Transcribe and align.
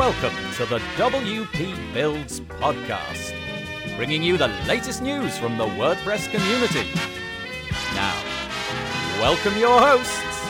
Welcome 0.00 0.34
to 0.54 0.64
the 0.64 0.78
WP 0.96 1.92
Builds 1.92 2.40
podcast, 2.40 3.34
bringing 3.98 4.22
you 4.22 4.38
the 4.38 4.48
latest 4.66 5.02
news 5.02 5.36
from 5.36 5.58
the 5.58 5.66
WordPress 5.66 6.30
community. 6.30 6.88
Now, 7.94 8.16
welcome 9.20 9.58
your 9.58 9.78
hosts, 9.78 10.40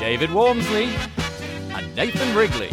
David 0.00 0.30
Waumsley 0.30 0.88
and 1.72 1.94
Nathan 1.94 2.34
Wrigley. 2.34 2.70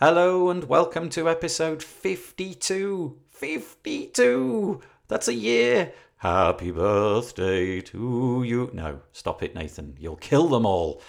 Hello 0.00 0.48
and 0.48 0.64
welcome 0.64 1.10
to 1.10 1.28
episode 1.28 1.82
52. 1.82 3.18
52! 3.28 4.80
That's 5.08 5.28
a 5.28 5.34
year! 5.34 5.92
Happy 6.20 6.70
birthday 6.70 7.82
to 7.82 8.42
you. 8.42 8.70
No, 8.72 9.00
stop 9.12 9.42
it, 9.42 9.54
Nathan. 9.54 9.96
You'll 10.00 10.16
kill 10.16 10.48
them 10.48 10.64
all. 10.64 11.02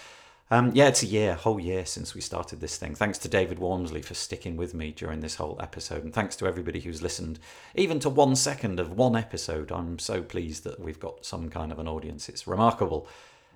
Um, 0.51 0.71
yeah, 0.73 0.89
it's 0.89 1.01
a 1.01 1.05
year, 1.05 1.33
whole 1.35 1.61
year 1.61 1.85
since 1.85 2.13
we 2.13 2.19
started 2.19 2.59
this 2.59 2.75
thing. 2.75 2.93
Thanks 2.93 3.17
to 3.19 3.29
David 3.29 3.59
Waumsley 3.59 4.03
for 4.03 4.15
sticking 4.15 4.57
with 4.57 4.73
me 4.73 4.91
during 4.91 5.21
this 5.21 5.35
whole 5.35 5.57
episode, 5.61 6.03
and 6.03 6.13
thanks 6.13 6.35
to 6.37 6.45
everybody 6.45 6.81
who's 6.81 7.01
listened, 7.01 7.39
even 7.73 7.99
to 7.99 8.09
one 8.09 8.35
second 8.35 8.81
of 8.81 8.91
one 8.91 9.15
episode. 9.15 9.71
I'm 9.71 9.97
so 9.97 10.21
pleased 10.21 10.65
that 10.65 10.79
we've 10.79 10.99
got 10.99 11.25
some 11.25 11.49
kind 11.49 11.71
of 11.71 11.79
an 11.79 11.87
audience. 11.87 12.27
It's 12.27 12.45
remarkable. 12.45 13.07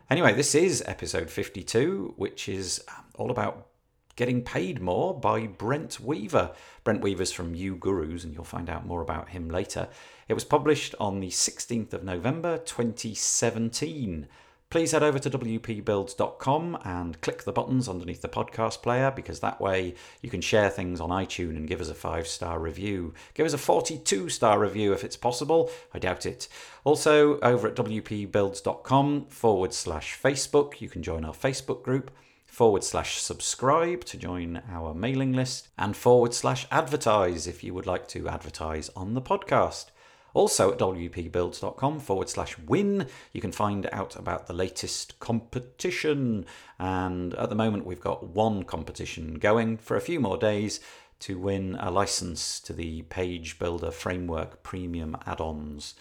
Anyway, 0.10 0.34
this 0.34 0.56
is 0.56 0.82
episode 0.86 1.30
52, 1.30 2.14
which 2.16 2.48
is 2.48 2.82
um, 2.90 3.06
all 3.16 3.32
about 3.32 3.68
getting 4.16 4.42
paid 4.42 4.82
more 4.82 5.18
by 5.18 5.48
Brent 5.48 6.00
Weaver. 6.00 6.52
Brent 6.84 7.02
Weaver's 7.02 7.32
from 7.32 7.56
uGurus, 7.56 8.24
and 8.24 8.34
you'll 8.34 8.44
find 8.44 8.70
out 8.70 8.86
more 8.86 9.02
about 9.02 9.30
him 9.30 9.50
later. 9.50 9.88
It 10.32 10.34
was 10.34 10.46
published 10.46 10.96
on 10.98 11.20
the 11.20 11.28
16th 11.28 11.92
of 11.92 12.06
November 12.06 12.58
2017. 12.60 14.30
Please 14.70 14.94
head 14.94 15.04
over 15.04 15.20
to 15.20 15.30
wpbuilds.com 15.30 16.78
and 16.86 17.20
click 17.20 17.44
the 17.44 17.52
buttons 17.52 17.90
underneath 17.90 18.22
the 18.22 18.30
podcast 18.30 18.82
player 18.82 19.12
because 19.14 19.42
that 19.42 19.60
way 19.60 19.94
you 20.22 20.30
can 20.30 20.40
share 20.40 20.70
things 20.70 21.02
on 21.02 21.10
iTunes 21.10 21.58
and 21.58 21.68
give 21.68 21.82
us 21.82 21.90
a 21.90 21.94
five 21.94 22.28
star 22.28 22.60
review. 22.60 23.14
Give 23.34 23.46
us 23.46 23.52
a 23.52 23.58
42 23.58 24.30
star 24.30 24.58
review 24.58 24.94
if 24.94 25.04
it's 25.04 25.18
possible. 25.18 25.70
I 25.94 26.00
doubt 26.00 26.26
it. 26.26 26.48
Also, 26.86 27.38
over 27.42 27.68
at 27.68 27.76
wpbuilds.com 27.76 29.26
forward 29.26 29.74
slash 29.74 30.18
Facebook, 30.18 30.80
you 30.80 30.88
can 30.88 31.04
join 31.04 31.26
our 31.26 31.34
Facebook 31.34 31.84
group 31.84 32.10
forward 32.46 32.86
slash 32.86 33.20
subscribe 33.20 34.06
to 34.06 34.16
join 34.16 34.62
our 34.72 34.94
mailing 34.94 35.34
list, 35.34 35.68
and 35.78 35.98
forward 35.98 36.34
slash 36.34 36.68
advertise 36.72 37.48
if 37.48 37.66
you 37.66 37.74
would 37.74 37.86
like 37.86 38.08
to 38.08 38.30
advertise 38.30 38.90
on 38.96 39.14
the 39.14 39.22
podcast. 39.22 39.88
Also 40.34 40.72
at 40.72 40.80
wpbuilds.com 40.80 42.00
forward 42.00 42.30
slash 42.30 42.58
win, 42.60 43.08
you 43.34 43.42
can 43.42 43.52
find 43.52 43.88
out 43.92 44.16
about 44.16 44.48
the 44.48 44.54
latest 44.54 45.20
competition. 45.20 46.46
And 46.80 47.34
at 47.36 47.50
the 47.50 47.56
moment, 47.56 47.86
we've 47.86 48.00
got 48.00 48.28
one 48.28 48.64
competition 48.64 49.36
going 49.36 49.78
for 49.78 49.98
a 49.98 50.02
few 50.02 50.20
more 50.20 50.38
days 50.38 50.80
to 51.20 51.38
win 51.38 51.78
a 51.80 51.92
license 51.92 52.60
to 52.62 52.74
the 52.74 53.04
Page 53.04 53.60
Builder 53.60 53.92
Framework 53.92 54.64
Premium 54.64 55.16
add-ons 55.26 55.94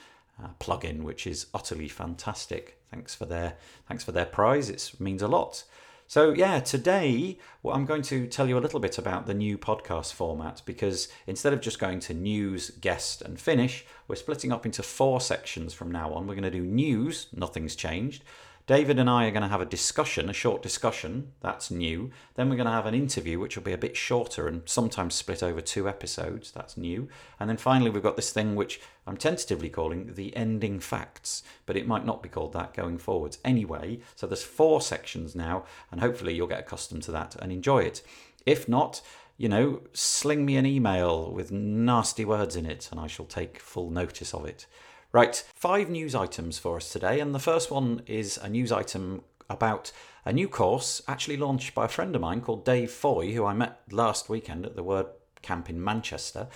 uh, 0.42 0.48
plugin, 0.58 1.02
which 1.02 1.26
is 1.26 1.46
utterly 1.52 1.88
fantastic. 1.88 2.78
Thanks 2.90 3.14
for 3.14 3.26
their 3.26 3.56
thanks 3.86 4.02
for 4.02 4.12
their 4.12 4.24
prize. 4.24 4.70
It 4.70 4.92
means 4.98 5.22
a 5.22 5.28
lot. 5.28 5.64
So, 6.10 6.32
yeah, 6.32 6.58
today 6.58 7.38
well, 7.62 7.76
I'm 7.76 7.84
going 7.84 8.02
to 8.02 8.26
tell 8.26 8.48
you 8.48 8.58
a 8.58 8.64
little 8.64 8.80
bit 8.80 8.98
about 8.98 9.26
the 9.26 9.32
new 9.32 9.56
podcast 9.56 10.12
format 10.12 10.60
because 10.64 11.06
instead 11.28 11.52
of 11.52 11.60
just 11.60 11.78
going 11.78 12.00
to 12.00 12.14
news, 12.14 12.70
guest, 12.80 13.22
and 13.22 13.38
finish, 13.38 13.86
we're 14.08 14.16
splitting 14.16 14.50
up 14.50 14.66
into 14.66 14.82
four 14.82 15.20
sections 15.20 15.72
from 15.72 15.92
now 15.92 16.12
on. 16.12 16.26
We're 16.26 16.34
going 16.34 16.42
to 16.42 16.50
do 16.50 16.64
news, 16.64 17.28
nothing's 17.32 17.76
changed. 17.76 18.24
David 18.70 19.00
and 19.00 19.10
I 19.10 19.26
are 19.26 19.32
going 19.32 19.42
to 19.42 19.48
have 19.48 19.60
a 19.60 19.64
discussion, 19.64 20.30
a 20.30 20.32
short 20.32 20.62
discussion, 20.62 21.32
that's 21.40 21.72
new. 21.72 22.12
Then 22.36 22.48
we're 22.48 22.54
going 22.54 22.66
to 22.66 22.72
have 22.72 22.86
an 22.86 22.94
interview, 22.94 23.40
which 23.40 23.56
will 23.56 23.64
be 23.64 23.72
a 23.72 23.76
bit 23.76 23.96
shorter 23.96 24.46
and 24.46 24.62
sometimes 24.64 25.16
split 25.16 25.42
over 25.42 25.60
two 25.60 25.88
episodes, 25.88 26.52
that's 26.52 26.76
new. 26.76 27.08
And 27.40 27.50
then 27.50 27.56
finally, 27.56 27.90
we've 27.90 28.00
got 28.00 28.14
this 28.14 28.30
thing 28.30 28.54
which 28.54 28.80
I'm 29.08 29.16
tentatively 29.16 29.70
calling 29.70 30.14
the 30.14 30.36
ending 30.36 30.78
facts, 30.78 31.42
but 31.66 31.76
it 31.76 31.88
might 31.88 32.06
not 32.06 32.22
be 32.22 32.28
called 32.28 32.52
that 32.52 32.72
going 32.72 32.98
forwards. 32.98 33.38
Anyway, 33.44 34.02
so 34.14 34.28
there's 34.28 34.44
four 34.44 34.80
sections 34.80 35.34
now, 35.34 35.64
and 35.90 36.00
hopefully 36.00 36.34
you'll 36.34 36.46
get 36.46 36.60
accustomed 36.60 37.02
to 37.02 37.10
that 37.10 37.34
and 37.42 37.50
enjoy 37.50 37.80
it. 37.80 38.02
If 38.46 38.68
not, 38.68 39.02
you 39.36 39.48
know, 39.48 39.80
sling 39.94 40.46
me 40.46 40.56
an 40.56 40.66
email 40.66 41.32
with 41.32 41.50
nasty 41.50 42.24
words 42.24 42.54
in 42.54 42.66
it, 42.66 42.88
and 42.92 43.00
I 43.00 43.08
shall 43.08 43.26
take 43.26 43.58
full 43.58 43.90
notice 43.90 44.32
of 44.32 44.44
it. 44.44 44.66
Right, 45.12 45.42
five 45.56 45.90
news 45.90 46.14
items 46.14 46.60
for 46.60 46.76
us 46.76 46.92
today, 46.92 47.18
and 47.18 47.34
the 47.34 47.40
first 47.40 47.68
one 47.68 48.02
is 48.06 48.38
a 48.38 48.48
news 48.48 48.70
item 48.70 49.24
about 49.48 49.90
a 50.24 50.32
new 50.32 50.48
course 50.48 51.02
actually 51.08 51.36
launched 51.36 51.74
by 51.74 51.86
a 51.86 51.88
friend 51.88 52.14
of 52.14 52.22
mine 52.22 52.40
called 52.40 52.64
Dave 52.64 52.92
Foy, 52.92 53.32
who 53.32 53.44
I 53.44 53.52
met 53.52 53.80
last 53.90 54.28
weekend 54.28 54.64
at 54.64 54.76
the 54.76 54.84
Word 54.84 55.06
Camp 55.42 55.68
in 55.68 55.82
Manchester. 55.82 56.46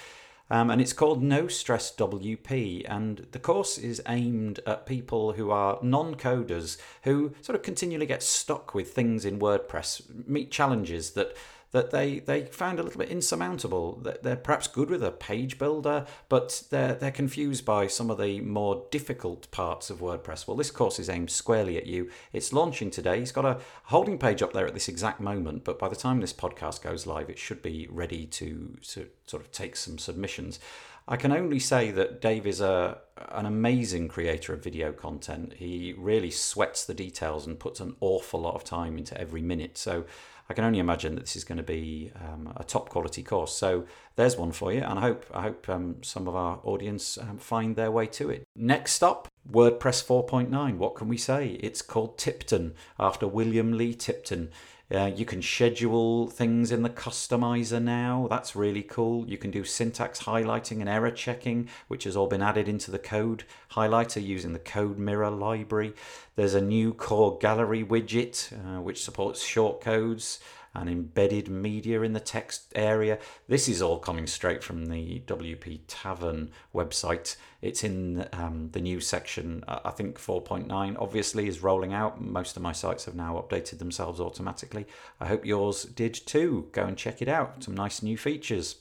Um, 0.50 0.70
and 0.70 0.81
it's 0.81 0.93
called 0.93 1.20
No 1.20 1.48
Stress 1.48 1.93
WP. 1.97 2.84
And 2.88 3.26
the 3.32 3.41
course 3.41 3.76
is 3.76 4.00
aimed 4.06 4.60
at 4.69 4.87
people 4.87 5.32
who 5.32 5.50
are 5.50 5.81
non 5.82 6.14
coders 6.14 6.76
who 7.03 7.34
sort 7.41 7.56
of 7.56 7.62
continually 7.62 8.06
get 8.06 8.22
stuck 8.22 8.72
with 8.72 8.93
things 8.93 9.25
in 9.25 9.41
WordPress, 9.41 10.28
meet 10.28 10.53
challenges 10.53 11.12
that 11.12 11.37
that 11.75 11.91
they, 11.91 12.21
they 12.21 12.45
found 12.45 12.79
a 12.79 12.85
little 12.85 13.01
bit 13.01 13.09
insurmountable. 13.09 14.01
They're 14.23 14.37
perhaps 14.37 14.69
good 14.69 14.91
with 14.91 15.03
a 15.03 15.11
page 15.11 15.59
builder, 15.59 16.07
but 16.29 16.62
they're, 16.71 16.95
they're 16.95 17.11
confused 17.11 17.65
by 17.65 17.89
some 17.89 18.11
of 18.11 18.19
the 18.19 18.41
more 18.43 18.87
difficult 18.93 19.51
parts 19.51 19.91
of 19.91 19.99
WordPress. 19.99 20.47
Well, 20.47 20.57
this 20.57 20.71
course 20.71 21.01
is 21.01 21.11
aimed 21.11 21.33
squarely 21.33 21.77
at 21.77 21.87
you. 21.87 22.12
It's 22.33 22.53
launching 22.53 22.93
today. 22.93 23.19
He's 23.19 23.33
got 23.33 23.45
a 23.45 23.59
holding 23.87 24.19
page 24.19 24.41
up 24.41 24.53
there 24.53 24.69
at 24.69 24.75
this 24.75 24.87
exact 24.87 25.19
moment, 25.19 25.65
but 25.65 25.81
by 25.81 25.89
the 25.89 25.97
time 25.97 26.21
this 26.21 26.33
podcast 26.33 26.81
goes 26.81 27.09
live, 27.09 27.29
it 27.29 27.41
should 27.41 27.61
be 27.61 27.89
ready 27.91 28.25
to, 28.27 28.79
to 28.83 29.09
sort 29.27 29.43
of 29.43 29.51
take 29.51 29.75
some 29.75 29.99
submissions. 29.99 30.61
I 31.09 31.17
can 31.17 31.33
only 31.33 31.59
say 31.59 31.91
that 31.91 32.21
Dave 32.21 32.47
is 32.47 32.61
a 32.61 32.99
an 33.17 33.47
amazing 33.47 34.09
creator 34.09 34.53
of 34.53 34.62
video 34.62 34.93
content. 34.93 35.55
He 35.55 35.95
really 35.97 36.31
sweats 36.31 36.85
the 36.85 36.95
details 36.95 37.47
and 37.47 37.59
puts 37.59 37.79
an 37.81 37.95
awful 38.01 38.41
lot 38.41 38.55
of 38.55 38.65
time 38.65 38.99
into 38.99 39.19
every 39.21 39.43
minute. 39.43 39.79
So 39.79 40.05
I 40.49 40.55
can 40.55 40.65
only 40.65 40.78
imagine 40.78 41.15
that 41.15 41.22
this 41.22 41.37
is 41.37 41.44
going 41.44 41.59
to 41.59 41.65
be 41.65 42.12
um, 42.16 42.53
a 42.56 42.65
top 42.65 42.91
quality 42.91 43.22
course. 43.22 43.53
So 43.53 43.87
there's 44.16 44.37
one 44.37 44.53
for 44.53 44.72
you, 44.72 44.82
and 44.82 44.99
I 44.99 45.03
hope 45.03 45.25
I 45.32 45.43
hope 45.43 45.69
um, 45.69 45.97
some 46.03 46.28
of 46.28 46.37
our 46.37 46.60
audience 46.65 47.16
um, 47.19 47.38
find 47.38 47.77
their 47.77 47.91
way 47.91 48.06
to 48.09 48.31
it. 48.31 48.47
Next 48.55 49.03
up, 49.03 49.28
WordPress 49.50 50.05
4.9. 50.05 50.77
What 50.77 50.97
can 50.97 51.09
we 51.09 51.16
say? 51.16 51.59
It's 51.60 51.82
called 51.82 52.19
Tipton 52.19 52.75
after 52.99 53.27
William 53.27 53.72
Lee 53.72 53.94
Tipton. 53.94 54.50
Uh, 54.94 55.06
you 55.06 55.25
can 55.25 55.43
schedule 55.43 56.28
things 56.28 56.71
in 56.71 56.82
the 56.82 56.91
customizer 56.91 57.82
now. 57.82 58.28
That's 58.31 58.55
really 58.55 58.82
cool. 58.82 59.28
You 59.28 59.37
can 59.37 59.50
do 59.50 59.65
syntax 59.65 60.21
highlighting 60.21 60.81
and 60.81 60.88
error 60.88 61.10
checking, 61.10 61.69
which 61.88 62.05
has 62.05 62.16
all 62.16 62.28
been 62.28 62.43
added 62.43 62.69
into 62.69 62.91
the 62.91 62.99
code 62.99 63.44
highlighter 63.72 64.25
using 64.25 64.53
the 64.53 64.59
Code 64.59 64.99
Mirror 64.99 65.31
library. 65.31 65.94
There's 66.37 66.55
a 66.55 66.60
new 66.60 66.94
core 66.94 67.38
gallery 67.38 67.84
widget, 67.84 68.53
uh, 68.53 68.81
which 68.81 69.03
supports 69.03 69.44
shortcodes 69.44 70.38
and 70.75 70.89
embedded 70.89 71.49
media 71.49 72.03
in 72.03 72.12
the 72.12 72.21
text 72.21 72.73
area. 72.75 73.19
This 73.49 73.69
is 73.69 73.81
all 73.81 73.99
coming 73.99 74.27
straight 74.27 74.62
from 74.62 74.87
the 74.87 75.23
WP 75.27 75.81
Tavern 75.87 76.51
website. 76.75 77.37
It's 77.62 77.85
in 77.85 78.29
um, 78.33 78.71
the 78.73 78.81
new 78.81 79.01
section. 79.01 79.65
I 79.69 79.91
think 79.91 80.19
4.9 80.19 80.97
obviously 80.99 81.49
is 81.49 81.62
rolling 81.62 81.95
out. 81.95 82.21
Most 82.21 82.57
of 82.57 82.62
my 82.62 82.73
sites 82.73 83.05
have 83.05 83.15
now 83.15 83.37
updated 83.37 83.79
themselves 83.79 84.21
automatically. 84.21 84.87
I 85.21 85.27
hope 85.27 85.47
yours 85.47 85.85
did 85.85 86.15
too. 86.15 86.69
Go 86.73 86.85
and 86.85 86.97
check 86.97 87.23
it 87.23 87.29
out. 87.29 87.65
Some 87.65 87.75
nice 87.75 88.03
new 88.03 88.19
features. 88.19 88.77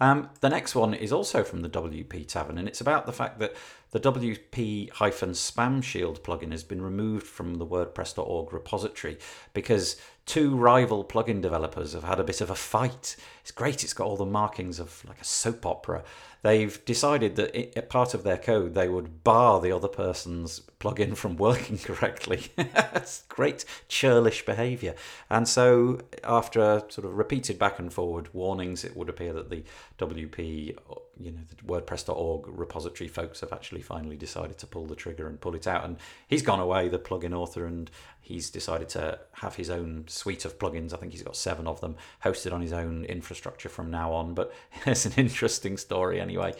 Um, 0.00 0.28
the 0.40 0.50
next 0.50 0.74
one 0.74 0.92
is 0.92 1.12
also 1.12 1.42
from 1.42 1.62
the 1.62 1.70
WP 1.70 2.28
Tavern, 2.28 2.58
and 2.58 2.68
it's 2.68 2.82
about 2.82 3.06
the 3.06 3.12
fact 3.12 3.38
that 3.38 3.54
the 3.92 4.00
WP 4.00 4.90
spam 4.90 5.82
shield 5.82 6.22
plugin 6.22 6.52
has 6.52 6.64
been 6.64 6.82
removed 6.82 7.26
from 7.26 7.54
the 7.54 7.66
WordPress.org 7.66 8.52
repository 8.52 9.16
because 9.54 9.96
two 10.26 10.56
rival 10.56 11.04
plugin 11.04 11.40
developers 11.40 11.92
have 11.92 12.04
had 12.04 12.20
a 12.20 12.24
bit 12.24 12.40
of 12.40 12.50
a 12.50 12.54
fight. 12.56 13.16
It's 13.40 13.52
great, 13.52 13.84
it's 13.84 13.94
got 13.94 14.08
all 14.08 14.16
the 14.16 14.26
markings 14.26 14.80
of 14.80 15.04
like 15.06 15.20
a 15.20 15.24
soap 15.24 15.64
opera. 15.64 16.02
They've 16.42 16.84
decided 16.84 17.36
that 17.36 17.56
it, 17.56 17.88
part 17.88 18.12
of 18.12 18.22
their 18.22 18.36
code 18.36 18.74
they 18.74 18.88
would 18.88 19.24
bar 19.24 19.60
the 19.60 19.72
other 19.72 19.88
person's 19.88 20.60
plugin 20.80 21.16
from 21.16 21.36
working 21.38 21.78
correctly. 21.78 22.48
That's 22.56 23.22
great 23.28 23.64
churlish 23.88 24.44
behavior. 24.44 24.94
And 25.30 25.48
so, 25.48 26.00
after 26.22 26.82
sort 26.88 27.06
of 27.06 27.16
repeated 27.16 27.58
back 27.58 27.78
and 27.78 27.92
forward 27.92 28.28
warnings, 28.34 28.84
it 28.84 28.96
would 28.96 29.08
appear 29.08 29.32
that 29.32 29.48
the 29.50 29.64
WP, 29.98 30.76
you 31.18 31.30
know, 31.30 31.40
the 31.48 31.56
WordPress.org 31.62 32.46
repository 32.46 33.08
folks 33.08 33.40
have 33.40 33.52
actually 33.52 33.82
finally 33.82 34.16
decided 34.16 34.58
to 34.58 34.66
pull 34.66 34.86
the 34.86 34.94
trigger 34.94 35.28
and 35.28 35.40
pull 35.40 35.54
it 35.54 35.66
out. 35.66 35.84
And 35.84 35.96
he's 36.28 36.42
gone 36.42 36.60
away, 36.60 36.88
the 36.88 36.98
plugin 36.98 37.32
author, 37.32 37.66
and 37.66 37.90
he's 38.20 38.50
decided 38.50 38.88
to 38.90 39.18
have 39.32 39.56
his 39.56 39.70
own 39.70 40.04
suite 40.08 40.44
of 40.44 40.58
plugins. 40.58 40.92
I 40.92 40.96
think 40.96 41.12
he's 41.12 41.22
got 41.22 41.36
seven 41.36 41.66
of 41.66 41.80
them 41.80 41.96
hosted 42.24 42.52
on 42.52 42.60
his 42.60 42.72
own 42.72 43.04
infrastructure 43.04 43.68
from 43.68 43.90
now 43.90 44.12
on. 44.12 44.34
But 44.34 44.52
it's 44.86 45.06
an 45.06 45.14
interesting 45.16 45.76
story 45.76 46.20
anyway. 46.20 46.54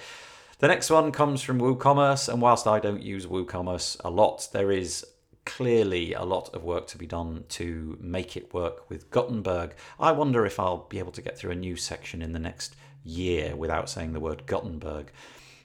The 0.58 0.69
next 0.69 0.91
one 0.91 1.12
comes 1.12 1.43
from 1.43 1.61
WooCommerce, 1.61 2.31
and 2.31 2.41
whilst 2.41 2.67
I 2.67 2.81
don't 2.81 3.03
use 3.03 3.26
WooCommerce 3.26 4.00
a 4.03 4.08
lot, 4.08 4.49
there 4.53 4.73
is 4.73 5.05
clearly 5.44 6.12
a 6.12 6.25
lot 6.25 6.53
of 6.55 6.64
work 6.64 6.87
to 6.88 6.99
be 6.99 7.06
done 7.06 7.44
to 7.49 7.97
make 8.00 8.37
it 8.37 8.53
work 8.53 8.91
with 8.91 9.11
Gutenberg. 9.11 9.75
I 9.99 10.12
wonder 10.12 10.44
if 10.44 10.58
I'll 10.58 10.87
be 10.88 10.99
able 10.99 11.12
to 11.12 11.23
get 11.23 11.38
through 11.38 11.53
a 11.53 11.56
new 11.56 11.76
section 11.76 12.20
in 12.20 12.32
the 12.32 12.38
next 12.38 12.75
year 13.06 13.56
without 13.56 13.88
saying 13.88 14.12
the 14.12 14.20
word 14.20 14.47
Gutenberg. 14.47 15.11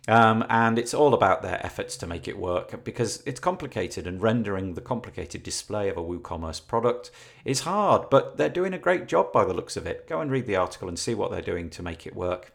Um, 0.08 0.44
and 0.50 0.80
it's 0.80 0.96
all 0.96 1.14
about 1.14 1.44
their 1.44 1.64
efforts 1.64 1.96
to 1.98 2.08
make 2.08 2.28
it 2.28 2.38
work 2.38 2.84
because 2.84 3.22
it's 3.26 3.40
complicated 3.40 4.08
and 4.08 4.22
rendering 4.22 4.74
the 4.74 4.82
complicated 4.82 5.44
display 5.44 5.90
of 5.90 5.98
a 5.98 6.02
WooCommerce 6.02 6.66
product 6.68 7.12
is 7.46 7.62
hard, 7.62 8.10
but 8.10 8.38
they're 8.38 8.50
doing 8.50 8.74
a 8.74 8.80
great 8.80 9.08
job 9.08 9.32
by 9.32 9.46
the 9.46 9.54
looks 9.54 9.78
of 9.78 9.86
it. 9.86 10.08
Go 10.08 10.20
and 10.20 10.32
read 10.32 10.48
the 10.48 10.56
article 10.56 10.88
and 10.88 10.98
see 10.98 11.14
what 11.14 11.30
they're 11.30 11.42
doing 11.42 11.70
to 11.72 11.84
make 11.84 12.08
it 12.08 12.16
work. 12.16 12.52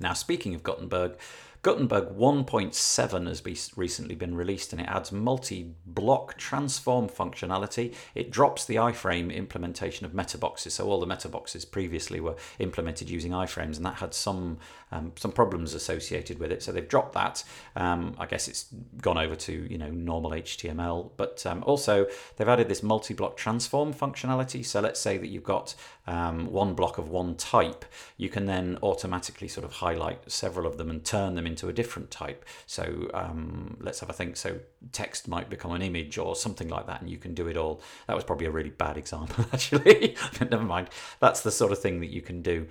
Now, 0.00 0.14
speaking 0.14 0.54
of 0.54 0.64
Gutenberg, 0.64 1.16
Gutenberg 1.62 2.16
1.7 2.16 3.26
has 3.26 3.42
be, 3.42 3.54
recently 3.76 4.14
been 4.14 4.34
released 4.34 4.72
and 4.72 4.80
it 4.80 4.88
adds 4.88 5.12
multi 5.12 5.74
block 5.84 6.38
transform 6.38 7.06
functionality. 7.06 7.94
It 8.14 8.30
drops 8.30 8.64
the 8.64 8.76
iframe 8.76 9.34
implementation 9.34 10.06
of 10.06 10.12
metaboxes. 10.12 10.70
So, 10.70 10.88
all 10.88 11.00
the 11.00 11.06
metaboxes 11.06 11.70
previously 11.70 12.18
were 12.18 12.36
implemented 12.58 13.10
using 13.10 13.32
iframes 13.32 13.76
and 13.76 13.84
that 13.84 13.96
had 13.96 14.14
some 14.14 14.58
um, 14.92 15.12
some 15.16 15.32
problems 15.32 15.74
associated 15.74 16.38
with 16.38 16.52
it. 16.52 16.62
So, 16.62 16.72
they've 16.72 16.88
dropped 16.88 17.14
that. 17.14 17.44
Um, 17.76 18.14
I 18.18 18.26
guess 18.26 18.48
it's 18.48 18.66
gone 19.00 19.18
over 19.18 19.36
to 19.36 19.52
you 19.52 19.78
know 19.78 19.90
normal 19.90 20.32
HTML, 20.32 21.10
but 21.16 21.44
um, 21.46 21.62
also 21.66 22.06
they've 22.36 22.48
added 22.48 22.68
this 22.68 22.82
multi 22.82 23.14
block 23.14 23.36
transform 23.36 23.92
functionality. 23.94 24.64
So, 24.64 24.80
let's 24.80 25.00
say 25.00 25.18
that 25.18 25.28
you've 25.28 25.44
got 25.44 25.74
um, 26.10 26.50
one 26.50 26.74
block 26.74 26.98
of 26.98 27.08
one 27.08 27.36
type, 27.36 27.84
you 28.16 28.28
can 28.28 28.46
then 28.46 28.78
automatically 28.82 29.46
sort 29.46 29.64
of 29.64 29.74
highlight 29.74 30.30
several 30.30 30.66
of 30.66 30.76
them 30.76 30.90
and 30.90 31.04
turn 31.04 31.36
them 31.36 31.46
into 31.46 31.68
a 31.68 31.72
different 31.72 32.10
type. 32.10 32.44
So 32.66 33.08
um, 33.14 33.76
let's 33.80 34.00
have 34.00 34.10
a 34.10 34.12
think. 34.12 34.36
So 34.36 34.58
text 34.90 35.28
might 35.28 35.48
become 35.48 35.70
an 35.70 35.82
image 35.82 36.18
or 36.18 36.34
something 36.34 36.68
like 36.68 36.86
that, 36.88 37.00
and 37.00 37.08
you 37.08 37.16
can 37.16 37.32
do 37.32 37.46
it 37.46 37.56
all. 37.56 37.80
That 38.08 38.16
was 38.16 38.24
probably 38.24 38.46
a 38.46 38.50
really 38.50 38.70
bad 38.70 38.96
example, 39.04 39.46
actually. 39.52 40.16
never 40.40 40.64
mind. 40.64 40.88
That's 41.20 41.42
the 41.42 41.52
sort 41.52 41.70
of 41.70 41.78
thing 41.78 42.00
that 42.00 42.10
you 42.10 42.22
can 42.22 42.42
do. 42.42 42.66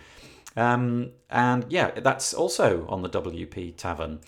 Um, 0.59 1.11
and 1.29 1.65
yeah, 1.69 1.91
that's 1.91 2.33
also 2.33 2.85
on 2.87 3.01
the 3.01 3.09
WP 3.09 3.77
Tavern. 3.77 4.19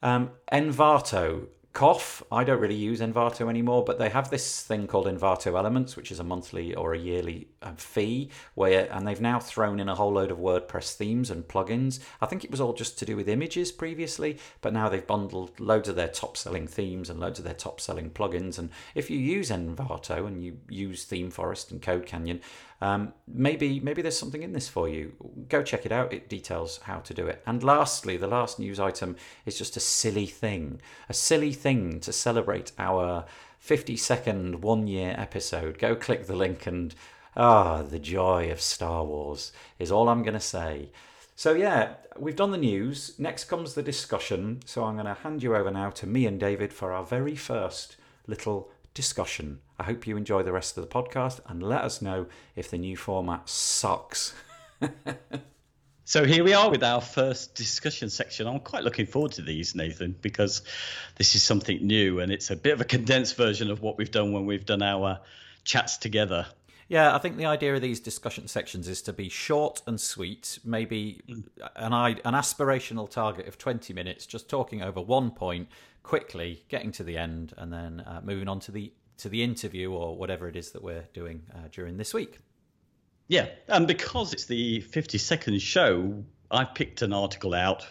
Um, 0.00 0.30
Envato 0.52 1.48
Cough. 1.72 2.22
I 2.30 2.44
don't 2.44 2.60
really 2.60 2.74
use 2.74 3.00
Envato 3.00 3.48
anymore, 3.48 3.82
but 3.82 3.98
they 3.98 4.10
have 4.10 4.28
this 4.28 4.62
thing 4.62 4.86
called 4.86 5.06
Envato 5.06 5.58
Elements, 5.58 5.96
which 5.96 6.12
is 6.12 6.20
a 6.20 6.24
monthly 6.24 6.74
or 6.74 6.92
a 6.92 6.98
yearly 6.98 7.48
um, 7.62 7.76
fee, 7.76 8.30
where 8.54 8.92
and 8.92 9.08
they've 9.08 9.20
now 9.20 9.40
thrown 9.40 9.80
in 9.80 9.88
a 9.88 9.94
whole 9.94 10.12
load 10.12 10.30
of 10.30 10.38
WordPress 10.38 10.94
themes 10.94 11.30
and 11.30 11.48
plugins. 11.48 11.98
I 12.20 12.26
think 12.26 12.44
it 12.44 12.50
was 12.50 12.60
all 12.60 12.74
just 12.74 12.98
to 12.98 13.06
do 13.06 13.16
with 13.16 13.28
images 13.28 13.72
previously, 13.72 14.38
but 14.60 14.74
now 14.74 14.88
they've 14.88 15.06
bundled 15.06 15.58
loads 15.58 15.88
of 15.88 15.96
their 15.96 16.08
top-selling 16.08 16.66
themes 16.66 17.08
and 17.08 17.18
loads 17.18 17.38
of 17.38 17.46
their 17.46 17.54
top-selling 17.54 18.10
plugins. 18.10 18.58
And 18.58 18.68
if 18.94 19.10
you 19.10 19.18
use 19.18 19.50
Envato 19.50 20.26
and 20.26 20.44
you 20.44 20.58
use 20.68 21.06
ThemeForest 21.06 21.70
and 21.70 21.80
Code 21.80 22.04
Canyon, 22.04 22.42
um, 22.82 23.12
maybe 23.28 23.78
maybe 23.78 24.02
there's 24.02 24.18
something 24.18 24.42
in 24.42 24.54
this 24.54 24.68
for 24.68 24.88
you. 24.88 25.12
Go 25.48 25.62
check 25.62 25.86
it 25.86 25.92
out. 25.92 26.12
It 26.12 26.28
details 26.28 26.80
how 26.82 26.98
to 26.98 27.14
do 27.14 27.28
it. 27.28 27.40
And 27.46 27.62
lastly, 27.62 28.16
the 28.16 28.26
last 28.26 28.58
news 28.58 28.80
item 28.80 29.14
is 29.46 29.56
just 29.56 29.76
a 29.76 29.80
silly 29.80 30.26
thing, 30.26 30.82
a 31.08 31.14
silly 31.14 31.52
thing 31.52 32.00
to 32.00 32.12
celebrate 32.12 32.72
our 32.80 33.24
50 33.60 33.96
second 33.96 34.62
one 34.62 34.88
year 34.88 35.14
episode. 35.16 35.78
Go 35.78 35.94
click 35.94 36.26
the 36.26 36.34
link 36.34 36.66
and 36.66 36.92
ah, 37.36 37.82
the 37.82 38.00
joy 38.00 38.50
of 38.50 38.60
Star 38.60 39.04
Wars 39.04 39.52
is 39.78 39.92
all 39.92 40.08
I'm 40.08 40.24
going 40.24 40.34
to 40.34 40.40
say. 40.40 40.90
So 41.36 41.54
yeah, 41.54 41.94
we've 42.18 42.34
done 42.34 42.50
the 42.50 42.58
news. 42.58 43.14
Next 43.16 43.44
comes 43.44 43.74
the 43.74 43.82
discussion. 43.84 44.58
So 44.66 44.82
I'm 44.82 44.94
going 44.94 45.06
to 45.06 45.14
hand 45.14 45.44
you 45.44 45.54
over 45.54 45.70
now 45.70 45.90
to 45.90 46.06
me 46.08 46.26
and 46.26 46.40
David 46.40 46.72
for 46.72 46.92
our 46.92 47.04
very 47.04 47.36
first 47.36 47.96
little 48.26 48.72
discussion. 48.92 49.60
I 49.82 49.84
hope 49.84 50.06
you 50.06 50.16
enjoy 50.16 50.44
the 50.44 50.52
rest 50.52 50.78
of 50.78 50.88
the 50.88 50.88
podcast 50.88 51.40
and 51.44 51.60
let 51.60 51.82
us 51.82 52.00
know 52.00 52.26
if 52.54 52.70
the 52.70 52.78
new 52.78 52.96
format 52.96 53.48
sucks. 53.48 54.32
so 56.04 56.24
here 56.24 56.44
we 56.44 56.54
are 56.54 56.70
with 56.70 56.84
our 56.84 57.00
first 57.00 57.56
discussion 57.56 58.08
section. 58.08 58.46
I'm 58.46 58.60
quite 58.60 58.84
looking 58.84 59.06
forward 59.06 59.32
to 59.32 59.42
these, 59.42 59.74
Nathan, 59.74 60.14
because 60.22 60.62
this 61.16 61.34
is 61.34 61.42
something 61.42 61.84
new 61.84 62.20
and 62.20 62.30
it's 62.30 62.48
a 62.52 62.54
bit 62.54 62.74
of 62.74 62.80
a 62.80 62.84
condensed 62.84 63.36
version 63.36 63.72
of 63.72 63.82
what 63.82 63.98
we've 63.98 64.12
done 64.12 64.32
when 64.32 64.46
we've 64.46 64.64
done 64.64 64.82
our 64.82 65.18
chats 65.64 65.96
together. 65.96 66.46
Yeah, 66.86 67.12
I 67.12 67.18
think 67.18 67.36
the 67.36 67.46
idea 67.46 67.74
of 67.74 67.82
these 67.82 67.98
discussion 67.98 68.46
sections 68.46 68.86
is 68.86 69.02
to 69.02 69.12
be 69.12 69.28
short 69.28 69.82
and 69.88 70.00
sweet, 70.00 70.60
maybe 70.64 71.22
an, 71.74 71.90
an 72.24 72.34
aspirational 72.34 73.10
target 73.10 73.48
of 73.48 73.58
20 73.58 73.92
minutes, 73.94 74.26
just 74.26 74.48
talking 74.48 74.80
over 74.80 75.00
one 75.00 75.32
point 75.32 75.66
quickly, 76.04 76.62
getting 76.68 76.92
to 76.92 77.02
the 77.02 77.16
end, 77.18 77.52
and 77.56 77.72
then 77.72 78.00
uh, 78.06 78.20
moving 78.22 78.46
on 78.46 78.60
to 78.60 78.70
the 78.70 78.92
to 79.18 79.28
the 79.28 79.42
interview 79.42 79.92
or 79.92 80.16
whatever 80.16 80.48
it 80.48 80.56
is 80.56 80.72
that 80.72 80.82
we're 80.82 81.04
doing 81.12 81.42
uh, 81.54 81.68
during 81.70 81.96
this 81.96 82.12
week. 82.12 82.38
Yeah, 83.28 83.48
and 83.68 83.86
because 83.86 84.32
it's 84.32 84.46
the 84.46 84.80
50 84.80 85.18
second 85.18 85.62
show, 85.62 86.24
I 86.50 86.64
picked 86.64 87.02
an 87.02 87.12
article 87.12 87.54
out 87.54 87.86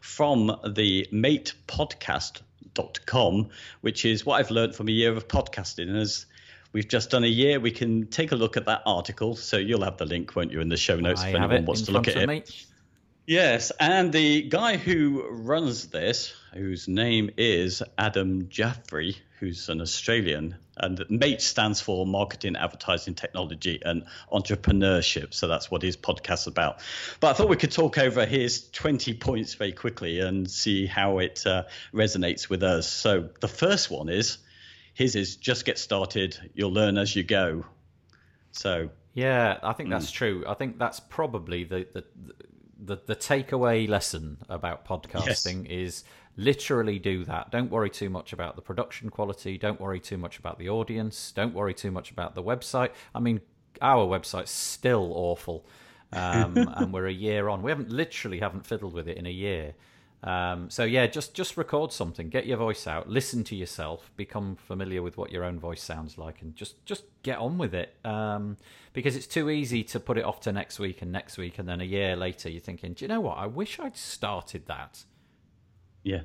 from 0.00 0.58
the 0.74 1.06
Mate 1.12 1.54
Podcast.com, 1.68 3.50
which 3.82 4.04
is 4.04 4.26
what 4.26 4.40
I've 4.40 4.50
learned 4.50 4.74
from 4.74 4.88
a 4.88 4.92
year 4.92 5.12
of 5.12 5.28
podcasting. 5.28 5.94
As 5.96 6.26
we've 6.72 6.88
just 6.88 7.10
done 7.10 7.24
a 7.24 7.28
year, 7.28 7.60
we 7.60 7.70
can 7.70 8.08
take 8.08 8.32
a 8.32 8.36
look 8.36 8.56
at 8.56 8.66
that 8.66 8.82
article. 8.84 9.36
So 9.36 9.58
you'll 9.58 9.84
have 9.84 9.96
the 9.96 10.06
link, 10.06 10.34
won't 10.34 10.50
you, 10.50 10.60
in 10.60 10.68
the 10.68 10.76
show 10.76 10.96
notes 10.96 11.20
I 11.22 11.28
if 11.28 11.34
anyone 11.36 11.66
wants 11.66 11.82
to 11.82 11.92
look 11.92 12.08
at 12.08 12.16
it. 12.16 12.26
Me. 12.26 12.42
Yes, 13.26 13.70
and 13.78 14.12
the 14.12 14.42
guy 14.42 14.76
who 14.76 15.24
runs 15.30 15.86
this, 15.86 16.34
whose 16.52 16.88
name 16.88 17.30
is 17.36 17.80
Adam 17.96 18.48
Jaffrey, 18.48 19.18
who's 19.40 19.70
an 19.70 19.80
Australian, 19.80 20.54
and 20.76 21.02
MATE 21.08 21.40
stands 21.40 21.80
for 21.80 22.06
Marketing, 22.06 22.56
Advertising, 22.56 23.14
Technology, 23.14 23.80
and 23.82 24.04
Entrepreneurship. 24.30 25.32
So 25.32 25.48
that's 25.48 25.70
what 25.70 25.80
his 25.80 25.96
podcast's 25.96 26.46
about. 26.46 26.80
But 27.20 27.30
I 27.30 27.32
thought 27.32 27.48
we 27.48 27.56
could 27.56 27.72
talk 27.72 27.96
over 27.96 28.26
his 28.26 28.68
20 28.70 29.14
points 29.14 29.54
very 29.54 29.72
quickly 29.72 30.20
and 30.20 30.48
see 30.48 30.84
how 30.84 31.18
it 31.18 31.46
uh, 31.46 31.64
resonates 31.92 32.50
with 32.50 32.62
us. 32.62 32.86
So 32.86 33.30
the 33.40 33.48
first 33.48 33.90
one 33.90 34.10
is 34.10 34.38
his 34.92 35.16
is 35.16 35.36
just 35.36 35.64
get 35.64 35.78
started, 35.78 36.38
you'll 36.52 36.72
learn 36.72 36.98
as 36.98 37.16
you 37.16 37.22
go. 37.22 37.64
So. 38.52 38.90
Yeah, 39.14 39.58
I 39.62 39.72
think 39.72 39.88
that's 39.90 40.10
mm. 40.10 40.14
true. 40.14 40.44
I 40.46 40.54
think 40.54 40.78
that's 40.78 41.00
probably 41.00 41.64
the, 41.64 41.86
the, 41.92 42.04
the 42.26 42.34
the 42.82 42.98
the 43.06 43.16
takeaway 43.16 43.88
lesson 43.88 44.38
about 44.48 44.86
podcasting 44.86 45.64
yes. 45.64 45.70
is 45.70 46.04
literally 46.36 46.98
do 46.98 47.24
that. 47.24 47.50
Don't 47.50 47.70
worry 47.70 47.90
too 47.90 48.10
much 48.10 48.32
about 48.32 48.56
the 48.56 48.62
production 48.62 49.10
quality. 49.10 49.58
Don't 49.58 49.80
worry 49.80 50.00
too 50.00 50.16
much 50.16 50.38
about 50.38 50.58
the 50.58 50.68
audience. 50.68 51.32
Don't 51.32 51.54
worry 51.54 51.74
too 51.74 51.90
much 51.90 52.10
about 52.10 52.34
the 52.34 52.42
website. 52.42 52.90
I 53.14 53.20
mean, 53.20 53.40
our 53.82 54.06
website's 54.06 54.50
still 54.50 55.12
awful, 55.14 55.66
um, 56.12 56.56
and 56.76 56.92
we're 56.92 57.06
a 57.06 57.12
year 57.12 57.48
on. 57.48 57.62
We 57.62 57.70
haven't 57.70 57.90
literally 57.90 58.40
haven't 58.40 58.66
fiddled 58.66 58.94
with 58.94 59.08
it 59.08 59.16
in 59.16 59.26
a 59.26 59.30
year. 59.30 59.74
Um, 60.22 60.68
so 60.68 60.84
yeah, 60.84 61.06
just 61.06 61.34
just 61.34 61.56
record 61.56 61.92
something, 61.92 62.28
get 62.28 62.46
your 62.46 62.58
voice 62.58 62.86
out, 62.86 63.08
listen 63.08 63.42
to 63.44 63.56
yourself, 63.56 64.10
become 64.16 64.56
familiar 64.56 65.02
with 65.02 65.16
what 65.16 65.32
your 65.32 65.44
own 65.44 65.58
voice 65.58 65.82
sounds 65.82 66.18
like, 66.18 66.42
and 66.42 66.54
just 66.54 66.84
just 66.84 67.04
get 67.22 67.38
on 67.38 67.56
with 67.56 67.74
it. 67.74 67.94
Um, 68.04 68.58
because 68.92 69.16
it's 69.16 69.26
too 69.26 69.48
easy 69.48 69.82
to 69.84 70.00
put 70.00 70.18
it 70.18 70.24
off 70.24 70.40
to 70.40 70.52
next 70.52 70.78
week 70.78 71.00
and 71.00 71.10
next 71.10 71.38
week, 71.38 71.58
and 71.58 71.68
then 71.68 71.80
a 71.80 71.84
year 71.84 72.16
later 72.16 72.50
you're 72.50 72.60
thinking, 72.60 72.92
do 72.92 73.04
you 73.04 73.08
know 73.08 73.20
what? 73.20 73.38
I 73.38 73.46
wish 73.46 73.80
I'd 73.80 73.96
started 73.96 74.66
that. 74.66 75.04
Yeah. 76.02 76.22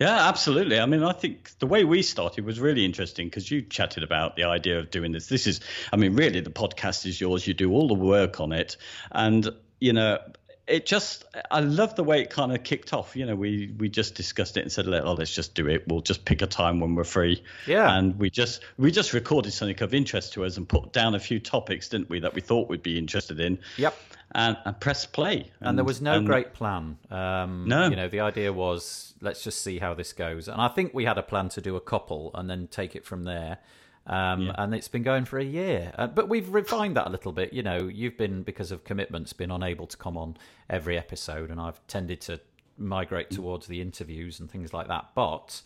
Yeah, 0.00 0.28
absolutely. 0.28 0.80
I 0.80 0.86
mean, 0.86 1.04
I 1.04 1.12
think 1.12 1.56
the 1.60 1.66
way 1.66 1.84
we 1.84 2.02
started 2.02 2.44
was 2.44 2.58
really 2.58 2.84
interesting 2.84 3.28
because 3.28 3.48
you 3.48 3.62
chatted 3.62 4.02
about 4.02 4.34
the 4.34 4.44
idea 4.44 4.80
of 4.80 4.90
doing 4.90 5.12
this. 5.12 5.28
This 5.28 5.46
is, 5.46 5.60
I 5.92 5.96
mean, 5.96 6.16
really, 6.16 6.40
the 6.40 6.50
podcast 6.50 7.06
is 7.06 7.20
yours. 7.20 7.46
You 7.46 7.54
do 7.54 7.70
all 7.70 7.86
the 7.86 7.94
work 7.94 8.40
on 8.40 8.52
it. 8.52 8.76
And, 9.12 9.48
you 9.78 9.92
know, 9.92 10.18
it 10.66 10.86
just 10.86 11.24
I 11.50 11.60
love 11.60 11.96
the 11.96 12.04
way 12.04 12.20
it 12.20 12.30
kind 12.30 12.52
of 12.52 12.62
kicked 12.62 12.92
off. 12.92 13.16
You 13.16 13.26
know, 13.26 13.34
we 13.34 13.74
we 13.78 13.88
just 13.88 14.14
discussed 14.14 14.56
it 14.56 14.60
and 14.60 14.70
said, 14.70 14.86
"Oh, 14.86 15.14
let's 15.14 15.34
just 15.34 15.54
do 15.54 15.68
it. 15.68 15.86
We'll 15.88 16.00
just 16.00 16.24
pick 16.24 16.42
a 16.42 16.46
time 16.46 16.80
when 16.80 16.94
we're 16.94 17.04
free." 17.04 17.42
Yeah. 17.66 17.96
And 17.96 18.18
we 18.18 18.30
just 18.30 18.62
we 18.78 18.90
just 18.90 19.12
recorded 19.12 19.52
something 19.52 19.82
of 19.82 19.92
interest 19.92 20.34
to 20.34 20.44
us 20.44 20.56
and 20.56 20.68
put 20.68 20.92
down 20.92 21.14
a 21.14 21.20
few 21.20 21.40
topics, 21.40 21.88
didn't 21.88 22.08
we, 22.08 22.20
that 22.20 22.34
we 22.34 22.40
thought 22.40 22.68
we'd 22.68 22.82
be 22.82 22.96
interested 22.96 23.40
in. 23.40 23.58
Yep. 23.76 23.96
And, 24.34 24.56
and 24.64 24.80
press 24.80 25.04
play. 25.04 25.50
And, 25.60 25.70
and 25.70 25.78
there 25.78 25.84
was 25.84 26.00
no 26.00 26.14
and, 26.14 26.26
great 26.26 26.54
plan. 26.54 26.96
Um, 27.10 27.66
no. 27.68 27.88
You 27.88 27.96
know, 27.96 28.08
the 28.08 28.20
idea 28.20 28.50
was 28.50 29.12
let's 29.20 29.44
just 29.44 29.60
see 29.60 29.78
how 29.78 29.92
this 29.92 30.14
goes. 30.14 30.48
And 30.48 30.60
I 30.60 30.68
think 30.68 30.94
we 30.94 31.04
had 31.04 31.18
a 31.18 31.22
plan 31.22 31.50
to 31.50 31.60
do 31.60 31.76
a 31.76 31.80
couple 31.80 32.30
and 32.34 32.48
then 32.48 32.66
take 32.68 32.96
it 32.96 33.04
from 33.04 33.24
there. 33.24 33.58
Um, 34.06 34.42
yeah. 34.42 34.54
And 34.58 34.74
it's 34.74 34.88
been 34.88 35.02
going 35.02 35.24
for 35.24 35.38
a 35.38 35.44
year. 35.44 35.92
Uh, 35.96 36.08
but 36.08 36.28
we've 36.28 36.52
refined 36.52 36.96
that 36.96 37.06
a 37.06 37.10
little 37.10 37.32
bit. 37.32 37.52
You 37.52 37.62
know, 37.62 37.88
you've 37.92 38.16
been, 38.16 38.42
because 38.42 38.72
of 38.72 38.84
commitments, 38.84 39.32
been 39.32 39.50
unable 39.50 39.86
to 39.86 39.96
come 39.96 40.16
on 40.16 40.36
every 40.68 40.98
episode, 40.98 41.50
and 41.50 41.60
I've 41.60 41.84
tended 41.86 42.20
to 42.22 42.40
migrate 42.76 43.30
mm. 43.30 43.36
towards 43.36 43.66
the 43.66 43.80
interviews 43.80 44.40
and 44.40 44.50
things 44.50 44.72
like 44.72 44.88
that. 44.88 45.10
But 45.14 45.62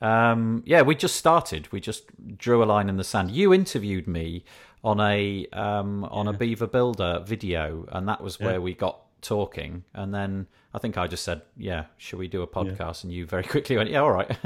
um, 0.00 0.62
yeah, 0.66 0.82
we 0.82 0.94
just 0.94 1.16
started. 1.16 1.70
We 1.72 1.80
just 1.80 2.04
drew 2.38 2.62
a 2.62 2.66
line 2.66 2.88
in 2.88 2.96
the 2.96 3.04
sand. 3.04 3.30
You 3.30 3.52
interviewed 3.52 4.06
me 4.06 4.44
on 4.82 5.00
a 5.00 5.46
um, 5.52 6.04
on 6.04 6.26
yeah. 6.26 6.32
a 6.32 6.36
Beaver 6.36 6.66
Builder 6.66 7.22
video, 7.24 7.86
and 7.92 8.08
that 8.08 8.20
was 8.20 8.40
where 8.40 8.52
yeah. 8.52 8.58
we 8.58 8.74
got 8.74 9.00
talking, 9.22 9.84
and 9.94 10.14
then 10.14 10.46
I 10.74 10.78
think 10.78 10.98
I 10.98 11.06
just 11.06 11.22
said, 11.22 11.42
"Yeah, 11.56 11.84
should 11.98 12.18
we 12.18 12.26
do 12.26 12.42
a 12.42 12.48
podcast?" 12.48 13.04
And 13.04 13.12
you 13.12 13.26
very 13.26 13.44
quickly 13.44 13.76
went, 13.76 13.90
"Yeah, 13.90 14.00
all 14.00 14.10
right." 14.10 14.30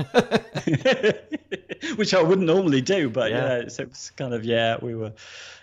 Which 1.96 2.12
I 2.12 2.22
wouldn't 2.22 2.46
normally 2.46 2.82
do, 2.82 3.08
but 3.08 3.30
Yeah. 3.30 3.60
yeah, 3.60 3.68
so 3.68 3.84
it 3.84 3.88
was 3.88 4.12
kind 4.16 4.34
of 4.34 4.44
yeah, 4.44 4.76
we 4.82 4.94
were 4.94 5.12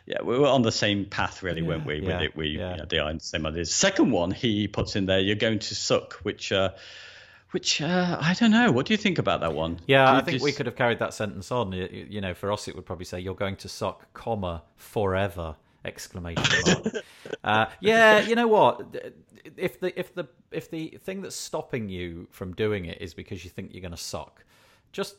yeah, 0.07 0.21
we 0.23 0.37
were 0.37 0.47
on 0.47 0.63
the 0.63 0.71
same 0.71 1.05
path 1.05 1.43
really, 1.43 1.61
weren't 1.61 1.85
we? 1.85 1.99
With 1.99 2.09
yeah, 2.09 2.21
it, 2.21 2.35
we 2.35 2.47
yeah. 2.49 2.77
yeah. 2.77 2.85
the 2.85 3.19
same 3.19 3.45
ideas. 3.45 3.73
Second 3.73 4.11
one 4.11 4.31
he 4.31 4.67
puts 4.67 4.95
in 4.95 5.05
there, 5.05 5.19
you're 5.19 5.35
going 5.35 5.59
to 5.59 5.75
suck, 5.75 6.13
which 6.23 6.51
uh, 6.51 6.71
which 7.51 7.81
uh, 7.81 8.17
I 8.19 8.33
don't 8.33 8.51
know. 8.51 8.71
What 8.71 8.87
do 8.87 8.93
you 8.93 8.97
think 8.97 9.19
about 9.19 9.41
that 9.41 9.53
one? 9.53 9.79
Yeah, 9.85 10.11
I 10.11 10.21
think 10.21 10.41
we 10.41 10.51
could 10.51 10.65
have 10.65 10.75
carried 10.75 10.99
that 10.99 11.13
sentence 11.13 11.51
on. 11.51 11.73
You, 11.73 12.07
you 12.09 12.21
know, 12.21 12.33
for 12.33 12.51
us, 12.51 12.67
it 12.67 12.75
would 12.75 12.85
probably 12.85 13.05
say, 13.05 13.19
"You're 13.19 13.35
going 13.35 13.57
to 13.57 13.69
suck, 13.69 14.11
comma 14.13 14.63
forever!" 14.75 15.55
Exclamation 15.85 16.43
mark. 16.65 17.03
uh, 17.43 17.65
yeah, 17.79 18.19
you 18.19 18.35
know 18.35 18.47
what? 18.47 18.95
If 19.55 19.79
the 19.79 19.97
if 19.97 20.13
the 20.15 20.27
if 20.51 20.71
the 20.71 20.97
thing 21.03 21.21
that's 21.21 21.35
stopping 21.35 21.89
you 21.89 22.27
from 22.31 22.53
doing 22.53 22.85
it 22.85 23.01
is 23.01 23.13
because 23.13 23.43
you 23.43 23.51
think 23.51 23.73
you're 23.73 23.81
going 23.81 23.91
to 23.91 23.97
suck, 23.97 24.43
just 24.91 25.15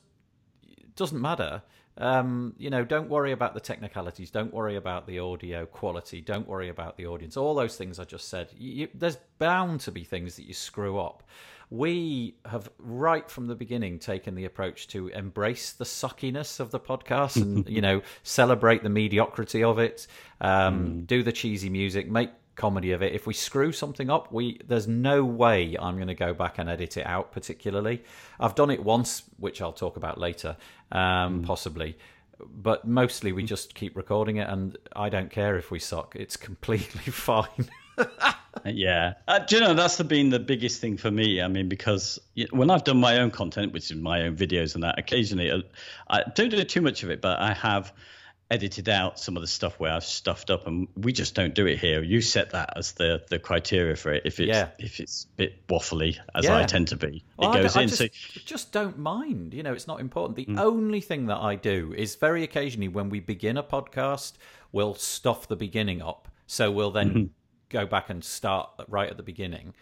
doesn't 0.97 1.21
matter. 1.21 1.63
Um, 1.99 2.55
you 2.59 2.69
know, 2.69 2.85
don't 2.85 3.09
worry 3.09 3.33
about 3.33 3.55
the 3.55 3.61
technicalities. 3.61 4.31
Don't 4.31 4.53
worry 4.53 4.77
about 4.77 5.07
the 5.07 5.21
audio 5.21 5.65
quality. 5.65 6.21
Don't 6.21 6.47
worry 6.47 6.69
about 6.69 6.97
the 6.97 7.07
audience. 7.07 7.37
All 7.37 7.55
those 7.55 7.77
things 7.77 7.99
I 7.99 8.05
just 8.05 8.29
said. 8.29 8.51
You, 8.59 8.89
there's 8.95 9.17
bound 9.39 9.81
to 9.81 9.93
be 9.93 10.05
things 10.05 10.37
that 10.37 10.45
you 10.47 10.53
screw 10.53 10.99
up. 10.99 11.23
We 11.69 12.37
have 12.45 12.71
right 12.79 13.29
from 13.29 13.49
the 13.49 13.57
beginning 13.57 13.99
taken 13.99 14.35
the 14.35 14.45
approach 14.45 14.87
to 14.89 15.09
embrace 15.09 15.73
the 15.73 15.85
suckiness 15.85 16.61
of 16.61 16.71
the 16.71 16.79
podcast 16.79 17.37
and 17.37 17.69
you 17.77 17.81
know 17.81 18.03
celebrate 18.23 18.83
the 18.83 18.89
mediocrity 18.89 19.65
of 19.65 19.79
it. 19.79 20.07
Um, 20.41 21.05
Do 21.05 21.23
the 21.23 21.33
cheesy 21.33 21.69
music. 21.69 22.09
Make 22.09 22.31
comedy 22.57 22.93
of 22.93 23.03
it. 23.03 23.13
If 23.13 23.27
we 23.27 23.35
screw 23.35 23.71
something 23.71 24.11
up, 24.11 24.33
we 24.33 24.61
there's 24.67 24.89
no 24.89 25.25
way 25.25 25.77
I'm 25.79 25.97
going 25.97 26.09
to 26.09 26.15
go 26.15 26.35
back 26.35 26.59
and 26.59 26.69
edit 26.69 26.97
it 26.97 27.07
out. 27.07 27.33
Particularly, 27.33 28.03
I've 28.41 28.55
done 28.55 28.71
it 28.71 28.83
once, 28.83 29.23
which 29.39 29.63
I'll 29.63 29.73
talk 29.73 29.97
about 29.97 30.19
later, 30.19 30.57
um, 30.91 31.43
possibly. 31.43 31.97
But 32.39 32.87
mostly 32.87 33.33
we 33.33 33.45
just 33.45 33.75
keep 33.75 33.97
recording 33.97 34.37
it, 34.37 34.49
and 34.49 34.77
I 34.95 35.09
don't 35.09 35.31
care 35.31 35.57
if 35.57 35.71
we 35.71 35.79
suck. 35.79 36.17
It's 36.17 36.37
completely 36.49 37.13
fine. 37.13 37.69
Yeah, 38.65 39.13
uh, 39.29 39.39
do 39.41 39.57
you 39.57 39.61
know 39.63 39.75
that's 39.75 39.97
the, 39.97 40.03
been 40.03 40.31
the 40.31 40.41
biggest 40.41 40.81
thing 40.81 40.97
for 40.97 41.11
me? 41.11 41.41
I 41.41 41.47
mean, 41.47 41.69
because 41.69 42.19
when 42.51 42.69
I've 42.71 42.83
done 42.83 42.97
my 42.99 43.19
own 43.19 43.31
content, 43.31 43.73
which 43.73 43.91
is 43.93 43.97
my 43.97 44.23
own 44.23 44.35
videos 44.37 44.75
and 44.75 44.83
that, 44.83 44.99
occasionally 44.99 45.51
uh, 45.53 45.61
I 46.09 46.25
don't 46.35 46.49
do 46.49 46.65
too 46.65 46.81
much 46.81 47.05
of 47.05 47.11
it, 47.11 47.21
but 47.21 47.39
I 47.39 47.53
have 47.53 47.93
edited 48.51 48.89
out 48.89 49.21
some 49.21 49.37
of 49.37 49.41
the 49.43 49.47
stuff 49.47 49.79
where 49.79 49.93
I've 49.93 50.05
stuffed 50.05 50.51
up, 50.51 50.67
and 50.67 50.89
we 50.97 51.13
just 51.13 51.35
don't 51.35 51.55
do 51.55 51.67
it 51.67 51.79
here. 51.79 52.03
You 52.03 52.21
set 52.21 52.51
that 52.51 52.73
as 52.77 52.93
the 52.93 53.23
the 53.29 53.39
criteria 53.39 53.95
for 53.95 54.13
it. 54.13 54.23
If 54.25 54.41
it's 54.41 54.49
Yeah. 54.49 54.69
if 54.79 54.99
it's 55.01 55.25
a 55.25 55.37
bit 55.37 55.67
waffly, 55.69 56.19
as 56.35 56.45
Yeah. 56.47 56.57
I 56.57 56.65
tend 56.65 56.89
to 56.89 56.97
be, 56.97 57.23
Well, 57.37 57.53
it 57.55 57.63
goes 57.63 57.77
in. 57.77 57.87
just, 57.89 57.99
so 58.01 58.09
just 58.47 58.73
don't 58.73 58.99
mind. 58.99 59.55
You 59.55 59.63
know, 59.63 59.75
it's 59.75 59.87
not 59.87 60.01
important. 60.01 60.39
Mm. 60.39 60.57
The 60.57 60.63
only 60.63 61.01
thing 61.01 61.27
that 61.27 61.39
I 61.39 61.55
do 61.55 61.95
is 61.97 62.17
very 62.17 62.43
occasionally 62.43 62.89
when 62.89 63.11
we 63.11 63.21
begin 63.21 63.57
a 63.57 63.63
podcast, 63.63 64.33
we'll 64.73 64.95
stuff 64.95 65.47
the 65.47 65.57
beginning 65.57 66.03
up. 66.03 66.27
So 66.49 66.73
we'll 66.73 66.91
then 66.91 67.09
Mm-hmm. 67.11 67.25
Go 67.69 67.87
back 67.87 68.11
and 68.11 68.23
start 68.25 68.71
right 68.89 69.11
at 69.11 69.17
the 69.17 69.23
beginning. 69.23 69.75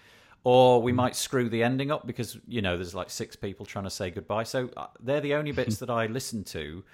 Or 0.45 0.81
Mm. 0.81 0.85
we 0.85 0.93
might 0.93 1.17
screw 1.17 1.49
the 1.49 1.63
ending 1.63 1.91
up 1.91 2.07
because, 2.07 2.39
you 2.47 2.61
know, 2.63 2.77
there's 2.77 2.95
like 2.95 3.09
six 3.11 3.35
people 3.37 3.65
trying 3.65 3.85
to 3.85 3.91
say 3.91 4.11
goodbye. 4.11 4.43
So 4.45 4.69
uh, 4.77 4.87
they're 5.01 5.21
the 5.23 5.35
only 5.35 5.53
bits 5.53 5.79
that 5.81 5.91
I 5.91 6.07
listen 6.07 6.45
to 6.45 6.85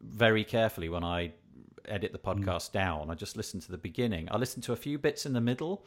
very 0.00 0.44
carefully 0.44 0.88
when 0.88 1.04
I 1.04 1.32
edit 1.86 2.12
the 2.12 2.18
Mm. 2.18 2.44
podcast 2.44 2.72
down. 2.72 3.10
I 3.10 3.14
just 3.14 3.36
listen 3.36 3.60
to 3.60 3.70
the 3.70 3.78
beginning. 3.78 4.28
I 4.30 4.36
listen 4.36 4.60
to 4.62 4.72
a 4.72 4.76
few 4.76 4.98
bits 4.98 5.24
in 5.24 5.32
the 5.32 5.40
middle 5.40 5.84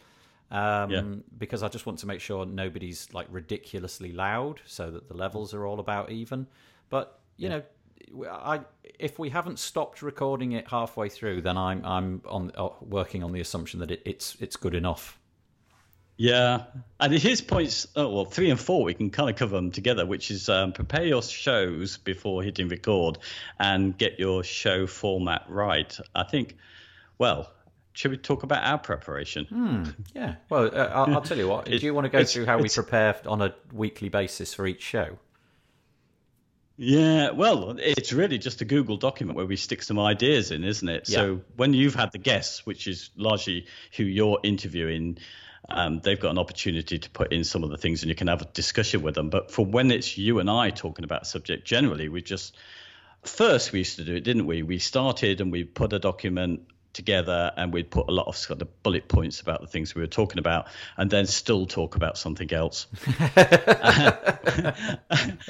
um, 0.50 0.90
Yeah. 0.92 1.04
because 1.38 1.62
I 1.64 1.70
just 1.70 1.86
want 1.86 2.00
to 2.00 2.08
make 2.08 2.20
sure 2.20 2.46
nobody's 2.46 3.14
like 3.14 3.28
ridiculously 3.30 4.12
loud, 4.12 4.60
so 4.66 4.90
that 4.92 5.08
the 5.08 5.14
levels 5.14 5.54
are 5.54 5.66
all 5.66 5.80
about 5.80 6.12
even. 6.12 6.48
But 6.90 7.20
you 7.38 7.48
know, 7.50 7.62
I 8.30 8.62
if 9.00 9.18
we 9.20 9.30
haven't 9.30 9.60
stopped 9.60 10.02
recording 10.02 10.54
it 10.54 10.68
halfway 10.68 11.10
through, 11.10 11.42
then 11.42 11.58
I'm 11.58 11.84
I'm 11.86 12.22
on 12.26 12.52
uh, 12.56 12.70
working 12.82 13.24
on 13.24 13.32
the 13.32 13.42
assumption 13.42 13.80
that 13.80 13.92
it, 13.92 14.02
it's 14.06 14.38
it's 14.40 14.56
good 14.56 14.76
enough. 14.76 15.18
Yeah, 16.18 16.66
and 17.00 17.12
his 17.14 17.42
points, 17.42 17.88
oh, 17.96 18.08
well, 18.14 18.26
three 18.26 18.52
and 18.52 18.60
four, 18.60 18.84
we 18.84 18.94
can 18.94 19.10
kind 19.10 19.28
of 19.28 19.38
cover 19.38 19.56
them 19.56 19.72
together, 19.72 20.06
which 20.06 20.30
is 20.30 20.50
um, 20.50 20.72
prepare 20.72 21.04
your 21.04 21.24
shows 21.24 21.98
before 21.98 22.44
hitting 22.44 22.68
record 22.68 23.18
and 23.60 23.98
get 23.98 24.20
your 24.20 24.44
show 24.44 24.86
format 24.86 25.46
right. 25.50 25.98
I 26.14 26.24
think, 26.24 26.58
well, 27.18 27.52
should 27.94 28.12
we 28.12 28.18
talk 28.18 28.44
about 28.44 28.64
our 28.64 28.78
preparation? 28.78 29.48
Yeah. 30.14 30.36
Well, 30.50 30.66
uh, 30.66 30.92
I'll, 30.94 31.16
I'll 31.16 31.22
tell 31.22 31.40
you 31.40 31.48
what. 31.48 31.66
do 31.66 31.78
you 31.78 31.94
want 31.94 32.06
to 32.06 32.10
go 32.10 32.24
through 32.24 32.46
how 32.46 32.60
we 32.60 32.70
prepare 32.70 33.20
on 33.26 33.42
a 33.42 33.56
weekly 33.74 34.10
basis 34.10 34.54
for 34.54 34.68
each 34.68 34.84
show? 34.84 35.18
Yeah, 36.84 37.30
well, 37.30 37.76
it's 37.78 38.12
really 38.12 38.40
just 38.40 38.62
a 38.62 38.66
Google 38.66 38.98
document 38.98 39.38
where 39.38 39.46
we 39.46 39.56
stick 39.56 39.84
some 39.84 40.00
ideas 40.00 40.50
in, 40.50 40.64
isn't 40.64 40.90
it? 40.90 41.08
Yeah. 41.08 41.16
So 41.16 41.42
when 41.56 41.76
you've 41.76 41.94
had 41.94 42.12
the 42.12 42.18
guests, 42.18 42.66
which 42.66 42.88
is 42.88 43.12
largely 43.16 43.68
who 43.96 44.04
you're 44.04 44.40
interviewing, 44.42 45.20
um, 45.70 46.00
they've 46.00 46.20
got 46.20 46.32
an 46.32 46.40
opportunity 46.40 46.98
to 46.98 47.10
put 47.12 47.32
in 47.32 47.44
some 47.44 47.64
of 47.64 47.70
the 47.70 47.78
things 47.78 48.02
and 48.02 48.10
you 48.10 48.16
can 48.16 48.30
have 48.30 48.42
a 48.42 48.46
discussion 48.46 49.04
with 49.04 49.14
them. 49.14 49.30
But 49.30 49.52
for 49.52 49.64
when 49.64 49.92
it's 49.92 50.18
you 50.18 50.40
and 50.40 50.50
I 50.50 50.72
talking 50.72 51.06
about 51.06 51.22
a 51.22 51.26
subject, 51.26 51.68
generally 51.68 52.10
we 52.10 52.24
just 52.24 52.58
first 53.22 53.72
we 53.74 53.80
used 53.80 53.98
to 53.98 54.04
do 54.04 54.16
it, 54.16 54.24
didn't 54.24 54.48
we? 54.48 54.64
We 54.64 54.80
started 54.80 55.40
and 55.40 55.52
we 55.52 55.66
put 55.66 55.94
a 55.94 56.00
document 56.00 56.62
together 56.94 57.52
and 57.58 57.74
we'd 57.74 57.90
put 57.90 58.08
a 58.08 58.12
lot 58.12 58.28
of 58.28 58.36
sort 58.36 58.62
of 58.62 58.84
bullet 58.84 59.08
points 59.08 59.42
about 59.42 59.62
the 59.62 59.68
things 59.68 59.96
we 59.96 60.02
were 60.02 60.08
talking 60.08 60.40
about 60.40 60.68
and 60.98 61.10
then 61.10 61.26
still 61.26 61.66
talk 61.66 61.96
about 61.96 62.18
something 62.18 62.52
else. 62.54 62.88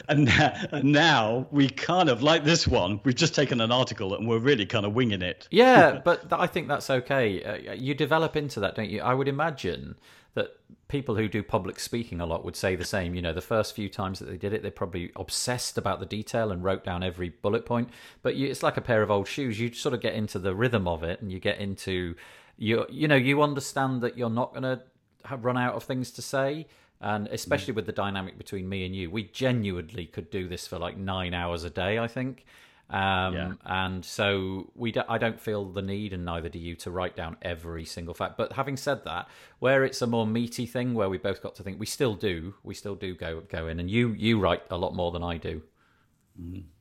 and, 0.08 0.26
now, 0.26 0.54
and 0.72 0.92
now 0.92 1.48
we 1.52 1.70
kind 1.70 2.10
of 2.10 2.22
like 2.22 2.44
this 2.44 2.68
one, 2.68 3.00
we've 3.04 3.16
just 3.16 3.36
taken 3.36 3.62
an 3.62 3.72
article 3.72 4.16
and 4.16 4.28
we're 4.28 4.40
really 4.40 4.66
kind 4.66 4.86
of 4.86 4.94
winging 4.94 5.22
it. 5.22 5.48
Yeah, 5.52 6.00
but 6.04 6.30
th- 6.30 6.40
I 6.40 6.48
think 6.48 6.68
that's 6.68 6.90
okay. 6.90 7.44
Uh, 7.44 7.74
you 7.74 7.94
develop 7.94 8.36
into 8.36 8.60
that, 8.62 8.76
don't 8.76 8.90
you? 8.90 9.02
I 9.02 9.14
would 9.14 9.28
imagine 9.28 9.96
that 10.34 10.58
people 10.88 11.16
who 11.16 11.28
do 11.28 11.44
public 11.44 11.80
speaking 11.80 12.22
a 12.22 12.26
lot 12.26 12.46
would 12.46 12.56
say 12.56 12.76
the 12.76 12.86
same. 12.86 13.16
You 13.16 13.22
know, 13.22 13.34
the 13.34 13.42
first 13.42 13.76
few 13.76 13.90
times 13.90 14.20
that 14.20 14.26
they 14.26 14.38
did 14.38 14.54
it, 14.54 14.64
they 14.64 14.70
probably 14.70 15.12
obsessed 15.16 15.78
about 15.78 16.00
the 16.00 16.06
detail 16.06 16.52
and 16.52 16.64
wrote 16.64 16.84
down 16.84 17.04
every 17.04 17.30
bullet 17.30 17.66
point. 17.66 17.90
But 18.22 18.36
you, 18.36 18.48
it's 18.48 18.64
like 18.64 18.78
a 18.78 18.82
pair 18.82 19.02
of 19.02 19.12
old 19.12 19.28
shoes. 19.28 19.60
You 19.60 19.74
sort 19.74 19.94
of 19.94 20.02
get 20.02 20.14
into 20.14 20.40
the 20.40 20.56
rhythm 20.56 20.88
of 20.88 21.04
it, 21.04 21.22
and 21.22 21.32
you 21.32 21.40
get 21.40 21.60
into 21.60 22.16
you. 22.58 22.86
You 22.90 23.08
know, 23.08 23.16
you 23.16 23.42
understand 23.42 24.02
that 24.02 24.18
you're 24.18 24.30
not 24.30 24.52
going 24.52 24.64
to 24.64 24.82
have 25.26 25.46
run 25.46 25.58
out 25.58 25.76
of 25.76 25.84
things 25.84 26.12
to 26.12 26.22
say. 26.22 26.68
And 27.04 27.28
especially 27.30 27.74
mm. 27.74 27.78
with 27.78 27.88
the 27.88 27.94
dynamic 27.94 28.38
between 28.38 28.70
me 28.70 28.86
and 28.86 28.96
you, 28.96 29.10
we 29.10 29.24
genuinely 29.24 30.06
could 30.06 30.30
do 30.30 30.48
this 30.48 30.68
for 30.68 30.78
like 30.78 30.98
nine 30.98 31.34
hours 31.34 31.64
a 31.64 31.70
day. 31.70 32.00
I 32.00 32.08
think. 32.08 32.46
Um, 32.92 33.34
Yeah. 33.34 33.54
And 33.66 34.06
so 34.06 34.70
we, 34.76 34.92
do, 34.92 35.02
I 35.08 35.18
don't 35.18 35.40
feel 35.40 35.66
the 35.66 35.82
need, 35.82 36.14
and 36.14 36.26
neither 36.26 36.50
do 36.50 36.60
you, 36.60 36.76
to 36.78 36.92
write 36.92 37.16
down 37.16 37.38
every 37.42 37.86
single 37.86 38.14
fact. 38.14 38.38
But 38.38 38.54
having 38.54 38.78
said 38.78 39.06
that, 39.06 39.28
where 39.60 39.84
it's 39.84 40.02
a 40.02 40.08
more 40.08 40.28
meaty 40.28 40.66
thing, 40.66 40.94
where 40.94 41.10
we 41.10 41.18
both 41.18 41.42
got 41.42 41.56
to 41.56 41.64
think, 41.64 41.80
we 41.80 41.86
still 41.86 42.16
do, 42.16 42.54
we 42.64 42.74
still 42.76 42.96
do 42.96 43.16
go 43.16 43.42
go 43.42 43.68
in, 43.68 43.80
and 43.80 43.90
you 43.90 44.10
you 44.10 44.40
write 44.40 44.64
a 44.70 44.78
lot 44.78 44.94
more 44.94 45.12
than 45.12 45.24
I 45.24 45.38
do. 45.38 45.62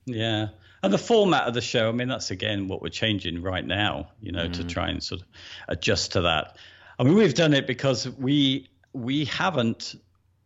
Yeah. 0.07 0.49
And 0.83 0.93
the 0.93 0.99
format 0.99 1.47
of 1.47 1.55
the 1.55 1.61
show, 1.61 1.89
I 1.89 1.93
mean, 1.93 2.09
that's 2.09 2.31
again 2.31 2.69
what 2.69 2.83
we're 2.83 2.89
changing 2.89 3.43
right 3.43 3.65
now, 3.65 4.11
you 4.21 4.33
know, 4.33 4.49
to 4.49 4.65
try 4.65 4.89
and 4.89 5.03
sort 5.03 5.21
of 5.21 5.27
adjust 5.69 6.13
to 6.13 6.23
that. 6.23 6.57
I 6.99 7.03
mean, 7.05 7.15
we've 7.15 7.35
done 7.35 7.55
it 7.55 7.67
because 7.67 8.09
we 8.09 8.69
we 8.93 9.25
haven't 9.27 9.95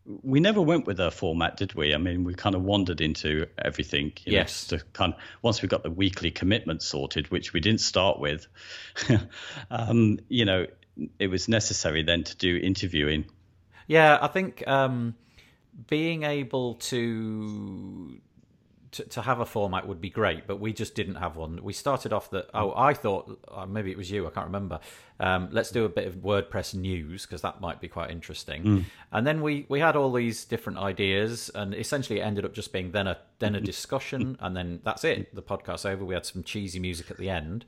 we 0.07 0.41
never 0.41 0.61
went 0.61 0.87
with 0.87 1.01
a 1.01 1.11
format, 1.11 1.57
did 1.57 1.75
we? 1.75 1.95
I 1.95 1.99
mean, 1.99 2.25
we 2.25 2.35
kind 2.35 2.55
of 2.55 2.63
wandered 2.63 3.01
into 3.01 3.47
everything. 3.59 4.13
you 4.25 4.33
know, 4.33 4.39
Yes. 4.39 4.67
to 4.69 4.79
kind 4.93 5.15
of, 5.15 5.21
once 5.43 5.63
we 5.63 5.69
got 5.69 5.83
the 5.83 5.91
weekly 5.91 6.31
commitment 6.31 6.83
sorted, 6.83 7.31
which 7.31 7.53
we 7.53 7.61
didn't 7.61 7.81
start 7.81 8.19
with, 8.19 8.47
um, 9.71 10.19
you 10.29 10.45
know, 10.45 10.67
it 11.19 11.29
was 11.29 11.49
necessary 11.49 12.03
then 12.03 12.25
to 12.25 12.37
do 12.37 12.57
interviewing. 12.57 13.25
Yeah, 13.87 14.19
I 14.21 14.29
think 14.29 14.67
um, 14.69 15.15
being 15.89 16.23
able 16.23 16.75
to, 16.75 18.21
to 18.95 19.05
to 19.05 19.23
have 19.23 19.41
a 19.41 19.47
format 19.47 19.87
would 19.87 20.01
be 20.01 20.11
great, 20.11 20.47
but 20.47 20.61
we 20.61 20.73
just 20.73 20.95
didn't 20.95 21.17
have 21.17 21.37
one. 21.37 21.63
We 21.63 21.73
started 21.73 22.13
off 22.13 22.31
that. 22.31 22.49
Oh, 22.55 22.73
I 22.77 22.95
thought 22.95 23.41
uh, 23.53 23.67
maybe 23.67 23.91
it 23.91 23.97
was 23.97 24.11
you. 24.11 24.27
I 24.27 24.31
can't 24.31 24.47
remember. 24.47 24.81
Um, 25.21 25.49
let's 25.53 25.71
do 25.71 25.85
a 25.85 25.89
bit 25.89 26.07
of 26.07 26.17
WordPress 26.17 26.75
news 26.75 27.25
because 27.25 27.43
that 27.43 27.61
might 27.61 27.81
be 27.81 27.89
quite 27.89 28.11
interesting. 28.11 28.87
And 29.13 29.27
then 29.27 29.43
we 29.43 29.67
we 29.69 29.81
had 29.81 29.97
all 29.97 30.13
these 30.13 30.45
different 30.45 30.79
ideas, 30.79 31.51
and 31.55 31.75
essentially 31.75 32.21
it 32.21 32.23
ended 32.23 32.45
up 32.45 32.55
just 32.55 32.73
being 32.73 32.93
then 32.93 33.07
a 33.07 33.19
then 33.39 33.55
a 33.55 33.61
discussion, 33.73 34.37
and 34.41 34.57
then 34.57 34.81
that's 34.85 35.05
it. 35.05 35.35
The 35.35 35.43
podcast's 35.43 35.85
over. 35.85 36.05
We 36.05 36.15
had 36.15 36.27
some 36.27 36.43
cheesy 36.43 36.79
music 36.81 37.11
at 37.11 37.19
the 37.19 37.31
end. 37.31 37.65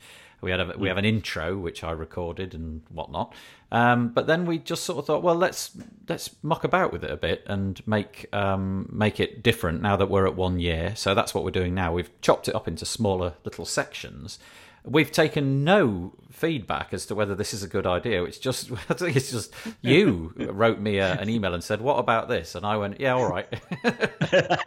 We 0.46 0.52
had 0.52 0.60
a, 0.60 0.74
we 0.78 0.86
have 0.86 0.96
an 0.96 1.04
intro 1.04 1.58
which 1.58 1.82
I 1.82 1.90
recorded 1.90 2.54
and 2.54 2.82
whatnot. 2.88 3.34
Um, 3.72 4.10
but 4.10 4.28
then 4.28 4.46
we 4.46 4.58
just 4.58 4.84
sort 4.84 5.00
of 5.00 5.06
thought, 5.06 5.24
well, 5.24 5.34
let's 5.34 5.76
let's 6.08 6.30
muck 6.44 6.62
about 6.62 6.92
with 6.92 7.02
it 7.02 7.10
a 7.10 7.16
bit 7.16 7.42
and 7.48 7.84
make 7.84 8.32
um, 8.32 8.88
make 8.92 9.18
it 9.18 9.42
different 9.42 9.82
now 9.82 9.96
that 9.96 10.08
we're 10.08 10.24
at 10.24 10.36
one 10.36 10.60
year. 10.60 10.94
So 10.94 11.14
that's 11.16 11.34
what 11.34 11.42
we're 11.42 11.50
doing 11.50 11.74
now. 11.74 11.92
We've 11.92 12.20
chopped 12.20 12.46
it 12.46 12.54
up 12.54 12.68
into 12.68 12.86
smaller 12.86 13.34
little 13.44 13.64
sections. 13.64 14.38
We've 14.86 15.12
taken 15.12 15.64
no 15.64 16.12
feedback 16.30 16.92
as 16.92 17.06
to 17.06 17.14
whether 17.14 17.34
this 17.34 17.54
is 17.54 17.62
a 17.62 17.68
good 17.68 17.86
idea. 17.86 18.22
It's 18.24 18.38
just, 18.38 18.70
I 18.90 18.94
think 18.94 19.16
it's 19.16 19.30
just 19.30 19.52
you 19.82 20.32
wrote 20.36 20.78
me 20.78 20.98
a, 20.98 21.14
an 21.14 21.28
email 21.28 21.54
and 21.54 21.62
said, 21.62 21.80
"What 21.80 21.98
about 21.98 22.28
this?" 22.28 22.54
And 22.54 22.64
I 22.64 22.76
went, 22.76 23.00
"Yeah, 23.00 23.14
all 23.14 23.28
right." 23.28 23.46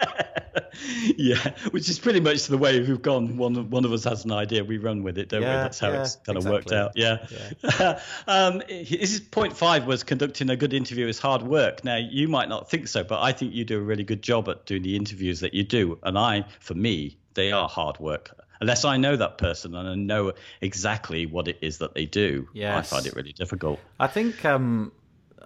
yeah, 1.18 1.54
which 1.72 1.90
is 1.90 2.00
pretty 2.00 2.20
much 2.20 2.48
the 2.48 2.58
way 2.58 2.80
we've 2.80 3.02
gone. 3.02 3.38
One 3.38 3.70
one 3.70 3.86
of 3.86 3.94
us 3.94 4.04
has 4.04 4.26
an 4.26 4.32
idea, 4.32 4.64
we 4.64 4.78
run 4.78 5.04
with 5.04 5.18
it, 5.18 5.30
don't 5.30 5.42
Yeah, 5.42 5.58
we? 5.58 5.64
That's 5.64 5.80
how 5.80 5.92
yeah, 5.92 6.02
it's 6.02 6.16
kind 6.18 6.38
exactly. 6.38 6.58
of 6.58 6.66
worked 6.66 6.72
out. 6.72 6.92
Yeah. 6.96 8.00
um, 8.28 8.62
this 8.68 9.14
is 9.14 9.20
point 9.20 9.56
five 9.56 9.86
was 9.86 10.04
conducting 10.04 10.50
a 10.50 10.56
good 10.56 10.74
interview 10.74 11.08
is 11.08 11.20
hard 11.20 11.44
work. 11.44 11.84
Now 11.84 11.98
you 11.98 12.28
might 12.28 12.50
not 12.50 12.70
think 12.70 12.88
so, 12.88 13.04
but 13.04 13.22
I 13.22 13.32
think 13.32 13.54
you 13.54 13.64
do 13.64 13.78
a 13.78 13.84
really 13.84 14.04
good 14.04 14.22
job 14.22 14.50
at 14.50 14.66
doing 14.66 14.82
the 14.82 14.96
interviews 14.96 15.40
that 15.42 15.54
you 15.54 15.64
do. 15.64 16.00
And 16.04 16.18
I, 16.18 16.46
for 16.60 16.74
me, 16.74 17.18
they 17.36 17.52
are 17.52 17.70
hard 17.70 18.00
work. 18.00 18.36
Unless 18.62 18.86
I 18.86 18.98
know 18.98 19.16
that 19.16 19.38
person 19.38 19.76
and 19.76 19.88
I 19.88 19.96
know 19.96 20.34
exactly 20.62 21.26
what 21.26 21.48
it 21.48 21.58
is 21.62 21.78
that 21.78 21.94
they 21.94 22.06
do, 22.06 22.48
I 22.78 22.82
find 22.82 23.06
it 23.06 23.16
really 23.16 23.34
difficult. 23.34 23.80
I 24.00 24.08
think 24.08 24.44
um, 24.44 24.92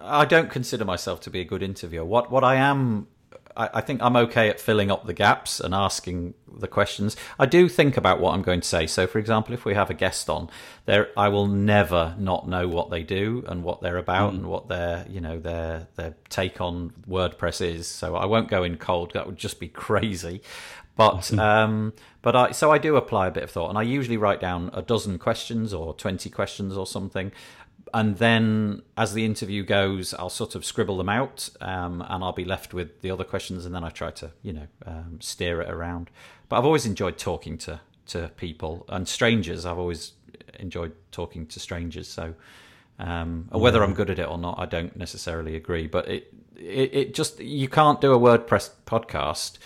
I 0.00 0.24
don't 0.24 0.50
consider 0.50 0.84
myself 0.84 1.20
to 1.22 1.30
be 1.30 1.40
a 1.40 1.44
good 1.44 1.62
interviewer. 1.62 2.04
What 2.04 2.30
what 2.30 2.42
I 2.44 2.56
am, 2.56 3.06
I, 3.56 3.70
I 3.74 3.80
think 3.80 4.02
I'm 4.02 4.16
okay 4.16 4.48
at 4.48 4.60
filling 4.60 4.90
up 4.90 5.06
the 5.06 5.12
gaps 5.12 5.60
and 5.60 5.74
asking 5.74 6.34
the 6.58 6.68
questions. 6.68 7.16
I 7.38 7.46
do 7.46 7.68
think 7.68 7.96
about 7.96 8.20
what 8.20 8.34
I'm 8.34 8.42
going 8.42 8.60
to 8.60 8.68
say. 8.68 8.86
So, 8.86 9.06
for 9.06 9.18
example, 9.18 9.54
if 9.54 9.64
we 9.64 9.74
have 9.74 9.90
a 9.90 9.94
guest 9.94 10.28
on, 10.28 10.50
there 10.86 11.08
I 11.16 11.28
will 11.28 11.46
never 11.46 12.14
not 12.18 12.48
know 12.48 12.68
what 12.68 12.90
they 12.90 13.02
do 13.02 13.44
and 13.46 13.62
what 13.62 13.80
they're 13.80 13.96
about 13.96 14.34
and 14.34 14.46
what 14.46 14.68
their 14.68 15.06
you 15.08 15.20
know 15.20 15.38
their 15.38 15.88
their 15.96 16.14
take 16.28 16.60
on 16.60 16.92
WordPress 17.08 17.64
is. 17.64 17.86
So 17.86 18.16
I 18.16 18.24
won't 18.24 18.48
go 18.48 18.64
in 18.64 18.76
cold. 18.76 19.12
That 19.14 19.26
would 19.26 19.36
just 19.36 19.60
be 19.60 19.68
crazy. 19.86 20.42
But 20.96 21.36
um, 21.38 21.92
but 22.22 22.36
I 22.36 22.52
so 22.52 22.70
I 22.70 22.78
do 22.78 22.96
apply 22.96 23.26
a 23.26 23.30
bit 23.30 23.42
of 23.42 23.50
thought, 23.50 23.68
and 23.68 23.78
I 23.78 23.82
usually 23.82 24.16
write 24.16 24.40
down 24.40 24.70
a 24.72 24.82
dozen 24.82 25.18
questions 25.18 25.74
or 25.74 25.94
twenty 25.94 26.30
questions 26.30 26.76
or 26.76 26.86
something, 26.86 27.32
and 27.92 28.18
then 28.18 28.82
as 28.96 29.12
the 29.12 29.24
interview 29.24 29.64
goes, 29.64 30.14
I'll 30.14 30.30
sort 30.30 30.54
of 30.54 30.64
scribble 30.64 30.96
them 30.96 31.08
out, 31.08 31.48
um, 31.60 32.04
and 32.08 32.22
I'll 32.22 32.32
be 32.32 32.44
left 32.44 32.74
with 32.74 33.00
the 33.02 33.10
other 33.10 33.24
questions, 33.24 33.66
and 33.66 33.74
then 33.74 33.82
I 33.82 33.90
try 33.90 34.10
to 34.12 34.30
you 34.42 34.52
know 34.52 34.66
um, 34.86 35.18
steer 35.20 35.60
it 35.60 35.70
around. 35.70 36.10
But 36.48 36.58
I've 36.58 36.64
always 36.64 36.86
enjoyed 36.86 37.18
talking 37.18 37.58
to 37.58 37.80
to 38.06 38.30
people 38.36 38.84
and 38.88 39.08
strangers. 39.08 39.66
I've 39.66 39.78
always 39.78 40.12
enjoyed 40.60 40.92
talking 41.10 41.46
to 41.46 41.60
strangers. 41.60 42.08
So 42.08 42.34
um, 42.98 43.48
whether 43.50 43.82
I'm 43.82 43.94
good 43.94 44.10
at 44.10 44.18
it 44.18 44.28
or 44.28 44.38
not, 44.38 44.58
I 44.58 44.66
don't 44.66 44.96
necessarily 44.96 45.56
agree. 45.56 45.86
But 45.86 46.08
it, 46.08 46.32
it 46.56 46.94
it 46.94 47.14
just 47.14 47.40
you 47.40 47.68
can't 47.68 48.00
do 48.00 48.12
a 48.12 48.18
WordPress 48.18 48.70
podcast 48.86 49.58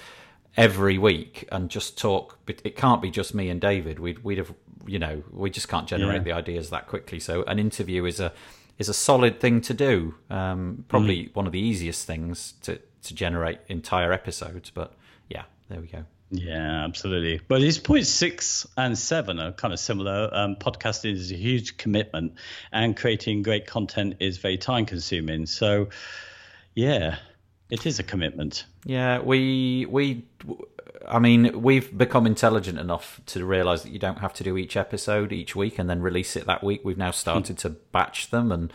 every 0.59 0.99
week 0.99 1.49
and 1.51 1.71
just 1.71 1.97
talk. 1.97 2.39
But 2.45 2.61
it 2.65 2.77
can't 2.77 3.01
be 3.01 3.11
just 3.11 3.35
me 3.35 3.49
and 3.49 3.61
David. 3.61 3.99
We'd 3.99 4.19
we'd 4.23 4.39
have 4.39 4.53
you 4.87 4.99
know 4.99 5.23
we 5.31 5.49
just 5.51 5.69
can't 5.69 5.87
generate 5.89 6.19
Yeah. 6.19 6.23
the 6.25 6.33
ideas 6.33 6.69
that 6.71 6.87
quickly. 6.87 7.21
So 7.21 7.45
an 7.45 7.59
interview 7.59 8.05
is 8.05 8.21
a 8.21 8.33
is 8.79 8.89
a 8.89 8.95
solid 8.95 9.41
thing 9.41 9.61
to 9.63 9.75
do. 9.75 10.15
Um, 10.31 10.85
probably 10.89 11.31
one 11.33 11.47
of 11.47 11.53
the 11.53 11.61
easiest 11.61 12.07
things 12.07 12.55
to 12.63 12.79
to 13.05 13.15
generate 13.15 13.61
entire 13.69 14.13
episodes. 14.13 14.71
But 14.71 14.93
yeah, 15.31 15.45
there 15.69 15.81
we 15.81 15.87
go. 15.87 16.05
Yeah, 16.31 16.85
absolutely. 16.85 17.41
But 17.49 17.63
his 17.63 17.79
point 17.79 18.07
six 18.07 18.67
and 18.77 18.99
seven 18.99 19.39
are 19.39 19.53
kind 19.53 19.73
of 19.73 19.81
similar. 19.81 20.29
Um, 20.31 20.57
podcasting 20.57 21.15
is 21.15 21.33
a 21.33 21.37
huge 21.37 21.79
commitment, 21.79 22.35
and 22.71 22.95
creating 22.95 23.43
great 23.43 23.67
content 23.67 24.17
is 24.21 24.37
very 24.37 24.59
time 24.59 24.85
consuming. 24.85 25.47
So, 25.47 25.89
yeah, 26.75 27.17
it 27.71 27.87
is 27.87 27.99
a 27.99 28.03
commitment. 28.03 28.65
Yeah, 28.85 29.21
we 29.21 29.87
we 29.87 30.25
I 31.09 31.19
mean, 31.19 31.63
we've 31.63 31.97
become 31.97 32.27
intelligent 32.27 32.79
enough 32.79 33.21
to 33.27 33.45
realize 33.45 33.83
that 33.83 33.91
you 33.91 33.99
don't 33.99 34.19
have 34.19 34.35
to 34.35 34.45
do 34.45 34.57
each 34.57 34.77
episode 34.77 35.33
each 35.33 35.57
week 35.57 35.79
and 35.79 35.89
then 35.89 36.03
release 36.03 36.37
it 36.37 36.47
that 36.47 36.63
week. 36.63 36.83
We've 36.85 36.99
now 36.99 37.11
started 37.11 37.59
to 37.65 37.71
batch 37.71 38.31
them 38.31 38.53
and 38.53 38.73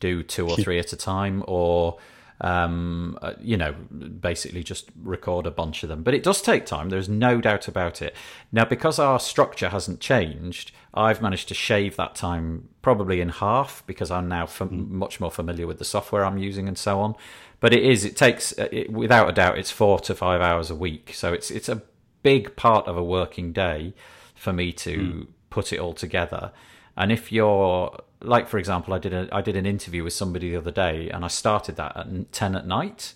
do 0.00 0.22
two 0.22 0.48
or 0.48 0.56
three 0.56 0.78
at 0.78 0.92
a 0.92 0.96
time 0.96 1.44
or 1.46 1.98
um 2.40 3.18
uh, 3.20 3.34
you 3.40 3.56
know 3.56 3.72
basically 3.72 4.62
just 4.62 4.90
record 5.02 5.46
a 5.46 5.50
bunch 5.50 5.82
of 5.82 5.88
them. 5.88 6.02
But 6.02 6.14
it 6.14 6.22
does 6.22 6.40
take 6.40 6.66
time 6.66 6.88
there's 6.88 7.08
no 7.08 7.40
doubt 7.40 7.68
about 7.68 8.00
it. 8.00 8.14
Now 8.52 8.64
because 8.64 8.98
our 8.98 9.18
structure 9.18 9.68
hasn't 9.70 10.00
changed 10.00 10.72
i've 10.94 11.20
managed 11.20 11.48
to 11.48 11.54
shave 11.54 11.96
that 11.96 12.14
time 12.14 12.68
probably 12.80 13.20
in 13.20 13.28
half 13.28 13.84
because 13.86 14.10
i'm 14.10 14.26
now 14.26 14.46
fam- 14.46 14.96
much 14.96 15.20
more 15.20 15.30
familiar 15.30 15.66
with 15.66 15.78
the 15.78 15.84
software 15.84 16.24
i'm 16.24 16.38
using 16.38 16.66
and 16.66 16.78
so 16.78 17.00
on. 17.00 17.14
But 17.60 17.74
it 17.74 17.84
is 17.84 18.04
it 18.04 18.16
takes 18.16 18.56
uh, 18.58 18.68
it, 18.70 18.92
without 18.92 19.28
a 19.28 19.32
doubt 19.32 19.58
it's 19.58 19.70
4 19.70 20.00
to 20.00 20.14
5 20.14 20.40
hours 20.40 20.70
a 20.70 20.74
week. 20.74 21.12
So 21.14 21.32
it's 21.32 21.50
it's 21.50 21.68
a 21.68 21.82
big 22.22 22.56
part 22.56 22.86
of 22.86 22.96
a 22.96 23.04
working 23.04 23.52
day 23.52 23.94
for 24.34 24.52
me 24.52 24.72
to 24.72 25.26
put 25.50 25.72
it 25.72 25.78
all 25.78 25.94
together. 25.94 26.52
And 26.96 27.10
if 27.12 27.32
you're 27.32 27.96
like 28.20 28.48
for 28.48 28.58
example 28.58 28.92
i 28.94 28.98
did 28.98 29.12
a 29.12 29.28
i 29.32 29.40
did 29.40 29.56
an 29.56 29.66
interview 29.66 30.02
with 30.02 30.12
somebody 30.12 30.50
the 30.50 30.56
other 30.56 30.70
day 30.70 31.08
and 31.10 31.24
i 31.24 31.28
started 31.28 31.76
that 31.76 31.96
at 31.96 32.32
10 32.32 32.54
at 32.54 32.66
night 32.66 33.14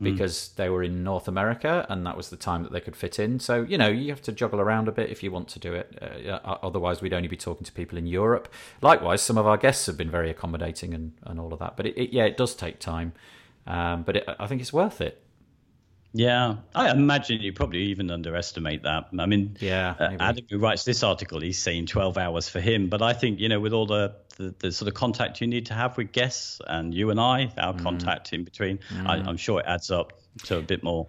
because 0.00 0.50
they 0.50 0.68
were 0.68 0.84
in 0.84 1.02
north 1.02 1.26
america 1.26 1.84
and 1.88 2.06
that 2.06 2.16
was 2.16 2.30
the 2.30 2.36
time 2.36 2.62
that 2.62 2.70
they 2.70 2.80
could 2.80 2.94
fit 2.94 3.18
in. 3.18 3.40
So 3.40 3.62
you 3.62 3.76
know 3.76 3.88
you 3.88 4.10
have 4.10 4.22
to 4.22 4.32
juggle 4.32 4.60
around 4.60 4.86
a 4.86 4.92
bit 4.92 5.10
if 5.10 5.24
you 5.24 5.32
want 5.32 5.48
to 5.48 5.58
do 5.58 5.74
it. 5.74 5.98
Uh, 6.00 6.38
otherwise 6.62 7.02
we'd 7.02 7.12
only 7.12 7.26
be 7.26 7.36
talking 7.36 7.64
to 7.64 7.72
people 7.72 7.98
in 7.98 8.06
europe. 8.06 8.48
Likewise 8.80 9.22
some 9.22 9.36
of 9.36 9.46
our 9.48 9.56
guests 9.56 9.86
have 9.86 9.96
been 9.96 10.08
very 10.10 10.30
accommodating 10.30 10.94
and, 10.94 11.14
and 11.24 11.40
all 11.40 11.52
of 11.52 11.58
that 11.58 11.76
but 11.76 11.84
it, 11.84 11.98
it 11.98 12.12
yeah 12.12 12.24
it 12.24 12.36
does 12.36 12.54
take 12.54 12.78
time 12.78 13.12
um, 13.66 14.04
but 14.04 14.18
it, 14.18 14.24
i 14.38 14.46
think 14.46 14.60
it's 14.60 14.72
worth 14.72 15.00
it. 15.00 15.20
Yeah, 16.14 16.56
I 16.74 16.90
imagine 16.90 17.42
you 17.42 17.52
probably 17.52 17.82
even 17.82 18.10
underestimate 18.10 18.82
that. 18.84 19.08
I 19.18 19.26
mean, 19.26 19.56
Yeah, 19.60 19.94
uh. 19.98 20.16
Adam 20.18 20.46
who 20.48 20.58
writes 20.58 20.84
this 20.84 21.02
article, 21.02 21.40
he's 21.40 21.58
saying 21.58 21.86
12 21.86 22.16
hours 22.16 22.48
for 22.48 22.60
him, 22.60 22.88
but 22.88 23.02
I 23.02 23.12
think 23.12 23.40
you 23.40 23.48
know, 23.48 23.60
with 23.60 23.74
all 23.74 23.86
the, 23.86 24.14
the 24.38 24.54
the 24.60 24.72
sort 24.72 24.88
of 24.88 24.94
contact 24.94 25.40
you 25.40 25.46
need 25.46 25.66
to 25.66 25.74
have 25.74 25.96
with 25.96 26.12
guests 26.12 26.60
and 26.66 26.94
you 26.94 27.10
and 27.10 27.20
I, 27.20 27.52
our 27.58 27.74
Mm. 27.74 27.82
contact 27.82 28.32
in 28.32 28.44
between, 28.44 28.78
I, 29.06 29.16
I'm 29.16 29.36
sure 29.36 29.60
it 29.60 29.66
adds 29.66 29.90
up 29.90 30.12
to 30.44 30.56
a 30.56 30.62
bit 30.62 30.82
more. 30.82 31.08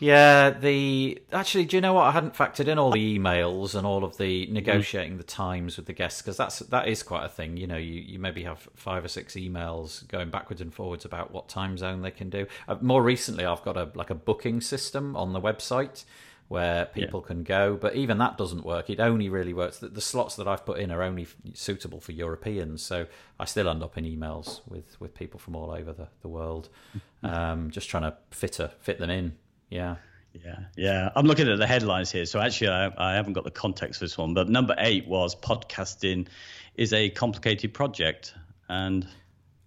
Yeah, 0.00 0.48
the 0.48 1.20
actually, 1.30 1.66
do 1.66 1.76
you 1.76 1.82
know 1.82 1.92
what? 1.92 2.04
I 2.04 2.12
hadn't 2.12 2.32
factored 2.32 2.68
in 2.68 2.78
all 2.78 2.90
the 2.90 3.18
emails 3.18 3.74
and 3.74 3.86
all 3.86 4.02
of 4.02 4.16
the 4.16 4.46
negotiating 4.46 5.18
the 5.18 5.22
times 5.24 5.76
with 5.76 5.84
the 5.84 5.92
guests 5.92 6.22
because 6.22 6.38
that's 6.38 6.60
that 6.60 6.88
is 6.88 7.02
quite 7.02 7.26
a 7.26 7.28
thing. 7.28 7.58
You 7.58 7.66
know, 7.66 7.76
you, 7.76 8.00
you 8.00 8.18
maybe 8.18 8.42
have 8.44 8.66
five 8.74 9.04
or 9.04 9.08
six 9.08 9.34
emails 9.34 10.08
going 10.08 10.30
backwards 10.30 10.62
and 10.62 10.72
forwards 10.72 11.04
about 11.04 11.32
what 11.32 11.50
time 11.50 11.76
zone 11.76 12.00
they 12.00 12.10
can 12.10 12.30
do. 12.30 12.46
Uh, 12.66 12.76
more 12.80 13.02
recently, 13.02 13.44
I've 13.44 13.62
got 13.62 13.76
a 13.76 13.90
like 13.94 14.08
a 14.08 14.14
booking 14.14 14.62
system 14.62 15.14
on 15.16 15.34
the 15.34 15.40
website 15.40 16.04
where 16.50 16.86
people 16.86 17.20
can 17.20 17.44
go, 17.44 17.76
but 17.80 17.94
even 17.94 18.18
that 18.18 18.36
doesn't 18.36 18.64
work. 18.64 18.90
It 18.90 18.98
only 18.98 19.28
really 19.28 19.54
works. 19.54 19.78
The, 19.78 19.86
the 19.86 20.00
slots 20.00 20.34
that 20.34 20.48
I've 20.48 20.66
put 20.66 20.80
in 20.80 20.90
are 20.90 21.00
only 21.00 21.22
f- 21.22 21.36
suitable 21.54 22.00
for 22.00 22.10
Europeans, 22.10 22.82
so 22.82 23.06
I 23.38 23.44
still 23.44 23.68
end 23.68 23.84
up 23.84 23.96
in 23.96 24.04
emails 24.04 24.60
with 24.68 25.00
with 25.00 25.14
people 25.14 25.38
from 25.38 25.54
all 25.54 25.70
over 25.70 25.92
the 25.92 26.08
the 26.22 26.28
world, 26.28 26.68
um, 27.22 27.70
just 27.70 27.88
trying 27.88 28.02
to 28.02 28.16
fit 28.32 28.58
a, 28.58 28.72
fit 28.80 28.98
them 28.98 29.10
in. 29.10 29.36
Yeah. 29.68 29.96
Yeah, 30.32 30.58
yeah. 30.76 31.10
I'm 31.14 31.26
looking 31.26 31.48
at 31.48 31.58
the 31.58 31.68
headlines 31.68 32.10
here. 32.10 32.24
So 32.24 32.40
actually, 32.40 32.70
I, 32.70 32.90
I 32.96 33.14
haven't 33.14 33.34
got 33.34 33.44
the 33.44 33.50
context 33.52 34.00
for 34.00 34.04
this 34.06 34.18
one. 34.18 34.34
But 34.34 34.48
number 34.48 34.74
eight 34.78 35.06
was 35.06 35.36
podcasting 35.36 36.26
is 36.74 36.92
a 36.92 37.10
complicated 37.10 37.74
project, 37.74 38.34
and 38.68 39.06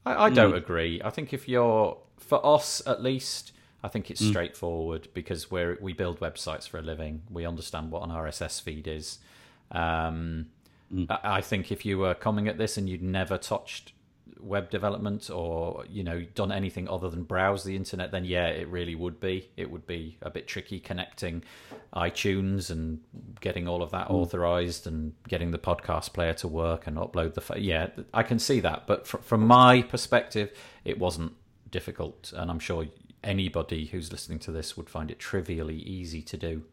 I, 0.06 0.26
I 0.26 0.30
don't 0.30 0.56
agree. 0.56 1.02
I 1.04 1.12
think 1.12 1.34
if 1.34 1.48
you're 1.48 1.98
for 2.18 2.46
us 2.46 2.82
at 2.86 3.02
least, 3.02 3.53
I 3.84 3.90
think 3.90 4.10
it's 4.10 4.22
mm. 4.22 4.30
straightforward 4.30 5.10
because 5.14 5.52
we're 5.52 5.78
we 5.82 5.94
build 5.94 6.20
websites 6.20 6.68
for 6.68 6.78
a 6.78 6.82
living. 6.82 7.24
We 7.30 7.46
understand 7.46 7.92
what 7.92 8.04
an 8.04 8.10
RSS 8.10 8.62
feed 8.62 8.88
is. 8.88 9.20
Um, 9.72 10.48
mm. 10.94 11.06
I, 11.10 11.38
I 11.38 11.42
think 11.42 11.72
if 11.72 11.86
you 11.86 11.98
were 11.98 12.14
coming 12.14 12.48
at 12.48 12.58
this 12.58 12.78
and 12.78 12.90
you'd 12.90 13.04
never 13.04 13.38
touched 13.38 13.92
web 14.40 14.70
development 14.70 15.30
or 15.30 15.86
you 15.90 16.04
know 16.04 16.22
done 16.36 16.52
anything 16.52 16.90
other 16.90 17.10
than 17.10 17.24
browse 17.24 17.64
the 17.64 17.76
internet 17.78 18.12
then 18.12 18.26
yeah 18.26 18.48
it 18.48 18.68
really 18.68 18.96
would 18.96 19.20
be. 19.20 19.50
It 19.58 19.70
would 19.70 19.86
be 19.86 20.18
a 20.22 20.30
bit 20.30 20.48
tricky 20.48 20.80
connecting 20.80 21.44
itunes 21.94 22.70
and 22.70 23.02
getting 23.42 23.68
all 23.68 23.82
of 23.84 23.92
that 23.92 24.08
mm. 24.08 24.12
authorized 24.12 24.88
and 24.88 25.14
getting 25.28 25.52
the 25.52 25.60
podcast 25.60 26.14
player 26.14 26.34
to 26.34 26.48
work 26.48 26.88
and 26.88 26.98
upload 26.98 27.34
the 27.34 27.60
yeah 27.60 27.88
i 28.14 28.24
can 28.24 28.40
see 28.40 28.60
that. 28.62 28.88
But 28.88 29.08
fr- 29.08 29.18
from 29.18 29.46
my 29.46 29.82
perspective 29.82 30.52
it 30.86 31.00
wasn't 31.00 31.34
difficult 31.72 32.32
and 32.36 32.52
i'm 32.52 32.60
sure 32.60 32.86
anybody 33.24 33.86
who's 33.86 34.12
listening 34.12 34.40
to 34.40 34.52
this 34.52 34.76
would 34.78 34.90
find 34.90 35.12
it 35.12 35.20
trivially 35.20 35.78
easy 35.78 36.22
to 36.22 36.38
do 36.38 36.64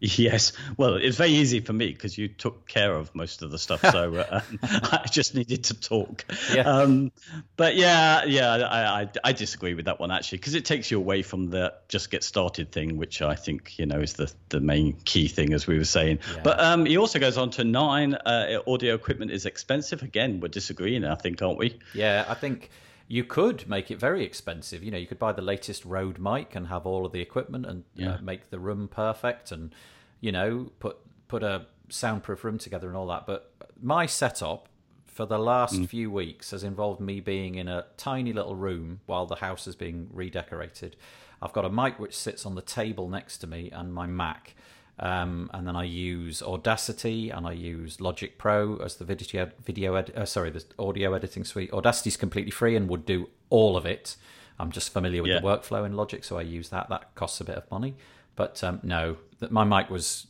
Yes, 0.00 0.54
well, 0.78 0.94
it's 0.94 1.18
very 1.18 1.30
easy 1.30 1.60
for 1.60 1.74
me 1.74 1.92
because 1.92 2.16
you 2.16 2.28
took 2.28 2.66
care 2.66 2.94
of 2.94 3.14
most 3.14 3.42
of 3.42 3.50
the 3.50 3.58
stuff, 3.58 3.82
so 3.82 4.14
uh, 4.30 4.40
I 4.62 5.06
just 5.10 5.34
needed 5.34 5.64
to 5.64 5.78
talk. 5.78 6.24
Yeah. 6.54 6.62
Um, 6.62 7.12
but 7.58 7.76
yeah, 7.76 8.24
yeah, 8.24 8.50
I, 8.50 9.02
I, 9.02 9.08
I 9.22 9.32
disagree 9.32 9.74
with 9.74 9.84
that 9.84 10.00
one 10.00 10.10
actually 10.10 10.38
because 10.38 10.54
it 10.54 10.64
takes 10.64 10.90
you 10.90 10.96
away 10.96 11.20
from 11.20 11.50
the 11.50 11.74
just 11.88 12.10
get 12.10 12.24
started 12.24 12.72
thing, 12.72 12.96
which 12.96 13.20
I 13.20 13.34
think 13.34 13.78
you 13.78 13.84
know 13.84 14.00
is 14.00 14.14
the 14.14 14.32
the 14.48 14.60
main 14.60 14.94
key 15.04 15.28
thing 15.28 15.52
as 15.52 15.66
we 15.66 15.76
were 15.76 15.84
saying. 15.84 16.20
But 16.42 16.60
um, 16.60 16.86
he 16.86 16.96
also 16.96 17.18
goes 17.18 17.36
on 17.36 17.50
to 17.52 17.64
nine. 17.64 18.14
Uh, 18.14 18.60
audio 18.66 18.94
equipment 18.94 19.30
is 19.30 19.44
expensive. 19.44 20.02
Again, 20.02 20.40
we're 20.40 20.48
disagreeing, 20.48 21.04
I 21.04 21.14
think, 21.16 21.42
aren't 21.42 21.58
we? 21.58 21.78
Yeah, 21.92 22.24
I 22.26 22.34
think 22.34 22.70
you 23.12 23.24
could 23.24 23.68
make 23.68 23.90
it 23.90 23.98
very 23.98 24.24
expensive. 24.24 24.84
You 24.84 24.92
know, 24.92 24.96
you 24.96 25.06
could 25.08 25.18
buy 25.18 25.32
the 25.32 25.42
latest 25.42 25.84
Rode 25.84 26.20
mic 26.20 26.54
and 26.54 26.68
have 26.68 26.86
all 26.86 27.04
of 27.04 27.10
the 27.10 27.20
equipment 27.20 27.66
and 27.66 27.82
uh, 28.08 28.18
make 28.22 28.50
the 28.50 28.60
room 28.60 28.86
perfect, 28.86 29.50
and 29.50 29.74
you 30.20 30.30
know, 30.30 30.70
put 30.78 30.96
put 31.26 31.42
a 31.42 31.66
soundproof 31.88 32.44
room 32.44 32.56
together 32.56 32.86
and 32.86 32.96
all 32.96 33.08
that. 33.08 33.26
But 33.26 33.52
my 33.82 34.06
setup 34.06 34.68
for 35.06 35.26
the 35.26 35.38
last 35.40 35.74
Mm. 35.74 35.88
few 35.88 36.08
weeks 36.10 36.52
has 36.52 36.62
involved 36.62 37.00
me 37.00 37.18
being 37.18 37.56
in 37.56 37.66
a 37.66 37.86
tiny 37.96 38.32
little 38.32 38.54
room 38.54 39.00
while 39.06 39.26
the 39.26 39.36
house 39.46 39.66
is 39.66 39.74
being 39.74 40.08
redecorated. 40.12 40.94
I've 41.42 41.52
got 41.52 41.64
a 41.64 41.70
mic 41.70 41.98
which 41.98 42.16
sits 42.16 42.46
on 42.46 42.54
the 42.54 42.62
table 42.62 43.08
next 43.08 43.38
to 43.38 43.46
me 43.48 43.70
and 43.72 43.92
my 43.92 44.06
Mac. 44.06 44.54
Um, 45.02 45.50
and 45.54 45.66
then 45.66 45.76
I 45.76 45.84
use 45.84 46.42
Audacity 46.42 47.30
and 47.30 47.46
I 47.46 47.52
use 47.52 48.02
Logic 48.02 48.36
Pro 48.36 48.76
as 48.76 48.96
the 48.96 49.04
video 49.06 49.50
video 49.64 49.94
ed- 49.94 50.12
uh, 50.14 50.26
sorry 50.26 50.50
the 50.50 50.62
audio 50.78 51.14
editing 51.14 51.42
suite. 51.44 51.72
Audacity 51.72 52.08
is 52.08 52.18
completely 52.18 52.50
free 52.50 52.76
and 52.76 52.86
would 52.88 53.06
do 53.06 53.30
all 53.48 53.76
of 53.78 53.86
it. 53.86 54.16
I'm 54.58 54.70
just 54.70 54.92
familiar 54.92 55.22
with 55.22 55.30
Yeah. 55.32 55.40
the 55.40 55.46
workflow 55.46 55.86
in 55.86 55.94
Logic, 55.96 56.22
so 56.22 56.36
I 56.38 56.42
use 56.42 56.68
that. 56.68 56.90
That 56.90 57.14
costs 57.14 57.40
a 57.40 57.44
bit 57.44 57.56
of 57.56 57.70
money, 57.70 57.96
but 58.36 58.62
um, 58.62 58.80
no, 58.82 59.16
my 59.48 59.64
mic 59.64 59.88
was 59.88 60.26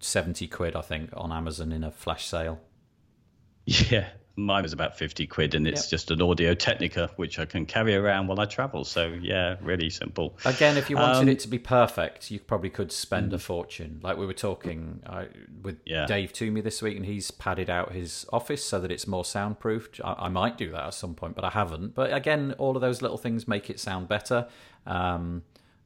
seventy 0.00 0.46
quid 0.48 0.74
I 0.74 0.80
think 0.80 1.10
on 1.14 1.30
Amazon 1.30 1.70
in 1.72 1.84
a 1.84 1.90
flash 1.90 2.24
sale. 2.26 2.60
Yeah, 3.66 4.08
mine 4.38 4.62
was 4.62 4.72
about 4.72 4.96
50 4.96 5.26
quid, 5.26 5.54
and 5.54 5.66
it's 5.66 5.82
Yep. 5.86 5.90
just 5.90 6.10
an 6.10 6.22
Audio 6.22 6.54
Technica, 6.54 7.10
which 7.16 7.38
I 7.38 7.44
can 7.44 7.66
carry 7.66 7.94
around 7.94 8.28
while 8.28 8.38
I 8.40 8.44
travel. 8.46 8.84
So, 8.84 9.08
yeah, 9.20 9.56
really 9.60 9.90
simple. 9.90 10.36
Again, 10.44 10.76
if 10.76 10.88
you 10.88 10.96
wanted 10.96 11.22
Um, 11.22 11.28
it 11.28 11.40
to 11.40 11.48
be 11.48 11.58
perfect, 11.58 12.30
you 12.30 12.38
probably 12.40 12.70
could 12.70 12.92
spend 12.92 13.32
a 13.34 13.38
fortune. 13.38 13.98
Like 14.02 14.16
we 14.16 14.24
were 14.26 14.32
talking 14.32 15.02
uh, 15.04 15.24
with 15.62 15.80
Yeah. 15.84 16.06
Dave 16.06 16.32
Toomey 16.32 16.60
this 16.60 16.80
week, 16.80 16.96
and 16.96 17.04
he's 17.04 17.30
padded 17.30 17.68
out 17.68 17.92
his 17.92 18.24
office 18.32 18.64
so 18.64 18.78
that 18.80 18.90
it's 18.92 19.06
more 19.06 19.24
soundproofed. 19.24 20.00
I, 20.04 20.14
I 20.18 20.28
might 20.28 20.56
do 20.56 20.70
that 20.70 20.84
at 20.84 20.94
some 20.94 21.14
point, 21.14 21.34
but 21.34 21.44
I 21.44 21.50
haven't. 21.50 21.94
But 21.94 22.12
again, 22.12 22.54
all 22.58 22.76
of 22.76 22.80
those 22.80 23.02
little 23.02 23.18
things 23.18 23.48
make 23.48 23.68
it 23.68 23.80
sound 23.80 24.08
better. 24.08 24.46
Um, 24.86 25.42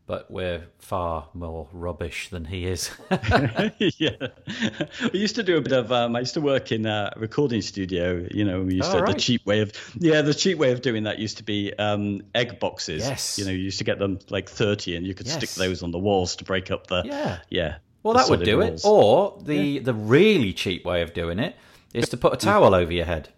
but 0.07 0.31
we're 0.31 0.65
far 0.79 1.29
more 1.33 1.69
rubbish 1.73 2.29
than 2.29 2.45
he 2.45 2.67
is. 2.67 2.91
yeah. 3.11 4.11
I 4.19 5.11
used 5.13 5.37
to 5.37 5.43
do 5.43 5.57
a 5.57 5.61
bit 5.61 5.73
of, 5.73 5.93
um, 5.93 6.17
I 6.17 6.21
used 6.21 6.35
to 6.35 6.41
work 6.41 6.73
in 6.73 6.87
a 6.87 7.13
recording 7.17 7.63
studio, 7.63 8.27
you 8.31 8.45
know, 8.45 8.63
we 8.63 8.75
used 8.75 8.91
Oh, 8.91 8.97
to, 8.99 9.03
right. 9.05 9.15
the 9.15 9.21
cheap 9.21 9.47
way 9.47 9.61
of, 9.61 9.73
yeah, 9.99 10.23
the 10.23 10.35
cheap 10.35 10.59
way 10.59 10.73
of 10.73 10.83
doing 10.83 11.05
that 11.05 11.19
used 11.19 11.37
to 11.39 11.45
be 11.45 11.73
um, 11.79 12.23
egg 12.35 12.59
boxes. 12.61 13.07
Yes. 13.07 13.39
You 13.39 13.45
know, 13.45 13.53
you 13.53 13.59
used 13.59 13.79
to 13.79 13.85
get 13.85 13.99
them 13.99 14.19
like 14.29 14.49
30 14.49 14.97
and 14.97 15.07
you 15.07 15.15
could 15.15 15.29
stick 15.29 15.51
those 15.51 15.83
on 15.83 15.93
the 15.93 15.99
walls 15.99 16.37
to 16.37 16.45
break 16.45 16.71
up 16.71 16.89
the, 16.89 17.03
yeah. 17.05 17.39
yeah. 17.49 17.77
Well, 18.03 18.15
that 18.15 18.29
would 18.29 18.43
do 18.43 18.59
walls. 18.59 18.85
it. 18.85 18.89
Or 18.89 19.39
the 19.43 19.79
the 19.79 19.95
really 19.95 20.53
cheap 20.53 20.85
way 20.85 21.03
of 21.03 21.15
doing 21.15 21.39
it 21.39 21.55
is 21.95 22.09
to 22.09 22.17
put 22.17 22.33
a 22.33 22.37
towel 22.37 22.75
over 22.75 22.93
your 22.93 23.05
head. 23.05 23.29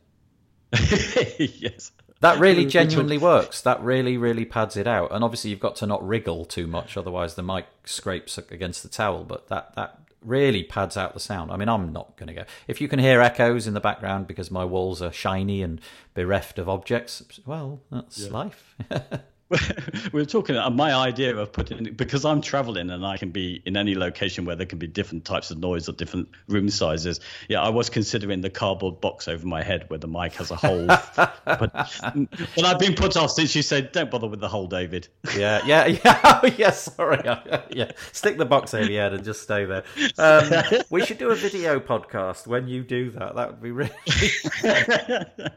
yes. 0.73 1.93
That 2.21 2.39
really 2.39 2.65
genuinely 2.65 3.19
works. 3.19 3.61
That 3.61 3.83
really, 3.83 4.17
really 4.17 4.45
pads 4.45 4.77
it 4.77 4.87
out. 4.87 5.13
And 5.13 5.23
obviously, 5.23 5.51
you've 5.51 5.61
got 5.61 5.77
to 5.77 5.87
not 5.87 6.07
wriggle 6.07 6.45
too 6.45 6.67
much, 6.67 6.97
otherwise 6.97 7.35
the 7.35 7.43
mic 7.43 7.67
scrapes 7.85 8.39
against 8.39 8.83
the 8.83 8.89
towel. 8.89 9.25
But 9.25 9.49
that 9.49 9.75
that 9.75 10.01
really 10.23 10.63
pads 10.63 10.97
out 10.97 11.15
the 11.15 11.21
sound. 11.21 11.51
I 11.51 11.57
mean, 11.57 11.69
I'm 11.69 11.93
not 11.93 12.17
going 12.17 12.29
to 12.29 12.35
go. 12.35 12.45
If 12.67 12.81
you 12.81 12.89
can 12.89 12.99
hear 12.99 13.21
echoes 13.21 13.67
in 13.67 13.75
the 13.75 13.81
background 13.81 14.27
because 14.27 14.51
my 14.51 14.65
walls 14.65 15.03
are 15.03 15.13
shiny 15.13 15.63
and 15.63 15.81
bereft 16.15 16.59
of 16.59 16.69
objects, 16.69 17.23
well, 17.45 17.83
that's 17.91 18.31
life. 18.31 18.75
we 20.13 20.21
were 20.21 20.27
talking 20.27 20.57
uh, 20.57 20.71
my 20.71 20.95
idea 20.95 21.37
of 21.37 21.53
putting 21.53 21.93
because 21.95 22.25
I'm 22.25 22.41
traveling 22.41 22.91
and 22.91 23.05
I 23.05 23.17
can 23.17 23.31
be 23.31 23.63
in 23.65 23.77
any 23.77 23.95
location 23.95 24.45
where 24.45 24.57
there 24.57 24.67
can 24.67 24.79
be 24.79 24.87
different 24.87 25.25
types 25.25 25.51
of 25.51 25.59
noise 25.59 25.89
or 25.89 25.93
different 25.93 26.29
room 26.49 26.69
sizes. 26.69 27.21
Yeah, 27.49 27.63
I 27.63 27.69
was 27.69 27.91
considering 27.91 28.41
the 28.41 28.51
cardboard 28.51 29.01
box 29.01 29.29
over 29.29 29.47
my 29.47 29.63
head 29.63 29.89
where 29.89 29.99
the 29.99 30.09
mic 30.09 30.35
has 30.35 30.51
a 30.51 30.57
hole. 30.57 30.87
but, 31.17 31.35
but 31.47 32.65
I've 32.65 32.79
been 32.79 32.95
put 32.95 33.17
off 33.17 33.31
since 33.31 33.55
you 33.55 33.63
said 33.63 33.93
don't 33.93 34.11
bother 34.11 34.27
with 34.27 34.41
the 34.41 34.49
hole, 34.49 34.67
David. 34.67 35.09
yeah, 35.37 35.61
yeah, 35.65 35.87
yeah. 35.87 36.41
Oh, 36.43 36.51
yeah, 36.57 36.71
sorry. 36.71 37.23
yeah, 37.71 37.93
stick 38.13 38.39
the 38.39 38.45
box 38.47 38.75
over 38.75 38.91
your 38.91 39.03
head 39.03 39.15
and 39.15 39.25
just 39.25 39.43
stay 39.43 39.65
there. 39.65 39.85
Um, 40.19 40.51
we 40.91 41.05
should 41.05 41.19
do 41.19 41.31
a 41.31 41.35
video 41.35 41.81
podcast 41.81 42.47
when 42.47 42.69
you 42.69 42.83
do 42.83 43.11
that. 43.13 43.35
That 43.37 43.51
would 43.51 43.63
be 43.63 43.71
really 43.71 43.91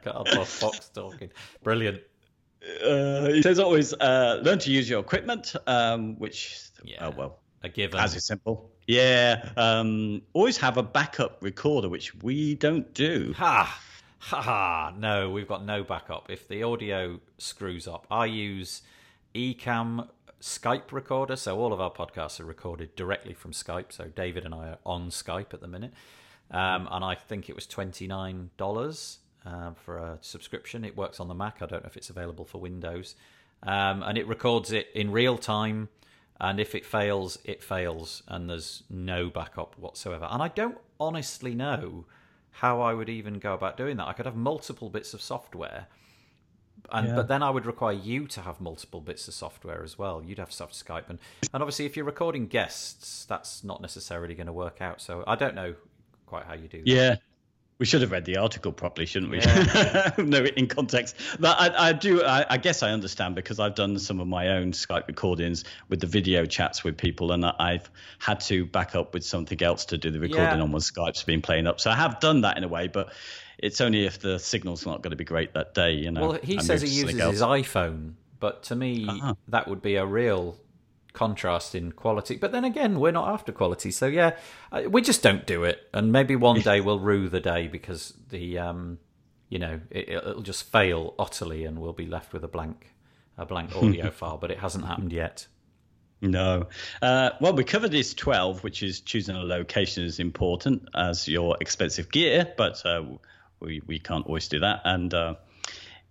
cardboard 0.03 0.47
box 0.59 0.89
talking. 0.93 1.31
Brilliant. 1.63 2.01
Uh, 2.83 3.29
it 3.29 3.43
says 3.43 3.59
always 3.59 3.93
uh, 3.93 4.39
learn 4.43 4.59
to 4.59 4.71
use 4.71 4.89
your 4.89 4.99
equipment, 4.99 5.55
um, 5.67 6.17
which 6.19 6.59
Yeah. 6.83 7.05
oh 7.07 7.11
well, 7.11 7.39
A 7.63 7.69
given. 7.69 7.99
as 7.99 8.15
is 8.15 8.25
simple. 8.25 8.71
Yeah, 8.87 9.49
um, 9.57 10.21
always 10.33 10.57
have 10.57 10.77
a 10.77 10.83
backup 10.83 11.41
recorder, 11.41 11.89
which 11.89 12.15
we 12.15 12.55
don't 12.55 12.93
do. 12.93 13.33
Ha! 13.37 13.81
Ha 14.19 14.41
ha! 14.41 14.93
No, 14.97 15.29
we've 15.29 15.47
got 15.47 15.63
no 15.65 15.83
backup. 15.83 16.29
If 16.29 16.47
the 16.47 16.63
audio 16.63 17.19
screws 17.37 17.87
up, 17.87 18.07
I 18.11 18.25
use 18.25 18.81
Ecamm 19.35 20.07
Skype 20.41 20.91
recorder, 20.91 21.35
so 21.35 21.59
all 21.59 21.73
of 21.73 21.81
our 21.81 21.91
podcasts 21.91 22.39
are 22.39 22.45
recorded 22.45 22.95
directly 22.95 23.33
from 23.33 23.51
Skype. 23.51 23.91
So 23.91 24.05
David 24.05 24.45
and 24.45 24.53
I 24.53 24.69
are 24.69 24.77
on 24.85 25.09
Skype 25.09 25.53
at 25.53 25.61
the 25.61 25.67
minute, 25.67 25.93
um, 26.51 26.87
and 26.91 27.03
I 27.03 27.15
think 27.15 27.49
it 27.49 27.55
was 27.55 27.65
twenty 27.67 28.07
nine 28.07 28.51
dollars 28.57 29.19
uh, 29.45 29.71
for 29.73 29.97
a 29.97 30.17
subscription. 30.21 30.83
It 30.85 30.95
works 30.97 31.19
on 31.19 31.27
the 31.27 31.33
Mac. 31.35 31.61
I 31.61 31.65
don't 31.65 31.83
know 31.83 31.87
if 31.89 31.97
it's 31.97 32.09
available 32.09 32.45
for 32.45 32.59
Windows, 32.59 33.15
um, 33.63 34.03
and 34.03 34.17
it 34.17 34.27
records 34.27 34.71
it 34.71 34.87
in 34.93 35.11
real 35.11 35.37
time. 35.37 35.89
And 36.39 36.59
if 36.59 36.75
it 36.75 36.85
fails, 36.85 37.39
it 37.43 37.63
fails, 37.63 38.21
and 38.27 38.47
there's 38.49 38.83
no 38.91 39.29
backup 39.29 39.75
whatsoever. 39.79 40.27
And 40.29 40.43
I 40.43 40.49
don't 40.49 40.77
honestly 40.99 41.55
know 41.55 42.05
how 42.51 42.79
I 42.81 42.93
would 42.93 43.09
even 43.09 43.39
go 43.39 43.53
about 43.55 43.75
doing 43.77 43.97
that. 43.97 44.07
I 44.07 44.13
could 44.13 44.25
have 44.27 44.35
multiple 44.35 44.89
bits 44.89 45.15
of 45.15 45.21
software, 45.21 45.87
and 46.91 47.07
Yeah. 47.07 47.15
but 47.15 47.27
then 47.27 47.41
I 47.41 47.49
would 47.49 47.65
require 47.65 47.93
you 47.95 48.27
to 48.27 48.41
have 48.41 48.61
multiple 48.61 49.01
bits 49.01 49.27
of 49.27 49.33
software 49.33 49.83
as 49.83 49.97
well. 49.97 50.23
You'd 50.23 50.37
have 50.37 50.51
to 50.51 50.63
have 50.63 50.71
Skype, 50.71 51.09
and 51.09 51.17
and 51.53 51.63
obviously 51.63 51.85
if 51.85 51.95
you're 51.95 52.05
recording 52.05 52.45
guests, 52.47 53.25
that's 53.25 53.63
not 53.63 53.81
necessarily 53.81 54.35
going 54.35 54.47
to 54.47 54.53
work 54.53 54.79
out. 54.79 55.01
So 55.01 55.23
I 55.25 55.35
don't 55.35 55.55
know 55.55 55.73
quite 56.27 56.45
how 56.45 56.53
you 56.53 56.67
do. 56.67 56.79
that. 56.79 56.87
Yeah. 56.87 57.15
We 57.79 57.85
should 57.85 58.01
have 58.01 58.11
read 58.11 58.25
the 58.25 58.37
article 58.37 58.71
properly, 58.71 59.05
shouldn't 59.05 59.31
we? 59.31 59.39
Yeah. 59.39 60.11
no, 60.17 60.43
in 60.43 60.65
context. 60.67 61.15
But 61.39 61.59
I, 61.59 61.89
I 61.89 61.93
do. 61.93 62.23
I, 62.23 62.43
I 62.49 62.57
guess 62.57 62.81
I 62.81 62.89
understand 62.89 63.35
because 63.35 63.59
I've 63.59 63.75
done 63.75 63.99
some 63.99 64.19
of 64.19 64.27
my 64.27 64.49
own 64.49 64.71
Skype 64.71 65.07
recordings 65.07 65.63
with 65.87 65.99
the 65.99 66.07
video 66.07 66.45
chats 66.45 66.83
with 66.83 66.97
people, 66.97 67.31
and 67.33 67.45
I've 67.45 67.87
had 68.17 68.39
to 68.41 68.65
back 68.65 68.95
up 68.95 69.13
with 69.13 69.23
something 69.23 69.61
else 69.61 69.85
to 69.85 69.97
do 69.97 70.09
the 70.09 70.19
recording 70.19 70.57
Yeah. 70.57 70.61
on 70.63 70.71
when 70.71 70.81
Skype's 70.81 71.21
been 71.21 71.41
playing 71.43 71.67
up. 71.67 71.79
So 71.79 71.91
I 71.91 71.95
have 71.95 72.19
done 72.19 72.41
that 72.41 72.57
in 72.57 72.63
a 72.63 72.67
way, 72.67 72.87
but 72.87 73.13
it's 73.59 73.79
only 73.79 74.05
if 74.05 74.19
the 74.19 74.39
signal's 74.39 74.85
not 74.85 75.03
going 75.03 75.11
to 75.11 75.17
be 75.17 75.23
great 75.25 75.53
that 75.53 75.75
day. 75.75 75.91
You 75.93 76.09
know. 76.09 76.21
Well, 76.29 76.39
he 76.41 76.57
I 76.57 76.61
says 76.61 76.81
he 76.81 76.89
uses 76.89 77.21
his 77.21 77.41
iPhone, 77.41 78.13
but 78.39 78.63
to 78.63 78.75
me 78.75 79.05
Ah. 79.07 79.35
that 79.49 79.67
would 79.67 79.83
be 79.83 79.97
a 79.97 80.05
real 80.05 80.57
contrast 81.17 81.73
in 81.73 81.91
quality. 81.91 82.37
But 82.37 82.51
then 82.51 82.63
again, 82.63 82.99
we're 82.99 83.11
not 83.11 83.27
after 83.29 83.51
quality, 83.51 83.89
so 83.89 84.05
yeah, 84.05 84.37
uh, 84.71 84.83
we 84.87 85.01
just 85.01 85.23
don't 85.23 85.47
do 85.47 85.63
it. 85.63 85.79
And 85.91 86.11
maybe 86.11 86.35
one 86.35 86.61
day 86.61 86.79
we'll 86.79 86.99
rue 86.99 87.27
the 87.27 87.39
day 87.39 87.67
because 87.67 88.13
the 88.29 88.59
um, 88.59 88.99
you 89.49 89.57
know, 89.57 89.81
it, 89.89 90.09
it'll 90.09 90.43
just 90.43 90.71
fail 90.71 91.15
utterly, 91.17 91.65
and 91.65 91.79
we'll 91.79 91.93
be 91.93 92.05
left 92.05 92.33
with 92.33 92.43
a 92.43 92.47
blank 92.47 92.93
a 93.35 93.45
blank 93.45 93.75
audio 93.81 94.11
file. 94.11 94.37
But 94.37 94.51
it 94.51 94.59
hasn't 94.59 94.85
happened 94.85 95.11
yet. 95.11 95.47
No. 96.21 96.67
Uh, 97.01 97.31
well, 97.41 97.53
we 97.53 97.63
covered 97.63 97.91
this 97.91 98.13
12, 98.13 98.63
which 98.63 98.81
is 98.81 99.01
choosing 99.01 99.35
a 99.35 99.43
location 99.43 100.03
is 100.03 100.19
important 100.19 100.87
as 100.95 101.27
your 101.27 101.57
expensive 101.61 102.11
gear, 102.11 102.51
but 102.57 102.83
uh, 102.85 103.03
we, 103.59 103.81
we 103.85 103.99
can't 103.99 104.25
always 104.25 104.47
do 104.47 104.59
that. 104.59 104.81
And 104.83 105.13
uh, 105.13 105.35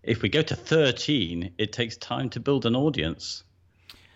if 0.04 0.22
we 0.22 0.28
go 0.28 0.42
to 0.42 0.54
13, 0.54 1.54
it 1.58 1.72
takes 1.72 1.96
time 1.96 2.30
to 2.30 2.40
build 2.40 2.66
an 2.66 2.76
audience. 2.76 3.42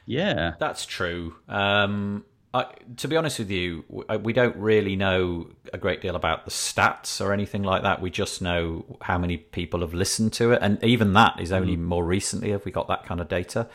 Yeah. 0.07 0.55
That's 0.59 0.85
true. 0.87 1.35
Um, 1.49 2.25
I, 2.53 2.67
to 2.97 3.07
be 3.07 3.17
honest 3.17 3.39
with 3.39 3.51
you, 3.51 3.85
we 4.23 4.33
don't 4.33 4.57
really 4.57 4.97
know 4.97 5.51
a 5.73 5.79
great 5.79 6.01
deal 6.01 6.17
about 6.17 6.45
the 6.45 6.51
stats 6.51 7.25
or 7.25 7.33
anything 7.33 7.63
like 7.63 7.83
that. 7.85 8.03
We 8.03 8.11
just 8.11 8.43
know 8.43 8.85
how 9.03 9.19
many 9.19 9.37
people 9.37 9.81
have 9.81 9.95
listened 9.95 10.33
to 10.35 10.51
it, 10.53 10.59
and 10.61 10.83
even 10.83 11.13
that 11.13 11.39
is 11.41 11.53
only 11.53 11.77
more 11.77 12.05
recently 12.05 12.51
have 12.51 12.65
we 12.65 12.73
got 12.73 12.89
that 12.89 13.05
kind 13.05 13.21
of 13.21 13.29
data. 13.29 13.69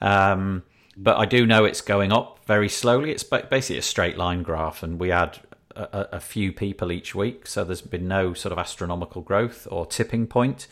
Um, 0.00 0.62
but 0.96 1.18
I 1.18 1.26
do 1.26 1.44
know 1.44 1.64
it's 1.66 1.82
going 1.82 2.12
up 2.12 2.40
very 2.46 2.68
slowly. 2.70 3.10
It's 3.10 3.24
basically 3.24 3.76
a 3.78 3.82
straight 3.82 4.16
line 4.16 4.42
graph, 4.42 4.82
and 4.82 4.98
we 4.98 5.10
add 5.12 5.40
a, 5.76 5.82
a- 5.82 6.08
a 6.12 6.20
few 6.20 6.50
people 6.50 6.90
each 6.92 7.14
week, 7.14 7.46
so 7.46 7.62
there's 7.62 7.82
been 7.82 8.08
no 8.08 8.32
sort 8.32 8.52
of 8.52 8.58
astronomical 8.58 9.20
growth 9.20 9.68
or 9.70 9.84
tipping 9.84 10.26
point. 10.26 10.66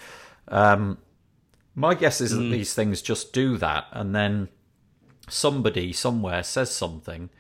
Um, 0.49 0.97
my 1.75 1.95
guess 1.95 2.21
is 2.23 2.31
that 2.31 2.43
these 2.51 2.73
things 2.73 3.03
just 3.03 3.35
do 3.35 3.59
that, 3.59 3.87
and 3.93 4.15
then 4.15 4.49
somebody 5.33 5.93
somewhere 5.93 6.43
says 6.43 6.71
something 6.75 7.31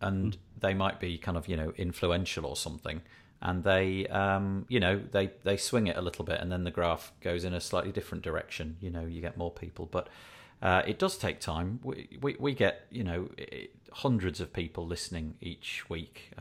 and 0.00 0.36
they 0.58 0.74
might 0.74 0.98
be 0.98 1.16
kind 1.16 1.36
of 1.36 1.46
you 1.48 1.56
know 1.56 1.72
influential 1.76 2.44
or 2.44 2.56
something 2.56 3.00
and 3.40 3.62
they 3.62 4.06
um, 4.08 4.66
you 4.68 4.80
know 4.80 5.00
they 5.12 5.30
they 5.44 5.56
swing 5.56 5.86
it 5.86 5.96
a 5.96 6.02
little 6.02 6.24
bit 6.24 6.40
and 6.40 6.50
then 6.50 6.64
the 6.64 6.70
graph 6.70 7.12
goes 7.20 7.44
in 7.44 7.54
a 7.54 7.60
slightly 7.60 7.92
different 7.92 8.24
direction 8.24 8.76
you 8.80 8.90
know 8.90 9.04
you 9.06 9.20
get 9.20 9.36
more 9.36 9.50
people 9.50 9.86
but 9.90 10.08
uh, 10.62 10.82
it 10.86 10.98
does 10.98 11.16
take 11.16 11.40
time 11.40 11.78
we, 11.82 12.08
we, 12.20 12.36
we 12.40 12.52
get 12.54 12.86
you 12.90 13.04
know 13.04 13.28
hundreds 13.92 14.40
of 14.40 14.52
people 14.52 14.84
listening 14.86 15.34
each 15.40 15.88
week 15.88 16.32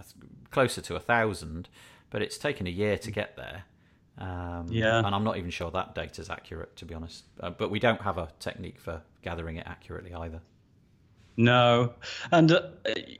closer 0.49 0.81
to 0.81 0.95
a 0.95 0.99
thousand 0.99 1.69
but 2.09 2.21
it's 2.21 2.37
taken 2.37 2.65
a 2.65 2.71
year 2.71 2.97
to 2.97 3.11
get 3.11 3.35
there 3.35 3.65
um, 4.17 4.67
Yeah. 4.69 4.99
and 5.05 5.13
I'm 5.15 5.23
not 5.23 5.37
even 5.37 5.49
sure 5.49 5.71
that 5.71 5.95
data 5.95 6.21
is 6.21 6.29
accurate, 6.29 6.75
to 6.75 6.85
be 6.85 6.93
honest. 6.93 7.23
Uh, 7.39 7.49
but 7.49 7.71
we 7.71 7.79
don't 7.79 8.01
have 8.01 8.19
a 8.19 8.27
technique 8.39 8.79
for 8.79 9.01
gathering 9.23 9.55
it 9.55 9.65
accurately 9.65 10.13
either. 10.13 10.39
No, 11.35 11.93
and 12.31 12.51
uh, 12.51 12.61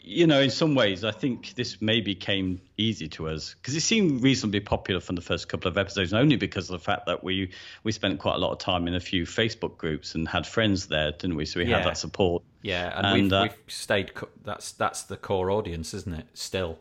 you 0.01 0.27
know, 0.27 0.39
in 0.39 0.51
some 0.51 0.75
ways, 0.75 1.03
I 1.03 1.09
think 1.11 1.55
this 1.55 1.81
maybe 1.81 2.13
came 2.13 2.61
easy 2.77 3.07
to 3.09 3.27
us 3.27 3.55
because 3.55 3.75
it 3.75 3.81
seemed 3.81 4.21
reasonably 4.21 4.59
popular 4.59 5.01
from 5.01 5.15
the 5.15 5.21
first 5.21 5.49
couple 5.49 5.67
of 5.67 5.77
episodes, 5.79 6.13
only 6.13 6.35
because 6.35 6.69
of 6.69 6.73
the 6.79 6.83
fact 6.83 7.07
that 7.07 7.23
we 7.23 7.49
we 7.83 7.91
spent 7.91 8.19
quite 8.19 8.35
a 8.35 8.37
lot 8.37 8.51
of 8.51 8.59
time 8.59 8.87
in 8.87 8.93
a 8.93 8.99
few 8.99 9.23
Facebook 9.25 9.77
groups 9.77 10.13
and 10.13 10.27
had 10.27 10.45
friends 10.45 10.87
there, 10.87 11.11
didn't 11.11 11.35
we? 11.35 11.45
So 11.45 11.59
we 11.59 11.65
Yeah. 11.65 11.77
had 11.77 11.87
that 11.87 11.97
support. 11.97 12.43
Yeah, 12.61 12.93
and, 12.95 13.05
And, 13.07 13.23
we've, 13.23 13.33
uh, 13.33 13.41
we've 13.49 13.73
stayed. 13.73 14.13
co- 14.13 14.29
That's 14.43 14.71
that's 14.73 15.01
the 15.03 15.17
core 15.17 15.49
audience, 15.49 15.93
isn't 15.95 16.13
it? 16.13 16.27
Still. 16.35 16.77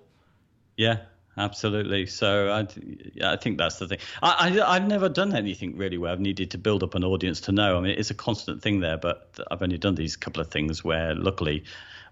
Yeah, 0.77 0.99
absolutely. 1.39 2.07
So 2.07 2.51
I, 2.51 2.67
I 3.33 3.37
think 3.37 3.59
that's 3.59 3.79
the 3.79 3.89
thing. 3.89 3.99
I, 4.23 4.51
I, 4.61 4.75
I've 4.77 4.87
never 4.87 5.09
done 5.09 5.35
anything 5.35 5.77
really 5.77 5.99
where 5.99 6.13
I've 6.13 6.21
needed 6.21 6.51
to 6.53 6.59
build 6.59 6.83
up 6.83 6.95
an 6.95 7.05
audience 7.05 7.41
to 7.43 7.53
know. 7.53 7.79
I 7.79 7.81
mean, 7.81 7.95
it's 7.99 8.11
a 8.11 8.15
constant 8.15 8.63
thing 8.63 8.81
there, 8.81 8.97
but 8.99 9.39
I've 9.51 9.63
only 9.63 9.79
done 9.79 9.95
these 9.95 10.17
couple 10.17 10.41
of 10.43 10.49
things 10.51 10.83
where, 10.85 11.15
luckily, 11.15 11.65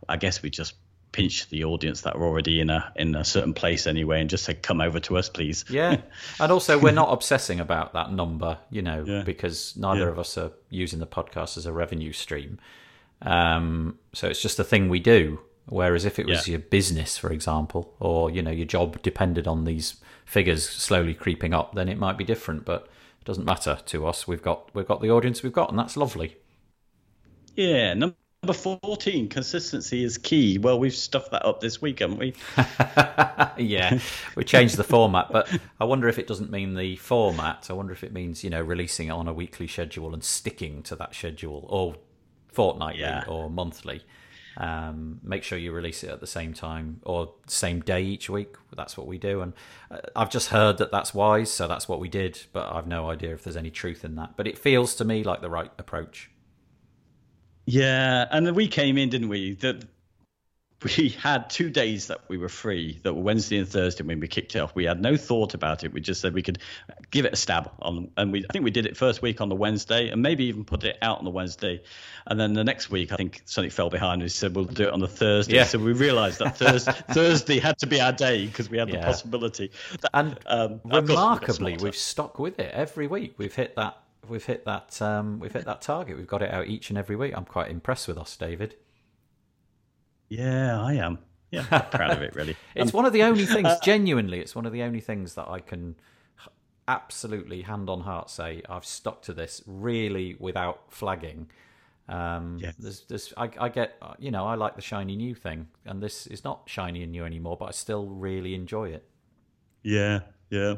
I 0.09 0.17
guess 0.17 0.43
we 0.43 0.51
just 0.51 0.75
pinch 1.13 1.49
the 1.49 1.65
audience 1.65 2.03
that 2.03 2.15
are 2.15 2.23
already 2.23 2.61
in 2.61 2.71
a 2.71 2.93
in 2.95 3.17
a 3.17 3.25
certain 3.25 3.53
place 3.53 3.89
anyway, 3.89 4.21
and 4.21 4.31
just 4.31 4.45
say, 4.45 4.55
"Come 4.55 4.81
over 4.81 5.01
to 5.01 5.17
us, 5.19 5.29
please." 5.29 5.65
Yeah, 5.69 5.97
and 6.41 6.53
also 6.53 6.79
we're 6.79 6.93
not 6.93 7.13
obsessing 7.13 7.59
about 7.59 7.95
that 7.95 8.13
number, 8.13 8.59
you 8.71 8.81
know, 8.83 9.05
Yeah. 9.05 9.23
because 9.23 9.77
neither 9.77 10.03
Yeah. 10.03 10.09
of 10.09 10.19
us 10.21 10.39
are 10.39 10.53
using 10.71 11.01
the 11.01 11.07
podcast 11.09 11.57
as 11.59 11.67
a 11.67 11.73
revenue 11.73 12.13
stream. 12.13 12.59
Um, 13.23 13.99
so 14.13 14.29
it's 14.29 14.41
just 14.41 14.59
a 14.61 14.65
thing 14.65 14.89
we 14.89 15.01
do. 15.01 15.41
Whereas 15.67 16.05
if 16.05 16.19
it 16.19 16.27
was 16.27 16.49
Yeah. 16.49 16.53
your 16.53 16.61
business, 16.61 17.17
for 17.17 17.33
example, 17.33 17.95
or 18.01 18.31
you 18.31 18.43
know 18.43 18.51
your 18.51 18.67
job 18.67 19.01
depended 19.03 19.47
on 19.47 19.65
these 19.65 19.97
figures 20.25 20.69
slowly 20.69 21.15
creeping 21.15 21.55
up, 21.55 21.75
then 21.75 21.89
it 21.89 21.99
might 21.99 22.19
be 22.19 22.25
different. 22.25 22.65
But 22.65 22.89
it 23.21 23.25
doesn't 23.25 23.45
matter 23.45 23.79
to 23.87 24.07
us. 24.07 24.27
We've 24.27 24.43
got 24.43 24.75
we've 24.75 24.87
got 24.89 25.01
the 25.01 25.11
audience 25.11 25.43
we've 25.43 25.53
got, 25.53 25.71
and 25.71 25.79
that's 25.79 25.97
lovely. 25.97 26.37
Yeah. 27.55 27.95
Number 27.95 28.15
fourteen, 28.55 29.29
consistency 29.29 30.03
is 30.03 30.17
key. 30.17 30.57
Well, 30.59 30.79
we've 30.79 30.95
stuffed 30.95 31.31
that 31.33 31.45
up 31.45 31.61
this 31.61 31.83
week, 31.83 31.99
haven't 31.99 32.19
we? 32.19 32.35
yeah, 33.59 33.99
we 34.35 34.45
changed 34.45 34.77
the 34.79 34.85
format, 34.85 35.27
but 35.31 35.47
I 35.79 35.85
wonder 35.85 36.09
if 36.09 36.19
it 36.19 36.27
doesn't 36.27 36.51
mean 36.51 36.75
the 36.75 36.97
format. 36.97 37.67
I 37.69 37.75
wonder 37.75 37.93
if 37.93 38.03
it 38.03 38.13
means 38.15 38.43
you 38.43 38.49
know 38.51 38.63
releasing 38.63 39.09
it 39.09 39.13
on 39.13 39.29
a 39.29 39.35
weekly 39.35 39.67
schedule 39.67 40.15
and 40.15 40.25
sticking 40.25 40.83
to 40.85 40.97
that 40.97 41.15
schedule, 41.15 41.67
or 41.69 41.97
fortnightly 42.49 43.03
Yeah. 43.03 43.25
or 43.29 43.51
monthly. 43.51 44.03
Um, 44.57 45.21
make 45.23 45.43
sure 45.43 45.57
you 45.57 45.73
release 45.73 46.03
it 46.03 46.11
at 46.11 46.21
the 46.21 46.27
same 46.27 46.53
time 46.53 47.01
or 47.05 47.33
same 47.47 47.81
day 47.81 48.03
each 48.03 48.29
week. 48.29 48.57
That's 48.77 48.97
what 48.97 49.07
we 49.07 49.19
do, 49.19 49.41
and 49.43 49.53
uh, 49.91 49.99
I've 50.17 50.31
just 50.31 50.49
heard 50.49 50.79
that 50.79 50.91
that's 50.91 51.15
wise, 51.15 51.51
so 51.51 51.69
that's 51.69 51.89
what 51.89 52.01
we 52.01 52.09
did. 52.09 52.41
But 52.53 52.73
I've 52.73 52.87
no 52.87 53.11
idea 53.11 53.33
if 53.33 53.45
there's 53.45 53.57
any 53.57 53.71
truth 53.71 54.05
in 54.05 54.17
that. 54.17 54.37
But 54.37 54.47
it 54.47 54.59
feels 54.59 54.95
to 54.97 55.05
me 55.05 55.23
like 55.23 55.41
the 55.41 55.51
right 55.51 55.71
approach. 55.79 56.31
Yeah, 57.67 58.27
and 58.31 58.55
we 58.57 58.67
came 58.67 58.99
in, 58.99 59.11
didn't 59.11 59.29
we? 59.29 59.55
That 59.55 59.85
we 60.85 61.11
had 61.11 61.51
two 61.51 61.69
days 61.71 62.07
that 62.07 62.21
we 62.29 62.39
were 62.39 62.49
free, 62.49 62.99
that 63.03 63.13
were 63.15 63.21
Wednesday 63.23 63.59
and 63.59 63.69
Thursday 63.69 64.03
when 64.03 64.19
we 64.21 64.29
kicked 64.29 64.57
it 64.57 64.61
off. 64.61 64.75
We 64.75 64.85
had 64.85 65.01
no 65.03 65.17
thought 65.17 65.53
about 65.55 65.85
it. 65.85 65.93
We 65.93 66.01
just 66.01 66.21
said 66.21 66.33
we 66.33 66.43
could 66.43 66.59
give 67.11 67.25
it 67.27 67.33
a 67.33 67.37
stab 67.37 67.71
on, 67.81 68.11
and 68.17 68.33
we 68.33 68.45
I 68.49 68.53
think 68.53 68.65
we 68.65 68.71
did 68.71 68.87
it 68.87 68.97
first 68.97 69.21
week 69.21 69.41
on 69.41 69.49
the 69.49 69.55
Wednesday, 69.55 70.09
and 70.09 70.23
maybe 70.23 70.45
even 70.45 70.65
put 70.65 70.85
it 70.85 70.97
out 71.03 71.19
on 71.19 71.25
the 71.25 71.31
Wednesday, 71.31 71.83
and 72.27 72.41
then 72.41 72.55
the 72.55 72.65
next 72.65 72.91
week 72.91 73.13
I 73.13 73.17
think 73.17 73.43
something 73.45 73.71
fell 73.71 73.91
behind. 73.91 74.15
and 74.15 74.23
We 74.23 74.29
said 74.31 74.55
we'll 74.57 74.65
do 74.65 74.85
it 74.85 74.93
on 74.93 75.01
the 75.01 75.09
Thursday. 75.09 75.57
Yeah. 75.57 75.65
So 75.65 75.79
we 75.79 75.93
realised 75.93 76.39
that 76.39 76.57
Thursday, 76.57 76.93
Thursday 77.11 77.59
had 77.59 77.79
to 77.79 77.87
be 77.87 78.01
our 78.01 78.13
day 78.13 78.47
because 78.47 78.71
we 78.71 78.79
had 78.79 78.89
the 78.91 78.99
possibility. 78.99 79.71
That- 80.01 80.11
And 80.15 80.39
um, 80.47 80.73
of 80.73 80.83
course, 80.83 80.83
we 80.83 80.91
got 80.91 81.09
remarkably, 81.09 81.77
we've 81.81 81.95
stuck 81.97 82.39
with 82.39 82.59
it 82.59 82.71
every 82.73 83.07
week. 83.07 83.35
We've 83.37 83.55
hit 83.55 83.77
that. 83.77 83.99
We've 84.29 84.45
hit 84.45 84.65
that. 84.65 85.01
Um, 85.03 85.41
we've 85.41 85.53
hit 85.53 85.65
that 85.65 85.83
target. 85.83 86.17
We've 86.17 86.27
got 86.27 86.41
it 86.43 86.51
out 86.53 86.69
each 86.69 86.89
and 86.91 86.99
every 86.99 87.17
week. 87.17 87.35
I'm 87.37 87.45
quite 87.45 87.71
impressed 87.71 88.07
with 88.09 88.17
us, 88.19 88.37
David. 88.37 88.77
Yeah, 90.31 90.81
I 90.81 90.95
am. 90.95 91.19
Yeah, 91.51 91.67
I'm 91.71 91.91
proud 91.91 92.13
of 92.13 92.23
it 92.23 92.35
really. 92.35 92.57
It's 92.75 92.93
one 92.93 93.05
of 93.05 93.13
the 93.13 93.25
only 93.25 93.45
things. 93.45 93.69
genuinely, 93.83 94.41
it's 94.41 94.55
one 94.55 94.67
of 94.67 94.73
the 94.73 94.83
only 94.83 95.01
things 95.01 95.35
that 95.35 95.49
I 95.49 95.61
can 95.61 95.97
absolutely 96.89 97.63
hand 97.63 97.89
on 97.89 98.01
heart 98.01 98.31
say 98.31 98.63
I've 98.69 98.85
stuck 98.85 99.23
to 99.23 99.33
this 99.33 99.63
really 99.67 100.37
without 100.39 100.93
flagging. 100.93 101.51
Um, 102.09 102.59
Yes. 102.61 102.75
There's, 102.79 103.01
there's, 103.03 103.35
I, 103.37 103.51
I 103.59 103.69
get, 103.69 103.97
uh, 104.03 104.15
you 104.19 104.31
know, 104.31 104.45
I 104.47 104.57
like 104.57 104.75
the 104.75 104.83
shiny 104.83 105.17
new 105.17 105.35
thing, 105.35 105.69
and 105.85 106.03
this 106.03 106.27
is 106.27 106.43
not 106.43 106.63
shiny 106.67 107.03
and 107.03 107.13
new 107.13 107.25
anymore, 107.25 107.57
but 107.57 107.67
I 107.67 107.71
still 107.71 108.07
really 108.07 108.55
enjoy 108.55 108.89
it. 108.91 109.05
Yeah, 109.85 110.21
yeah. 110.51 110.75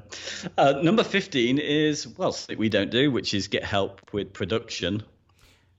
Uh, 0.59 0.81
number 0.83 1.03
15 1.03 1.59
is, 1.59 2.07
well, 2.19 2.37
we 2.59 2.69
don't 2.69 2.91
do, 2.91 3.11
which 3.11 3.33
is 3.33 3.49
get 3.49 3.65
help 3.65 4.12
with 4.12 4.33
production. 4.35 5.03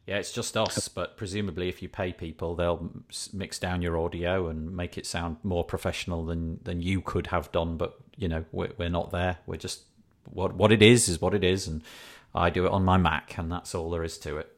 Yeah, 0.06 0.18
it's 0.18 0.34
just 0.34 0.58
us, 0.58 0.90
but 0.90 1.16
presumably 1.16 1.70
if 1.70 1.82
you 1.82 1.88
pay 1.88 2.12
people, 2.12 2.56
they'll 2.56 2.92
mix 3.32 3.58
down 3.58 3.82
your 3.82 3.98
audio 3.98 4.48
and 4.50 4.76
make 4.76 4.98
it 4.98 5.06
sound 5.06 5.38
more 5.44 5.64
professional 5.64 6.26
than 6.26 6.60
than 6.64 6.82
you 6.82 7.02
could 7.02 7.28
have 7.28 7.52
done. 7.54 7.78
But 7.78 7.98
you 8.18 8.28
know, 8.28 8.44
we're, 8.52 8.72
we're 8.78 8.90
not 8.90 9.12
there. 9.12 9.38
We're 9.46 9.58
just 9.58 9.84
what 10.26 10.56
what 10.56 10.74
it 10.74 10.82
is 10.82 11.08
is 11.08 11.22
what 11.22 11.34
it 11.34 11.44
is, 11.44 11.68
and 11.68 11.82
I 12.36 12.50
do 12.50 12.66
it 12.66 12.72
on 12.72 12.84
my 12.84 12.98
Mac, 12.98 13.38
and 13.38 13.50
that's 13.50 13.74
all 13.74 13.90
there 13.92 14.04
is 14.04 14.18
to 14.20 14.38
it. 14.38 14.53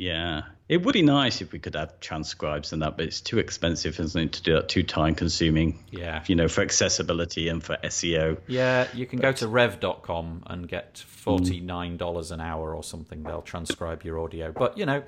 Yeah. 0.00 0.44
It 0.66 0.82
would 0.82 0.94
be 0.94 1.02
nice 1.02 1.42
if 1.42 1.52
we 1.52 1.58
could 1.58 1.74
have 1.74 2.00
transcribes 2.00 2.72
and 2.72 2.80
that, 2.80 2.96
but 2.96 3.04
it's 3.04 3.20
too 3.20 3.38
expensive, 3.38 4.00
isn't 4.00 4.18
it, 4.18 4.32
to 4.32 4.42
do 4.42 4.54
that, 4.54 4.70
too 4.70 4.82
time 4.82 5.14
consuming. 5.14 5.84
Yeah. 5.90 6.24
You 6.26 6.36
know, 6.36 6.48
for 6.48 6.62
accessibility 6.62 7.48
and 7.48 7.62
for 7.62 7.76
SEO. 7.84 8.38
Yeah, 8.46 8.88
you 8.94 9.04
can 9.04 9.18
go 9.18 9.30
to 9.32 9.46
rev.com 9.46 10.44
and 10.46 10.66
get 10.66 10.94
$49 10.94 12.32
an 12.32 12.40
hour 12.40 12.74
or 12.74 12.82
something. 12.82 13.22
They'll 13.24 13.42
transcribe 13.42 14.02
your 14.02 14.18
audio. 14.20 14.52
But, 14.52 14.78
you 14.78 14.86
know, 14.86 15.02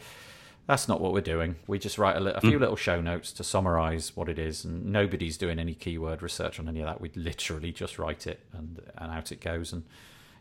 that's 0.67 0.89
not 0.89 1.01
what 1.01 1.15
we're 1.15 1.23
doing. 1.23 1.57
We 1.67 1.79
just 1.79 1.97
write 1.97 2.19
a, 2.19 2.21
li- 2.21 2.33
a 2.35 2.43
few 2.43 2.59
hmm. 2.59 2.61
little 2.61 2.77
show 2.77 3.01
notes 3.01 3.33
to 3.33 3.45
summarize 3.45 4.15
what 4.15 4.29
it 4.29 4.39
is, 4.39 4.63
and 4.63 4.85
nobody's 4.85 5.39
doing 5.39 5.59
any 5.59 5.75
keyword 5.75 6.23
research 6.23 6.61
on 6.61 6.69
any 6.69 6.81
of 6.81 6.87
that. 6.87 7.01
We'd 7.01 7.17
literally 7.17 7.73
just 7.73 7.99
write 7.99 8.27
it 8.27 8.41
and, 8.53 8.83
and 8.99 9.11
out 9.11 9.33
it 9.33 9.41
goes. 9.41 9.73
And, 9.73 9.85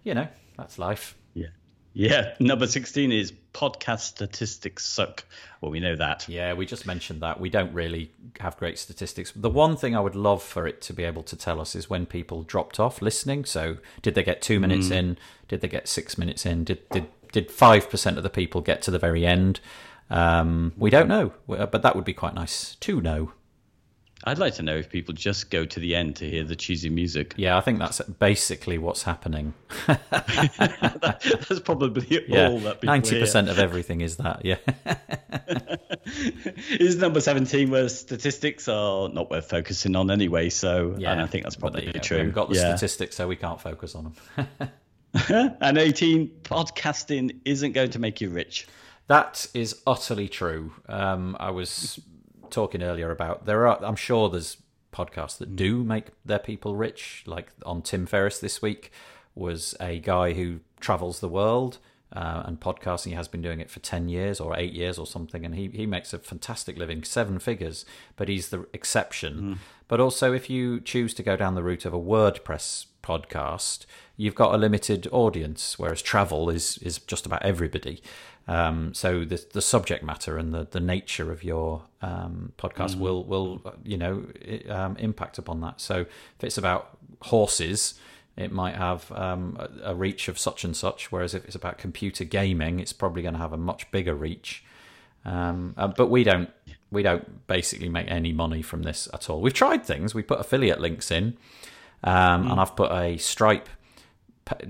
you 0.03 0.13
know, 0.13 0.27
that's 0.57 0.77
life. 0.77 1.15
Yeah. 1.35 1.47
Yeah. 1.93 2.33
Number 2.39 2.67
16 2.67 3.11
is 3.11 3.33
podcast 3.53 4.01
statistics 4.01 4.85
suck. 4.85 5.25
Well, 5.59 5.71
we 5.71 5.79
know 5.79 5.95
that. 5.95 6.27
Yeah, 6.29 6.53
we 6.53 6.65
just 6.65 6.85
mentioned 6.85 7.21
that. 7.21 7.39
We 7.39 7.49
don't 7.49 7.73
really 7.73 8.11
have 8.39 8.57
great 8.57 8.79
statistics. 8.79 9.31
The 9.35 9.49
one 9.49 9.75
thing 9.75 9.95
I 9.95 9.99
would 9.99 10.15
love 10.15 10.41
for 10.41 10.67
it 10.67 10.81
to 10.83 10.93
be 10.93 11.03
able 11.03 11.23
to 11.23 11.35
tell 11.35 11.59
us 11.59 11.75
is 11.75 11.89
when 11.89 12.05
people 12.05 12.43
dropped 12.43 12.79
off 12.79 13.01
listening. 13.01 13.45
So, 13.45 13.77
did 14.01 14.15
they 14.15 14.23
get 14.23 14.41
two 14.41 14.59
minutes 14.59 14.89
in? 14.89 15.17
Did 15.47 15.61
they 15.61 15.67
get 15.67 15.87
six 15.87 16.17
minutes 16.17 16.45
in? 16.45 16.63
Did 16.63 16.87
did 16.89 17.07
did 17.31 17.51
five 17.51 17.89
percent 17.89 18.17
of 18.17 18.23
the 18.23 18.29
people 18.29 18.61
get 18.61 18.81
to 18.83 18.91
the 18.91 18.99
very 18.99 19.25
end? 19.25 19.59
Um, 20.09 20.73
we 20.77 20.89
don't 20.89 21.07
know, 21.07 21.33
but 21.47 21.81
that 21.81 21.95
would 21.95 22.05
be 22.05 22.13
quite 22.13 22.33
nice 22.33 22.75
to 22.75 23.01
know. 23.01 23.33
I'd 24.23 24.37
like 24.37 24.53
to 24.55 24.63
know 24.63 24.75
if 24.75 24.89
people 24.89 25.13
just 25.13 25.49
go 25.49 25.65
to 25.65 25.79
the 25.79 25.95
end 25.95 26.15
to 26.17 26.29
hear 26.29 26.43
the 26.43 26.55
cheesy 26.55 26.89
music. 26.89 27.33
Yeah, 27.41 27.57
I 27.57 27.61
think 27.61 27.79
that's 27.79 27.99
basically 28.01 28.77
what's 28.77 29.01
happening. 29.01 29.55
That's 29.87 31.59
probably 31.61 32.23
Yeah, 32.27 32.49
all 32.49 32.59
that 32.59 32.83
Ninety 32.83 33.19
percent 33.19 33.49
of 33.49 33.57
everything 33.57 34.01
is 34.01 34.17
that. 34.17 34.45
Yeah, 34.45 34.57
is 36.79 36.97
number 36.97 37.19
17 37.19 37.71
where 37.71 37.89
statistics 37.89 38.67
are 38.67 39.09
not 39.09 39.31
worth 39.31 39.49
focusing 39.49 39.95
on 39.95 40.11
anyway 40.11 40.49
so 40.49 40.95
yeah. 40.97 41.11
and 41.11 41.21
i 41.21 41.25
think 41.25 41.43
that's 41.43 41.55
probably 41.55 41.85
you 41.85 41.93
go. 41.93 41.99
true 41.99 42.17
We 42.17 42.19
haven't 42.19 42.35
got 42.35 42.49
the 42.49 42.55
yeah. 42.55 42.75
statistics, 42.75 43.15
so 43.15 43.27
we 43.27 43.35
can't 43.35 43.59
focus 43.59 43.95
on 43.95 44.13
them. 44.35 45.55
and 45.61 45.77
18 45.77 46.27
podcasting 46.43 47.39
isn't 47.45 47.71
going 47.71 47.91
to 47.91 47.99
make 47.99 48.21
you 48.21 48.29
rich 48.29 48.67
That 49.07 49.47
is 49.53 49.81
utterly 49.85 50.29
true. 50.29 50.71
Um, 50.87 51.35
I 51.39 51.51
was 51.51 51.99
talking 52.51 52.83
earlier 52.83 53.09
about 53.09 53.45
there 53.45 53.67
are. 53.67 53.83
I'm 53.83 53.95
sure 53.95 54.29
there's 54.29 54.57
podcasts 54.93 55.37
that 55.37 55.55
do 55.55 55.83
make 55.83 56.07
their 56.25 56.39
people 56.39 56.75
rich. 56.75 57.23
Like 57.25 57.51
on 57.65 57.81
Tim 57.81 58.05
Ferriss 58.05 58.39
this 58.39 58.61
week 58.61 58.91
was 59.33 59.75
a 59.79 59.99
guy 59.99 60.33
who 60.33 60.59
travels 60.79 61.19
the 61.19 61.29
world 61.29 61.77
uh, 62.13 62.43
and 62.45 62.59
podcasting. 62.59 63.07
He 63.07 63.13
has 63.13 63.27
been 63.27 63.41
doing 63.41 63.59
it 63.59 63.69
for 63.69 63.79
ten 63.79 64.09
years 64.09 64.39
or 64.39 64.57
eight 64.57 64.73
years 64.73 64.97
or 64.97 65.07
something, 65.07 65.45
and 65.45 65.55
he 65.55 65.69
he 65.69 65.85
makes 65.85 66.13
a 66.13 66.19
fantastic 66.19 66.77
living, 66.77 67.03
seven 67.03 67.39
figures. 67.39 67.85
But 68.15 68.29
he's 68.29 68.49
the 68.49 68.67
exception. 68.73 69.59
But 69.87 69.99
also, 69.99 70.33
if 70.33 70.49
you 70.49 70.79
choose 70.79 71.13
to 71.15 71.23
go 71.23 71.35
down 71.35 71.55
the 71.55 71.63
route 71.63 71.85
of 71.85 71.93
a 71.93 71.99
WordPress 71.99 72.85
podcast, 73.03 73.85
you've 74.15 74.35
got 74.35 74.53
a 74.53 74.57
limited 74.57 75.07
audience, 75.11 75.77
whereas 75.79 76.01
travel 76.01 76.49
is 76.49 76.77
is 76.79 76.99
just 76.99 77.25
about 77.25 77.43
everybody. 77.43 78.01
Um, 78.47 78.93
so 78.93 79.23
the 79.23 79.43
the 79.53 79.61
subject 79.61 80.03
matter 80.03 80.37
and 80.37 80.53
the, 80.53 80.67
the 80.69 80.79
nature 80.79 81.31
of 81.31 81.43
your 81.43 81.83
um, 82.01 82.53
podcast 82.57 82.95
will 82.97 83.23
will 83.23 83.61
uh, 83.65 83.71
you 83.83 83.97
know 83.97 84.25
i- 84.47 84.67
um, 84.69 84.97
impact 84.97 85.37
upon 85.37 85.61
that. 85.61 85.79
So 85.79 86.01
if 86.01 86.43
it's 86.43 86.57
about 86.57 86.97
horses, 87.21 87.93
it 88.35 88.51
might 88.51 88.75
have 88.75 89.11
um, 89.11 89.57
a, 89.59 89.91
a 89.91 89.95
reach 89.95 90.27
of 90.27 90.39
such 90.39 90.63
and 90.63 90.75
such. 90.75 91.11
Whereas 91.11 91.33
if 91.35 91.45
it's 91.45 91.55
about 91.55 91.77
computer 91.77 92.23
gaming, 92.25 92.79
it's 92.79 92.93
probably 92.93 93.21
going 93.21 93.35
to 93.35 93.39
have 93.39 93.53
a 93.53 93.57
much 93.57 93.89
bigger 93.91 94.15
reach. 94.15 94.63
Um, 95.23 95.75
uh, 95.77 95.87
but 95.87 96.07
we 96.09 96.23
don't 96.23 96.49
we 96.91 97.03
don't 97.03 97.45
basically 97.47 97.89
make 97.89 98.09
any 98.09 98.33
money 98.33 98.61
from 98.63 98.81
this 98.81 99.07
at 99.13 99.29
all. 99.29 99.39
We've 99.39 99.53
tried 99.53 99.85
things. 99.85 100.15
We 100.15 100.23
put 100.23 100.39
affiliate 100.39 100.81
links 100.81 101.11
in, 101.11 101.37
um, 102.03 102.49
and 102.51 102.59
I've 102.59 102.75
put 102.75 102.91
a 102.91 103.17
Stripe 103.17 103.69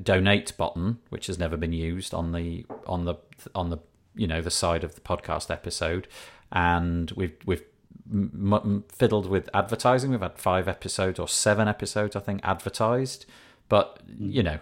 donate 0.04 0.56
button, 0.58 1.00
which 1.10 1.28
has 1.28 1.38
never 1.40 1.58
been 1.58 1.74
used 1.74 2.14
on 2.14 2.32
the 2.32 2.66
on 2.86 3.06
the 3.06 3.16
on 3.56 3.70
the 3.70 3.78
you 4.16 4.28
know 4.28 4.42
the 4.42 4.52
side 4.52 4.84
of 4.84 4.96
the 4.96 5.02
podcast 5.02 5.50
episode. 5.52 6.08
and 6.54 7.12
we've 7.12 7.36
we've 7.46 7.64
m- 8.12 8.54
m- 8.54 8.84
fiddled 8.92 9.28
with 9.28 9.50
advertising. 9.54 10.12
We've 10.12 10.20
had 10.22 10.38
five 10.38 10.68
episodes 10.68 11.18
or 11.20 11.28
seven 11.30 11.68
episodes, 11.70 12.16
I 12.16 12.20
think, 12.20 12.42
advertised. 12.44 13.26
But 13.70 14.00
you 14.20 14.44
know, 14.44 14.60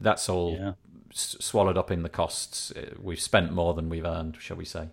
that's 0.00 0.28
all 0.28 0.56
Yeah. 0.58 0.72
s- 1.12 1.36
swallowed 1.40 1.78
up 1.78 1.90
in 1.92 2.02
the 2.02 2.08
costs. 2.08 2.72
Uh, 2.72 2.94
We've 3.00 3.20
spent 3.20 3.52
more 3.52 3.74
than 3.74 3.88
we've 3.88 4.04
earned, 4.04 4.38
shall 4.40 4.56
we 4.56 4.64
say? 4.64 4.88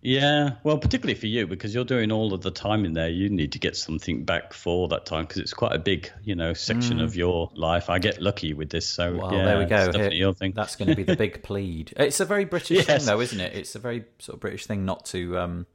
Yeah, 0.00 0.50
well, 0.62 0.78
particularly 0.78 1.18
for 1.18 1.26
you 1.26 1.46
because 1.46 1.74
you're 1.74 1.84
doing 1.84 2.12
all 2.12 2.32
of 2.32 2.42
the 2.42 2.52
time 2.52 2.84
in 2.84 2.92
there. 2.92 3.08
You 3.08 3.28
need 3.28 3.50
to 3.52 3.58
get 3.58 3.76
something 3.76 4.24
back 4.24 4.52
for 4.52 4.86
that 4.88 5.06
time 5.06 5.24
because 5.24 5.38
it's 5.38 5.52
quite 5.52 5.72
a 5.72 5.78
big, 5.78 6.10
you 6.22 6.36
know, 6.36 6.52
section 6.52 7.00
of 7.00 7.16
your 7.16 7.50
life. 7.54 7.90
I 7.90 7.98
get 7.98 8.22
lucky 8.22 8.54
with 8.54 8.70
this, 8.70 8.88
so 8.88 9.12
Mm. 9.12 9.18
Well, 9.18 9.32
yeah, 9.34 9.44
there 9.44 9.58
we 9.58 9.64
go. 9.64 9.92
Here-. 9.92 10.52
That's 10.52 10.76
going 10.76 10.88
to 10.88 10.94
be 10.94 11.02
the 11.02 11.16
big 11.16 11.42
plead. 11.42 11.92
It's 11.96 12.20
a 12.20 12.24
very 12.24 12.44
British 12.44 12.86
thing, 12.86 13.04
though, 13.04 13.20
isn't 13.20 13.40
it? 13.40 13.54
It's 13.54 13.74
a 13.74 13.78
very 13.78 14.04
sort 14.18 14.34
of 14.34 14.40
British 14.40 14.66
thing 14.66 14.84
not 14.84 15.04
to 15.06 15.38
um, 15.38 15.66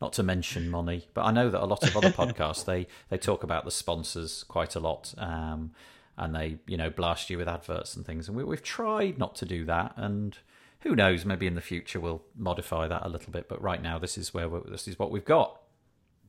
not 0.00 0.12
to 0.14 0.22
mention 0.22 0.68
money. 0.68 1.08
But 1.14 1.24
I 1.24 1.32
know 1.32 1.50
that 1.50 1.60
a 1.60 1.66
lot 1.66 1.82
of 1.82 1.96
other 1.96 2.10
podcasts 2.12 2.64
they 2.64 2.86
they 3.08 3.18
talk 3.18 3.42
about 3.42 3.64
the 3.64 3.70
sponsors 3.70 4.44
quite 4.44 4.76
a 4.76 4.80
lot, 4.80 5.12
um, 5.18 5.72
and 6.16 6.34
they 6.34 6.58
you 6.66 6.76
know 6.76 6.90
blast 6.90 7.30
you 7.30 7.38
with 7.38 7.48
adverts 7.48 7.96
and 7.96 8.06
things. 8.06 8.28
And 8.28 8.36
we, 8.36 8.44
we've 8.44 8.62
tried 8.62 9.18
not 9.18 9.34
to 9.36 9.44
do 9.44 9.64
that, 9.64 9.94
and 9.96 10.38
who 10.86 10.94
knows? 10.94 11.24
Maybe 11.24 11.46
in 11.46 11.56
the 11.56 11.60
future 11.60 11.98
we'll 11.98 12.22
modify 12.36 12.86
that 12.86 13.04
a 13.04 13.08
little 13.08 13.32
bit. 13.32 13.48
But 13.48 13.60
right 13.60 13.82
now, 13.82 13.98
this 13.98 14.16
is 14.16 14.32
where 14.32 14.48
we're, 14.48 14.60
this 14.60 14.86
is 14.86 14.98
what 14.98 15.10
we've 15.10 15.24
got. 15.24 15.60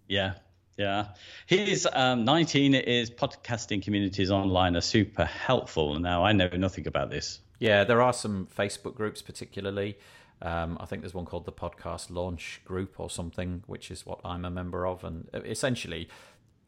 Yeah, 0.08 0.34
yeah. 0.78 1.10
He's 1.46 1.86
um, 1.94 2.26
19. 2.26 2.74
Is 2.74 3.12
podcasting 3.12 3.84
communities 3.84 4.32
online 4.32 4.76
are 4.76 4.82
super 4.82 5.26
helpful. 5.26 6.00
Now 6.00 6.24
I 6.24 6.32
know 6.32 6.50
nothing 6.50 6.88
about 6.88 7.12
this. 7.12 7.40
Yeah, 7.60 7.84
there 7.84 8.02
are 8.02 8.14
some 8.14 8.48
Facebook 8.56 8.96
groups, 8.96 9.22
particularly. 9.22 9.98
Um, 10.42 10.78
I 10.80 10.86
think 10.86 11.02
there's 11.02 11.16
one 11.16 11.26
called 11.26 11.46
the 11.46 11.52
Podcast 11.52 12.12
Launch 12.12 12.62
Group 12.66 13.00
or 13.00 13.10
something, 13.10 13.64
which 13.66 13.90
is 13.90 14.06
what 14.06 14.20
I'm 14.24 14.46
a 14.46 14.52
member 14.52 14.86
of. 14.86 15.04
And 15.04 15.28
uh, 15.34 15.42
essentially, 15.42 16.10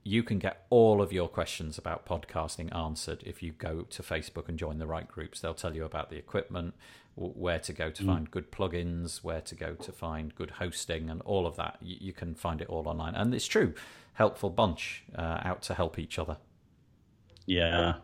you 0.04 0.24
can 0.24 0.40
get 0.40 0.66
all 0.70 1.02
of 1.02 1.12
your 1.12 1.28
questions 1.28 1.78
about 1.78 2.06
podcasting 2.06 2.76
answered 2.76 3.22
if 3.26 3.44
you 3.44 3.52
go 3.52 3.82
to 3.90 4.02
Facebook 4.02 4.48
and 4.48 4.58
join 4.58 4.80
the 4.80 4.88
right 4.88 5.08
groups. 5.08 5.42
They'll 5.42 5.54
tell 5.54 5.76
you 5.76 5.86
about 5.86 6.10
the 6.10 6.18
equipment, 6.18 6.74
where 7.16 7.60
to 7.60 7.74
go 7.74 7.92
to 7.92 8.04
find 8.04 8.32
good 8.32 8.52
plugins, 8.52 9.18
where 9.18 9.42
to 9.42 9.56
go 9.56 9.74
to 9.76 9.92
find 9.92 10.34
good 10.34 10.52
hosting, 10.52 11.10
and 11.10 11.22
all 11.24 11.46
of 11.46 11.58
that. 11.58 11.78
You, 11.82 11.98
you 12.00 12.14
can 12.14 12.34
find 12.34 12.62
it 12.62 12.70
all 12.70 12.88
online. 12.88 13.14
And 13.14 13.34
it's 13.34 13.48
true, 13.48 13.74
helpful 14.14 14.50
bunch 14.50 15.04
uh, 15.16 15.42
out 15.44 15.62
to 15.64 15.74
help 15.74 16.00
each 16.00 16.18
other. 16.18 16.38
Yeah. 17.46 17.96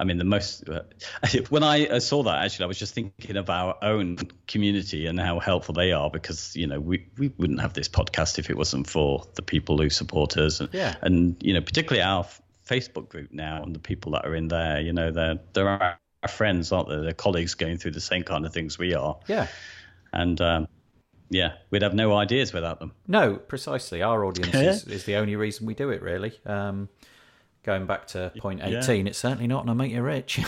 I 0.00 0.04
mean, 0.04 0.16
the 0.16 0.24
most. 0.24 0.68
Uh, 0.68 0.80
when 1.50 1.62
I 1.62 1.86
uh, 1.86 2.00
saw 2.00 2.22
that, 2.22 2.42
actually, 2.42 2.64
I 2.64 2.68
was 2.68 2.78
just 2.78 2.94
thinking 2.94 3.36
of 3.36 3.50
our 3.50 3.76
own 3.82 4.16
community 4.48 5.06
and 5.06 5.20
how 5.20 5.38
helpful 5.38 5.74
they 5.74 5.92
are 5.92 6.10
because, 6.10 6.56
you 6.56 6.66
know, 6.66 6.80
we, 6.80 7.06
we 7.18 7.28
wouldn't 7.36 7.60
have 7.60 7.74
this 7.74 7.88
podcast 7.88 8.38
if 8.38 8.48
it 8.48 8.56
wasn't 8.56 8.88
for 8.88 9.26
the 9.34 9.42
people 9.42 9.76
who 9.76 9.90
support 9.90 10.36
us. 10.38 10.60
And, 10.60 10.70
Yeah. 10.72 10.94
and 11.02 11.36
you 11.40 11.52
know, 11.52 11.60
particularly 11.60 12.02
our 12.02 12.26
Facebook 12.66 13.10
group 13.10 13.30
now 13.32 13.62
and 13.62 13.74
the 13.74 13.78
people 13.78 14.12
that 14.12 14.24
are 14.24 14.34
in 14.34 14.48
there, 14.48 14.80
you 14.80 14.92
know, 14.92 15.10
they're, 15.10 15.38
they're 15.52 15.68
our, 15.68 15.98
our 16.22 16.28
friends, 16.28 16.72
aren't 16.72 16.88
they? 16.88 16.96
They're 16.96 17.12
colleagues 17.12 17.54
going 17.54 17.76
through 17.76 17.92
the 17.92 18.00
same 18.00 18.22
kind 18.22 18.46
of 18.46 18.54
things 18.54 18.78
we 18.78 18.94
are. 18.94 19.18
Yeah. 19.28 19.48
And, 20.12 20.40
um, 20.40 20.68
yeah, 21.28 21.52
we'd 21.70 21.82
have 21.82 21.94
no 21.94 22.16
ideas 22.16 22.52
without 22.52 22.80
them. 22.80 22.92
No, 23.06 23.36
precisely. 23.36 24.02
Our 24.02 24.24
audience 24.24 24.54
is, 24.54 24.84
is 24.86 25.04
the 25.04 25.16
only 25.16 25.36
reason 25.36 25.66
we 25.66 25.74
do 25.74 25.90
it, 25.90 26.02
really. 26.02 26.32
Um, 26.46 26.88
going 27.62 27.86
back 27.86 28.06
to 28.08 28.32
point 28.38 28.60
18, 28.62 29.06
it's 29.06 29.18
certainly 29.18 29.46
not 29.46 29.66
going 29.66 29.68
to 29.68 29.74
make 29.74 29.92
you 29.92 30.02
rich. 30.02 30.40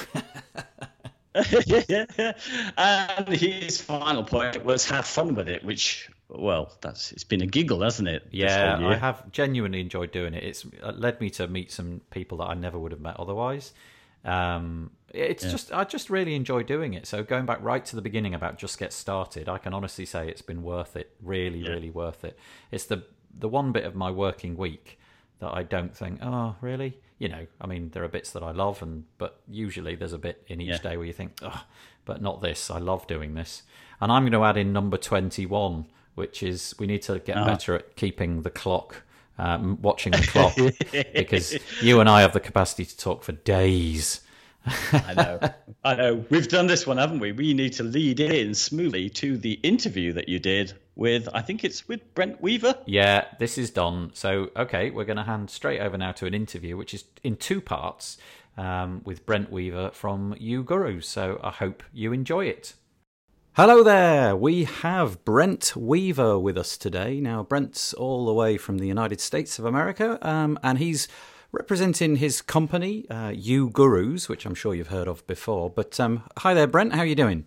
and 2.77 3.29
his 3.29 3.81
final 3.81 4.25
point 4.25 4.65
was 4.65 4.89
have 4.89 5.07
fun 5.07 5.35
with 5.35 5.49
it, 5.49 5.65
which, 5.65 6.11
well, 6.29 6.73
that's 6.81 7.13
it's 7.13 7.25
been 7.25 7.43
a 7.43 7.47
giggle, 7.47 7.83
hasn't 7.83 8.09
it? 8.09 8.29
yeah. 8.81 8.89
I 8.89 8.97
have 8.97 9.31
genuinely 9.33 9.81
enjoyed 9.81 10.13
doing 10.13 10.35
it. 10.35 10.45
It's 10.45 10.67
led 10.83 11.21
me 11.21 11.31
to 11.31 11.49
meet 11.49 11.73
some 11.73 12.01
people 12.11 12.39
that 12.39 12.45
I 12.45 12.55
never 12.55 12.79
would 12.79 12.93
have 12.93 13.01
met 13.01 13.19
otherwise. 13.19 13.73
Um, 14.25 14.91
it's 15.13 15.43
just 15.43 15.73
I 15.73 15.85
just 15.85 16.09
really 16.11 16.35
enjoy 16.35 16.63
doing 16.63 16.95
it. 16.95 17.07
So 17.07 17.23
going 17.23 17.45
back 17.45 17.59
right 17.63 17.85
to 17.87 17.97
the 17.97 18.03
beginning 18.03 18.35
about 18.35 18.59
just 18.59 18.79
get 18.79 18.93
started, 18.93 19.49
I 19.49 19.59
can 19.59 19.75
honestly 19.75 20.07
say 20.07 20.29
it's 20.29 20.43
been 20.43 20.63
worth 20.63 20.97
it. 20.97 21.11
Really, 21.23 21.63
really 21.63 21.91
worth 21.91 22.25
it. 22.25 22.39
It's 22.71 22.85
the 22.85 23.05
the 23.37 23.49
one 23.49 23.73
bit 23.73 23.85
of 23.85 23.95
my 23.95 24.11
working 24.11 24.57
week 24.57 24.99
that 25.43 25.53
I 25.55 25.63
don't 25.63 25.95
think, 25.95 26.21
oh, 26.23 26.57
really? 26.61 26.97
You 27.19 27.29
know, 27.29 27.47
I 27.61 27.67
mean, 27.67 27.91
there 27.91 28.03
are 28.03 28.09
bits 28.09 28.31
that 28.33 28.43
I 28.43 28.51
love, 28.53 28.81
and 28.83 29.05
but 29.19 29.41
usually 29.49 29.95
there's 29.95 30.13
a 30.15 30.19
bit 30.19 30.43
in 30.49 30.61
each 30.61 30.69
Yeah. 30.71 30.79
day 30.79 30.97
where 30.97 31.07
you 31.07 31.13
think, 31.13 31.39
oh, 31.43 31.65
but 32.05 32.21
not 32.23 32.41
this. 32.41 32.71
I 32.71 32.79
love 32.79 33.07
doing 33.07 33.35
this, 33.35 33.63
and 34.01 34.11
I'm 34.11 34.23
going 34.23 34.33
to 34.33 34.43
add 34.45 34.57
in 34.57 34.73
number 34.73 34.97
twenty-one, 34.97 35.87
which 36.17 36.43
is 36.43 36.75
we 36.79 36.87
need 36.87 37.03
to 37.03 37.19
get 37.21 37.37
Uh-huh. 37.37 37.47
better 37.47 37.75
at 37.77 37.95
keeping 37.97 38.43
the 38.43 38.51
clock, 38.51 39.03
um, 39.39 39.79
watching 39.83 40.13
the 40.13 40.27
clock, 40.35 40.57
because 41.15 41.57
you 41.81 42.01
and 42.01 42.09
I 42.09 42.23
have 42.23 42.33
the 42.33 42.41
capacity 42.41 42.85
to 42.87 42.97
talk 42.97 43.23
for 43.23 43.33
days. 43.33 44.21
I 44.93 45.15
know. 45.15 45.41
I 45.85 45.95
know. 45.97 46.25
We've 46.31 46.47
done 46.49 46.67
this 46.69 46.87
one, 46.87 46.97
haven't 46.99 47.19
we? 47.19 47.33
We 47.33 47.53
need 47.53 47.73
to 47.75 47.83
lead 47.83 48.21
in 48.21 48.55
smoothly 48.55 49.11
to 49.11 49.37
the 49.37 49.55
interview 49.65 50.13
that 50.13 50.29
you 50.29 50.39
did 50.39 50.75
with, 50.95 51.29
I 51.33 51.41
think 51.41 51.65
it's 51.65 51.89
with 51.89 52.15
Brent 52.15 52.41
Weaver. 52.41 52.77
Yeah, 52.87 53.27
this 53.39 53.59
is 53.59 53.71
done. 53.71 54.11
So, 54.15 54.51
okay, 54.57 54.91
we're 54.91 55.05
going 55.05 55.17
to 55.17 55.23
hand 55.23 55.51
straight 55.51 55.81
over 55.81 55.97
now 55.97 56.13
to 56.13 56.27
an 56.27 56.35
interview, 56.35 56.77
which 56.77 56.95
is 56.95 57.05
in 57.23 57.37
two 57.37 57.61
parts 57.61 58.19
um, 58.57 59.03
with 59.05 59.25
Brent 59.25 59.51
Weaver 59.51 59.91
from 59.93 60.35
uGurus. 60.35 61.05
So, 61.05 61.41
I 61.43 61.51
hope 61.51 61.83
you 61.93 62.13
enjoy 62.13 62.47
it. 62.47 62.75
Hello 63.55 63.83
there. 63.83 64.35
We 64.35 64.65
have 64.65 65.27
Brent 65.27 65.77
Weaver 65.77 66.39
with 66.39 66.57
us 66.57 66.79
today. 66.79 67.21
Now, 67.21 67.43
Brent's 67.43 67.93
all 67.93 68.25
the 68.25 68.33
way 68.33 68.57
from 68.57 68.79
the 68.79 68.87
United 68.87 69.21
States 69.21 69.59
of 69.59 69.67
America, 69.67 70.19
um, 70.27 70.59
and 70.63 70.79
he's 70.79 71.07
representing 71.53 72.17
his 72.17 72.41
company, 72.41 73.05
uh, 73.11 73.29
uGurus, 73.29 74.27
which 74.27 74.47
I'm 74.47 74.55
sure 74.55 74.75
you've 74.75 74.89
heard 74.89 75.07
of 75.07 75.27
before. 75.27 75.69
But 75.69 76.01
um, 76.01 76.23
hi 76.39 76.55
there, 76.55 76.67
Brent. 76.67 76.95
How 76.95 77.01
are 77.01 77.07
you 77.07 77.15
doing? 77.15 77.45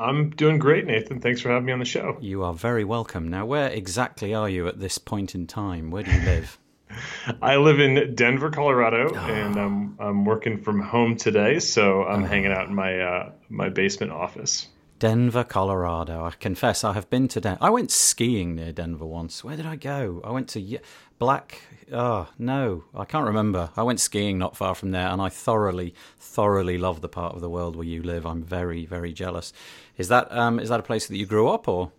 I'm 0.00 0.30
doing 0.30 0.58
great, 0.58 0.86
Nathan. 0.86 1.20
Thanks 1.20 1.42
for 1.42 1.50
having 1.50 1.66
me 1.66 1.72
on 1.72 1.78
the 1.78 1.84
show. 1.84 2.16
You 2.20 2.42
are 2.42 2.54
very 2.54 2.84
welcome. 2.84 3.28
Now, 3.28 3.44
where 3.44 3.68
exactly 3.68 4.32
are 4.32 4.48
you 4.48 4.66
at 4.66 4.80
this 4.80 4.96
point 4.96 5.34
in 5.34 5.46
time? 5.46 5.90
Where 5.90 6.02
do 6.02 6.10
you 6.10 6.20
live? 6.20 6.58
I 7.42 7.56
live 7.56 7.80
in 7.80 8.14
Denver, 8.14 8.50
Colorado, 8.50 9.12
ah. 9.14 9.28
and 9.28 9.56
I'm 9.56 9.96
I'm 10.00 10.24
working 10.24 10.58
from 10.58 10.80
home 10.80 11.16
today, 11.16 11.58
so 11.58 12.04
I'm 12.04 12.24
ah. 12.24 12.26
hanging 12.26 12.50
out 12.50 12.66
in 12.66 12.74
my 12.74 12.98
uh, 12.98 13.32
my 13.50 13.68
basement 13.68 14.10
office. 14.10 14.68
Denver, 15.00 15.44
Colorado. 15.44 16.24
I 16.24 16.30
confess, 16.32 16.84
I 16.84 16.92
have 16.92 17.08
been 17.08 17.26
to 17.28 17.40
Denver. 17.40 17.58
I 17.62 17.70
went 17.70 17.90
skiing 17.90 18.54
near 18.54 18.70
Denver 18.70 19.06
once. 19.06 19.42
Where 19.42 19.56
did 19.56 19.64
I 19.64 19.76
go? 19.76 20.20
I 20.22 20.30
went 20.30 20.48
to 20.48 20.60
Ye- 20.60 20.80
Black. 21.18 21.62
Oh 21.90 22.28
no, 22.38 22.84
I 22.94 23.06
can't 23.06 23.26
remember. 23.26 23.70
I 23.76 23.82
went 23.82 23.98
skiing 23.98 24.36
not 24.38 24.56
far 24.56 24.74
from 24.74 24.90
there, 24.90 25.08
and 25.08 25.20
I 25.20 25.30
thoroughly, 25.30 25.94
thoroughly 26.18 26.76
love 26.76 27.00
the 27.00 27.08
part 27.08 27.34
of 27.34 27.40
the 27.40 27.48
world 27.48 27.76
where 27.76 27.86
you 27.86 28.02
live. 28.02 28.26
I'm 28.26 28.42
very, 28.42 28.84
very 28.84 29.12
jealous. 29.14 29.54
Is 30.00 30.08
that 30.08 30.32
um, 30.32 30.58
is 30.58 30.70
that 30.70 30.80
a 30.80 30.82
place 30.82 31.06
that 31.08 31.16
you 31.16 31.26
grew 31.26 31.48
up, 31.48 31.68
or? 31.68 31.92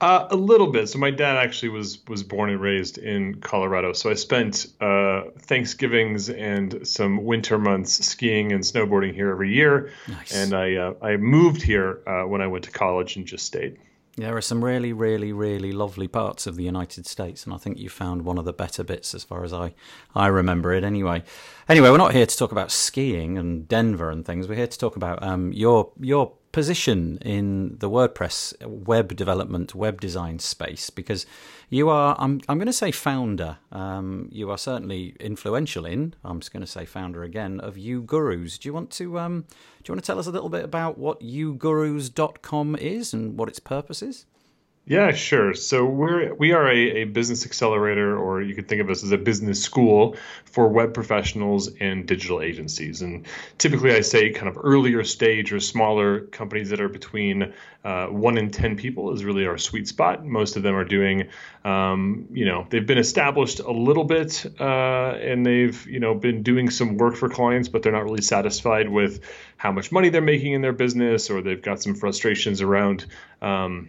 Uh, 0.00 0.26
a 0.30 0.36
little 0.36 0.66
bit. 0.66 0.88
So 0.88 0.98
my 0.98 1.10
dad 1.10 1.36
actually 1.36 1.68
was 1.68 1.98
was 2.08 2.22
born 2.22 2.48
and 2.50 2.60
raised 2.60 2.96
in 2.96 3.40
Colorado. 3.40 3.92
So 3.92 4.10
I 4.10 4.14
spent 4.14 4.66
uh, 4.80 5.24
Thanksgivings 5.38 6.30
and 6.30 6.86
some 6.86 7.24
winter 7.24 7.58
months 7.58 8.04
skiing 8.04 8.52
and 8.52 8.64
snowboarding 8.64 9.14
here 9.14 9.30
every 9.30 9.52
year. 9.52 9.92
Nice. 10.08 10.34
And 10.34 10.54
I 10.54 10.76
uh, 10.76 10.94
I 11.02 11.16
moved 11.18 11.62
here 11.62 12.00
uh, 12.06 12.22
when 12.22 12.40
I 12.40 12.46
went 12.46 12.64
to 12.64 12.70
college 12.70 13.16
and 13.16 13.26
just 13.26 13.44
stayed. 13.44 13.78
There 14.16 14.36
are 14.36 14.40
some 14.40 14.64
really, 14.64 14.92
really, 14.92 15.32
really 15.32 15.72
lovely 15.72 16.06
parts 16.06 16.46
of 16.46 16.54
the 16.54 16.62
United 16.62 17.04
States, 17.04 17.44
and 17.44 17.52
I 17.52 17.58
think 17.58 17.78
you 17.78 17.88
found 17.88 18.22
one 18.22 18.38
of 18.38 18.44
the 18.44 18.52
better 18.52 18.84
bits 18.84 19.12
as 19.12 19.24
far 19.24 19.42
as 19.42 19.52
I, 19.52 19.74
I 20.14 20.28
remember 20.28 20.72
it 20.72 20.84
anyway. 20.84 21.24
Anyway, 21.68 21.90
we're 21.90 21.96
not 21.96 22.14
here 22.14 22.24
to 22.24 22.36
talk 22.36 22.52
about 22.52 22.70
skiing 22.70 23.36
and 23.36 23.66
Denver 23.66 24.10
and 24.10 24.24
things. 24.24 24.46
We're 24.46 24.54
here 24.54 24.68
to 24.68 24.78
talk 24.78 24.94
about 24.94 25.20
um, 25.22 25.52
your 25.52 25.90
your 26.00 26.32
position 26.54 27.18
in 27.20 27.76
the 27.80 27.90
WordPress 27.90 28.64
web 28.64 29.16
development, 29.16 29.74
web 29.74 30.00
design 30.00 30.38
space, 30.38 30.88
because 30.88 31.26
you 31.68 31.88
are, 31.88 32.14
I'm, 32.16 32.40
I'm 32.48 32.58
going 32.58 32.66
to 32.66 32.72
say 32.72 32.92
founder. 32.92 33.58
Um, 33.72 34.28
you 34.30 34.52
are 34.52 34.56
certainly 34.56 35.16
influential 35.18 35.84
in, 35.84 36.14
I'm 36.22 36.38
just 36.38 36.52
going 36.52 36.64
to 36.64 36.70
say 36.70 36.84
founder 36.84 37.24
again, 37.24 37.58
of 37.58 37.74
uGurus. 37.74 38.60
Do 38.60 38.68
you 38.68 38.72
want 38.72 38.92
to, 38.92 39.18
um, 39.18 39.40
do 39.48 39.88
you 39.88 39.94
want 39.94 40.04
to 40.04 40.06
tell 40.06 40.20
us 40.20 40.28
a 40.28 40.30
little 40.30 40.48
bit 40.48 40.64
about 40.64 40.96
what 40.96 41.20
yougurus.com 41.22 42.76
is 42.76 43.12
and 43.12 43.36
what 43.36 43.48
its 43.48 43.58
purpose 43.58 44.00
is? 44.00 44.24
Yeah, 44.86 45.12
sure. 45.12 45.54
So 45.54 45.86
we're 45.86 46.34
we 46.34 46.52
are 46.52 46.68
a, 46.68 47.02
a 47.02 47.04
business 47.04 47.46
accelerator, 47.46 48.18
or 48.18 48.42
you 48.42 48.54
could 48.54 48.68
think 48.68 48.82
of 48.82 48.90
us 48.90 49.02
as 49.02 49.12
a 49.12 49.16
business 49.16 49.62
school 49.62 50.14
for 50.44 50.68
web 50.68 50.92
professionals 50.92 51.70
and 51.80 52.06
digital 52.06 52.42
agencies. 52.42 53.00
And 53.00 53.26
typically, 53.56 53.94
I 53.94 54.02
say 54.02 54.28
kind 54.30 54.46
of 54.46 54.58
earlier 54.62 55.02
stage 55.02 55.54
or 55.54 55.60
smaller 55.60 56.26
companies 56.26 56.68
that 56.68 56.82
are 56.82 56.90
between 56.90 57.54
uh, 57.82 58.08
one 58.08 58.36
and 58.36 58.52
ten 58.52 58.76
people 58.76 59.10
is 59.14 59.24
really 59.24 59.46
our 59.46 59.56
sweet 59.56 59.88
spot. 59.88 60.22
Most 60.22 60.56
of 60.56 60.62
them 60.62 60.74
are 60.74 60.84
doing, 60.84 61.30
um, 61.64 62.28
you 62.30 62.44
know, 62.44 62.66
they've 62.68 62.86
been 62.86 62.98
established 62.98 63.60
a 63.60 63.72
little 63.72 64.04
bit, 64.04 64.44
uh, 64.60 65.14
and 65.18 65.46
they've 65.46 65.86
you 65.86 65.98
know 65.98 66.14
been 66.14 66.42
doing 66.42 66.68
some 66.68 66.98
work 66.98 67.16
for 67.16 67.30
clients, 67.30 67.70
but 67.70 67.82
they're 67.82 67.90
not 67.92 68.04
really 68.04 68.20
satisfied 68.20 68.90
with 68.90 69.20
how 69.56 69.72
much 69.72 69.90
money 69.90 70.10
they're 70.10 70.20
making 70.20 70.52
in 70.52 70.60
their 70.60 70.74
business, 70.74 71.30
or 71.30 71.40
they've 71.40 71.62
got 71.62 71.82
some 71.82 71.94
frustrations 71.94 72.60
around. 72.60 73.06
Um, 73.40 73.88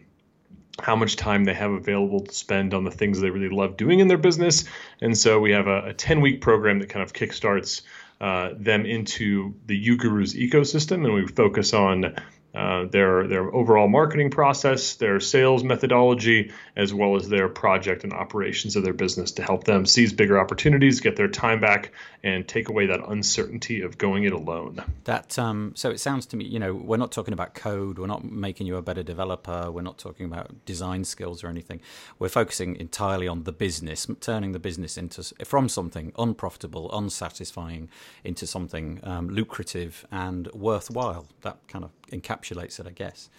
how 0.81 0.95
much 0.95 1.15
time 1.15 1.45
they 1.45 1.53
have 1.53 1.71
available 1.71 2.21
to 2.21 2.33
spend 2.33 2.73
on 2.73 2.83
the 2.83 2.91
things 2.91 3.19
they 3.19 3.29
really 3.29 3.53
love 3.53 3.77
doing 3.77 3.99
in 3.99 4.07
their 4.07 4.17
business. 4.17 4.65
And 5.01 5.17
so 5.17 5.39
we 5.39 5.51
have 5.51 5.67
a, 5.67 5.89
a 5.89 5.93
10 5.93 6.21
week 6.21 6.41
program 6.41 6.79
that 6.79 6.89
kind 6.89 7.03
of 7.03 7.13
kickstarts 7.13 7.81
uh, 8.21 8.51
them 8.57 8.85
into 8.85 9.53
the 9.65 9.87
uGurus 9.87 10.35
ecosystem, 10.35 11.05
and 11.05 11.13
we 11.13 11.27
focus 11.27 11.73
on 11.73 12.15
uh, 12.55 12.85
their 12.85 13.27
their 13.27 13.53
overall 13.53 13.87
marketing 13.87 14.31
process, 14.31 14.95
their 14.95 15.19
sales 15.19 15.63
methodology, 15.63 16.51
as 16.75 16.93
well 16.93 17.15
as 17.15 17.27
their 17.27 17.49
project 17.49 18.03
and 18.03 18.13
operations 18.13 18.75
of 18.75 18.83
their 18.83 18.93
business 18.93 19.33
to 19.33 19.43
help 19.43 19.65
them 19.65 19.85
seize 19.85 20.13
bigger 20.13 20.39
opportunities, 20.39 21.01
get 21.01 21.15
their 21.15 21.27
time 21.27 21.59
back, 21.59 21.91
and 22.23 22.47
take 22.47 22.69
away 22.69 22.87
that 22.87 23.01
uncertainty 23.07 23.81
of 23.81 23.97
going 23.97 24.23
it 24.23 24.33
alone. 24.33 24.81
That 25.03 25.37
um, 25.37 25.73
so 25.75 25.89
it 25.89 25.99
sounds 25.99 26.25
to 26.27 26.37
me, 26.37 26.45
you 26.45 26.59
know, 26.59 26.73
we're 26.73 26.97
not 26.97 27.11
talking 27.11 27.33
about 27.33 27.53
code, 27.53 27.99
we're 27.99 28.07
not 28.07 28.23
making 28.23 28.67
you 28.67 28.77
a 28.77 28.81
better 28.81 29.03
developer, 29.03 29.69
we're 29.71 29.81
not 29.81 29.97
talking 29.97 30.25
about 30.25 30.65
design 30.65 31.03
skills 31.03 31.43
or 31.43 31.47
anything. 31.47 31.81
We're 32.19 32.29
focusing 32.29 32.75
entirely 32.77 33.27
on 33.27 33.43
the 33.43 33.51
business, 33.51 34.07
turning 34.21 34.53
the 34.53 34.59
business 34.59 34.97
into 34.97 35.23
from 35.45 35.69
something 35.69 36.13
unprofitable, 36.17 36.89
unsatisfying, 36.91 37.89
into 38.23 38.47
something 38.47 38.99
um, 39.03 39.29
lucrative 39.29 40.05
and 40.11 40.47
worthwhile. 40.53 41.27
That 41.41 41.57
kind 41.67 41.83
of 41.83 41.91
encapsulates 42.11 42.79
it, 42.79 42.87
I 42.87 42.91
guess. 42.91 43.29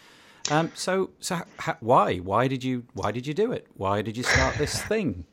Um, 0.51 0.71
so, 0.75 1.11
so 1.19 1.41
ha, 1.59 1.77
why? 1.81 2.19
Why 2.19 2.47
did 2.47 2.63
you? 2.63 2.85
Why 2.95 3.11
did 3.11 3.27
you 3.27 3.35
do 3.35 3.53
it? 3.53 3.67
Why 3.75 4.03
did 4.03 4.17
you 4.17 4.23
start 4.23 4.57
this 4.57 4.81
thing? 4.89 5.25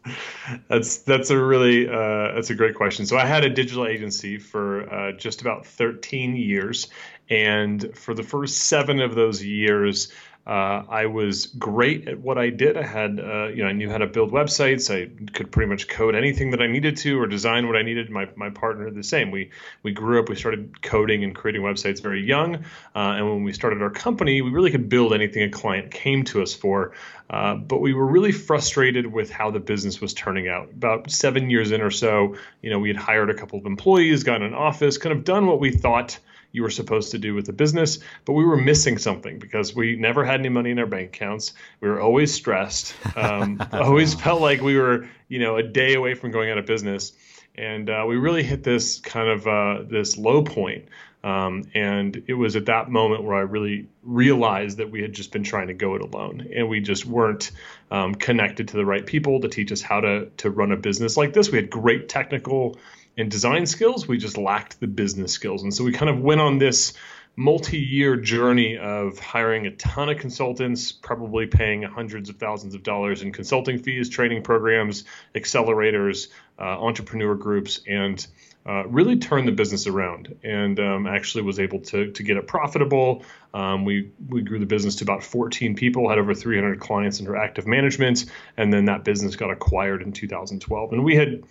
that's 0.69 0.97
that's 0.99 1.29
a 1.29 1.38
really 1.38 1.88
uh, 1.88 2.34
that's 2.34 2.49
a 2.49 2.55
great 2.55 2.75
question. 2.75 3.05
So 3.05 3.17
I 3.17 3.25
had 3.25 3.43
a 3.43 3.49
digital 3.49 3.86
agency 3.86 4.39
for 4.39 4.91
uh, 4.91 5.11
just 5.11 5.41
about 5.41 5.65
13 5.67 6.36
years, 6.36 6.88
and 7.29 7.95
for 7.95 8.13
the 8.15 8.23
first 8.23 8.57
seven 8.63 9.01
of 9.01 9.13
those 9.13 9.43
years, 9.43 10.11
uh, 10.45 10.83
I 10.89 11.05
was 11.05 11.45
great 11.45 12.09
at 12.09 12.19
what 12.19 12.37
I 12.37 12.49
did. 12.49 12.75
I 12.75 12.85
had, 12.85 13.17
uh, 13.17 13.47
you 13.47 13.63
know, 13.63 13.69
I 13.69 13.71
knew 13.71 13.89
how 13.89 13.97
to 13.97 14.07
build 14.07 14.31
websites. 14.31 14.93
I 14.93 15.09
could 15.31 15.51
pretty 15.51 15.69
much 15.69 15.87
code 15.87 16.15
anything 16.15 16.51
that 16.51 16.61
I 16.61 16.67
needed 16.67 16.97
to, 16.97 17.17
or 17.17 17.27
design 17.27 17.65
what 17.65 17.77
I 17.77 17.81
needed. 17.81 18.09
My 18.09 18.27
my 18.35 18.49
partner 18.49 18.91
the 18.91 19.03
same. 19.03 19.31
We 19.31 19.51
we 19.83 19.93
grew 19.93 20.19
up. 20.19 20.27
We 20.27 20.35
started 20.35 20.81
coding 20.81 21.23
and 21.23 21.33
creating 21.33 21.61
websites 21.61 22.01
very 22.01 22.21
young, 22.21 22.55
uh, 22.55 23.15
and 23.15 23.29
when 23.29 23.43
we 23.43 23.53
started 23.53 23.81
our 23.81 23.89
company, 23.89 24.41
we 24.41 24.49
really 24.49 24.71
could 24.71 24.89
build 24.89 25.13
anything 25.13 25.43
a 25.43 25.49
client 25.49 25.91
came 25.91 26.25
to 26.25 26.41
us 26.41 26.53
for. 26.53 26.91
Uh, 27.29 27.55
but 27.55 27.79
we 27.79 27.93
were 27.93 28.05
really 28.05 28.33
frustrated 28.33 29.07
with 29.07 29.31
how 29.31 29.49
the 29.49 29.61
business 29.61 30.01
was 30.01 30.13
turning 30.13 30.49
out. 30.49 30.69
About 30.71 31.09
seven 31.09 31.49
years 31.49 31.71
in 31.71 31.81
or 31.81 31.89
so, 31.89 32.35
you 32.61 32.69
know, 32.69 32.79
we 32.79 32.89
had 32.89 32.97
hired 32.97 33.29
a 33.29 33.33
couple 33.33 33.57
of 33.57 33.65
employees, 33.65 34.23
got 34.23 34.41
an 34.41 34.53
office, 34.53 34.97
kind 34.97 35.15
of 35.15 35.23
done 35.23 35.47
what 35.47 35.61
we 35.61 35.71
thought 35.71 36.19
you 36.53 36.61
were 36.61 36.69
supposed 36.69 37.11
to 37.11 37.17
do 37.17 37.33
with 37.33 37.47
the 37.47 37.51
business, 37.51 37.99
but 38.23 38.33
we 38.33 38.45
were 38.45 38.55
missing 38.55 38.97
something 38.99 39.39
because 39.39 39.75
we 39.75 39.97
never 39.97 40.23
had 40.23 40.39
any 40.39 40.49
money 40.49 40.69
in 40.69 40.79
our 40.79 40.85
bank 40.85 41.15
accounts. 41.15 41.53
We 41.81 41.89
were 41.89 41.99
always 41.99 42.33
stressed. 42.33 42.95
Um, 43.15 43.61
always 43.71 44.15
felt 44.15 44.41
like 44.41 44.61
we 44.61 44.77
were, 44.77 45.07
you 45.27 45.39
know, 45.39 45.55
a 45.55 45.63
day 45.63 45.93
away 45.93 46.13
from 46.13 46.31
going 46.31 46.49
out 46.49 46.57
of 46.57 46.65
business, 46.65 47.13
and 47.55 47.89
uh, 47.89 48.05
we 48.07 48.17
really 48.17 48.43
hit 48.43 48.63
this 48.63 48.99
kind 48.99 49.29
of 49.29 49.47
uh, 49.47 49.83
this 49.87 50.17
low 50.17 50.43
point. 50.43 50.85
Um, 51.23 51.63
and 51.73 52.23
it 52.27 52.33
was 52.33 52.55
at 52.57 52.65
that 52.65 52.89
moment 52.89 53.23
where 53.23 53.35
I 53.35 53.41
really 53.41 53.87
realized 54.03 54.79
that 54.79 54.91
we 54.91 55.01
had 55.01 55.13
just 55.13 55.31
been 55.31 55.43
trying 55.43 55.67
to 55.67 55.73
go 55.73 55.95
it 55.95 56.01
alone, 56.01 56.47
and 56.53 56.67
we 56.67 56.81
just 56.81 57.05
weren't 57.05 57.51
um, 57.91 58.13
connected 58.15 58.69
to 58.69 58.77
the 58.77 58.85
right 58.85 59.05
people 59.05 59.39
to 59.41 59.47
teach 59.47 59.71
us 59.71 59.81
how 59.81 60.01
to 60.01 60.29
to 60.37 60.49
run 60.49 60.71
a 60.71 60.77
business 60.77 61.15
like 61.15 61.33
this. 61.33 61.49
We 61.49 61.57
had 61.57 61.69
great 61.69 62.09
technical 62.09 62.77
and 63.18 63.30
design 63.30 63.66
skills. 63.66 64.07
We 64.07 64.18
just 64.18 64.38
lacked 64.38 64.80
the 64.80 64.88
business 64.88 65.32
skills. 65.32 65.64
And 65.64 65.74
so 65.74 65.84
we 65.84 65.91
kind 65.91 66.09
of 66.09 66.20
went 66.20 66.41
on 66.41 66.57
this 66.57 66.93
multi 67.36 67.80
year 67.80 68.16
journey 68.16 68.78
of 68.78 69.18
hiring 69.18 69.66
a 69.66 69.72
ton 69.72 70.09
of 70.09 70.20
consultants, 70.20 70.91
probably 70.91 71.47
paying 71.47 71.82
hundreds 71.82 72.30
of 72.30 72.38
thousands 72.38 72.76
of 72.76 72.84
dollars 72.84 73.22
in 73.22 73.32
consulting 73.32 73.80
fees, 73.80 74.09
training 74.09 74.43
programs, 74.43 75.03
accelerators, 75.34 76.28
uh, 76.59 76.64
entrepreneur 76.64 77.36
groups, 77.36 77.82
and 77.88 78.26
uh, 78.66 78.88
really 78.88 79.18
turned 79.18 79.47
the 79.47 79.51
business 79.51 79.88
around 79.88 80.38
and 80.43 80.80
um, 80.80 81.05
actually 81.05 81.43
was 81.43 81.59
able 81.59 81.80
to, 81.82 82.11
to 82.11 82.24
get 82.24 82.38
it 82.38 82.47
profitable. 82.47 83.26
Um, 83.53 83.84
we, 83.84 84.11
we 84.30 84.41
grew 84.41 84.57
the 84.57 84.66
business 84.66 84.95
to 84.97 85.03
about 85.03 85.22
14 85.24 85.76
people, 85.76 86.07
had 86.07 86.18
over 86.18 86.34
300 86.34 86.80
clients 86.80 87.20
under 87.20 87.36
active 87.36 87.68
management, 87.68 88.26
and 88.55 88.72
then 88.72 88.86
that 88.86 89.03
business 89.03 89.36
got 89.36 89.51
acquired 89.51 90.01
in 90.01 90.14
2012. 90.14 90.93
And 90.93 91.03
we 91.03 91.16
had 91.16 91.43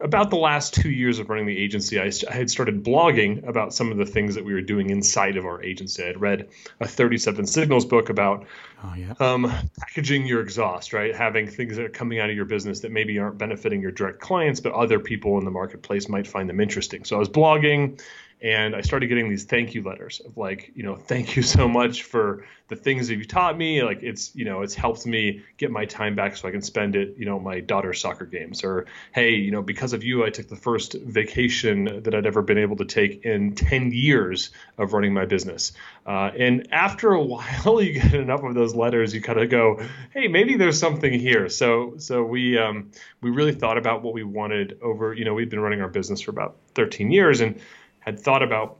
about 0.00 0.28
the 0.30 0.36
last 0.36 0.74
two 0.74 0.90
years 0.90 1.18
of 1.18 1.30
running 1.30 1.46
the 1.46 1.56
agency, 1.56 1.98
I, 1.98 2.10
I, 2.28 2.34
had 2.34 2.50
started 2.50 2.84
blogging 2.84 3.46
about 3.46 3.72
some 3.72 3.90
of 3.90 3.96
the 3.96 4.04
things 4.04 4.34
that 4.34 4.44
we 4.44 4.52
were 4.52 4.60
doing 4.60 4.90
inside 4.90 5.36
of 5.36 5.46
our 5.46 5.62
agency. 5.62 6.02
I 6.02 6.08
had 6.08 6.20
read 6.20 6.48
a 6.80 6.86
37 6.86 7.46
Signals 7.46 7.86
book 7.86 8.10
about 8.10 8.46
oh, 8.84 8.94
yeah. 8.94 9.14
um, 9.20 9.50
packaging 9.78 10.26
your 10.26 10.42
exhaust, 10.42 10.92
right? 10.92 11.14
Having 11.14 11.48
things 11.48 11.76
that 11.76 11.86
are 11.86 11.90
coming 11.90 12.20
out 12.20 12.28
of 12.28 12.36
your 12.36 12.44
business 12.44 12.80
that 12.80 12.92
maybe 12.92 13.18
aren't 13.18 13.38
benefiting 13.38 13.80
your 13.80 13.90
direct 13.90 14.20
clients, 14.20 14.60
but 14.60 14.72
other 14.72 15.00
people 15.00 15.38
in 15.38 15.46
the 15.46 15.50
marketplace 15.50 16.08
might 16.08 16.26
find 16.26 16.48
them 16.48 16.60
interesting. 16.60 17.04
So 17.04 17.16
I 17.16 17.18
was 17.18 17.30
blogging 17.30 18.00
and 18.46 18.76
I 18.76 18.80
started 18.80 19.08
getting 19.08 19.28
these 19.28 19.42
thank 19.42 19.74
you 19.74 19.82
letters 19.82 20.20
of 20.24 20.36
like, 20.36 20.70
you 20.76 20.84
know, 20.84 20.94
thank 20.94 21.34
you 21.34 21.42
so 21.56 21.66
much 21.66 22.04
for 22.04 22.46
the 22.68 22.76
things 22.76 23.08
that 23.08 23.16
you 23.16 23.24
taught 23.24 23.58
me. 23.58 23.82
Like 23.82 24.04
it's, 24.04 24.34
you 24.36 24.44
know, 24.44 24.62
it's 24.62 24.74
helped 24.74 25.04
me 25.04 25.42
get 25.56 25.72
my 25.72 25.84
time 25.84 26.14
back 26.14 26.36
so 26.36 26.46
I 26.46 26.52
can 26.52 26.62
spend 26.62 26.94
it, 26.94 27.16
you 27.18 27.24
know, 27.24 27.40
my 27.40 27.58
daughter's 27.58 28.00
soccer 28.00 28.24
games. 28.24 28.62
Or 28.62 28.86
hey, 29.12 29.34
you 29.34 29.50
know, 29.50 29.62
because 29.62 29.92
of 29.94 30.04
you, 30.04 30.24
I 30.24 30.30
took 30.30 30.48
the 30.48 30.56
first 30.56 30.94
vacation 30.94 32.02
that 32.04 32.14
I'd 32.14 32.24
ever 32.24 32.40
been 32.40 32.58
able 32.58 32.76
to 32.76 32.84
take 32.84 33.24
in 33.24 33.56
10 33.56 33.90
years 33.90 34.50
of 34.78 34.92
running 34.92 35.12
my 35.12 35.24
business. 35.24 35.72
Uh, 36.06 36.30
and 36.38 36.68
after 36.70 37.14
a 37.14 37.22
while, 37.22 37.82
you 37.82 37.94
get 37.94 38.14
enough 38.14 38.44
of 38.44 38.54
those 38.54 38.76
letters, 38.76 39.12
you 39.12 39.20
kind 39.20 39.40
of 39.40 39.50
go, 39.50 39.82
hey, 40.14 40.28
maybe 40.28 40.56
there's 40.56 40.78
something 40.78 41.12
here. 41.12 41.48
So, 41.48 41.94
so 41.98 42.22
we 42.22 42.58
um, 42.58 42.92
we 43.22 43.30
really 43.30 43.54
thought 43.54 43.76
about 43.76 44.02
what 44.04 44.14
we 44.14 44.22
wanted 44.22 44.78
over. 44.82 45.12
You 45.12 45.24
know, 45.24 45.34
we've 45.34 45.50
been 45.50 45.58
running 45.58 45.80
our 45.80 45.88
business 45.88 46.20
for 46.20 46.30
about 46.30 46.56
13 46.74 47.10
years, 47.10 47.40
and 47.40 47.60
had 48.06 48.20
thought 48.20 48.42
about 48.42 48.78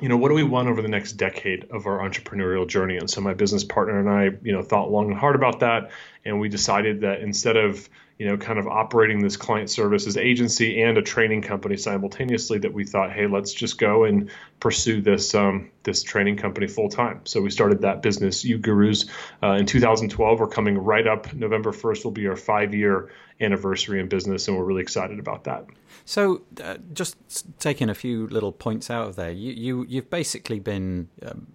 you 0.00 0.08
know 0.08 0.16
what 0.16 0.28
do 0.28 0.34
we 0.34 0.42
want 0.42 0.68
over 0.68 0.82
the 0.82 0.88
next 0.88 1.12
decade 1.12 1.64
of 1.70 1.86
our 1.86 1.98
entrepreneurial 1.98 2.66
journey? 2.66 2.96
And 2.98 3.08
so 3.08 3.20
my 3.20 3.34
business 3.34 3.64
partner 3.64 3.98
and 3.98 4.08
i 4.08 4.24
you 4.42 4.52
know 4.52 4.62
thought 4.62 4.90
long 4.90 5.10
and 5.10 5.18
hard 5.18 5.34
about 5.34 5.60
that. 5.60 5.90
And 6.24 6.40
we 6.40 6.48
decided 6.48 7.00
that 7.00 7.20
instead 7.20 7.56
of 7.56 7.88
you 8.18 8.26
know 8.26 8.36
kind 8.36 8.58
of 8.58 8.66
operating 8.66 9.22
this 9.22 9.36
client 9.36 9.68
services 9.68 10.16
agency 10.16 10.80
and 10.80 10.96
a 10.96 11.02
training 11.02 11.42
company 11.42 11.76
simultaneously 11.76 12.58
that 12.58 12.72
we 12.72 12.84
thought 12.84 13.12
hey 13.12 13.26
let's 13.26 13.52
just 13.52 13.78
go 13.78 14.04
and 14.04 14.30
pursue 14.60 15.00
this 15.02 15.34
um, 15.34 15.70
this 15.82 16.02
training 16.02 16.36
company 16.36 16.66
full 16.66 16.88
time 16.88 17.20
so 17.24 17.40
we 17.40 17.50
started 17.50 17.82
that 17.82 18.02
business 18.02 18.44
uGurus 18.44 19.08
uh, 19.42 19.52
in 19.52 19.66
2012 19.66 20.40
we're 20.40 20.46
coming 20.48 20.78
right 20.78 21.06
up. 21.06 21.32
November 21.34 21.72
1st 21.72 22.04
will 22.04 22.12
be 22.12 22.26
our 22.26 22.36
five 22.36 22.74
year 22.74 23.10
anniversary 23.40 24.00
in 24.00 24.08
business 24.08 24.48
and 24.48 24.56
we're 24.56 24.64
really 24.64 24.82
excited 24.82 25.18
about 25.18 25.44
that. 25.44 25.66
So, 26.04 26.42
uh, 26.62 26.78
just 26.92 27.16
taking 27.58 27.90
a 27.90 27.94
few 27.94 28.26
little 28.28 28.52
points 28.52 28.90
out 28.90 29.08
of 29.08 29.16
there, 29.16 29.30
you, 29.30 29.52
you 29.52 29.86
you've 29.88 30.10
basically 30.10 30.60
been, 30.60 31.08
um, 31.22 31.46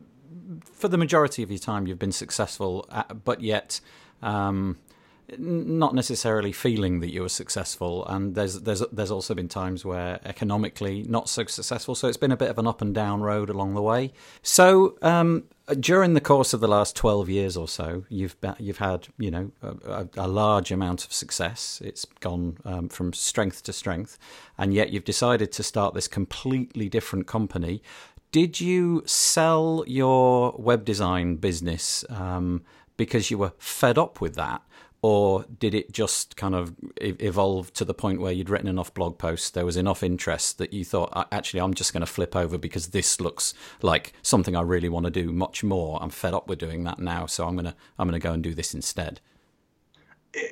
for 0.63 0.87
the 0.87 0.97
majority 0.97 1.41
of 1.41 1.49
your 1.49 1.59
time, 1.59 1.87
you've 1.87 1.99
been 1.99 2.11
successful, 2.11 2.85
at, 2.91 3.23
but 3.23 3.41
yet 3.41 3.79
um, 4.21 4.77
not 5.37 5.95
necessarily 5.95 6.51
feeling 6.51 6.99
that 6.99 7.11
you 7.11 7.21
were 7.21 7.29
successful. 7.29 8.05
And 8.07 8.35
there's 8.35 8.61
there's 8.61 8.83
there's 8.91 9.11
also 9.11 9.33
been 9.33 9.47
times 9.47 9.85
where 9.85 10.19
economically 10.25 11.03
not 11.03 11.29
so 11.29 11.45
successful. 11.45 11.95
So 11.95 12.07
it's 12.07 12.17
been 12.17 12.31
a 12.31 12.37
bit 12.37 12.49
of 12.49 12.57
an 12.57 12.67
up 12.67 12.81
and 12.81 12.93
down 12.93 13.21
road 13.21 13.49
along 13.49 13.73
the 13.73 13.81
way. 13.81 14.13
So 14.41 14.97
um, 15.01 15.45
during 15.79 16.13
the 16.13 16.21
course 16.21 16.53
of 16.53 16.59
the 16.59 16.67
last 16.67 16.95
twelve 16.95 17.29
years 17.29 17.55
or 17.55 17.67
so, 17.67 18.05
you've 18.09 18.35
you've 18.59 18.79
had 18.79 19.07
you 19.17 19.31
know 19.31 19.51
a, 19.61 20.07
a 20.17 20.27
large 20.27 20.71
amount 20.71 21.05
of 21.05 21.13
success. 21.13 21.81
It's 21.83 22.05
gone 22.19 22.57
um, 22.65 22.89
from 22.89 23.13
strength 23.13 23.63
to 23.63 23.73
strength, 23.73 24.17
and 24.57 24.73
yet 24.73 24.91
you've 24.91 25.05
decided 25.05 25.51
to 25.53 25.63
start 25.63 25.93
this 25.93 26.07
completely 26.07 26.89
different 26.89 27.27
company. 27.27 27.81
Did 28.31 28.61
you 28.61 29.03
sell 29.05 29.83
your 29.87 30.55
web 30.57 30.85
design 30.85 31.35
business 31.35 32.05
um, 32.09 32.63
because 32.95 33.29
you 33.29 33.37
were 33.37 33.51
fed 33.57 33.97
up 33.97 34.21
with 34.21 34.35
that? 34.35 34.61
Or 35.01 35.45
did 35.57 35.73
it 35.73 35.91
just 35.91 36.35
kind 36.35 36.53
of 36.53 36.75
evolve 37.01 37.73
to 37.73 37.83
the 37.83 37.93
point 37.93 38.21
where 38.21 38.31
you'd 38.31 38.49
written 38.49 38.67
enough 38.67 38.93
blog 38.93 39.17
posts 39.17 39.49
there 39.49 39.65
was 39.65 39.77
enough 39.77 40.03
interest 40.03 40.57
that 40.57 40.73
you 40.73 40.85
thought 40.85 41.27
actually 41.31 41.59
i'm 41.59 41.73
just 41.73 41.93
going 41.93 42.01
to 42.01 42.05
flip 42.05 42.35
over 42.35 42.57
because 42.57 42.87
this 42.87 43.19
looks 43.19 43.53
like 43.81 44.13
something 44.21 44.55
i 44.55 44.61
really 44.61 44.89
want 44.89 45.05
to 45.05 45.11
do 45.11 45.31
much 45.31 45.63
more. 45.63 46.01
I'm 46.01 46.09
fed 46.09 46.33
up 46.33 46.47
with 46.47 46.59
doing 46.59 46.83
that 46.83 46.99
now 46.99 47.25
so 47.25 47.47
i'm 47.47 47.55
going 47.55 47.65
to 47.65 47.75
i'm 47.97 48.09
to 48.11 48.19
go 48.19 48.33
and 48.33 48.43
do 48.43 48.53
this 48.53 48.73
instead 48.73 49.19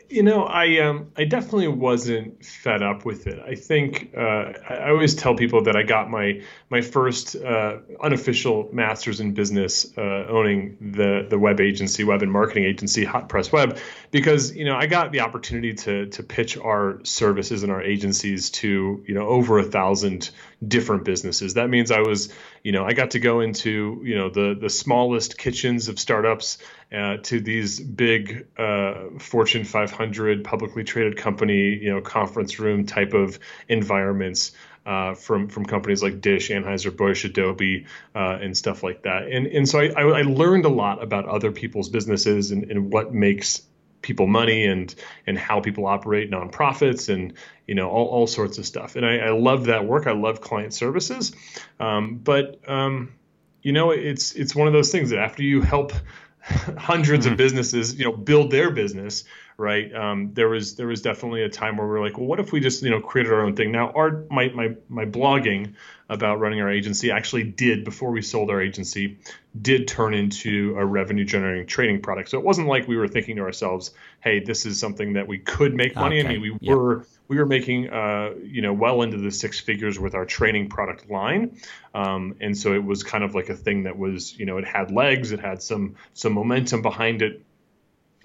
you 0.10 0.24
know, 0.24 0.44
I 0.44 0.80
um, 0.80 1.12
I 1.16 1.24
definitely 1.24 1.70
wasn't 1.70 2.44
fed 2.44 2.82
up 2.84 3.06
with 3.06 3.28
it. 3.28 3.40
I 3.40 3.56
think 3.56 4.12
uh, 4.18 4.52
I 4.70 4.90
always 4.90 5.16
tell 5.16 5.36
people 5.36 5.64
that 5.64 5.78
I 5.78 5.84
got 5.84 6.10
my 6.10 6.42
my 6.70 6.82
first 6.82 7.38
uh, 7.38 7.78
unofficial 8.02 8.70
master's 8.74 9.22
in 9.22 9.34
business 9.34 9.98
uh, 9.98 10.26
owning 10.28 10.78
the 10.82 11.26
the 11.30 11.40
web 11.40 11.62
agency, 11.62 12.04
web 12.04 12.22
and 12.22 12.32
marketing 12.32 12.66
agency, 12.66 13.06
Hot 13.06 13.30
Press 13.30 13.54
Web, 13.54 13.78
because 14.12 14.54
you 14.54 14.66
know 14.66 14.76
I 14.76 14.86
got 14.86 15.14
the 15.14 15.22
opportunity 15.22 15.74
to 15.76 16.08
to 16.08 16.24
pitch 16.24 16.58
our 16.58 17.00
services 17.04 17.64
and 17.64 17.72
our 17.72 17.82
agencies 17.82 18.50
to 18.50 19.02
you 19.08 19.16
know 19.16 19.28
over 19.28 19.60
a 19.60 19.64
thousand 19.64 20.32
different 20.66 21.06
businesses. 21.06 21.54
That 21.54 21.70
means 21.70 21.92
I 21.92 22.02
was 22.02 22.34
you 22.64 22.72
know 22.72 22.86
I 22.86 22.94
got 22.94 23.12
to 23.12 23.20
go 23.20 23.40
into 23.40 24.02
you 24.04 24.16
know 24.16 24.30
the 24.30 24.58
the 24.60 24.70
smallest 24.70 25.38
kitchens 25.38 25.88
of 25.88 26.00
startups 26.00 26.58
uh, 26.92 27.18
to 27.18 27.40
these 27.40 27.80
big 27.80 28.48
uh, 28.58 29.20
Fortune 29.20 29.64
500 29.64 30.44
publicly 30.44 30.84
traded 30.84 31.18
company, 31.18 31.76
you 31.76 31.92
know, 31.92 32.02
conference 32.02 32.60
room 32.60 32.86
type 32.86 33.14
of 33.14 33.40
environments. 33.68 34.52
Uh, 34.86 35.14
from 35.14 35.50
from 35.50 35.66
companies 35.66 36.02
like 36.02 36.20
Dish, 36.20 36.50
Anheuser 36.50 36.96
Busch, 36.96 37.24
Adobe, 37.24 37.86
uh, 38.16 38.40
and 38.42 38.58
stuff 38.58 38.82
like 38.82 39.04
that. 39.04 39.28
And 39.28 39.46
and 39.46 39.70
so 39.70 39.78
I, 39.80 40.02
I, 40.02 40.22
learned 40.24 40.66
a 40.66 40.70
lot 40.70 41.04
about 41.04 41.26
other 41.26 41.52
people's 41.52 41.90
businesses 41.90 42.50
and, 42.50 42.64
and 42.72 42.92
what 42.92 43.14
makes 43.14 43.62
people 44.02 44.28
money 44.28 44.66
and 44.66 44.94
and 45.28 45.38
how 45.38 45.60
people 45.60 45.86
operate 45.86 46.32
nonprofits 46.32 47.14
and 47.14 47.34
you 47.68 47.76
know 47.76 47.90
all, 47.90 48.08
all 48.08 48.28
sorts 48.28 48.58
of 48.58 48.66
stuff. 48.66 48.96
And 48.96 49.06
I, 49.06 49.18
I 49.18 49.30
love 49.32 49.66
that 49.66 49.86
work. 49.86 50.08
I 50.08 50.14
love 50.14 50.42
client 50.42 50.74
services, 50.74 51.34
um, 51.80 52.18
but 52.18 52.60
um, 52.70 53.14
you 53.62 53.72
know 53.72 53.92
it's 53.92 54.34
it's 54.34 54.56
one 54.56 54.68
of 54.68 54.74
those 54.74 54.92
things 54.92 55.10
that 55.10 55.20
after 55.20 55.44
you 55.44 55.62
help 55.62 55.94
hundreds 56.78 57.26
mm-hmm. 57.26 57.34
of 57.34 57.38
businesses, 57.38 57.96
you 57.96 58.06
know, 58.06 58.12
build 58.12 58.52
their 58.52 58.72
business, 58.72 59.24
right? 59.60 59.94
Um, 59.94 60.34
there 60.34 60.50
was 60.50 60.76
there 60.76 60.88
was 60.88 61.02
definitely 61.02 61.44
a 61.44 61.50
time 61.50 61.78
where 61.78 61.88
we 61.88 61.98
are 61.98 62.02
like, 62.02 62.18
well, 62.18 62.28
what 62.28 62.40
if 62.40 62.52
we 62.52 62.60
just 62.60 62.82
you 62.82 62.90
know 62.90 63.02
created 63.02 63.34
our 63.34 63.42
own 63.42 63.56
thing? 63.56 63.72
Now, 63.72 63.92
our 63.92 64.24
my 64.32 64.50
my 64.50 64.76
my 64.88 65.06
blogging 65.06 65.74
about 66.10 66.40
running 66.40 66.62
our 66.62 66.72
agency 66.72 67.12
actually 67.12 67.44
did 67.44 67.84
before 67.84 68.10
we 68.10 68.22
sold 68.22 68.50
our 68.50 68.62
agency 68.62 69.20
did 69.62 69.88
turn 69.88 70.14
into 70.14 70.76
a 70.78 70.86
revenue 70.86 71.24
generating 71.24 71.68
trading 71.68 72.02
product. 72.02 72.30
So 72.30 72.40
it 72.40 72.44
wasn't 72.44 72.68
like 72.68 72.88
we 72.88 72.98
were 72.98 73.08
thinking 73.08 73.36
to 73.36 73.44
ourselves, 73.44 73.92
hey, 74.22 74.40
this 74.40 74.66
is 74.66 74.80
something 74.80 75.14
that 75.14 75.28
we 75.28 75.38
could 75.38 75.76
make 75.76 75.96
money. 75.96 76.20
Okay. 76.20 76.28
I 76.28 76.32
mean, 76.32 76.42
we 76.42 76.58
yep. 76.62 76.76
were 76.76 77.06
we 77.28 77.38
were 77.38 77.46
making 77.46 77.90
uh, 77.90 78.32
you 78.42 78.62
know 78.62 78.74
well 78.74 79.02
into 79.02 79.18
the 79.18 79.32
six 79.32 79.60
figures 79.60 80.00
with 80.00 80.16
our 80.16 80.26
training 80.26 80.70
product 80.70 81.10
line, 81.10 81.60
um, 81.94 82.36
and 82.42 82.58
so 82.58 82.74
it 82.74 82.84
was 82.84 83.04
kind 83.04 83.24
of 83.24 83.36
like 83.36 83.50
a 83.50 83.56
thing 83.56 83.84
that 83.84 83.98
was 83.98 84.38
you 84.38 84.46
know 84.46 84.58
it 84.58 84.66
had 84.66 84.92
legs, 84.92 85.32
it 85.32 85.40
had 85.40 85.62
some 85.62 85.96
some 86.14 86.34
momentum 86.34 86.82
behind 86.82 87.22
it 87.22 87.44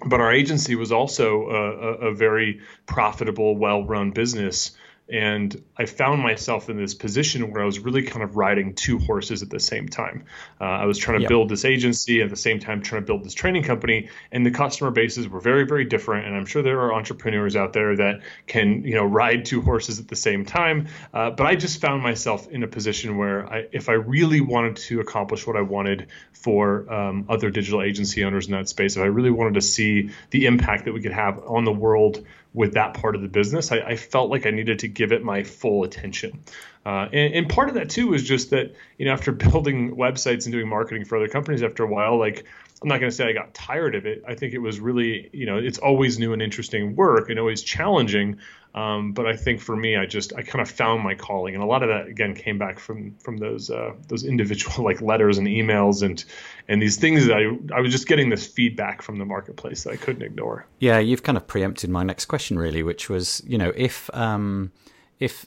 but 0.05 0.21
our 0.21 0.31
agency 0.31 0.75
was 0.75 0.91
also 0.91 1.49
a, 1.49 1.53
a, 1.53 1.93
a 2.09 2.13
very 2.13 2.61
profitable, 2.85 3.57
well-run 3.57 4.11
business 4.11 4.71
and 5.07 5.63
I 5.77 5.85
found 5.85 6.21
myself 6.21 6.69
in 6.69 6.77
this 6.77 6.95
position 6.95 7.51
where 7.51 7.61
I 7.61 7.65
was 7.65 7.79
really 7.79 8.01
kind 8.01 8.23
of 8.23 8.35
riding 8.35 8.73
two 8.73 8.97
horses 8.97 9.43
at 9.43 9.49
the 9.51 9.59
same 9.59 9.87
time. 9.87 10.25
Uh, 10.59 10.63
I 10.63 10.85
was 10.85 10.97
trying 10.97 11.19
to 11.19 11.23
yep. 11.23 11.29
build 11.29 11.49
this 11.49 11.63
agency 11.63 12.23
at 12.23 12.29
the 12.29 12.35
same 12.35 12.59
time 12.59 12.81
trying 12.81 13.03
to 13.03 13.05
build 13.05 13.23
this 13.23 13.35
training 13.35 13.63
company, 13.63 14.09
and 14.31 14.43
the 14.43 14.51
customer 14.51 14.89
bases 14.89 15.29
were 15.29 15.39
very, 15.39 15.65
very 15.65 15.85
different. 15.85 16.25
And 16.25 16.35
I'm 16.35 16.47
sure 16.47 16.63
there 16.63 16.79
are 16.81 16.93
entrepreneurs 16.93 17.55
out 17.55 17.73
there 17.73 17.95
that 17.97 18.21
can, 18.47 18.83
you 18.83 18.95
know, 18.95 19.05
ride 19.05 19.45
two 19.45 19.61
horses 19.61 19.99
at 19.99 20.07
the 20.07 20.15
same 20.15 20.43
time. 20.43 20.87
Uh, 21.13 21.29
but 21.29 21.45
I 21.45 21.55
just 21.55 21.81
found 21.81 22.01
myself 22.01 22.47
in 22.49 22.63
a 22.63 22.67
position 22.67 23.17
where, 23.17 23.47
I, 23.47 23.67
if 23.71 23.89
I 23.89 23.93
really 23.93 24.41
wanted 24.41 24.77
to 24.77 25.01
accomplish 25.01 25.45
what 25.45 25.55
I 25.55 25.61
wanted 25.61 26.07
for 26.33 26.91
um, 26.91 27.25
other 27.29 27.51
digital 27.51 27.83
agency 27.83 28.23
owners 28.23 28.47
in 28.47 28.53
that 28.53 28.69
space, 28.69 28.95
if 28.95 29.03
I 29.03 29.07
really 29.07 29.31
wanted 29.31 29.53
to 29.55 29.61
see 29.61 30.09
the 30.31 30.47
impact 30.47 30.85
that 30.85 30.93
we 30.93 31.01
could 31.01 31.13
have 31.13 31.43
on 31.45 31.63
the 31.63 31.71
world 31.71 32.25
with 32.55 32.73
that 32.73 32.93
part 32.93 33.15
of 33.15 33.21
the 33.21 33.27
business, 33.27 33.71
I, 33.71 33.79
I, 33.79 33.95
felt 33.97 34.31
like 34.31 34.45
I 34.45 34.51
needed 34.51 34.79
to 34.79 34.87
give 34.87 35.11
it 35.11 35.23
my 35.23 35.43
full 35.43 35.83
attention. 35.83 36.39
Uh, 36.85 37.09
and, 37.11 37.33
and, 37.33 37.49
part 37.49 37.67
of 37.67 37.75
that 37.75 37.89
too 37.89 38.07
was 38.07 38.23
just 38.23 38.51
that, 38.51 38.73
you 38.97 39.05
know, 39.05 39.11
after 39.11 39.31
building 39.33 39.95
websites 39.95 40.45
and 40.45 40.53
doing 40.53 40.67
marketing 40.67 41.03
for 41.03 41.17
other 41.17 41.27
companies 41.27 41.61
after 41.61 41.83
a 41.83 41.87
while, 41.87 42.17
like 42.17 42.45
I'm 42.81 42.87
not 42.87 42.99
going 42.99 43.09
to 43.09 43.15
say 43.15 43.27
I 43.27 43.33
got 43.33 43.53
tired 43.53 43.95
of 43.95 44.05
it. 44.05 44.23
I 44.27 44.35
think 44.35 44.53
it 44.53 44.59
was 44.59 44.79
really, 44.79 45.29
you 45.33 45.45
know, 45.45 45.57
it's 45.57 45.77
always 45.77 46.17
new 46.17 46.33
and 46.33 46.41
interesting 46.41 46.95
work 46.95 47.29
and 47.29 47.39
always 47.39 47.61
challenging. 47.61 48.37
Um, 48.75 49.13
but 49.13 49.25
I 49.25 49.37
think 49.37 49.61
for 49.61 49.73
me, 49.73 49.95
I 49.95 50.05
just 50.05 50.33
I 50.35 50.41
kind 50.41 50.61
of 50.61 50.69
found 50.69 51.01
my 51.01 51.15
calling, 51.15 51.55
and 51.55 51.63
a 51.63 51.65
lot 51.65 51.81
of 51.81 51.87
that 51.87 52.07
again 52.07 52.35
came 52.35 52.57
back 52.57 52.77
from 52.77 53.15
from 53.19 53.37
those 53.37 53.69
uh, 53.69 53.93
those 54.09 54.25
individual 54.25 54.83
like 54.83 55.01
letters 55.01 55.37
and 55.37 55.47
emails 55.47 56.03
and 56.03 56.23
and 56.67 56.81
these 56.81 56.97
things 56.97 57.25
that 57.25 57.37
I 57.37 57.57
I 57.73 57.79
was 57.79 57.91
just 57.91 58.05
getting 58.05 58.29
this 58.29 58.45
feedback 58.45 59.01
from 59.01 59.17
the 59.17 59.25
marketplace 59.25 59.85
that 59.85 59.93
I 59.93 59.95
couldn't 59.95 60.23
ignore. 60.23 60.67
Yeah, 60.79 60.99
you've 60.99 61.23
kind 61.23 61.37
of 61.37 61.47
preempted 61.47 61.89
my 61.89 62.03
next 62.03 62.25
question 62.25 62.59
really, 62.59 62.83
which 62.83 63.09
was 63.09 63.41
you 63.47 63.57
know 63.57 63.71
if 63.77 64.09
um, 64.13 64.73
if 65.19 65.45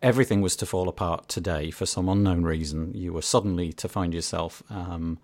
everything 0.00 0.40
was 0.40 0.56
to 0.56 0.64
fall 0.64 0.88
apart 0.88 1.28
today 1.28 1.70
for 1.70 1.84
some 1.84 2.08
unknown 2.08 2.44
reason, 2.44 2.94
you 2.94 3.12
were 3.12 3.22
suddenly 3.22 3.74
to 3.74 3.88
find 3.88 4.14
yourself. 4.14 4.62
Um, 4.70 5.18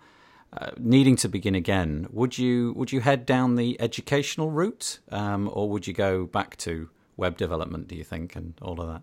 uh, 0.53 0.70
needing 0.79 1.16
to 1.16 1.29
begin 1.29 1.57
again, 1.57 2.07
would 2.11 2.39
you 2.39 2.75
would 2.77 2.93
you 2.93 3.01
head 3.01 3.27
down 3.27 3.57
the 3.57 3.81
educational 3.81 4.51
route, 4.51 5.01
um, 5.11 5.51
or 5.53 5.68
would 5.70 5.87
you 5.87 5.93
go 5.93 6.27
back 6.27 6.57
to 6.59 6.91
web 7.17 7.37
development? 7.37 7.89
Do 7.89 7.97
you 7.97 8.05
think, 8.05 8.37
and 8.37 8.55
all 8.61 8.81
of 8.81 8.89
that? 8.89 9.03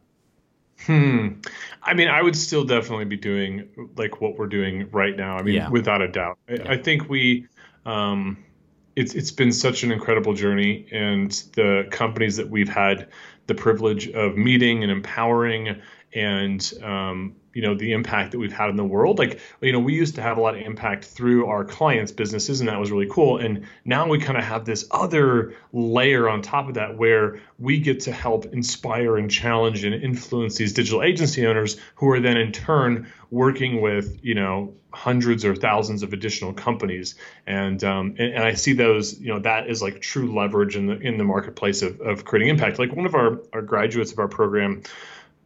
Hmm. 0.86 1.42
I 1.84 1.94
mean, 1.94 2.08
I 2.08 2.22
would 2.22 2.36
still 2.36 2.64
definitely 2.64 3.06
be 3.06 3.18
doing 3.18 3.70
like 3.98 4.20
what 4.20 4.38
we're 4.38 4.48
doing 4.48 4.90
right 4.92 5.16
now. 5.16 5.38
I 5.38 5.44
mean, 5.44 5.56
yeah. 5.56 5.70
without 5.70 6.02
a 6.02 6.08
doubt. 6.08 6.40
I, 6.50 6.54
yeah. 6.54 6.72
I 6.72 6.78
think 6.78 7.10
we, 7.10 7.48
um, 7.86 8.44
it's 8.96 9.14
it's 9.14 9.32
been 9.32 9.52
such 9.52 9.84
an 9.84 9.92
incredible 9.92 10.34
journey, 10.34 10.88
and 10.92 11.32
the 11.54 11.88
companies 11.92 12.36
that 12.38 12.50
we've 12.50 12.70
had 12.70 13.10
the 13.48 13.56
privilege 13.56 14.10
of 14.10 14.38
meeting 14.38 14.84
and 14.84 14.92
empowering 14.92 15.82
and 16.14 16.74
um, 16.84 17.36
you 17.54 17.62
know 17.62 17.76
the 17.76 17.94
impact 17.94 18.32
that 18.32 18.40
we've 18.40 18.54
had 18.54 18.70
in 18.70 18.76
the 18.76 18.84
world. 18.84 19.20
Like 19.20 19.40
you 19.62 19.72
know 19.72 19.80
we 19.80 19.94
used 19.94 20.16
to 20.16 20.22
have 20.22 20.38
a 20.38 20.42
lot 20.42 20.56
of 20.56 20.62
impact 20.62 21.06
through 21.06 21.48
our 21.48 21.66
clients 21.66 22.12
businesses 22.12 22.60
and 22.60 22.70
that 22.70 22.80
was 22.80 22.92
really 22.92 23.08
cool. 23.10 23.38
And 23.38 23.66
now 23.86 24.08
we 24.08 24.20
kind 24.20 24.38
of 24.38 24.44
have 24.44 24.66
this 24.66 24.88
other 24.92 25.56
layer 25.74 26.30
on 26.30 26.42
top 26.42 26.68
of 26.68 26.76
that 26.76 26.98
where 26.98 27.40
we 27.60 27.80
get 27.80 28.02
to 28.02 28.12
help 28.12 28.46
inspire 28.46 29.18
and 29.18 29.30
challenge 29.30 29.84
and 29.84 29.94
influence 29.96 30.56
these 30.56 30.74
digital 30.74 31.04
agency 31.04 31.46
owners 31.46 31.78
who 31.96 32.10
are 32.10 32.20
then 32.20 32.38
in 32.38 32.52
turn 32.52 33.12
working 33.30 33.82
with 33.82 34.20
you 34.22 34.36
know 34.36 34.74
hundreds 34.94 35.46
or 35.46 35.56
thousands 35.56 36.04
of 36.04 36.12
additional 36.14 36.54
companies. 36.54 37.16
And 37.48 37.84
um, 37.84 38.16
and, 38.18 38.34
and, 38.34 38.44
I 38.44 38.54
see 38.54 38.74
those 38.74 39.20
you 39.20 39.34
know 39.34 39.40
that 39.40 39.70
is 39.70 39.82
like 39.82 40.02
true 40.02 40.34
leverage 40.34 40.76
in 40.76 40.88
the 40.88 41.00
in 41.00 41.18
the 41.18 41.24
marketplace 41.24 41.82
of, 41.82 42.00
of 42.02 42.26
creating 42.26 42.50
impact. 42.50 42.80
Like 42.80 42.94
one 42.94 43.06
of 43.06 43.16
our 43.16 43.42
our 43.54 43.62
graduates 43.62 44.12
of 44.12 44.20
our 44.20 44.28
program 44.28 44.84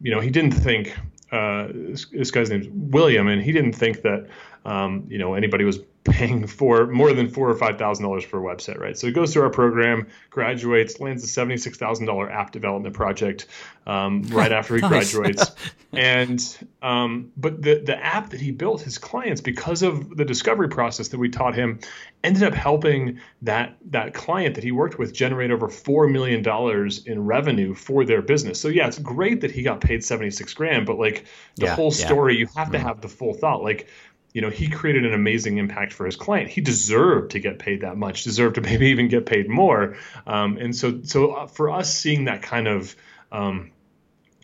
you 0.00 0.10
know, 0.10 0.20
he 0.20 0.30
didn't 0.30 0.52
think 0.52 0.96
uh, 1.32 1.68
this, 1.72 2.06
this, 2.12 2.30
guy's 2.30 2.50
name's 2.50 2.68
William, 2.70 3.28
and 3.28 3.42
he 3.42 3.52
didn't 3.52 3.72
think 3.72 4.02
that 4.02 4.26
um, 4.64 5.06
you 5.08 5.18
know 5.18 5.34
anybody 5.34 5.64
was 5.64 5.78
paying 6.06 6.46
for 6.46 6.86
more 6.86 7.12
than 7.12 7.28
four 7.28 7.48
or 7.48 7.54
five 7.54 7.78
thousand 7.78 8.04
dollars 8.04 8.24
for 8.24 8.38
a 8.38 8.54
website, 8.54 8.78
right? 8.78 8.96
So 8.96 9.06
he 9.06 9.12
goes 9.12 9.32
through 9.32 9.42
our 9.42 9.50
program, 9.50 10.06
graduates, 10.30 11.00
lands 11.00 11.22
a 11.24 11.26
seventy 11.26 11.56
six 11.56 11.76
thousand 11.78 12.06
dollar 12.06 12.30
app 12.30 12.52
development 12.52 12.94
project 12.94 13.46
um, 13.86 14.22
right 14.28 14.52
after 14.52 14.76
he 14.76 14.80
nice. 14.80 15.12
graduates, 15.12 15.52
and 15.92 16.58
um, 16.82 17.32
but 17.36 17.62
the 17.62 17.80
the 17.80 17.96
app 18.04 18.30
that 18.30 18.40
he 18.40 18.50
built, 18.50 18.82
his 18.82 18.98
clients, 18.98 19.40
because 19.40 19.82
of 19.82 20.16
the 20.16 20.24
discovery 20.24 20.68
process 20.68 21.08
that 21.08 21.18
we 21.18 21.28
taught 21.28 21.54
him, 21.54 21.78
ended 22.24 22.42
up 22.42 22.54
helping 22.54 23.20
that 23.42 23.76
that 23.86 24.14
client 24.14 24.54
that 24.54 24.64
he 24.64 24.72
worked 24.72 24.98
with 24.98 25.12
generate 25.12 25.50
over 25.50 25.68
four 25.68 26.08
million 26.08 26.42
dollars 26.42 27.04
in 27.06 27.24
revenue 27.24 27.74
for 27.74 28.04
their 28.04 28.22
business. 28.22 28.60
So 28.60 28.68
yeah, 28.68 28.86
it's 28.86 28.98
great 28.98 29.40
that 29.40 29.50
he 29.50 29.62
got 29.62 29.80
paid 29.80 30.04
seventy 30.04 30.30
six 30.30 30.54
grand, 30.54 30.86
but 30.86 30.98
like 30.98 31.26
the 31.56 31.66
yeah, 31.66 31.74
whole 31.74 31.90
story, 31.90 32.34
yeah. 32.34 32.40
you 32.40 32.48
have 32.56 32.70
to 32.72 32.78
mm. 32.78 32.82
have 32.82 33.00
the 33.00 33.08
full 33.08 33.34
thought, 33.34 33.62
like 33.62 33.88
you 34.36 34.42
know, 34.42 34.50
he 34.50 34.68
created 34.68 35.06
an 35.06 35.14
amazing 35.14 35.56
impact 35.56 35.94
for 35.94 36.04
his 36.04 36.14
client. 36.14 36.50
He 36.50 36.60
deserved 36.60 37.30
to 37.30 37.40
get 37.40 37.58
paid 37.58 37.80
that 37.80 37.96
much, 37.96 38.22
deserved 38.22 38.56
to 38.56 38.60
maybe 38.70 38.88
even 38.88 39.08
get 39.08 39.24
paid 39.24 39.48
more. 39.48 39.96
Um, 40.26 40.58
and 40.58 40.76
so, 40.76 41.00
so 41.04 41.32
uh, 41.32 41.46
for 41.46 41.70
us 41.70 41.96
seeing 41.96 42.26
that 42.26 42.42
kind 42.42 42.68
of, 42.68 42.94
um, 43.32 43.70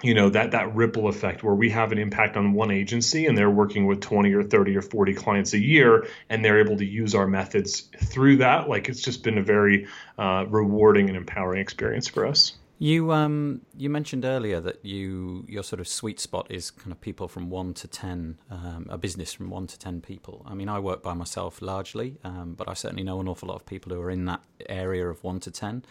you 0.03 0.15
know, 0.15 0.31
that 0.31 0.53
that 0.53 0.75
ripple 0.75 1.09
effect 1.09 1.45
where 1.45 1.55
we 1.55 1.69
have 1.69 1.93
an 1.93 1.99
impact 1.99 2.39
on 2.39 2.55
one 2.55 2.71
agency 2.71 3.27
and 3.27 3.37
they're 3.37 3.51
working 3.51 3.85
with 3.85 4.01
20 4.01 4.33
or 4.33 4.43
30 4.43 4.79
or 4.79 4.81
40 4.81 5.13
clients 5.13 5.53
a 5.53 5.59
year 5.59 6.07
and 6.31 6.43
they're 6.43 6.59
able 6.59 6.79
to 6.79 6.87
use 6.87 7.15
our 7.15 7.27
methods 7.27 7.91
through 7.99 8.39
that, 8.39 8.71
like 8.71 8.89
it's 8.89 9.03
just 9.03 9.23
been 9.23 9.37
a 9.37 9.43
very 9.43 9.89
uh, 10.19 10.47
rewarding 10.49 11.09
and 11.09 11.19
empowering 11.19 11.61
experience 11.61 12.09
for 12.09 12.27
us. 12.27 12.55
You 12.83 13.13
um 13.13 13.61
you 13.77 13.89
mentioned 13.89 14.25
earlier 14.25 14.59
that 14.61 14.85
you 14.85 15.45
your 15.47 15.63
sort 15.63 15.79
of 15.79 15.87
sweet 15.87 16.19
spot 16.19 16.49
is 16.51 16.73
kind 16.73 16.91
of 16.91 17.01
people 17.01 17.29
from 17.29 17.49
one 17.49 17.75
to 17.75 17.87
ten, 17.87 18.41
um, 18.51 18.89
a 18.91 18.99
business 18.99 19.33
from 19.33 19.51
one 19.51 19.69
to 19.69 19.79
ten 19.79 20.01
people. 20.01 20.45
I 20.45 20.55
mean, 20.55 20.69
I 20.69 20.81
work 20.81 21.01
by 21.01 21.15
myself 21.15 21.63
largely, 21.63 22.19
um, 22.25 22.55
but 22.55 22.69
I 22.69 22.75
certainly 22.75 23.05
know 23.05 23.21
an 23.21 23.29
awful 23.29 23.51
lot 23.51 23.55
of 23.55 23.67
people 23.67 23.95
who 23.95 24.01
are 24.01 24.11
in 24.11 24.25
that 24.25 24.43
area 24.69 25.09
of 25.09 25.23
one 25.23 25.39
to 25.47 25.53
ten. 25.53 25.85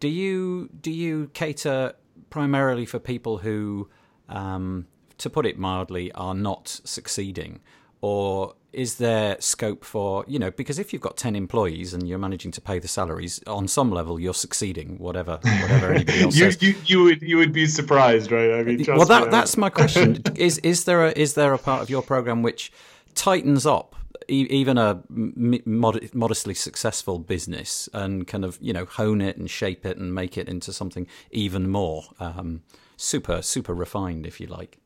Do 0.00 0.08
you 0.08 0.70
do 0.80 0.90
you 0.90 1.28
cater 1.34 1.92
primarily 2.30 2.86
for 2.86 2.98
people 2.98 3.36
who, 3.36 3.90
um, 4.30 4.86
to 5.18 5.28
put 5.28 5.44
it 5.44 5.58
mildly, 5.58 6.12
are 6.12 6.34
not 6.34 6.80
succeeding, 6.84 7.60
or 8.02 8.54
is 8.72 8.96
there 8.96 9.36
scope 9.38 9.84
for 9.84 10.24
you 10.26 10.38
know 10.38 10.50
because 10.50 10.78
if 10.78 10.92
you've 10.92 11.02
got 11.02 11.16
10 11.16 11.36
employees 11.36 11.92
and 11.94 12.08
you're 12.08 12.18
managing 12.18 12.50
to 12.50 12.60
pay 12.60 12.78
the 12.78 12.88
salaries 12.88 13.40
on 13.46 13.68
some 13.68 13.90
level 13.90 14.18
you're 14.18 14.34
succeeding 14.34 14.98
whatever 14.98 15.38
whatever 15.42 15.92
anybody 15.94 16.22
else 16.22 16.36
you, 16.36 16.50
says. 16.50 16.62
you, 16.62 16.74
you 16.86 17.02
would 17.04 17.22
you 17.22 17.36
would 17.36 17.52
be 17.52 17.66
surprised 17.66 18.30
right? 18.30 18.52
I 18.52 18.62
mean 18.62 18.84
well 18.88 19.06
that, 19.06 19.30
that's 19.30 19.56
my 19.56 19.70
question. 19.80 20.22
Is 20.36 20.58
is 20.58 20.84
there 20.84 21.06
a 21.06 21.12
is 21.12 21.34
there 21.34 21.52
a 21.52 21.58
part 21.58 21.82
of 21.82 21.90
your 21.90 22.02
program 22.02 22.42
which 22.42 22.72
tightens 23.14 23.66
up 23.66 23.96
even 24.28 24.78
a 24.78 25.02
mod- 25.10 26.14
modestly 26.14 26.54
successful 26.54 27.18
business 27.18 27.88
and 27.92 28.26
kind 28.26 28.44
of 28.44 28.58
you 28.60 28.72
know 28.72 28.84
hone 28.84 29.20
it 29.20 29.36
and 29.36 29.50
shape 29.50 29.84
it 29.84 29.96
and 29.96 30.14
make 30.14 30.38
it 30.38 30.48
into 30.48 30.72
something 30.72 31.06
even 31.30 31.68
more 31.68 32.04
um, 32.20 32.62
super 32.96 33.42
super 33.42 33.74
refined 33.74 34.26
if 34.26 34.40
you 34.40 34.46
like 34.46 34.78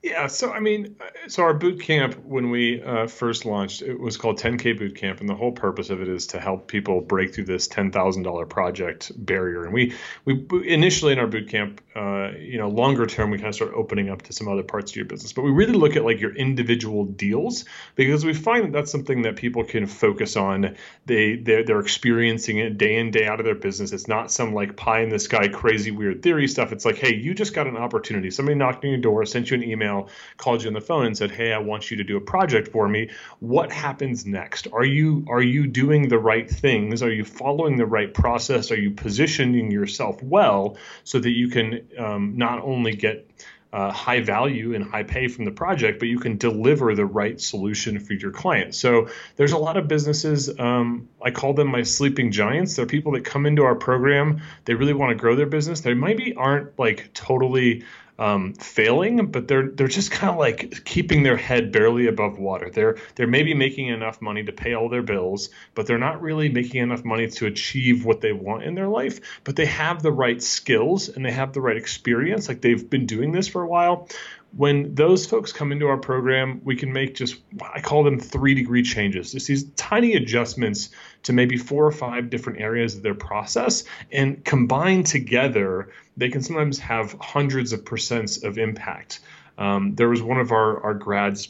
yeah, 0.00 0.28
so 0.28 0.52
I 0.52 0.60
mean, 0.60 0.94
so 1.26 1.42
our 1.42 1.54
boot 1.54 1.80
camp 1.80 2.14
when 2.24 2.50
we 2.50 2.80
uh, 2.80 3.08
first 3.08 3.44
launched, 3.44 3.82
it 3.82 3.98
was 3.98 4.16
called 4.16 4.38
10K 4.38 4.78
Boot 4.78 4.94
Camp, 4.94 5.18
and 5.18 5.28
the 5.28 5.34
whole 5.34 5.50
purpose 5.50 5.90
of 5.90 6.00
it 6.00 6.06
is 6.06 6.28
to 6.28 6.38
help 6.38 6.68
people 6.68 7.00
break 7.00 7.34
through 7.34 7.46
this 7.46 7.66
$10,000 7.66 8.48
project 8.48 9.10
barrier. 9.16 9.64
And 9.64 9.74
we 9.74 9.92
we 10.24 10.46
initially 10.68 11.12
in 11.12 11.18
our 11.18 11.26
boot 11.26 11.48
camp, 11.48 11.80
uh, 11.96 12.30
you 12.38 12.58
know, 12.58 12.68
longer 12.68 13.06
term, 13.06 13.30
we 13.30 13.38
kind 13.38 13.48
of 13.48 13.56
start 13.56 13.72
opening 13.74 14.08
up 14.08 14.22
to 14.22 14.32
some 14.32 14.46
other 14.46 14.62
parts 14.62 14.92
of 14.92 14.96
your 14.96 15.04
business, 15.04 15.32
but 15.32 15.42
we 15.42 15.50
really 15.50 15.72
look 15.72 15.96
at 15.96 16.04
like 16.04 16.20
your 16.20 16.34
individual 16.36 17.04
deals 17.04 17.64
because 17.96 18.24
we 18.24 18.34
find 18.34 18.66
that 18.66 18.72
that's 18.72 18.92
something 18.92 19.22
that 19.22 19.34
people 19.34 19.64
can 19.64 19.84
focus 19.88 20.36
on. 20.36 20.76
They 21.06 21.34
they're, 21.34 21.64
they're 21.64 21.80
experiencing 21.80 22.58
it 22.58 22.78
day 22.78 22.98
in 22.98 23.10
day 23.10 23.26
out 23.26 23.40
of 23.40 23.46
their 23.46 23.56
business. 23.56 23.92
It's 23.92 24.06
not 24.06 24.30
some 24.30 24.54
like 24.54 24.76
pie 24.76 25.00
in 25.00 25.08
the 25.08 25.18
sky 25.18 25.48
crazy 25.48 25.90
weird 25.90 26.22
theory 26.22 26.46
stuff. 26.46 26.70
It's 26.70 26.84
like, 26.84 26.98
hey, 26.98 27.16
you 27.16 27.34
just 27.34 27.52
got 27.52 27.66
an 27.66 27.76
opportunity. 27.76 28.30
Somebody 28.30 28.56
knocked 28.56 28.84
on 28.84 28.92
your 28.92 29.00
door, 29.00 29.26
sent 29.26 29.50
you 29.50 29.56
an 29.56 29.64
email 29.64 29.87
email, 29.88 30.08
called 30.36 30.62
you 30.62 30.68
on 30.68 30.74
the 30.74 30.80
phone 30.80 31.06
and 31.06 31.16
said, 31.16 31.30
"Hey, 31.30 31.52
I 31.52 31.58
want 31.58 31.90
you 31.90 31.96
to 31.98 32.04
do 32.04 32.16
a 32.16 32.20
project 32.20 32.68
for 32.68 32.88
me." 32.88 33.10
What 33.40 33.72
happens 33.72 34.26
next? 34.26 34.68
Are 34.72 34.84
you 34.84 35.24
are 35.28 35.42
you 35.42 35.66
doing 35.66 36.08
the 36.08 36.18
right 36.18 36.48
things? 36.48 37.02
Are 37.02 37.12
you 37.12 37.24
following 37.24 37.76
the 37.76 37.86
right 37.86 38.12
process? 38.12 38.70
Are 38.70 38.80
you 38.80 38.90
positioning 38.90 39.70
yourself 39.70 40.22
well 40.22 40.76
so 41.04 41.18
that 41.18 41.30
you 41.30 41.48
can 41.48 41.86
um, 41.98 42.36
not 42.36 42.62
only 42.62 42.92
get 42.94 43.28
uh, 43.70 43.92
high 43.92 44.20
value 44.20 44.74
and 44.74 44.82
high 44.82 45.02
pay 45.02 45.28
from 45.28 45.44
the 45.44 45.50
project, 45.50 45.98
but 45.98 46.08
you 46.08 46.18
can 46.18 46.38
deliver 46.38 46.94
the 46.94 47.04
right 47.04 47.38
solution 47.38 48.00
for 48.00 48.14
your 48.14 48.30
client. 48.30 48.74
So 48.74 49.08
there's 49.36 49.52
a 49.52 49.58
lot 49.58 49.76
of 49.76 49.88
businesses. 49.88 50.58
Um, 50.58 51.08
I 51.22 51.30
call 51.30 51.52
them 51.52 51.68
my 51.68 51.82
sleeping 51.82 52.32
giants. 52.32 52.76
They're 52.76 52.86
people 52.86 53.12
that 53.12 53.26
come 53.26 53.44
into 53.44 53.64
our 53.64 53.74
program. 53.74 54.40
They 54.64 54.72
really 54.74 54.94
want 54.94 55.10
to 55.10 55.16
grow 55.16 55.36
their 55.36 55.46
business. 55.46 55.82
They 55.82 55.92
maybe 55.92 56.34
aren't 56.34 56.78
like 56.78 57.10
totally 57.12 57.84
um, 58.18 58.54
failing, 58.54 59.30
but 59.30 59.46
they're 59.46 59.68
they're 59.68 59.86
just 59.86 60.10
kind 60.10 60.30
of 60.30 60.38
like 60.38 60.84
keeping 60.84 61.22
their 61.22 61.36
head 61.36 61.70
barely 61.70 62.08
above 62.08 62.38
water. 62.38 62.68
They're 62.70 62.96
they're 63.14 63.28
maybe 63.28 63.54
making 63.54 63.88
enough 63.88 64.20
money 64.20 64.42
to 64.44 64.52
pay 64.52 64.74
all 64.74 64.88
their 64.88 65.02
bills, 65.02 65.50
but 65.74 65.86
they're 65.86 65.98
not 65.98 66.20
really 66.20 66.48
making 66.48 66.82
enough 66.82 67.04
money 67.04 67.28
to 67.28 67.46
achieve 67.46 68.04
what 68.04 68.20
they 68.20 68.32
want 68.32 68.64
in 68.64 68.74
their 68.74 68.88
life. 68.88 69.20
But 69.44 69.56
they 69.56 69.66
have 69.66 70.02
the 70.02 70.12
right 70.12 70.42
skills 70.42 71.08
and 71.08 71.24
they 71.24 71.32
have 71.32 71.52
the 71.52 71.60
right 71.60 71.76
experience. 71.76 72.48
Like 72.48 72.60
they've 72.60 72.88
been 72.88 73.06
doing 73.06 73.32
this 73.32 73.46
for 73.46 73.62
a 73.62 73.68
while 73.68 74.08
when 74.56 74.94
those 74.94 75.26
folks 75.26 75.52
come 75.52 75.72
into 75.72 75.86
our 75.88 75.98
program, 75.98 76.60
we 76.64 76.74
can 76.74 76.92
make 76.92 77.14
just, 77.14 77.36
I 77.74 77.80
call 77.80 78.02
them 78.02 78.18
three 78.18 78.54
degree 78.54 78.82
changes, 78.82 79.32
just 79.32 79.46
these 79.46 79.64
tiny 79.72 80.14
adjustments 80.14 80.90
to 81.24 81.32
maybe 81.32 81.58
four 81.58 81.86
or 81.86 81.92
five 81.92 82.30
different 82.30 82.60
areas 82.60 82.96
of 82.96 83.02
their 83.02 83.14
process. 83.14 83.84
And 84.10 84.42
combined 84.44 85.06
together, 85.06 85.90
they 86.18 86.28
can 86.28 86.42
sometimes 86.42 86.78
have 86.80 87.16
hundreds 87.20 87.72
of 87.72 87.84
percents 87.84 88.44
of 88.44 88.58
impact. 88.58 89.20
Um, 89.56 89.94
there 89.94 90.08
was 90.08 90.22
one 90.22 90.38
of 90.38 90.52
our, 90.52 90.82
our 90.82 90.94
grads 90.94 91.48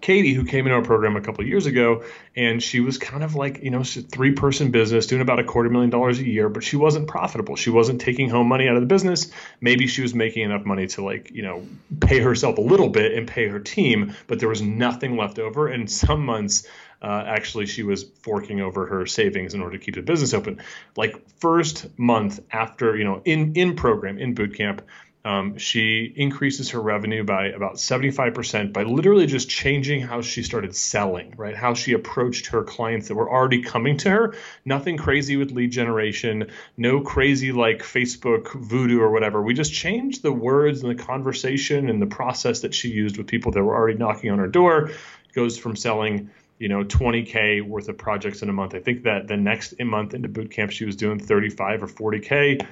Katie, 0.00 0.32
who 0.32 0.44
came 0.44 0.66
into 0.66 0.74
our 0.74 0.82
program 0.82 1.16
a 1.16 1.20
couple 1.20 1.44
years 1.44 1.66
ago, 1.66 2.04
and 2.34 2.62
she 2.62 2.80
was 2.80 2.98
kind 2.98 3.22
of 3.22 3.34
like, 3.34 3.62
you 3.62 3.70
know, 3.70 3.82
three 3.82 4.32
person 4.32 4.70
business 4.70 5.06
doing 5.06 5.20
about 5.20 5.38
a 5.38 5.44
quarter 5.44 5.68
million 5.68 5.90
dollars 5.90 6.18
a 6.18 6.26
year, 6.26 6.48
but 6.48 6.64
she 6.64 6.76
wasn't 6.76 7.08
profitable. 7.08 7.56
She 7.56 7.70
wasn't 7.70 8.00
taking 8.00 8.30
home 8.30 8.48
money 8.48 8.68
out 8.68 8.76
of 8.76 8.80
the 8.80 8.86
business. 8.86 9.30
Maybe 9.60 9.86
she 9.86 10.02
was 10.02 10.14
making 10.14 10.44
enough 10.44 10.64
money 10.64 10.86
to 10.88 11.04
like, 11.04 11.30
you 11.32 11.42
know, 11.42 11.66
pay 12.00 12.20
herself 12.20 12.58
a 12.58 12.62
little 12.62 12.88
bit 12.88 13.12
and 13.12 13.28
pay 13.28 13.48
her 13.48 13.60
team, 13.60 14.14
but 14.26 14.38
there 14.38 14.48
was 14.48 14.62
nothing 14.62 15.16
left 15.16 15.38
over. 15.38 15.68
And 15.68 15.90
some 15.90 16.24
months, 16.24 16.66
uh, 17.02 17.24
actually, 17.26 17.66
she 17.66 17.82
was 17.82 18.04
forking 18.22 18.60
over 18.60 18.86
her 18.86 19.06
savings 19.06 19.54
in 19.54 19.60
order 19.60 19.76
to 19.76 19.84
keep 19.84 19.96
the 19.96 20.02
business 20.02 20.32
open. 20.32 20.62
Like 20.96 21.28
first 21.40 21.86
month 21.98 22.38
after, 22.52 22.96
you 22.96 23.04
know, 23.04 23.20
in 23.24 23.54
in 23.54 23.74
program 23.74 24.18
in 24.18 24.34
boot 24.34 24.54
camp, 24.54 24.82
um, 25.24 25.56
she 25.56 26.12
increases 26.16 26.70
her 26.70 26.80
revenue 26.80 27.22
by 27.22 27.46
about 27.46 27.74
75% 27.74 28.72
by 28.72 28.82
literally 28.82 29.26
just 29.26 29.48
changing 29.48 30.00
how 30.00 30.20
she 30.20 30.42
started 30.42 30.74
selling, 30.74 31.34
right? 31.36 31.56
How 31.56 31.74
she 31.74 31.92
approached 31.92 32.46
her 32.46 32.64
clients 32.64 33.08
that 33.08 33.14
were 33.14 33.30
already 33.30 33.62
coming 33.62 33.96
to 33.98 34.10
her. 34.10 34.34
Nothing 34.64 34.96
crazy 34.96 35.36
with 35.36 35.52
lead 35.52 35.70
generation, 35.70 36.50
no 36.76 37.00
crazy 37.00 37.52
like 37.52 37.82
Facebook 37.82 38.52
voodoo 38.52 39.00
or 39.00 39.10
whatever. 39.10 39.42
We 39.42 39.54
just 39.54 39.72
changed 39.72 40.22
the 40.22 40.32
words 40.32 40.82
and 40.82 40.90
the 40.90 41.02
conversation 41.02 41.88
and 41.88 42.02
the 42.02 42.06
process 42.06 42.60
that 42.60 42.74
she 42.74 42.88
used 42.88 43.16
with 43.16 43.28
people 43.28 43.52
that 43.52 43.62
were 43.62 43.76
already 43.76 43.98
knocking 43.98 44.30
on 44.30 44.40
her 44.40 44.48
door. 44.48 44.88
It 44.88 45.34
goes 45.34 45.56
from 45.56 45.76
selling 45.76 46.30
you 46.58 46.68
know 46.68 46.84
20k 46.84 47.62
worth 47.62 47.88
of 47.88 47.98
projects 47.98 48.42
in 48.42 48.48
a 48.48 48.52
month. 48.52 48.74
I 48.74 48.80
think 48.80 49.04
that 49.04 49.28
the 49.28 49.36
next 49.36 49.74
month 49.80 50.14
into 50.14 50.28
boot 50.28 50.50
camp 50.50 50.70
she 50.70 50.84
was 50.84 50.96
doing 50.96 51.18
35 51.18 51.82
or 51.82 51.86
40k 51.86 52.66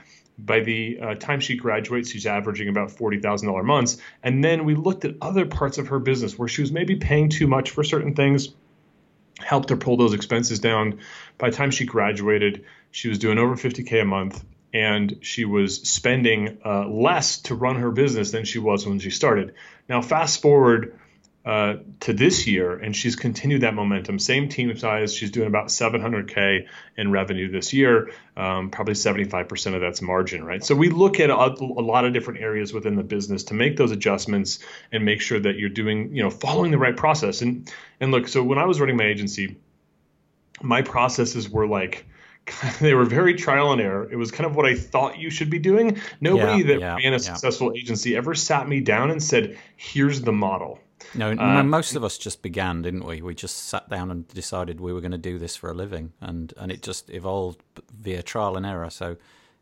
by 0.44 0.60
the 0.60 0.98
uh, 1.00 1.14
time 1.14 1.40
she 1.40 1.56
graduates, 1.56 2.10
she's 2.10 2.26
averaging 2.26 2.68
about 2.68 2.90
$40,000 2.90 3.64
months. 3.64 3.98
And 4.22 4.42
then 4.42 4.64
we 4.64 4.74
looked 4.74 5.04
at 5.04 5.16
other 5.20 5.46
parts 5.46 5.78
of 5.78 5.88
her 5.88 5.98
business 5.98 6.38
where 6.38 6.48
she 6.48 6.62
was 6.62 6.72
maybe 6.72 6.96
paying 6.96 7.28
too 7.28 7.46
much 7.46 7.70
for 7.70 7.84
certain 7.84 8.14
things, 8.14 8.48
helped 9.38 9.70
her 9.70 9.76
pull 9.76 9.96
those 9.96 10.14
expenses 10.14 10.60
down. 10.60 11.00
By 11.38 11.50
the 11.50 11.56
time 11.56 11.70
she 11.70 11.84
graduated, 11.84 12.64
she 12.90 13.08
was 13.08 13.18
doing 13.18 13.38
over 13.38 13.54
50K 13.54 14.02
a 14.02 14.04
month 14.04 14.44
and 14.72 15.18
she 15.22 15.44
was 15.44 15.88
spending 15.88 16.58
uh, 16.64 16.88
less 16.88 17.38
to 17.42 17.54
run 17.54 17.76
her 17.76 17.90
business 17.90 18.30
than 18.30 18.44
she 18.44 18.58
was 18.58 18.86
when 18.86 19.00
she 19.00 19.10
started. 19.10 19.54
Now, 19.88 20.00
fast 20.00 20.42
forward 20.42 20.98
uh, 21.44 21.76
to 22.00 22.12
this 22.12 22.46
year, 22.46 22.76
and 22.76 22.94
she's 22.94 23.16
continued 23.16 23.62
that 23.62 23.74
momentum. 23.74 24.18
Same 24.18 24.48
team 24.50 24.76
size. 24.76 25.14
She's 25.14 25.30
doing 25.30 25.46
about 25.46 25.68
700k 25.68 26.66
in 26.98 27.10
revenue 27.10 27.50
this 27.50 27.72
year. 27.72 28.10
Um, 28.36 28.70
probably 28.70 28.92
75% 28.92 29.74
of 29.74 29.80
that's 29.80 30.02
margin, 30.02 30.44
right? 30.44 30.62
So 30.62 30.74
we 30.74 30.90
look 30.90 31.18
at 31.18 31.30
a, 31.30 31.34
a, 31.34 31.82
lot 31.82 32.04
of 32.04 32.12
different 32.12 32.40
areas 32.40 32.74
within 32.74 32.94
the 32.94 33.02
business 33.02 33.44
to 33.44 33.54
make 33.54 33.78
those 33.78 33.90
adjustments 33.90 34.58
and 34.92 35.04
make 35.04 35.22
sure 35.22 35.40
that 35.40 35.56
you're 35.56 35.70
doing, 35.70 36.14
you 36.14 36.22
know, 36.22 36.28
following 36.30 36.72
the 36.72 36.78
right 36.78 36.96
process. 36.96 37.40
And 37.40 37.72
and 38.00 38.10
look, 38.10 38.28
so 38.28 38.42
when 38.42 38.58
I 38.58 38.66
was 38.66 38.78
running 38.78 38.98
my 38.98 39.04
agency, 39.04 39.56
my 40.62 40.82
processes 40.82 41.48
were 41.48 41.66
like 41.66 42.04
they 42.80 42.92
were 42.92 43.04
very 43.04 43.34
trial 43.34 43.72
and 43.72 43.80
error. 43.80 44.06
It 44.10 44.16
was 44.16 44.30
kind 44.30 44.44
of 44.44 44.56
what 44.56 44.66
I 44.66 44.74
thought 44.74 45.18
you 45.18 45.30
should 45.30 45.50
be 45.50 45.58
doing. 45.58 46.00
Nobody 46.20 46.58
yeah, 46.58 46.66
that 46.66 46.80
yeah, 46.80 46.96
ran 46.96 47.14
a 47.14 47.18
successful 47.18 47.72
agency 47.74 48.14
ever 48.16 48.34
sat 48.34 48.68
me 48.68 48.80
down 48.80 49.10
and 49.10 49.22
said, 49.22 49.58
"Here's 49.76 50.20
the 50.20 50.32
model." 50.32 50.78
No, 51.14 51.32
uh, 51.32 51.62
most 51.62 51.96
of 51.96 52.04
us 52.04 52.18
just 52.18 52.42
began, 52.42 52.82
didn't 52.82 53.04
we? 53.04 53.22
We 53.22 53.34
just 53.34 53.68
sat 53.68 53.88
down 53.88 54.10
and 54.10 54.26
decided 54.28 54.80
we 54.80 54.92
were 54.92 55.00
going 55.00 55.10
to 55.12 55.18
do 55.18 55.38
this 55.38 55.56
for 55.56 55.70
a 55.70 55.74
living, 55.74 56.12
and 56.20 56.52
and 56.56 56.70
it 56.70 56.82
just 56.82 57.10
evolved 57.10 57.60
via 58.00 58.22
trial 58.22 58.56
and 58.56 58.66
error. 58.66 58.90
So. 58.90 59.16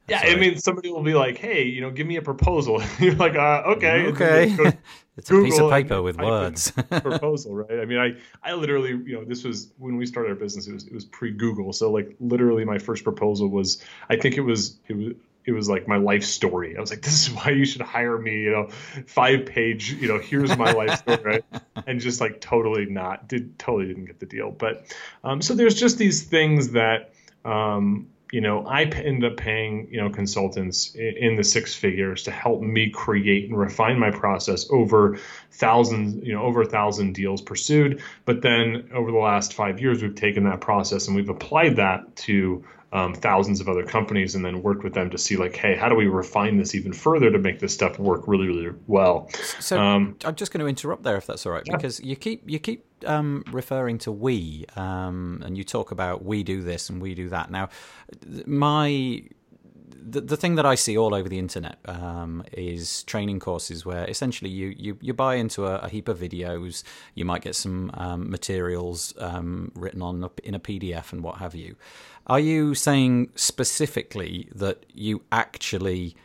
Yeah, 0.09 0.22
I 0.24 0.36
mean, 0.36 0.57
somebody 0.57 0.91
will 0.91 1.03
be 1.03 1.12
like, 1.12 1.36
"Hey, 1.36 1.64
you 1.64 1.82
know, 1.82 1.91
give 1.91 2.07
me 2.07 2.16
a 2.16 2.22
proposal." 2.22 2.82
You're 2.99 3.14
like, 3.16 3.34
uh, 3.34 3.62
"Okay, 3.66 4.07
okay." 4.07 4.57
it's 5.18 5.28
Google 5.28 5.45
a 5.45 5.51
piece 5.51 5.59
of 5.59 5.70
paper 5.70 6.01
with 6.01 6.16
words. 6.16 6.70
proposal, 6.91 7.57
right? 7.57 7.80
I 7.80 7.84
mean, 7.84 7.99
I, 7.99 8.14
I 8.43 8.55
literally, 8.55 8.91
you 8.91 9.12
know, 9.12 9.24
this 9.24 9.45
was 9.45 9.72
when 9.76 9.99
we 9.99 10.07
started 10.07 10.30
our 10.30 10.34
business. 10.36 10.66
It 10.66 10.72
was, 10.72 10.86
it 10.86 10.95
was 10.95 11.05
pre-Google, 11.05 11.74
so 11.74 11.91
like 11.91 12.16
literally, 12.20 12.64
my 12.64 12.78
first 12.78 13.05
proposal 13.05 13.49
was, 13.49 13.84
I 14.09 14.16
think 14.16 14.36
it 14.36 14.41
was, 14.41 14.78
it 14.89 14.97
was, 14.97 15.12
it 15.49 15.53
was 15.53 15.66
like 15.66 15.88
my 15.88 15.96
life 15.96 16.24
story. 16.24 16.76
I 16.76 16.80
was 16.80 16.90
like, 16.90 17.01
this 17.01 17.26
is 17.26 17.34
why 17.34 17.53
you 17.53 17.64
should 17.64 17.80
hire 17.80 18.18
me, 18.18 18.42
you 18.42 18.51
know, 18.51 18.68
five 19.07 19.46
page, 19.46 19.90
you 19.92 20.07
know, 20.07 20.18
here's 20.18 20.55
my 20.59 20.72
life 20.72 20.99
story, 20.99 21.22
right? 21.24 21.44
And 21.86 22.01
just 22.01 22.20
like 22.20 22.42
totally 22.42 22.84
not 22.84 23.28
did 23.28 23.59
totally 23.59 23.86
didn't 23.86 24.05
get 24.07 24.20
the 24.20 24.26
deal. 24.26 24.51
But 24.51 24.94
um, 25.24 25.40
so 25.40 25.55
there's 25.55 25.74
just 25.74 25.96
these 25.96 26.24
things 26.24 26.72
that 26.72 27.14
um, 27.46 28.09
you 28.30 28.42
know 28.42 28.66
I 28.66 28.82
end 28.82 29.24
up 29.24 29.38
paying 29.38 29.88
you 29.90 30.03
know 30.03 30.11
consultants 30.11 30.94
in 30.94 31.36
the 31.36 31.44
six 31.44 31.74
figures 31.74 32.24
to 32.24 32.30
help 32.30 32.61
me 32.61 32.90
create 32.90 33.49
and 33.49 33.57
refine 33.57 33.99
my 33.99 34.11
process 34.11 34.66
over 34.70 35.18
thousands, 35.53 36.26
you 36.26 36.34
know, 36.34 36.42
over 36.42 36.62
a 36.62 36.66
thousand 36.66 37.14
deals 37.14 37.40
pursued. 37.40 38.03
But 38.26 38.42
then 38.42 38.90
over 38.92 39.11
the 39.11 39.18
last 39.18 39.55
five 39.55 39.80
years, 39.80 40.03
we've 40.03 40.14
taken 40.14 40.44
that 40.44 40.61
process 40.61 41.07
and 41.07 41.16
we've 41.16 41.30
applied 41.30 41.76
that 41.76 42.16
to 42.26 42.64
um, 42.93 43.14
thousands 43.14 43.61
of 43.61 43.68
other 43.68 43.84
companies 43.84 44.34
and 44.34 44.45
then 44.45 44.62
worked 44.62 44.82
with 44.82 44.95
them 44.95 45.11
to 45.11 45.18
see 45.18 45.36
like, 45.36 45.55
hey, 45.55 45.76
how 45.76 45.89
do 45.89 45.95
we 45.95 46.07
refine 46.07 46.57
this 46.57 46.74
even 46.74 46.93
further 46.93 47.30
to 47.30 47.39
make 47.39 47.59
this 47.59 47.74
stuff 47.74 47.99
work 47.99 48.22
really, 48.26 48.47
really 48.47 48.70
well? 48.86 49.28
So 49.61 49.78
um, 49.78 50.16
I'm 50.24 50.34
just 50.34 50.53
going 50.53 50.61
to 50.61 50.66
interrupt 50.66 51.03
there 51.03 51.16
if 51.16 51.26
that's 51.26 51.45
all 51.45 51.53
right, 51.53 51.64
yeah. 51.66 51.76
because 51.76 52.01
you 52.01 52.16
keep 52.16 52.49
you 52.49 52.59
keep 52.59 52.84
um, 53.07 53.45
referring 53.51 53.99
to 53.99 54.12
we, 54.12 54.64
um, 54.76 55.43
and 55.45 55.57
you 55.57 55.64
talk 55.64 55.91
about 55.91 56.24
we 56.24 56.43
do 56.43 56.62
this 56.62 56.89
and 56.89 57.01
we 57.03 57.14
do 57.14 57.28
that. 57.28 57.51
Now, 57.51 57.68
my 58.47 59.22
the, 60.11 60.20
the 60.20 60.36
thing 60.36 60.55
that 60.55 60.66
I 60.66 60.74
see 60.74 60.97
all 60.97 61.14
over 61.14 61.28
the 61.28 61.39
internet 61.39 61.78
um, 61.84 62.43
is 62.53 63.03
training 63.05 63.41
courses 63.41 63.84
where 63.84 64.09
essentially 64.09 64.51
you, 64.51 64.74
you, 64.76 64.99
you 65.01 65.12
buy 65.12 65.34
into 65.34 65.66
a, 65.66 65.78
a 65.78 65.89
heap 65.89 66.09
of 66.09 66.18
videos, 66.18 66.82
you 67.14 67.24
might 67.24 67.43
get 67.43 67.55
some 67.55 67.91
um, 67.95 68.30
materials 68.30 69.12
um, 69.18 69.70
written 69.74 70.03
on 70.03 70.28
in 70.45 70.55
a 70.55 70.61
PDF 70.61 71.12
and 71.12 71.22
what 71.22 71.39
have 71.39 71.55
you. 71.55 71.76
Are 72.28 72.40
you 72.40 72.74
saying 72.74 73.30
specifically 73.34 74.48
that 74.54 74.84
you 74.92 75.22
actually 75.32 76.16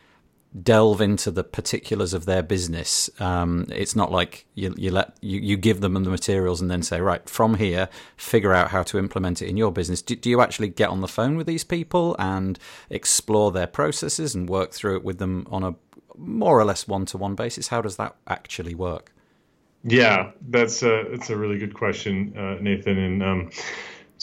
delve 0.62 1.00
into 1.00 1.30
the 1.30 1.42
particulars 1.42 2.14
of 2.14 2.26
their 2.26 2.42
business. 2.42 3.10
Um, 3.18 3.66
it's 3.70 3.96
not 3.96 4.12
like 4.12 4.46
you, 4.54 4.72
you 4.76 4.92
let 4.92 5.16
you, 5.20 5.40
you 5.40 5.56
give 5.56 5.80
them 5.80 5.94
the 5.94 6.10
materials 6.10 6.60
and 6.60 6.70
then 6.70 6.82
say, 6.82 7.00
right, 7.00 7.28
from 7.28 7.56
here, 7.56 7.88
figure 8.16 8.52
out 8.52 8.70
how 8.70 8.84
to 8.84 8.98
implement 8.98 9.42
it 9.42 9.48
in 9.48 9.56
your 9.56 9.72
business. 9.72 10.00
Do, 10.00 10.14
do 10.14 10.30
you 10.30 10.40
actually 10.40 10.68
get 10.68 10.90
on 10.90 11.00
the 11.00 11.08
phone 11.08 11.36
with 11.36 11.46
these 11.46 11.64
people 11.64 12.14
and 12.18 12.58
explore 12.88 13.50
their 13.50 13.66
processes 13.66 14.34
and 14.34 14.48
work 14.48 14.72
through 14.72 14.96
it 14.96 15.04
with 15.04 15.18
them 15.18 15.46
on 15.50 15.64
a 15.64 15.74
more 16.16 16.58
or 16.58 16.64
less 16.64 16.86
one 16.86 17.04
to 17.06 17.18
one 17.18 17.34
basis? 17.34 17.68
How 17.68 17.80
does 17.80 17.96
that 17.96 18.14
actually 18.28 18.76
work? 18.76 19.12
Yeah, 19.82 20.30
that's 20.48 20.82
a 20.82 21.04
that's 21.10 21.28
a 21.28 21.36
really 21.36 21.58
good 21.58 21.74
question, 21.74 22.32
uh, 22.38 22.56
Nathan. 22.58 22.96
And 22.96 23.22
um, 23.22 23.50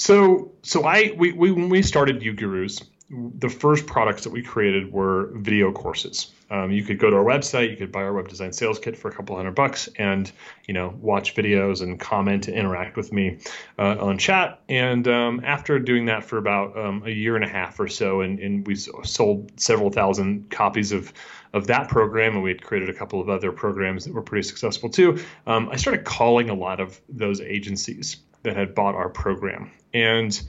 so 0.02 0.52
so 0.64 0.84
I 0.84 1.14
we, 1.16 1.32
we 1.32 1.52
when 1.52 1.70
we 1.70 1.84
started 1.84 2.22
uGurus, 2.22 2.84
the 3.10 3.50
first 3.50 3.86
products 3.86 4.24
that 4.24 4.32
we 4.32 4.42
created 4.42 4.92
were 4.92 5.32
video 5.36 5.72
courses. 5.72 6.32
Um, 6.50 6.72
you 6.72 6.84
could 6.84 6.98
go 6.98 7.12
to 7.12 7.16
our 7.18 7.24
website, 7.24 7.70
you 7.70 7.78
could 7.78 7.92
buy 7.92 8.02
our 8.02 8.12
web 8.12 8.28
design 8.28 8.52
sales 8.52 8.80
kit 8.80 8.98
for 8.98 9.10
a 9.10 9.14
couple 9.14 9.36
hundred 9.36 9.54
bucks, 9.54 9.88
and 9.98 10.32
you 10.68 10.74
know 10.74 10.98
watch 11.00 11.36
videos 11.36 11.84
and 11.84 12.00
comment 12.00 12.48
and 12.48 12.58
interact 12.58 12.98
with 12.98 13.14
me 13.14 13.38
uh, 13.78 13.98
on 14.00 14.18
chat. 14.18 14.60
And 14.68 15.08
um, 15.08 15.40
after 15.44 15.78
doing 15.78 16.06
that 16.06 16.24
for 16.24 16.40
about 16.40 16.76
um, 16.76 17.04
a 17.06 17.12
year 17.12 17.36
and 17.36 17.46
a 17.46 17.50
half 17.50 17.80
or 17.80 17.88
so, 17.88 18.22
and, 18.22 18.40
and 18.40 18.66
we 18.66 18.74
sold 18.74 19.52
several 19.60 19.92
thousand 19.92 20.50
copies 20.50 20.92
of 20.92 21.14
of 21.54 21.68
that 21.68 21.90
program, 21.90 22.34
and 22.34 22.42
we 22.42 22.50
had 22.50 22.64
created 22.64 22.90
a 22.90 22.94
couple 22.94 23.22
of 23.22 23.30
other 23.30 23.52
programs 23.52 24.06
that 24.06 24.14
were 24.16 24.24
pretty 24.24 24.48
successful 24.48 24.90
too. 24.90 25.24
Um, 25.46 25.70
I 25.70 25.76
started 25.76 26.06
calling 26.06 26.50
a 26.50 26.56
lot 26.56 26.80
of 26.80 27.00
those 27.08 27.40
agencies 27.40 28.18
that 28.44 28.56
had 28.56 28.74
bought 28.74 28.96
our 28.96 29.10
program, 29.10 29.72
and 29.94 30.42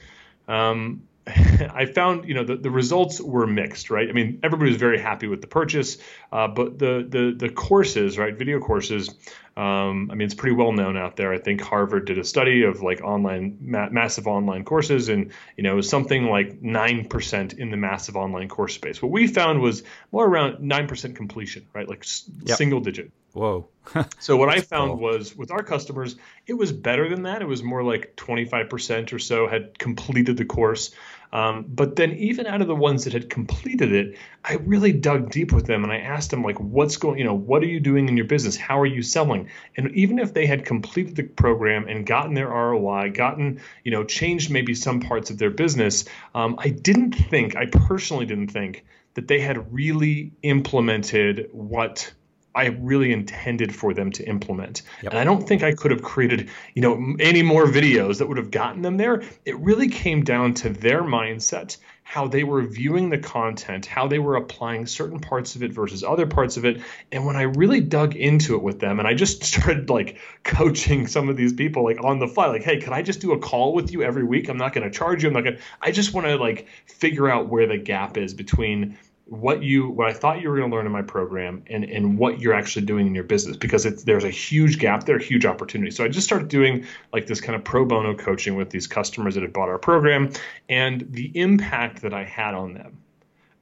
um, 0.48 1.02
I 1.26 1.86
found, 1.86 2.26
you 2.26 2.34
know, 2.34 2.42
the, 2.42 2.56
the 2.56 2.70
results 2.70 3.20
were 3.20 3.46
mixed, 3.46 3.90
right? 3.90 4.08
I 4.08 4.12
mean, 4.12 4.40
everybody 4.42 4.70
was 4.70 4.80
very 4.80 4.98
happy 4.98 5.28
with 5.28 5.40
the 5.40 5.46
purchase, 5.46 5.98
uh, 6.32 6.48
but 6.48 6.78
the, 6.78 7.06
the 7.08 7.46
the 7.46 7.48
courses, 7.48 8.18
right, 8.18 8.36
video 8.36 8.58
courses, 8.58 9.10
um, 9.56 10.08
I 10.10 10.16
mean, 10.16 10.22
it's 10.22 10.34
pretty 10.34 10.56
well 10.56 10.72
known 10.72 10.96
out 10.96 11.16
there. 11.16 11.32
I 11.32 11.38
think 11.38 11.60
Harvard 11.60 12.06
did 12.06 12.18
a 12.18 12.24
study 12.24 12.64
of 12.64 12.82
like 12.82 13.02
online, 13.02 13.58
ma- 13.60 13.90
massive 13.90 14.26
online 14.26 14.64
courses, 14.64 15.08
and 15.10 15.30
you 15.56 15.62
know, 15.62 15.72
it 15.72 15.76
was 15.76 15.88
something 15.88 16.24
like 16.24 16.60
nine 16.60 17.06
percent 17.06 17.52
in 17.52 17.70
the 17.70 17.76
massive 17.76 18.16
online 18.16 18.48
course 18.48 18.74
space. 18.74 19.00
What 19.00 19.12
we 19.12 19.28
found 19.28 19.60
was 19.60 19.84
more 20.10 20.26
around 20.26 20.60
nine 20.60 20.88
percent 20.88 21.14
completion, 21.14 21.66
right, 21.72 21.88
like 21.88 22.04
yep. 22.44 22.58
single 22.58 22.80
digit. 22.80 23.12
Whoa. 23.32 23.68
so 24.18 24.36
what 24.36 24.48
I 24.48 24.60
found 24.60 24.92
cool. 24.92 25.00
was 25.00 25.34
with 25.34 25.50
our 25.50 25.62
customers, 25.62 26.16
it 26.46 26.54
was 26.54 26.70
better 26.70 27.08
than 27.08 27.22
that. 27.22 27.42
It 27.42 27.48
was 27.48 27.62
more 27.62 27.82
like 27.82 28.14
25% 28.16 29.12
or 29.12 29.18
so 29.18 29.48
had 29.48 29.78
completed 29.78 30.36
the 30.36 30.44
course. 30.44 30.92
Um, 31.32 31.64
but 31.66 31.96
then 31.96 32.12
even 32.12 32.46
out 32.46 32.60
of 32.60 32.66
the 32.66 32.76
ones 32.76 33.04
that 33.04 33.14
had 33.14 33.30
completed 33.30 33.90
it, 33.90 34.18
I 34.44 34.56
really 34.56 34.92
dug 34.92 35.30
deep 35.30 35.50
with 35.50 35.66
them 35.66 35.82
and 35.82 35.90
I 35.90 35.98
asked 35.98 36.30
them 36.30 36.42
like, 36.42 36.60
what's 36.60 36.98
going, 36.98 37.18
you 37.18 37.24
know, 37.24 37.34
what 37.34 37.62
are 37.62 37.66
you 37.66 37.80
doing 37.80 38.08
in 38.08 38.18
your 38.18 38.26
business? 38.26 38.54
How 38.54 38.78
are 38.80 38.86
you 38.86 39.00
selling? 39.00 39.48
And 39.76 39.90
even 39.92 40.18
if 40.18 40.34
they 40.34 40.44
had 40.44 40.66
completed 40.66 41.16
the 41.16 41.22
program 41.22 41.88
and 41.88 42.06
gotten 42.06 42.34
their 42.34 42.48
ROI, 42.48 43.12
gotten, 43.12 43.62
you 43.82 43.90
know, 43.90 44.04
changed 44.04 44.50
maybe 44.50 44.74
some 44.74 45.00
parts 45.00 45.30
of 45.30 45.38
their 45.38 45.50
business, 45.50 46.04
um, 46.34 46.56
I 46.58 46.68
didn't 46.68 47.12
think, 47.12 47.56
I 47.56 47.64
personally 47.64 48.26
didn't 48.26 48.48
think 48.48 48.84
that 49.14 49.26
they 49.26 49.40
had 49.40 49.72
really 49.72 50.32
implemented 50.42 51.48
what 51.52 52.12
I 52.54 52.66
really 52.66 53.12
intended 53.12 53.74
for 53.74 53.94
them 53.94 54.10
to 54.12 54.28
implement. 54.28 54.82
Yep. 55.02 55.12
And 55.12 55.18
I 55.18 55.24
don't 55.24 55.46
think 55.46 55.62
I 55.62 55.72
could 55.72 55.90
have 55.90 56.02
created, 56.02 56.50
you 56.74 56.82
know, 56.82 57.16
any 57.18 57.42
more 57.42 57.66
videos 57.66 58.18
that 58.18 58.28
would 58.28 58.36
have 58.36 58.50
gotten 58.50 58.82
them 58.82 58.96
there. 58.96 59.22
It 59.44 59.58
really 59.58 59.88
came 59.88 60.22
down 60.22 60.54
to 60.54 60.68
their 60.68 61.02
mindset, 61.02 61.78
how 62.02 62.26
they 62.28 62.44
were 62.44 62.62
viewing 62.62 63.08
the 63.08 63.16
content, 63.16 63.86
how 63.86 64.06
they 64.06 64.18
were 64.18 64.36
applying 64.36 64.86
certain 64.86 65.18
parts 65.18 65.56
of 65.56 65.62
it 65.62 65.72
versus 65.72 66.04
other 66.04 66.26
parts 66.26 66.58
of 66.58 66.66
it. 66.66 66.82
And 67.10 67.24
when 67.24 67.36
I 67.36 67.42
really 67.42 67.80
dug 67.80 68.16
into 68.16 68.54
it 68.54 68.62
with 68.62 68.80
them 68.80 68.98
and 68.98 69.08
I 69.08 69.14
just 69.14 69.42
started 69.52 69.88
like 69.88 70.18
coaching 70.44 71.06
some 71.06 71.30
of 71.30 71.36
these 71.36 71.54
people 71.54 71.84
like 71.84 72.04
on 72.04 72.18
the 72.18 72.28
fly, 72.28 72.48
like, 72.48 72.64
hey, 72.64 72.78
can 72.78 72.92
I 72.92 73.00
just 73.00 73.20
do 73.20 73.32
a 73.32 73.38
call 73.38 73.72
with 73.72 73.90
you 73.92 74.02
every 74.02 74.24
week? 74.24 74.48
I'm 74.48 74.58
not 74.58 74.74
going 74.74 74.84
to 74.84 74.96
charge 74.96 75.22
you. 75.22 75.30
I'm 75.30 75.34
not 75.34 75.44
going 75.44 75.56
to, 75.56 75.62
I 75.80 75.90
just 75.90 76.12
want 76.12 76.26
to 76.26 76.36
like 76.36 76.66
figure 76.84 77.30
out 77.30 77.48
where 77.48 77.66
the 77.66 77.78
gap 77.78 78.18
is 78.18 78.34
between 78.34 78.98
what 79.26 79.62
you 79.62 79.88
what 79.88 80.08
I 80.08 80.12
thought 80.12 80.42
you 80.42 80.48
were 80.48 80.56
going 80.56 80.70
to 80.70 80.76
learn 80.76 80.86
in 80.86 80.92
my 80.92 81.02
program 81.02 81.62
and 81.68 81.84
and 81.84 82.18
what 82.18 82.40
you're 82.40 82.54
actually 82.54 82.84
doing 82.84 83.06
in 83.06 83.14
your 83.14 83.24
business 83.24 83.56
because 83.56 83.86
it's 83.86 84.04
there's 84.04 84.24
a 84.24 84.30
huge 84.30 84.78
gap 84.78 85.04
there, 85.04 85.18
huge 85.18 85.46
opportunity. 85.46 85.90
So 85.90 86.04
I 86.04 86.08
just 86.08 86.26
started 86.26 86.48
doing 86.48 86.84
like 87.12 87.26
this 87.26 87.40
kind 87.40 87.56
of 87.56 87.64
pro 87.64 87.84
bono 87.84 88.14
coaching 88.14 88.56
with 88.56 88.70
these 88.70 88.86
customers 88.86 89.34
that 89.34 89.42
had 89.42 89.52
bought 89.52 89.68
our 89.68 89.78
program 89.78 90.32
and 90.68 91.06
the 91.10 91.30
impact 91.34 92.02
that 92.02 92.12
I 92.12 92.24
had 92.24 92.54
on 92.54 92.74
them 92.74 92.98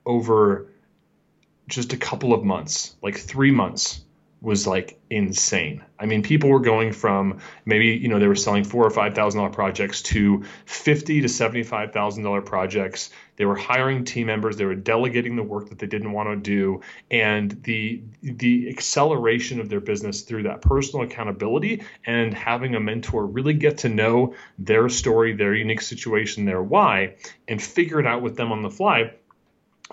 over 0.07 0.73
just 1.69 1.93
a 1.93 1.97
couple 1.97 2.33
of 2.33 2.43
months, 2.43 2.97
like 3.03 3.17
3 3.17 3.53
months 3.53 4.01
was 4.43 4.67
like 4.67 4.99
insane. 5.11 5.85
I 5.99 6.07
mean, 6.07 6.23
people 6.23 6.49
were 6.49 6.61
going 6.61 6.93
from 6.93 7.41
maybe 7.67 7.89
you 7.89 8.09
know 8.09 8.19
they 8.19 8.27
were 8.27 8.35
selling 8.35 8.65
four 8.65 8.85
or 8.87 8.91
five 8.91 9.15
thousand 9.15 9.39
dollar 9.39 9.53
projects 9.53 10.01
to 10.03 10.45
fifty 10.65 11.21
to 11.21 11.29
seventy 11.29 11.63
five 11.63 11.93
thousand 11.93 12.25
dollar 12.25 12.41
projects. 12.41 13.11
They 13.37 13.45
were 13.45 13.57
hiring 13.57 14.05
team 14.05 14.29
members. 14.29 14.57
They 14.57 14.65
were 14.65 14.75
delegating 14.75 15.37
the 15.37 15.43
work 15.43 15.69
that 15.69 15.79
they 15.79 15.87
didn't 15.87 16.13
want 16.13 16.31
to 16.31 16.37
do, 16.37 16.81
and 17.11 17.51
the 17.65 18.03
the 18.23 18.69
acceleration 18.71 19.61
of 19.61 19.69
their 19.69 19.81
business 19.81 20.23
through 20.23 20.45
that 20.45 20.63
personal 20.63 21.05
accountability 21.05 21.83
and 22.07 22.33
having 22.33 22.75
a 22.75 22.81
mentor 22.81 23.27
really 23.27 23.55
get 23.55 23.79
to 23.79 23.91
know 23.91 24.35
their 24.59 24.89
story, 24.89 25.35
their 25.35 25.55
unique 25.55 25.83
situation, 25.83 26.47
their 26.47 26.63
why, 26.63 27.17
and 27.47 27.61
figure 27.61 28.01
it 28.01 28.07
out 28.07 28.23
with 28.23 28.37
them 28.37 28.53
on 28.53 28.63
the 28.63 28.71
fly 28.71 29.13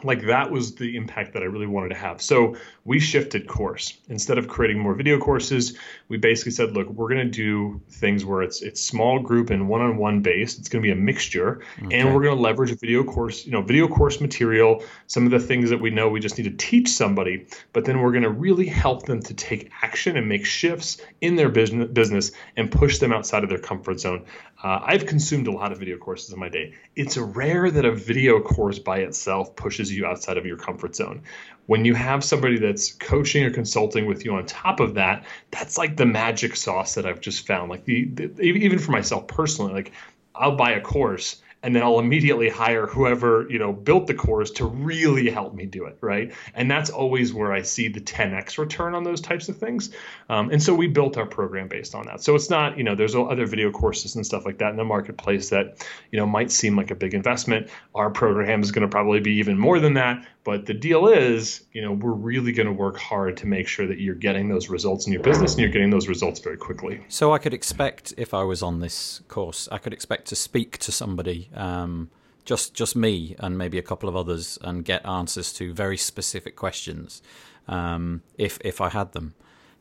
like 0.04 0.26
that 0.28 0.52
was 0.52 0.76
the 0.76 0.96
impact 0.96 1.34
that 1.34 1.42
I 1.42 1.46
really 1.46 1.68
wanted 1.68 1.90
to 1.90 1.96
have. 1.96 2.22
So 2.22 2.56
we 2.88 3.02
shifted 3.02 3.48
course. 3.48 3.98
Instead 4.08 4.38
of 4.38 4.48
creating 4.48 4.80
more 4.80 4.96
video 4.96 5.20
courses, 5.20 5.78
we 6.08 6.18
basically 6.18 6.54
said, 6.54 6.72
look, 6.72 6.88
we're 6.90 7.10
going 7.10 7.30
to 7.30 7.32
do 7.32 7.82
things 7.90 8.24
where 8.24 8.42
it's 8.42 8.62
it's 8.62 8.82
small 8.82 9.20
group 9.20 9.50
and 9.50 9.68
one-on-one 9.68 10.22
based. 10.22 10.58
It's 10.58 10.70
going 10.70 10.82
to 10.82 10.88
be 10.88 10.94
a 10.94 10.96
mixture, 10.96 11.62
okay. 11.84 12.00
and 12.00 12.16
we're 12.16 12.24
going 12.24 12.36
to 12.36 12.42
leverage 12.42 12.72
video 12.80 13.04
course, 13.04 13.46
you 13.46 13.52
know, 13.52 13.62
video 13.62 13.90
course 13.90 14.22
material, 14.22 14.84
some 15.08 15.26
of 15.26 15.32
the 15.32 15.40
things 15.40 15.70
that 15.70 15.82
we 15.82 15.90
know 15.90 16.08
we 16.08 16.22
just 16.22 16.38
need 16.38 16.46
to 16.46 16.66
teach 16.66 16.88
somebody, 16.88 17.48
but 17.74 17.84
then 17.84 18.00
we're 18.00 18.12
going 18.12 18.24
to 18.24 18.30
really 18.30 18.68
help 18.68 19.06
them 19.06 19.22
to 19.24 19.34
take 19.34 19.70
action 19.82 20.16
and 20.16 20.30
make 20.30 20.46
shifts 20.46 21.02
in 21.20 21.36
their 21.36 21.50
business 21.50 21.90
business 21.92 22.32
and 22.56 22.72
push 22.72 23.00
them 23.00 23.12
outside 23.12 23.44
of 23.44 23.50
their 23.50 23.60
comfort 23.60 24.00
zone. 24.00 24.24
Uh, 24.64 24.80
I've 24.84 25.06
consumed 25.06 25.48
a 25.48 25.52
lot 25.52 25.72
of 25.74 25.78
video 25.78 25.98
courses 25.98 26.34
in 26.34 26.40
my 26.40 26.50
day. 26.50 26.74
It's 26.96 27.18
rare 27.18 27.70
that 27.70 27.86
a 27.86 27.92
video 27.92 28.40
course 28.40 28.80
by 28.80 29.00
itself 29.00 29.56
pushes 29.58 29.92
you 29.92 30.06
outside 30.06 30.38
of 30.38 30.46
your 30.46 30.58
comfort 30.58 30.96
zone. 30.96 31.24
When 31.68 31.86
you 31.86 31.94
have 31.94 32.24
somebody 32.24 32.58
that's 32.58 32.94
coaching 32.94 33.44
or 33.44 33.52
consulting 33.52 34.08
with 34.08 34.26
you 34.26 34.34
on 34.36 34.46
top 34.46 34.80
of 34.80 34.96
that, 34.96 35.26
that's 35.52 35.78
like 35.78 35.96
the 35.96 36.06
magic 36.06 36.56
sauce 36.56 36.96
that 36.96 37.06
I've 37.06 37.22
just 37.22 37.46
found. 37.46 37.70
Like 37.70 37.86
the, 37.86 38.06
the 38.06 38.42
even 38.42 38.80
for 38.80 38.92
myself 38.92 39.28
personally, 39.28 39.74
like 39.74 39.92
I'll 40.34 40.56
buy 40.56 40.72
a 40.72 40.82
course 40.82 41.42
and 41.64 41.76
then 41.76 41.84
I'll 41.84 42.00
immediately 42.00 42.50
hire 42.50 42.86
whoever 42.86 43.48
you 43.50 43.60
know 43.60 43.74
built 43.74 44.08
the 44.08 44.14
course 44.14 44.52
to 44.52 44.66
really 44.66 45.30
help 45.30 45.54
me 45.54 45.66
do 45.66 45.86
it, 45.86 45.98
right? 46.02 46.34
And 46.54 46.70
that's 46.70 46.90
always 46.90 47.34
where 47.34 47.52
I 47.52 47.64
see 47.64 47.88
the 47.88 48.00
10x 48.00 48.58
return 48.58 48.94
on 48.96 49.04
those 49.04 49.22
types 49.22 49.50
of 49.50 49.58
things. 49.58 49.90
Um, 50.30 50.52
and 50.52 50.62
so 50.62 50.76
we 50.76 50.88
built 50.88 51.18
our 51.18 51.26
program 51.26 51.68
based 51.68 51.96
on 51.96 52.06
that. 52.06 52.22
So 52.22 52.36
it's 52.36 52.50
not 52.50 52.78
you 52.78 52.84
know 52.84 52.96
there's 52.96 53.16
other 53.16 53.46
video 53.46 53.72
courses 53.72 54.16
and 54.16 54.26
stuff 54.26 54.46
like 54.46 54.60
that 54.60 54.72
in 54.72 54.78
the 54.78 54.86
marketplace 54.86 55.50
that 55.50 55.86
you 56.12 56.20
know 56.20 56.26
might 56.26 56.52
seem 56.52 56.78
like 56.78 56.92
a 56.92 56.96
big 56.96 57.14
investment. 57.14 57.70
Our 57.96 58.12
program 58.12 58.62
is 58.62 58.72
going 58.72 58.88
to 58.88 58.92
probably 58.92 59.20
be 59.20 59.38
even 59.38 59.58
more 59.58 59.80
than 59.80 59.96
that. 59.96 60.26
But 60.48 60.66
the 60.66 60.74
deal 60.74 61.10
is, 61.10 61.66
you 61.74 61.82
know, 61.82 61.92
we're 61.92 62.14
really 62.14 62.54
going 62.54 62.68
to 62.68 62.72
work 62.72 62.98
hard 62.98 63.36
to 63.36 63.46
make 63.46 63.68
sure 63.68 63.86
that 63.86 64.00
you're 64.00 64.16
getting 64.16 64.48
those 64.48 64.70
results 64.70 65.06
in 65.06 65.12
your 65.12 65.22
business 65.22 65.52
and 65.52 65.60
you're 65.60 65.70
getting 65.70 65.90
those 65.90 66.08
results 66.08 66.40
very 66.40 66.56
quickly. 66.56 67.04
So 67.10 67.34
I 67.34 67.38
could 67.38 67.54
expect, 67.54 68.14
if 68.16 68.34
I 68.34 68.44
was 68.44 68.64
on 68.64 68.80
this 68.80 69.22
course, 69.28 69.68
I 69.74 69.78
could 69.78 69.92
expect 69.92 70.26
to 70.28 70.38
speak 70.38 70.78
to 70.78 70.92
somebody, 70.94 71.50
um, 71.54 72.12
just 72.46 72.74
just 72.74 72.96
me 72.96 73.36
and 73.40 73.58
maybe 73.58 73.78
a 73.78 73.82
couple 73.82 74.08
of 74.08 74.16
others, 74.16 74.58
and 74.62 74.86
get 74.86 75.06
answers 75.06 75.52
to 75.52 75.74
very 75.74 75.98
specific 75.98 76.56
questions, 76.56 77.22
um, 77.68 78.22
if 78.38 78.58
if 78.64 78.80
I 78.80 78.88
had 78.88 79.12
them. 79.12 79.34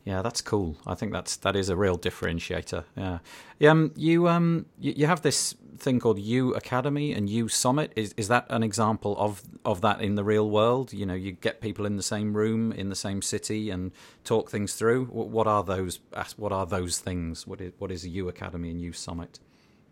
Yeah, 0.07 0.21
that's 0.21 0.39
cool. 0.41 0.77
I 0.87 0.95
think 0.95 1.11
that's 1.11 1.35
that 1.37 1.57
is 1.57 1.67
a 1.67 1.75
real 1.75 1.99
differentiator. 1.99 2.85
Yeah, 2.95 3.19
yeah. 3.59 3.71
Um, 3.71 3.91
you 3.97 4.29
um, 4.29 4.67
you, 4.79 4.93
you 4.95 5.05
have 5.05 5.21
this 5.21 5.53
thing 5.79 5.99
called 5.99 6.17
U 6.19 6.53
Academy 6.55 7.11
and 7.11 7.29
U 7.29 7.49
Summit. 7.49 7.91
Is 7.97 8.13
is 8.15 8.29
that 8.29 8.45
an 8.49 8.63
example 8.63 9.17
of 9.19 9.43
of 9.65 9.81
that 9.81 9.99
in 10.01 10.15
the 10.15 10.23
real 10.23 10.49
world? 10.49 10.93
You 10.93 11.05
know, 11.05 11.13
you 11.13 11.33
get 11.33 11.59
people 11.59 11.85
in 11.85 11.97
the 11.97 12.03
same 12.03 12.37
room 12.37 12.71
in 12.71 12.87
the 12.87 12.95
same 12.95 13.21
city 13.21 13.69
and 13.69 13.91
talk 14.23 14.49
things 14.49 14.75
through. 14.75 15.07
What, 15.07 15.27
what 15.27 15.45
are 15.45 15.65
those? 15.65 15.99
What 16.37 16.53
are 16.53 16.65
those 16.65 16.99
things? 16.99 17.45
What 17.45 17.59
is 17.59 17.73
what 17.77 17.91
is 17.91 18.05
a 18.05 18.09
U 18.09 18.29
Academy 18.29 18.71
and 18.71 18.81
U 18.81 18.93
Summit? 18.93 19.41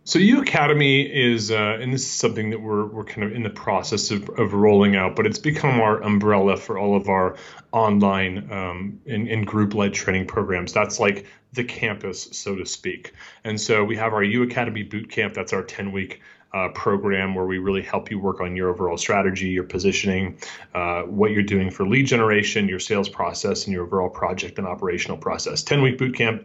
So 0.07 0.19
U 0.19 0.39
Academy 0.39 1.01
is, 1.01 1.49
uh, 1.49 1.79
and 1.81 1.91
this 1.91 2.03
is 2.03 2.11
something 2.11 2.51
that 2.51 2.61
we're 2.61 2.85
we're 2.85 3.05
kind 3.05 3.23
of 3.23 3.33
in 3.33 3.41
the 3.41 3.49
process 3.49 4.11
of, 4.11 4.29
of 4.29 4.53
rolling 4.53 4.95
out, 4.95 5.15
but 5.15 5.25
it's 5.25 5.39
become 5.39 5.81
our 5.81 5.99
umbrella 5.99 6.57
for 6.57 6.77
all 6.77 6.95
of 6.95 7.09
our 7.09 7.37
online 7.71 8.51
um, 8.51 9.01
and, 9.07 9.27
and 9.27 9.47
group 9.47 9.73
led 9.73 9.95
training 9.95 10.27
programs. 10.27 10.73
That's 10.73 10.99
like 10.99 11.25
the 11.53 11.63
campus, 11.63 12.29
so 12.33 12.55
to 12.55 12.67
speak. 12.67 13.13
And 13.43 13.59
so 13.59 13.83
we 13.83 13.95
have 13.95 14.13
our 14.13 14.21
U 14.21 14.43
Academy 14.43 14.83
Boot 14.83 15.09
Camp. 15.09 15.33
That's 15.33 15.53
our 15.53 15.63
ten 15.63 15.91
week 15.91 16.21
uh, 16.53 16.69
program 16.69 17.33
where 17.33 17.47
we 17.47 17.57
really 17.57 17.81
help 17.81 18.11
you 18.11 18.19
work 18.19 18.41
on 18.41 18.55
your 18.55 18.69
overall 18.69 18.97
strategy, 18.97 19.47
your 19.47 19.63
positioning, 19.63 20.37
uh, 20.75 21.01
what 21.01 21.31
you're 21.31 21.41
doing 21.41 21.71
for 21.71 21.87
lead 21.87 22.05
generation, 22.05 22.69
your 22.69 22.79
sales 22.79 23.09
process, 23.09 23.65
and 23.65 23.73
your 23.73 23.83
overall 23.83 24.11
project 24.11 24.59
and 24.59 24.67
operational 24.67 25.17
process. 25.17 25.63
10 25.63 25.81
week 25.81 25.97
boot 25.97 26.15
camp, 26.15 26.43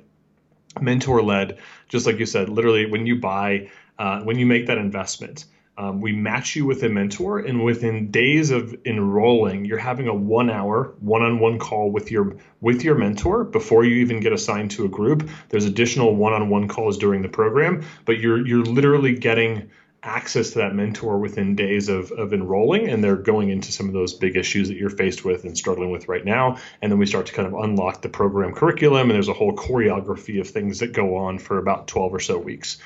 mentor 0.81 1.23
led, 1.23 1.59
just 1.89 2.07
like 2.07 2.18
you 2.18 2.27
said, 2.27 2.49
literally 2.49 2.87
when 2.87 3.07
you 3.07 3.16
buy, 3.16 3.71
uh, 3.99 4.21
when 4.23 4.39
you 4.39 4.47
make 4.47 4.66
that 4.66 4.79
investment. 4.79 5.45
Um, 5.79 6.03
we 6.03 6.12
match 6.12 6.57
you 6.57 6.66
with 6.66 6.83
a 6.83 6.91
mentor, 6.91 7.39
and 7.39 7.64
within 7.64 8.11
days 8.11 8.51
of 8.51 8.77
enrolling, 8.85 9.64
you're 9.64 9.79
having 9.79 10.09
a 10.09 10.14
one-hour 10.14 10.95
one-on-one 11.01 11.59
call 11.59 11.91
with 11.91 12.11
your 12.11 12.37
with 12.61 12.85
your 12.85 12.97
mentor 12.97 13.45
before 13.45 13.85
you 13.85 13.95
even 13.95 14.21
get 14.21 14.35
assigned 14.35 14.73
to 14.73 14.85
a 14.85 14.89
group. 14.89 15.27
There's 15.49 15.64
additional 15.64 16.14
one-on-one 16.16 16.68
calls 16.68 16.99
during 16.99 17.23
the 17.23 17.31
program, 17.31 17.83
but 18.05 18.18
you're 18.18 18.47
you're 18.47 18.64
literally 18.64 19.16
getting 19.16 19.71
access 20.03 20.51
to 20.51 20.59
that 20.59 20.74
mentor 20.74 21.18
within 21.18 21.55
days 21.55 21.88
of, 21.88 22.11
of 22.12 22.32
enrolling 22.32 22.88
and 22.88 23.05
they're 23.05 23.16
going 23.16 23.51
into 23.51 23.70
some 23.70 23.86
of 23.86 23.92
those 23.92 24.14
big 24.14 24.36
issues 24.36 24.68
that 24.68 24.76
you're 24.76 24.88
faced 24.88 25.24
with 25.24 25.44
and 25.44 25.57
struggling 25.57 25.90
with 25.90 26.09
right 26.09 26.24
now 26.24 26.57
and 26.80 26.90
then 26.90 26.98
we 26.98 27.05
start 27.05 27.26
to 27.26 27.32
kind 27.32 27.46
of 27.46 27.55
unlock 27.55 28.01
the 28.01 28.09
program 28.09 28.55
curriculum 28.55 29.03
and 29.03 29.11
there's 29.11 29.28
a 29.28 29.34
whole 29.34 29.55
choreography 29.55 30.40
of 30.40 30.48
things 30.48 30.78
that 30.78 30.92
go 30.92 31.16
on 31.16 31.38
for 31.38 31.59
about 31.59 31.86
12 31.86 32.14
or 32.14 32.20
so 32.20 32.38
weeks 32.38 32.78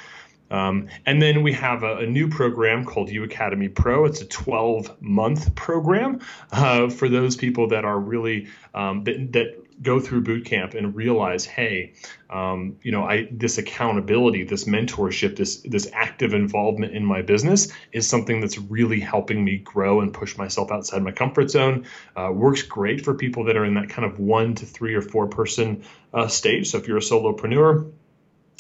um, 0.51 0.89
and 1.07 1.23
then 1.23 1.43
we 1.43 1.53
have 1.55 1.83
a, 1.83 1.99
a, 1.99 2.07
new 2.07 2.29
program 2.29 2.85
called 2.85 3.09
U 3.11 3.25
Academy 3.25 3.69
Pro. 3.69 4.05
It's 4.05 4.21
a 4.21 4.27
12 4.27 5.01
month 5.03 5.55
program 5.55 6.21
uh, 6.53 6.91
for 6.91 7.09
those 7.09 7.35
people 7.35 7.69
that 7.69 7.85
are 7.85 7.99
really 7.99 8.49
um, 8.75 9.05
that, 9.05 9.33
that 9.33 9.64
go 9.83 10.01
through 10.01 10.23
boot 10.23 10.45
camp 10.45 10.75
and 10.75 10.95
realize, 10.95 11.45
hey, 11.45 11.95
um, 12.31 12.77
you 12.83 12.93
know, 12.93 13.05
I 13.05 13.29
this 13.31 13.59
accountability, 13.59 14.45
this 14.45 14.65
mentorship, 14.65 15.37
this 15.37 15.59
this 15.63 15.89
active 15.93 16.35
involvement 16.35 16.95
in 16.95 17.05
my 17.05 17.23
business 17.23 17.73
is 17.93 18.09
something 18.09 18.41
that's 18.41 18.59
really 18.59 19.01
helping 19.01 19.45
me 19.45 19.59
grow 19.59 20.01
and 20.01 20.13
push 20.13 20.37
myself 20.37 20.71
outside 20.71 21.03
my 21.03 21.13
comfort 21.13 21.51
zone. 21.51 21.87
Uh, 22.17 22.31
works 22.33 22.63
great 22.63 23.05
for 23.05 23.15
people 23.15 23.45
that 23.45 23.57
are 23.57 23.65
in 23.65 23.75
that 23.75 23.89
kind 23.89 24.05
of 24.11 24.19
one 24.19 24.55
to 24.55 24.67
three 24.67 24.95
or 24.95 25.03
four 25.03 25.27
person 25.27 25.85
uh, 26.13 26.29
stage. 26.29 26.71
So 26.71 26.79
if 26.79 26.89
you're 26.89 26.99
a 26.99 27.01
solopreneur 27.01 27.93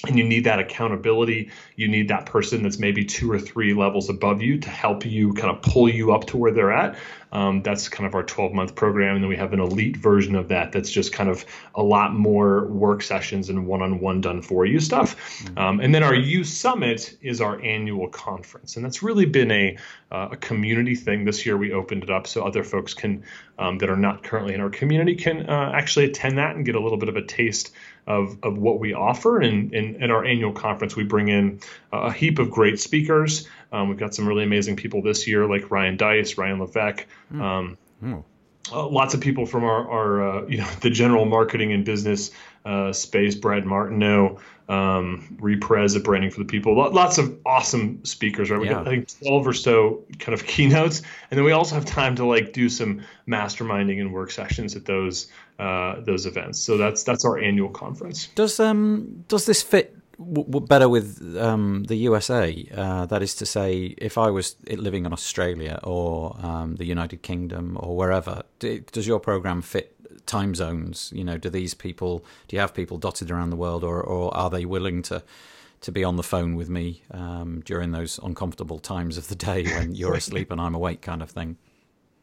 and 0.09 0.18
you 0.18 0.24
need 0.24 0.44
that 0.44 0.59
accountability. 0.59 1.50
You 1.76 1.88
need 1.88 2.09
that 2.09 2.26
person 2.26 2.62
that's 2.62 2.78
maybe 2.78 3.05
two 3.05 3.30
or 3.30 3.38
three 3.38 3.74
levels 3.74 4.09
above 4.09 4.42
you 4.42 4.59
to 4.59 4.70
help 4.70 5.05
you 5.05 5.32
kind 5.34 5.55
of 5.55 5.62
pull 5.62 5.88
you 5.88 6.12
up 6.12 6.26
to 6.26 6.36
where 6.36 6.52
they're 6.52 6.72
at. 6.72 6.96
Um, 7.32 7.62
that's 7.62 7.88
kind 7.88 8.07
of 8.07 8.14
our 8.14 8.22
12 8.22 8.52
month 8.52 8.76
program 8.76 9.16
and 9.16 9.24
then 9.24 9.28
we 9.28 9.36
have 9.36 9.52
an 9.52 9.59
elite 9.59 9.96
version 9.96 10.36
of 10.36 10.46
that 10.48 10.70
that's 10.70 10.88
just 10.88 11.12
kind 11.12 11.28
of 11.28 11.44
a 11.74 11.82
lot 11.82 12.14
more 12.14 12.66
work 12.66 13.02
sessions 13.02 13.48
and 13.48 13.66
one-on-one 13.66 14.20
done 14.20 14.40
for 14.40 14.64
you 14.64 14.78
stuff. 14.78 15.16
Mm-hmm. 15.40 15.59
um, 15.59 15.80
and 15.80 15.92
then 15.92 16.05
our 16.05 16.14
u 16.14 16.44
summit 16.44 17.16
is 17.22 17.40
our 17.40 17.61
annual 17.61 18.09
conference 18.09 18.76
and 18.76 18.84
that's 18.84 19.02
really 19.02 19.26
been 19.26 19.50
a, 19.50 19.76
uh, 20.12 20.28
a 20.30 20.36
community 20.36 20.94
thing. 20.94 21.24
This 21.24 21.44
year 21.44 21.57
we 21.57 21.72
opened 21.72 22.05
it 22.05 22.11
up 22.11 22.28
so 22.28 22.44
other 22.44 22.62
folks 22.62 22.94
can 22.94 23.24
um, 23.59 23.78
that 23.78 23.90
are 23.90 23.96
not 23.96 24.22
currently 24.22 24.55
in 24.55 24.61
our 24.61 24.70
community 24.70 25.16
can 25.16 25.50
uh, 25.50 25.72
actually 25.74 26.05
attend 26.05 26.38
that 26.38 26.55
and 26.55 26.64
get 26.64 26.76
a 26.76 26.80
little 26.80 26.98
bit 26.98 27.09
of 27.09 27.16
a 27.16 27.22
taste 27.22 27.72
of, 28.07 28.36
of 28.42 28.59
what 28.59 28.80
we 28.80 28.94
offer. 28.94 29.40
And 29.40 29.72
in, 29.72 30.11
our 30.11 30.24
annual 30.24 30.52
conference, 30.52 30.96
we 30.96 31.05
bring 31.05 31.28
in 31.28 31.61
a 31.92 32.12
heap 32.12 32.38
of 32.38 32.50
great 32.50 32.80
speakers. 32.80 33.48
Um, 33.72 33.88
we've 33.88 33.98
got 33.98 34.14
some 34.14 34.26
really 34.26 34.44
amazing 34.44 34.76
people 34.76 35.02
this 35.02 35.26
year, 35.26 35.46
like 35.46 35.70
Ryan 35.70 35.96
Deiss, 35.96 36.36
Ryan 36.38 36.61
Levesque. 36.61 37.07
Mm. 37.32 37.40
Um, 37.40 37.78
mm. 38.02 38.24
Uh, 38.72 38.88
lots 38.88 39.12
of 39.12 39.20
people 39.20 39.44
from 39.44 39.64
our, 39.64 39.90
our 39.90 40.28
uh, 40.28 40.46
you 40.46 40.59
know, 40.59 40.68
the 40.80 40.90
general 40.90 41.24
marketing 41.24 41.72
and 41.72 41.84
business 41.84 42.30
uh, 42.64 42.92
space, 42.92 43.34
Brad 43.34 43.66
Martineau, 43.66 44.38
um, 44.68 45.36
Re 45.38 45.57
Perez 45.57 45.94
at 45.96 46.02
Branding 46.02 46.30
for 46.30 46.38
the 46.38 46.46
People. 46.46 46.74
Lots 46.74 47.18
of 47.18 47.38
awesome 47.44 48.02
speakers, 48.05 48.50
right? 48.50 48.59
We 48.59 48.68
yeah. 48.68 48.74
got 48.74 48.88
I 48.88 48.90
think 48.90 49.18
twelve 49.20 49.46
or 49.46 49.52
so 49.52 50.05
kind 50.18 50.32
of 50.32 50.46
keynotes, 50.46 51.02
and 51.30 51.36
then 51.36 51.44
we 51.44 51.52
also 51.52 51.74
have 51.74 51.84
time 51.84 52.16
to 52.16 52.24
like 52.24 52.55
do 52.55 52.70
some 52.70 53.02
masterminding 53.28 54.00
and 54.00 54.12
work 54.12 54.30
sessions 54.30 54.74
at 54.76 54.86
those 54.86 55.28
uh, 55.59 56.00
those 56.00 56.26
events. 56.26 56.59
So 56.59 56.76
that's 56.76 57.05
that's 57.05 57.24
our 57.24 57.38
annual 57.38 57.70
conference. 57.70 58.28
Does 58.34 58.59
um 58.61 59.24
does 59.28 59.46
this 59.46 59.62
fit 59.62 59.96
w- 60.18 60.44
w- 60.44 60.66
better 60.66 60.88
with 60.88 61.36
um, 61.38 61.84
the 61.84 61.96
USA? 61.96 62.66
Uh, 62.74 63.07
that 63.07 63.22
is 63.22 63.34
to 63.36 63.46
say, 63.46 63.94
if 63.98 64.18
I 64.18 64.30
was 64.30 64.57
living 64.68 65.07
in 65.07 65.12
Australia 65.12 65.78
or 65.82 66.36
um, 66.42 66.76
the 66.76 66.84
United 66.84 67.22
Kingdom 67.22 67.76
or 67.80 67.96
wherever, 67.96 68.42
does 68.59 69.07
your 69.07 69.20
program 69.20 69.62
fit 69.62 69.94
time 70.26 70.55
zones? 70.55 71.12
You 71.14 71.24
know, 71.24 71.38
do 71.38 71.50
these 71.50 71.74
people, 71.74 72.24
do 72.48 72.57
you 72.57 72.61
have 72.61 72.74
people 72.74 72.98
dotted 72.98 73.30
around 73.30 73.50
the 73.50 73.57
world, 73.57 73.84
or, 73.84 74.02
or 74.02 74.34
are 74.36 74.50
they 74.50 74.64
willing 74.64 75.02
to 75.02 75.22
to 75.80 75.92
be 75.92 76.02
on 76.02 76.16
the 76.16 76.22
phone 76.22 76.55
with 76.55 76.70
me 76.70 77.02
um, 77.11 77.61
during 77.66 77.92
those 77.92 78.18
uncomfortable 78.22 78.78
times 78.78 79.18
of 79.18 79.28
the 79.28 79.34
day 79.34 79.64
when 79.64 79.94
you're 79.94 80.14
asleep 80.14 80.50
and 80.50 80.59
I'm 80.59 80.74
awake, 80.74 81.02
kind 81.02 81.20
of 81.20 81.30
thing? 81.30 81.59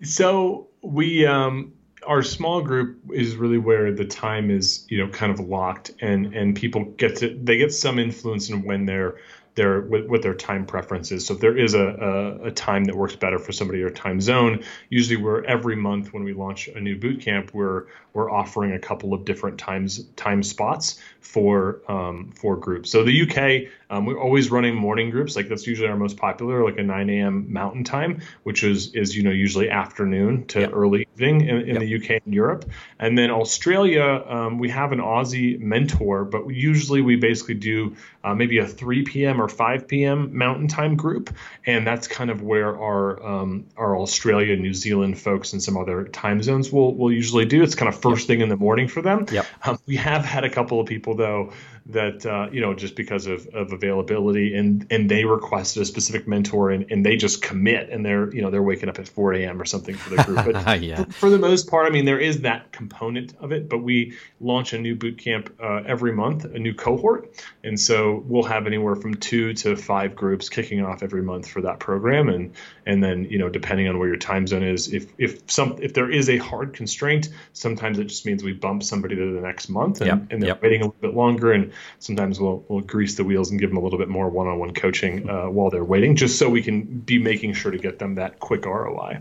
So 0.01 0.67
we 0.81 1.27
um, 1.27 1.73
our 2.07 2.23
small 2.23 2.61
group 2.61 2.99
is 3.13 3.35
really 3.35 3.57
where 3.57 3.91
the 3.91 4.05
time 4.05 4.49
is 4.49 4.85
you 4.89 4.97
know 4.97 5.11
kind 5.11 5.31
of 5.31 5.39
locked 5.39 5.91
and 6.01 6.33
and 6.33 6.55
people 6.55 6.85
get 6.97 7.17
to 7.17 7.37
they 7.43 7.57
get 7.57 7.73
some 7.73 7.99
influence 7.99 8.49
in 8.49 8.63
when 8.63 8.85
they're 8.85 9.17
their 9.55 9.81
what, 9.81 10.07
what 10.07 10.21
their 10.21 10.33
time 10.33 10.65
preference 10.65 11.11
is. 11.11 11.25
So 11.25 11.33
if 11.33 11.41
there 11.41 11.57
is 11.57 11.73
a, 11.73 11.85
a, 11.85 12.47
a, 12.47 12.51
time 12.51 12.85
that 12.85 12.95
works 12.95 13.15
better 13.15 13.37
for 13.37 13.51
somebody 13.51 13.81
or 13.81 13.89
time 13.89 14.21
zone, 14.21 14.63
usually 14.89 15.17
we're 15.17 15.43
every 15.43 15.75
month 15.75 16.13
when 16.13 16.23
we 16.23 16.33
launch 16.33 16.67
a 16.69 16.79
new 16.79 16.97
boot 16.97 17.21
camp, 17.21 17.53
we're 17.53 17.87
we're 18.13 18.31
offering 18.31 18.73
a 18.73 18.79
couple 18.79 19.13
of 19.13 19.25
different 19.25 19.57
times 19.57 20.05
time 20.15 20.41
spots 20.43 20.99
for 21.19 21.81
um, 21.89 22.31
for 22.33 22.55
groups. 22.55 22.91
So 22.91 23.03
the 23.03 23.21
UK, 23.23 23.71
um, 23.91 24.05
we're 24.05 24.17
always 24.17 24.49
running 24.49 24.73
morning 24.73 25.09
groups. 25.09 25.35
Like 25.35 25.49
that's 25.49 25.67
usually 25.67 25.89
our 25.89 25.97
most 25.97 26.15
popular, 26.15 26.63
like 26.63 26.77
a 26.77 26.83
9 26.83 27.09
a.m. 27.09 27.51
Mountain 27.51 27.83
Time, 27.83 28.21
which 28.43 28.63
is 28.63 28.95
is 28.95 29.15
you 29.15 29.21
know 29.21 29.31
usually 29.31 29.69
afternoon 29.69 30.47
to 30.47 30.61
yep. 30.61 30.71
early 30.73 31.07
evening 31.13 31.41
in, 31.41 31.57
in 31.57 31.67
yep. 31.67 31.79
the 31.79 31.95
UK 31.97 32.21
and 32.25 32.33
Europe. 32.33 32.71
And 32.97 33.17
then 33.17 33.29
Australia, 33.31 34.23
um, 34.25 34.59
we 34.59 34.69
have 34.69 34.93
an 34.93 34.99
Aussie 34.99 35.59
mentor, 35.59 36.23
but 36.23 36.45
we, 36.45 36.55
usually 36.55 37.01
we 37.01 37.17
basically 37.17 37.55
do 37.55 37.97
uh, 38.23 38.33
maybe 38.33 38.59
a 38.59 38.65
3 38.65 39.03
p.m. 39.03 39.41
or 39.41 39.49
5 39.49 39.87
p.m. 39.89 40.37
Mountain 40.37 40.69
Time 40.69 40.95
group, 40.95 41.35
and 41.65 41.85
that's 41.85 42.07
kind 42.07 42.29
of 42.29 42.41
where 42.41 42.79
our 42.79 43.21
um, 43.21 43.65
our 43.75 43.97
Australia, 43.97 44.55
New 44.55 44.73
Zealand 44.73 45.19
folks 45.19 45.51
and 45.51 45.61
some 45.61 45.75
other 45.75 46.05
time 46.05 46.41
zones 46.41 46.71
will 46.71 46.95
will 46.95 47.11
usually 47.11 47.45
do. 47.45 47.61
It's 47.61 47.75
kind 47.75 47.89
of 47.89 47.99
first 47.99 48.21
yep. 48.21 48.27
thing 48.27 48.41
in 48.41 48.47
the 48.47 48.55
morning 48.55 48.87
for 48.87 49.01
them. 49.01 49.25
Yep. 49.29 49.45
Um, 49.65 49.79
we 49.85 49.97
have 49.97 50.23
had 50.23 50.45
a 50.45 50.49
couple 50.49 50.79
of 50.79 50.87
people 50.87 51.15
though 51.15 51.51
that 51.87 52.25
uh, 52.25 52.47
you 52.51 52.61
know 52.61 52.73
just 52.73 52.95
because 52.95 53.25
of, 53.25 53.47
of 53.47 53.73
availability 53.73 54.55
and 54.55 54.85
and 54.91 55.09
they 55.09 55.25
requested 55.25 55.81
a 55.81 55.85
specific 55.85 56.27
mentor 56.27 56.69
and, 56.69 56.91
and 56.91 57.03
they 57.05 57.15
just 57.15 57.41
commit 57.41 57.89
and 57.89 58.05
they're 58.05 58.33
you 58.33 58.41
know 58.41 58.51
they're 58.51 58.61
waking 58.61 58.87
up 58.87 58.99
at 58.99 59.07
4 59.07 59.33
a.m 59.33 59.59
or 59.59 59.65
something 59.65 59.95
for 59.95 60.15
the 60.15 60.23
group 60.23 60.45
but 60.45 60.81
yeah. 60.81 61.03
for, 61.03 61.11
for, 61.11 61.29
the 61.31 61.39
most 61.39 61.67
part 61.69 61.87
i 61.87 61.89
mean 61.89 62.05
there 62.05 62.19
is 62.19 62.41
that 62.41 62.71
component 62.71 63.33
of 63.39 63.51
it 63.51 63.67
but 63.67 63.79
we 63.79 64.15
launch 64.39 64.73
a 64.73 64.77
new 64.79 64.95
boot 64.95 65.17
camp 65.17 65.53
uh, 65.61 65.81
every 65.85 66.11
month 66.13 66.45
a 66.45 66.59
new 66.59 66.73
cohort 66.73 67.43
and 67.63 67.79
so 67.79 68.23
we'll 68.27 68.43
have 68.43 68.67
anywhere 68.67 68.95
from 68.95 69.15
two 69.15 69.53
to 69.53 69.75
five 69.75 70.15
groups 70.15 70.49
kicking 70.49 70.85
off 70.85 71.01
every 71.01 71.23
month 71.23 71.47
for 71.47 71.61
that 71.61 71.79
program 71.79 72.29
and 72.29 72.53
and 72.85 73.03
then 73.03 73.25
you 73.25 73.39
know 73.39 73.49
depending 73.49 73.87
on 73.87 73.97
where 73.97 74.07
your 74.07 74.17
time 74.17 74.45
zone 74.45 74.63
is 74.63 74.93
if 74.93 75.11
if 75.17 75.49
some 75.49 75.77
if 75.81 75.95
there 75.95 76.11
is 76.11 76.29
a 76.29 76.37
hard 76.37 76.73
constraint 76.73 77.29
sometimes 77.53 77.97
it 77.97 78.05
just 78.05 78.25
means 78.25 78.43
we 78.43 78.53
bump 78.53 78.83
somebody 78.83 79.15
to 79.15 79.33
the 79.33 79.41
next 79.41 79.67
month 79.67 79.99
and, 80.01 80.07
yep. 80.07 80.31
and 80.31 80.41
they're 80.41 80.49
yep. 80.49 80.61
waiting 80.61 80.81
a 80.81 80.85
little 80.85 81.01
bit 81.01 81.15
longer 81.15 81.51
and 81.51 81.70
sometimes 81.99 82.39
we'll 82.39 82.63
we'll 82.67 82.81
grease 82.81 83.15
the 83.15 83.23
wheels 83.23 83.51
and 83.51 83.59
give 83.59 83.69
them 83.69 83.77
a 83.77 83.81
little 83.81 83.99
bit 83.99 84.09
more 84.09 84.29
one-on-one 84.29 84.73
coaching 84.73 85.29
uh, 85.29 85.49
while 85.49 85.69
they're 85.69 85.83
waiting, 85.83 86.15
just 86.15 86.37
so 86.37 86.49
we 86.49 86.61
can 86.61 86.83
be 86.83 87.17
making 87.17 87.53
sure 87.53 87.71
to 87.71 87.77
get 87.77 87.99
them 87.99 88.15
that 88.15 88.39
quick 88.39 88.65
ROI. 88.65 89.19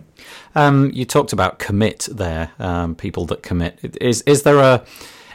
Um, 0.55 0.91
you 0.93 1.05
talked 1.05 1.33
about 1.33 1.59
commit 1.59 2.09
there, 2.11 2.53
um, 2.59 2.95
people 2.95 3.27
that 3.27 3.43
commit. 3.43 3.79
Is 4.01 4.23
is 4.23 4.43
there 4.43 4.59
a 4.59 4.85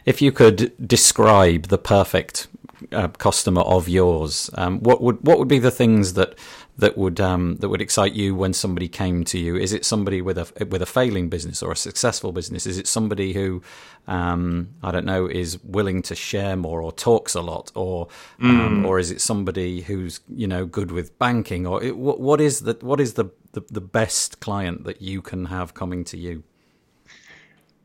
if 0.05 0.21
you 0.21 0.31
could 0.31 0.73
describe 0.87 1.63
the 1.67 1.77
perfect 1.77 2.47
uh, 2.91 3.07
customer 3.07 3.61
of 3.61 3.89
yours, 3.89 4.49
um, 4.55 4.79
what 4.79 5.01
would 5.01 5.21
what 5.25 5.39
would 5.39 5.47
be 5.47 5.59
the 5.59 5.71
things 5.71 6.13
that 6.13 6.37
that 6.77 6.97
would 6.97 7.21
um, 7.21 7.55
that 7.57 7.69
would 7.69 7.81
excite 7.81 8.13
you 8.13 8.35
when 8.35 8.53
somebody 8.53 8.87
came 8.87 9.23
to 9.25 9.39
you? 9.39 9.55
Is 9.55 9.71
it 9.71 9.85
somebody 9.85 10.21
with 10.21 10.37
a 10.37 10.65
with 10.65 10.81
a 10.81 10.85
failing 10.85 11.29
business 11.29 11.63
or 11.63 11.71
a 11.71 11.75
successful 11.75 12.31
business? 12.31 12.65
Is 12.65 12.77
it 12.77 12.87
somebody 12.87 13.33
who 13.33 13.61
um, 14.07 14.69
I 14.83 14.91
don't 14.91 15.05
know 15.05 15.27
is 15.27 15.63
willing 15.63 16.01
to 16.03 16.15
share 16.15 16.55
more 16.55 16.81
or 16.81 16.91
talks 16.91 17.33
a 17.33 17.41
lot, 17.41 17.71
or 17.75 18.07
um, 18.41 18.83
mm. 18.83 18.87
or 18.87 18.99
is 18.99 19.09
it 19.09 19.21
somebody 19.21 19.81
who's 19.81 20.19
you 20.27 20.47
know 20.47 20.65
good 20.65 20.91
with 20.91 21.17
banking? 21.17 21.65
Or 21.65 21.81
it, 21.81 21.97
what, 21.97 22.19
what 22.19 22.41
is 22.41 22.61
the 22.61 22.77
what 22.81 22.99
is 22.99 23.13
the, 23.13 23.25
the 23.53 23.61
the 23.69 23.81
best 23.81 24.41
client 24.41 24.83
that 24.83 25.01
you 25.01 25.21
can 25.21 25.45
have 25.45 25.73
coming 25.73 26.03
to 26.05 26.17
you? 26.17 26.43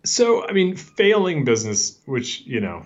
So 0.04 0.46
I 0.48 0.52
mean, 0.52 0.74
failing 0.74 1.44
business, 1.44 1.98
which 2.06 2.40
you 2.40 2.60
know 2.60 2.84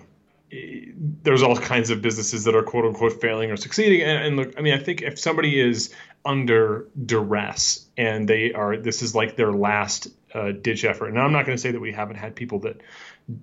there's 1.23 1.41
all 1.41 1.55
kinds 1.57 1.89
of 1.89 2.01
businesses 2.01 2.43
that 2.45 2.55
are 2.55 2.63
quote 2.63 2.85
unquote 2.85 3.21
failing 3.21 3.51
or 3.51 3.57
succeeding. 3.57 4.01
And, 4.01 4.23
and 4.25 4.35
look, 4.37 4.53
I 4.57 4.61
mean, 4.61 4.73
I 4.73 4.79
think 4.79 5.01
if 5.01 5.19
somebody 5.19 5.59
is 5.59 5.93
under 6.23 6.87
duress 7.03 7.85
and 7.97 8.27
they 8.27 8.53
are, 8.53 8.77
this 8.77 9.01
is 9.01 9.13
like 9.13 9.35
their 9.35 9.51
last 9.51 10.07
uh, 10.33 10.51
ditch 10.51 10.83
effort. 10.83 11.07
And 11.07 11.19
I'm 11.19 11.31
not 11.31 11.45
going 11.45 11.57
to 11.57 11.61
say 11.61 11.71
that 11.71 11.79
we 11.79 11.93
haven't 11.93 12.17
had 12.17 12.35
people 12.35 12.59
that, 12.59 12.81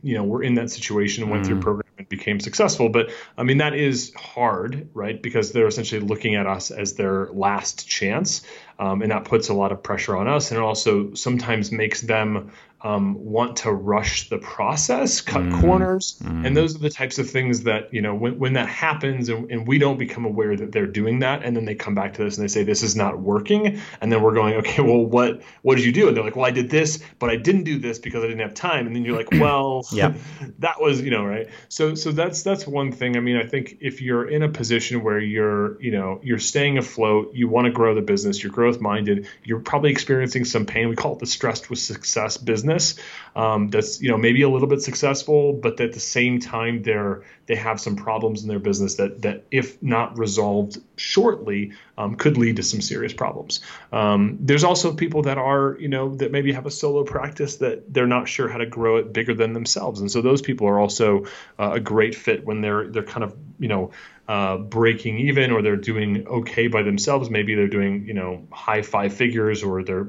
you 0.03 0.15
know, 0.15 0.25
were 0.25 0.43
in 0.43 0.55
that 0.55 0.71
situation 0.71 1.23
and 1.23 1.33
went 1.33 1.45
mm. 1.45 1.49
through 1.49 1.61
program 1.61 1.89
and 1.99 2.09
became 2.09 2.41
successful. 2.41 2.89
But 2.89 3.11
I 3.37 3.45
mean, 3.45 3.59
that 3.59 3.75
is 3.75 4.13
hard, 4.15 4.89
right? 4.95 5.21
Because 5.21 5.53
they're 5.53 5.67
essentially 5.67 6.01
looking 6.01 6.35
at 6.35 6.47
us 6.47 6.71
as 6.71 6.95
their 6.95 7.29
last 7.33 7.89
chance. 7.89 8.43
Um, 8.79 9.03
and 9.03 9.11
that 9.13 9.25
puts 9.25 9.49
a 9.49 9.55
lot 9.55 9.73
of 9.73 9.83
pressure 9.83 10.17
on 10.17 10.29
us. 10.29 10.51
And 10.51 10.59
it 10.59 10.63
also 10.63 11.15
sometimes 11.15 11.73
makes 11.73 12.01
them 12.01 12.53
um, 12.85 13.15
want 13.25 13.59
to 13.59 13.73
rush 13.73 14.29
the 14.29 14.39
process, 14.39 15.21
cut 15.21 15.43
mm. 15.43 15.61
corners, 15.61 16.19
mm. 16.21 16.45
and 16.45 16.57
those 16.57 16.75
are 16.75 16.79
the 16.79 16.91
types 16.91 17.19
of 17.19 17.31
things 17.31 17.63
that 17.63 17.95
you 17.95 18.03
know 18.03 18.15
when, 18.15 18.39
when 18.41 18.55
that 18.55 18.69
happens 18.69 19.29
and, 19.29 19.51
and, 19.53 19.69
we 19.69 19.79
don't 19.79 19.99
become 19.99 20.25
aware 20.25 20.57
that 20.57 20.73
they're 20.73 20.89
doing 20.89 21.21
that, 21.21 21.45
and 21.45 21.57
then 21.57 21.65
they 21.65 21.77
come 21.77 21.95
back 21.95 22.15
to 22.15 22.27
us 22.27 22.37
and 22.37 22.45
they 22.45 22.49
say 22.49 22.65
this 22.65 22.83
is 22.83 22.97
not 22.97 23.21
working, 23.21 23.81
and 24.01 24.11
then 24.11 24.21
we're 24.21 24.35
going 24.35 24.55
okay, 24.55 24.83
well 24.83 25.05
what 25.05 25.43
what 25.63 25.77
did 25.77 25.85
you 25.85 25.93
do? 25.93 26.09
And 26.09 26.17
they're 26.17 26.25
like, 26.25 26.35
well 26.35 26.45
I 26.45 26.51
did 26.51 26.71
this, 26.71 27.01
but 27.21 27.31
I 27.31 27.37
didn't 27.37 27.63
do 27.63 27.79
this 27.79 28.01
because 28.01 28.25
I 28.25 28.27
didn't 28.27 28.41
have 28.41 28.55
time, 28.55 28.89
and 28.89 28.97
then 28.97 29.05
you're 29.05 29.17
like, 29.17 29.31
well, 29.41 29.87
yeah, 29.93 30.15
that 30.59 30.81
was 30.81 31.01
you 31.01 31.11
know 31.11 31.25
right. 31.25 31.49
So 31.69 31.95
so 31.95 32.11
that's 32.11 32.43
that's 32.43 32.67
one 32.67 32.91
thing. 32.91 33.17
I 33.17 33.21
mean 33.21 33.37
I 33.37 33.47
think 33.47 33.77
if 33.81 34.03
you're 34.03 34.29
in 34.29 34.43
a 34.43 34.49
position 34.49 35.05
where 35.05 35.21
you're 35.21 35.81
you 35.81 35.93
know 35.93 36.19
you're 36.25 36.41
staying 36.41 36.79
afloat, 36.79 37.31
you 37.33 37.47
want 37.47 37.67
to 37.67 37.71
grow 37.71 37.95
the 37.95 38.03
business, 38.03 38.43
you're 38.43 38.53
growth 38.63 38.81
minded, 38.81 39.27
you're 39.43 39.59
probably 39.59 39.91
experiencing 39.91 40.45
some 40.45 40.67
pain. 40.67 40.89
We 40.89 40.95
call 40.95 41.15
it 41.15 41.19
the 41.19 41.27
stressed 41.27 41.69
with 41.69 41.81
success 41.81 42.37
business 42.37 42.95
um, 43.35 43.71
that's 43.71 44.01
you 44.01 44.09
know 44.09 44.17
maybe 44.17 44.43
a 44.43 44.49
little 44.49 44.69
bit 44.69 44.83
successful, 44.83 45.53
but 45.53 45.81
at 45.81 45.93
the 45.93 46.01
same 46.01 46.39
time 46.39 46.83
they're 46.85 47.25
they 47.47 47.57
have 47.57 47.81
some 47.81 47.97
problems 47.97 48.43
in 48.43 48.49
their 48.49 48.61
business 48.61 48.95
that 48.97 49.23
that 49.23 49.45
if 49.51 49.83
not 49.83 50.17
resolved 50.17 50.79
shortly 51.03 51.73
um, 51.99 52.15
could 52.15 52.39
lead 52.39 52.57
to 52.57 52.63
some 52.63 52.81
serious 52.81 53.13
problems. 53.13 53.61
Um, 53.93 54.39
there's 54.41 54.65
also 54.65 54.95
people 54.95 55.23
that 55.23 55.37
are 55.37 55.77
you 55.81 55.89
know 55.89 56.15
that 56.17 56.31
maybe 56.31 56.53
have 56.53 56.67
a 56.67 56.71
solo 56.71 57.03
practice 57.05 57.57
that 57.57 57.93
they're 57.93 58.07
not 58.07 58.29
sure 58.29 58.49
how 58.49 58.59
to 58.59 58.67
grow 58.67 58.97
it 58.97 59.13
bigger 59.13 59.35
than 59.35 59.53
themselves, 59.53 60.01
and 60.01 60.11
so 60.11 60.23
those 60.23 60.43
people 60.43 60.69
are 60.69 60.79
also 60.79 61.27
uh, 61.59 61.73
a 61.73 61.81
great 61.81 62.15
fit 62.15 62.45
when 62.45 62.61
they're 62.61 62.87
they're 62.89 63.03
kind 63.03 63.25
of 63.25 63.37
you 63.59 63.69
know 63.69 63.91
uh, 64.29 64.57
breaking 64.57 65.19
even 65.19 65.51
or 65.51 65.61
they're 65.63 65.77
doing 65.77 66.27
okay 66.27 66.69
by 66.69 66.83
themselves. 66.83 67.29
Maybe 67.29 67.55
they're 67.55 67.67
doing 67.67 68.07
you 68.07 68.15
know 68.15 68.47
high 68.53 68.83
five 68.83 69.13
figures 69.13 69.63
or 69.63 69.83
they're 69.83 70.09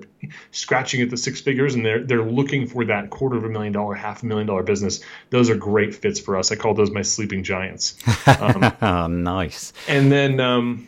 scratching 0.51 1.01
at 1.01 1.09
the 1.09 1.17
six 1.17 1.41
figures 1.41 1.73
and 1.75 1.85
they're 1.85 2.03
they're 2.03 2.23
looking 2.23 2.67
for 2.67 2.85
that 2.85 3.09
quarter 3.09 3.35
of 3.35 3.43
a 3.43 3.49
million 3.49 3.73
dollar, 3.73 3.95
half 3.95 4.23
a 4.23 4.25
million 4.25 4.47
dollar 4.47 4.63
business. 4.63 5.01
Those 5.31 5.49
are 5.49 5.55
great 5.55 5.95
fits 5.95 6.19
for 6.19 6.37
us. 6.37 6.51
I 6.51 6.55
call 6.55 6.75
those 6.75 6.91
my 6.91 7.01
sleeping 7.01 7.43
giants. 7.43 7.97
Um, 8.25 8.73
oh, 8.81 9.07
nice. 9.07 9.73
And 9.87 10.11
then 10.11 10.39
um, 10.39 10.82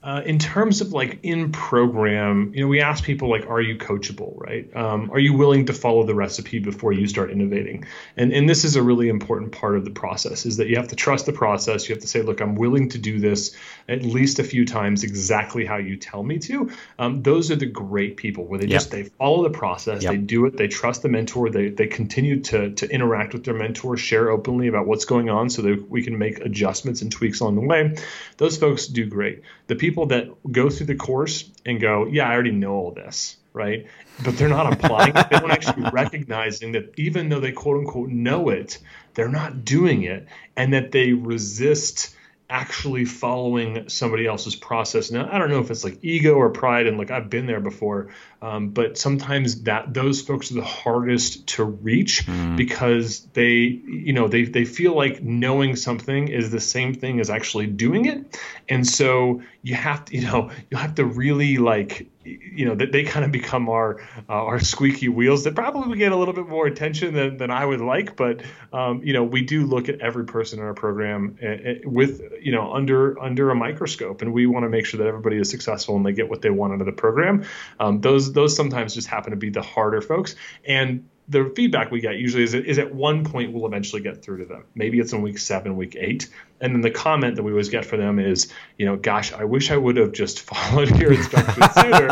uh, 0.00 0.22
in 0.24 0.38
terms 0.38 0.80
of 0.80 0.92
like 0.92 1.18
in 1.24 1.50
program, 1.50 2.52
you 2.54 2.60
know, 2.60 2.68
we 2.68 2.80
ask 2.80 3.02
people 3.02 3.28
like, 3.28 3.46
are 3.48 3.60
you 3.60 3.76
coachable, 3.76 4.32
right? 4.40 4.74
Um, 4.76 5.10
are 5.10 5.18
you 5.18 5.32
willing 5.32 5.66
to 5.66 5.72
follow 5.72 6.04
the 6.04 6.14
recipe 6.14 6.60
before 6.60 6.92
you 6.92 7.08
start 7.08 7.32
innovating? 7.32 7.84
And 8.16 8.32
and 8.32 8.48
this 8.48 8.64
is 8.64 8.76
a 8.76 8.82
really 8.82 9.08
important 9.08 9.50
part 9.50 9.76
of 9.76 9.84
the 9.84 9.90
process 9.90 10.46
is 10.46 10.58
that 10.58 10.68
you 10.68 10.76
have 10.76 10.88
to 10.88 10.96
trust 10.96 11.26
the 11.26 11.32
process. 11.32 11.88
You 11.88 11.96
have 11.96 12.02
to 12.02 12.08
say, 12.08 12.22
look, 12.22 12.40
I'm 12.40 12.54
willing 12.54 12.90
to 12.90 12.98
do 12.98 13.18
this 13.18 13.56
at 13.88 14.02
least 14.04 14.38
a 14.38 14.44
few 14.44 14.64
times 14.64 15.02
exactly 15.02 15.64
how 15.64 15.78
you 15.78 15.96
tell 15.96 16.22
me 16.22 16.38
to. 16.38 16.70
Um, 17.00 17.24
those 17.24 17.50
are 17.50 17.56
the 17.56 17.66
great 17.66 18.16
people 18.16 18.44
where 18.46 18.60
they 18.60 18.68
yep. 18.68 18.76
just 18.76 18.92
they 18.92 19.02
follow 19.02 19.42
the 19.42 19.50
process, 19.50 20.04
yep. 20.04 20.12
they 20.12 20.18
do 20.18 20.46
it, 20.46 20.56
they 20.56 20.68
trust 20.68 21.02
the 21.02 21.08
mentor, 21.08 21.50
they 21.50 21.70
they 21.70 21.88
continue 21.88 22.38
to 22.44 22.70
to 22.70 22.88
interact 22.88 23.32
with 23.32 23.42
their 23.42 23.54
mentor, 23.54 23.96
share 23.96 24.30
openly 24.30 24.68
about 24.68 24.86
what's 24.86 25.06
going 25.06 25.28
on, 25.28 25.50
so 25.50 25.62
that 25.62 25.90
we 25.90 26.04
can 26.04 26.16
make 26.18 26.38
adjustments 26.38 27.02
and 27.02 27.10
tweaks 27.10 27.40
along 27.40 27.56
the 27.56 27.66
way. 27.66 27.96
Those 28.36 28.56
folks 28.56 28.86
do 28.86 29.04
great. 29.04 29.42
The 29.66 29.74
people 29.74 29.87
people 29.88 30.04
that 30.06 30.28
go 30.52 30.68
through 30.68 30.84
the 30.84 30.94
course 30.94 31.50
and 31.64 31.80
go, 31.80 32.06
yeah, 32.06 32.28
I 32.28 32.34
already 32.34 32.50
know 32.50 32.74
all 32.74 32.90
this, 32.90 33.38
right? 33.54 33.86
But 34.22 34.36
they're 34.36 34.50
not 34.50 34.70
applying 34.70 35.16
it. 35.16 35.30
They 35.30 35.38
don't 35.38 35.50
actually 35.50 35.88
recognizing 35.92 36.72
that 36.72 36.92
even 36.98 37.30
though 37.30 37.40
they 37.40 37.52
quote 37.52 37.78
unquote 37.78 38.10
know 38.10 38.50
it, 38.50 38.78
they're 39.14 39.30
not 39.30 39.64
doing 39.64 40.02
it, 40.02 40.26
and 40.56 40.74
that 40.74 40.92
they 40.92 41.14
resist 41.14 42.14
actually 42.50 43.06
following 43.06 43.88
somebody 43.88 44.26
else's 44.26 44.56
process. 44.56 45.10
Now, 45.10 45.26
I 45.32 45.38
don't 45.38 45.48
know 45.48 45.60
if 45.60 45.70
it's 45.70 45.84
like 45.84 45.98
ego 46.02 46.34
or 46.34 46.50
pride, 46.50 46.86
and 46.86 46.98
like 46.98 47.10
I've 47.10 47.30
been 47.30 47.46
there 47.46 47.60
before, 47.60 48.08
um, 48.40 48.70
but 48.70 48.96
sometimes 48.96 49.62
that 49.62 49.92
those 49.92 50.22
folks 50.22 50.52
are 50.52 50.54
the 50.54 50.62
hardest 50.62 51.48
to 51.48 51.64
reach 51.64 52.24
mm. 52.24 52.56
because 52.56 53.26
they, 53.32 53.56
you 53.56 54.12
know, 54.12 54.28
they 54.28 54.44
they 54.44 54.64
feel 54.64 54.94
like 54.94 55.22
knowing 55.22 55.74
something 55.74 56.28
is 56.28 56.50
the 56.50 56.60
same 56.60 56.94
thing 56.94 57.18
as 57.18 57.30
actually 57.30 57.66
doing 57.66 58.04
it, 58.04 58.38
and 58.68 58.86
so 58.86 59.42
you 59.62 59.74
have 59.74 60.04
to, 60.06 60.16
you 60.16 60.22
know, 60.22 60.50
you 60.70 60.76
have 60.76 60.94
to 60.96 61.04
really 61.04 61.56
like 61.56 62.08
you 62.28 62.66
know 62.66 62.74
that 62.74 62.92
they, 62.92 63.04
kind 63.04 63.24
of 63.24 63.32
become 63.32 63.68
our 63.68 64.00
uh, 64.28 64.32
our 64.32 64.60
squeaky 64.60 65.08
wheels 65.08 65.44
that 65.44 65.54
probably 65.54 65.96
get 65.96 66.12
a 66.12 66.16
little 66.16 66.34
bit 66.34 66.46
more 66.46 66.66
attention 66.66 67.14
than, 67.14 67.38
than 67.38 67.50
I 67.50 67.64
would 67.64 67.80
like. 67.80 68.16
But 68.16 68.42
um, 68.72 69.02
you 69.02 69.12
know 69.12 69.24
we 69.24 69.42
do 69.42 69.64
look 69.64 69.88
at 69.88 70.00
every 70.00 70.24
person 70.24 70.58
in 70.58 70.64
our 70.64 70.74
program 70.74 71.38
uh, 71.42 71.46
uh, 71.46 71.74
with 71.84 72.20
you 72.42 72.52
know 72.52 72.72
under 72.72 73.18
under 73.20 73.50
a 73.50 73.54
microscope. 73.54 74.20
And 74.20 74.32
we 74.32 74.46
want 74.46 74.64
to 74.64 74.68
make 74.68 74.84
sure 74.84 74.98
that 74.98 75.06
everybody 75.06 75.36
is 75.36 75.48
successful 75.50 75.96
and 75.96 76.04
they 76.04 76.12
get 76.12 76.28
what 76.28 76.42
they 76.42 76.50
want 76.50 76.74
out 76.74 76.80
of 76.80 76.86
the 76.86 76.92
program. 76.92 77.44
Um, 77.80 78.00
those 78.00 78.27
those 78.32 78.54
sometimes 78.56 78.94
just 78.94 79.08
happen 79.08 79.30
to 79.30 79.36
be 79.36 79.50
the 79.50 79.62
harder 79.62 80.00
folks 80.00 80.34
and 80.66 81.08
the 81.28 81.52
feedback 81.54 81.90
we 81.90 82.00
get 82.00 82.16
usually 82.16 82.42
is, 82.42 82.54
is 82.54 82.78
at 82.78 82.94
one 82.94 83.22
point 83.22 83.52
we'll 83.52 83.66
eventually 83.66 84.00
get 84.00 84.22
through 84.22 84.38
to 84.38 84.44
them. 84.46 84.64
Maybe 84.74 84.98
it's 84.98 85.12
in 85.12 85.20
week 85.20 85.38
seven, 85.38 85.76
week 85.76 85.94
eight. 85.98 86.30
And 86.60 86.74
then 86.74 86.80
the 86.80 86.90
comment 86.90 87.36
that 87.36 87.42
we 87.42 87.52
always 87.52 87.68
get 87.68 87.84
for 87.84 87.98
them 87.98 88.18
is, 88.18 88.50
you 88.78 88.86
know, 88.86 88.96
gosh, 88.96 89.32
I 89.32 89.44
wish 89.44 89.70
I 89.70 89.76
would 89.76 89.98
have 89.98 90.12
just 90.12 90.40
followed 90.48 90.96
your 90.98 91.12
instructions 91.12 91.72
sooner 91.74 92.08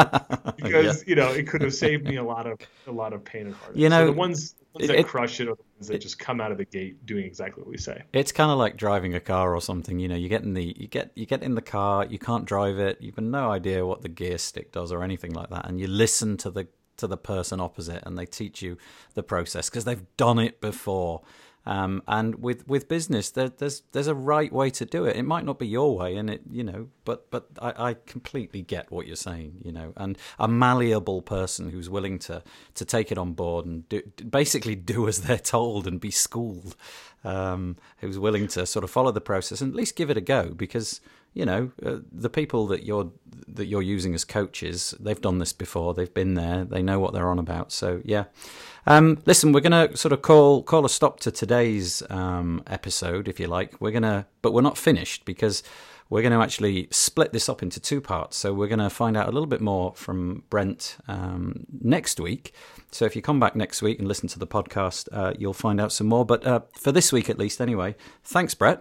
because, 0.57 1.03
yeah. 1.03 1.09
you 1.09 1.14
know, 1.14 1.29
it 1.31 1.49
could 1.49 1.62
have 1.62 1.75
saved 1.75 2.07
me 2.07 2.17
a 2.17 2.25
lot 2.25 2.47
of 2.47 2.59
a 2.87 2.93
lot 2.93 3.14
of 3.14 3.25
pain 3.25 3.47
and 3.47 3.55
heartache. 3.55 3.81
You 3.81 3.89
know, 3.89 4.03
so 4.03 4.07
the 4.07 4.12
ones, 4.12 4.55
ones 4.75 4.89
that 4.89 5.07
crush 5.07 5.41
it 5.41 5.49
are 5.49 5.57
the 5.57 5.62
that 5.81 5.95
it, 5.95 5.99
just 5.99 6.18
come 6.18 6.41
out 6.41 6.53
of 6.53 6.59
the 6.59 6.64
gate 6.64 7.05
doing 7.07 7.24
exactly 7.24 7.62
what 7.62 7.70
we 7.70 7.79
say. 7.79 8.03
It's 8.12 8.33
kind 8.33 8.51
of 8.51 8.59
like 8.59 8.77
driving 8.77 9.14
a 9.14 9.20
car 9.20 9.55
or 9.55 9.61
something. 9.61 9.99
You 9.99 10.09
know, 10.09 10.16
you 10.16 10.29
get 10.29 10.43
in 10.43 10.55
the 10.55 10.74
you 10.79 10.87
get 10.87 11.11
you 11.14 11.27
get 11.27 11.43
in 11.43 11.55
the 11.55 11.62
car, 11.62 12.07
you 12.07 12.18
can't 12.18 12.45
drive 12.45 12.79
it, 12.79 12.99
you've 13.01 13.18
no 13.18 13.51
idea 13.51 13.85
what 13.87 14.03
the 14.03 14.09
gear 14.09 14.39
stick 14.39 14.72
does 14.72 14.93
or 14.93 15.03
anything 15.03 15.33
like 15.33 15.51
that, 15.51 15.68
and 15.68 15.81
you 15.81 15.87
listen 15.87 16.37
to 16.39 16.51
the 16.51 16.68
to 16.97 17.07
the 17.07 17.16
person 17.16 17.61
opposite 17.61 18.03
and 18.07 18.18
they 18.18 18.27
teach 18.27 18.62
you 18.62 18.79
the 19.14 19.22
process 19.22 19.68
because 19.68 19.85
they've 19.85 20.05
done 20.16 20.39
it 20.39 20.61
before. 20.61 21.22
Um, 21.67 22.03
and 22.07 22.37
with, 22.37 22.67
with 22.69 22.89
business, 22.89 23.31
there, 23.31 23.49
there's 23.49 23.83
there's 23.93 24.07
a 24.07 24.14
right 24.14 24.53
way 24.53 24.71
to 24.71 24.85
do 24.85 25.05
it. 25.05 25.17
It 25.17 25.25
might 25.25 25.45
not 25.45 25.59
be 25.59 25.67
your 25.67 25.97
way, 25.97 26.17
and 26.17 26.31
it 26.31 26.43
you 26.51 26.62
know, 26.62 26.89
but 27.05 27.29
but 27.31 27.49
I, 27.61 27.91
I 27.91 27.95
completely 28.07 28.62
get 28.62 28.91
what 28.93 29.07
you're 29.07 29.17
saying, 29.17 29.62
you 29.64 29.73
know. 29.73 29.93
And 29.97 30.17
a 30.39 30.47
malleable 30.47 31.23
person 31.23 31.71
who's 31.71 31.91
willing 31.91 32.21
to 32.21 32.43
to 32.75 32.85
take 32.85 33.11
it 33.11 33.19
on 33.19 33.33
board 33.33 33.67
and 33.67 33.89
do, 33.89 34.03
basically 34.29 34.75
do 34.95 35.09
as 35.09 35.23
they're 35.23 35.39
told 35.39 35.89
and 35.89 36.01
be 36.01 36.12
schooled, 36.12 36.77
um, 37.25 37.77
who's 37.99 38.19
willing 38.19 38.47
to 38.49 38.64
sort 38.64 38.85
of 38.85 38.91
follow 38.91 39.11
the 39.11 39.21
process 39.21 39.61
and 39.61 39.73
at 39.73 39.77
least 39.77 39.97
give 39.97 40.11
it 40.11 40.17
a 40.17 40.21
go 40.21 40.51
because 40.51 41.01
you 41.35 41.45
know 41.45 41.71
uh, 41.85 41.99
the 42.12 42.31
people 42.31 42.67
that 42.69 42.85
you're 42.85 43.11
that 43.49 43.67
you're 43.67 43.83
using 43.83 44.14
as 44.14 44.25
coaches 44.25 44.95
they've 45.01 45.21
done 45.21 45.39
this 45.39 45.53
before 45.53 45.93
they've 45.93 46.14
been 46.14 46.35
there 46.35 46.64
they 46.64 46.83
know 46.83 46.99
what 46.99 47.12
they're 47.12 47.29
on 47.29 47.39
about 47.39 47.71
so 47.73 48.01
yeah 48.05 48.25
um, 48.87 49.18
listen 49.26 49.53
we're 49.53 49.61
gonna 49.61 49.97
sort 49.97 50.12
of 50.12 50.22
call 50.22 50.62
call 50.62 50.84
a 50.84 50.89
stop 50.89 51.20
to 51.20 51.30
today's 51.30 52.03
um, 52.11 52.62
episode 52.66 53.28
if 53.28 53.41
you 53.41 53.47
like 53.47 53.80
we're 53.80 53.91
gonna 53.91 54.26
but 54.43 54.53
we're 54.53 54.62
not 54.62 54.78
finished 54.78 55.24
because 55.24 55.62
we're 56.09 56.22
going 56.22 56.32
to 56.32 56.43
actually 56.43 56.89
split 56.91 57.32
this 57.32 57.49
up 57.49 57.62
into 57.62 57.80
two 57.80 58.01
parts. 58.01 58.37
So 58.37 58.55
we're 58.55 58.68
going 58.68 58.78
to 58.78 58.91
find 58.91 59.16
out 59.16 59.28
a 59.28 59.32
little 59.32 59.47
bit 59.47 59.61
more 59.61 59.93
from 59.95 60.45
Brent 60.51 60.97
um, 61.09 61.66
next 61.80 62.20
week. 62.20 62.55
So 62.93 63.05
if 63.05 63.16
you 63.16 63.22
come 63.22 63.41
back 63.41 63.57
next 63.57 63.82
week 63.82 63.99
and 63.99 64.07
listen 64.07 64.28
to 64.30 64.39
the 64.39 64.47
podcast, 64.47 65.09
uh, 65.12 65.34
you'll 65.39 65.53
find 65.53 65.80
out 65.80 65.93
some 65.93 66.07
more. 66.07 66.24
But 66.24 66.47
uh, 66.47 66.61
for 66.74 66.93
this 66.93 67.12
week 67.12 67.28
at 67.28 67.39
least, 67.39 67.61
anyway, 67.61 67.97
thanks, 68.22 68.55
Brent. 68.55 68.80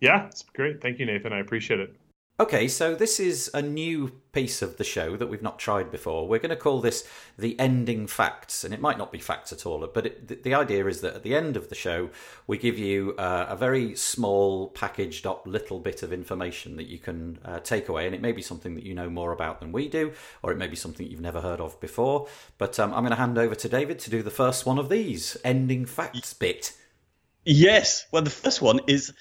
Yeah, 0.00 0.26
it's 0.26 0.44
great. 0.54 0.80
Thank 0.80 0.98
you, 0.98 1.06
Nathan. 1.06 1.32
I 1.32 1.40
appreciate 1.40 1.80
it. 1.80 1.99
Okay, 2.40 2.68
so 2.68 2.94
this 2.94 3.20
is 3.20 3.50
a 3.52 3.60
new 3.60 4.12
piece 4.32 4.62
of 4.62 4.78
the 4.78 4.84
show 4.84 5.14
that 5.14 5.26
we've 5.26 5.42
not 5.42 5.58
tried 5.58 5.90
before. 5.90 6.26
We're 6.26 6.38
going 6.38 6.48
to 6.48 6.56
call 6.56 6.80
this 6.80 7.06
the 7.38 7.54
ending 7.60 8.06
facts, 8.06 8.64
and 8.64 8.72
it 8.72 8.80
might 8.80 8.96
not 8.96 9.12
be 9.12 9.18
facts 9.18 9.52
at 9.52 9.66
all, 9.66 9.86
but 9.86 10.06
it, 10.06 10.28
the, 10.28 10.36
the, 10.36 10.54
idea 10.54 10.86
is 10.86 11.02
that 11.02 11.16
at 11.16 11.22
the 11.22 11.34
end 11.34 11.58
of 11.58 11.68
the 11.68 11.74
show, 11.74 12.08
we 12.46 12.56
give 12.56 12.78
you 12.78 13.14
uh, 13.18 13.44
a 13.50 13.56
very 13.56 13.94
small, 13.94 14.68
packaged 14.68 15.26
up 15.26 15.46
little 15.46 15.80
bit 15.80 16.02
of 16.02 16.14
information 16.14 16.76
that 16.76 16.86
you 16.86 16.98
can 16.98 17.38
uh, 17.44 17.60
take 17.60 17.90
away, 17.90 18.06
and 18.06 18.14
it 18.14 18.22
may 18.22 18.32
be 18.32 18.40
something 18.40 18.74
that 18.74 18.84
you 18.84 18.94
know 18.94 19.10
more 19.10 19.32
about 19.32 19.60
than 19.60 19.70
we 19.70 19.86
do, 19.86 20.10
or 20.42 20.50
it 20.50 20.56
may 20.56 20.66
be 20.66 20.76
something 20.76 21.06
you've 21.06 21.20
never 21.20 21.42
heard 21.42 21.60
of 21.60 21.78
before. 21.78 22.26
But 22.56 22.80
um, 22.80 22.94
I'm 22.94 23.00
going 23.00 23.10
to 23.10 23.16
hand 23.16 23.36
over 23.36 23.54
to 23.54 23.68
David 23.68 23.98
to 23.98 24.08
do 24.08 24.22
the 24.22 24.30
first 24.30 24.64
one 24.64 24.78
of 24.78 24.88
these 24.88 25.36
ending 25.44 25.84
facts 25.84 26.32
bit. 26.32 26.72
Yes, 27.44 28.06
well, 28.10 28.22
the 28.22 28.30
first 28.30 28.62
one 28.62 28.80
is 28.86 29.12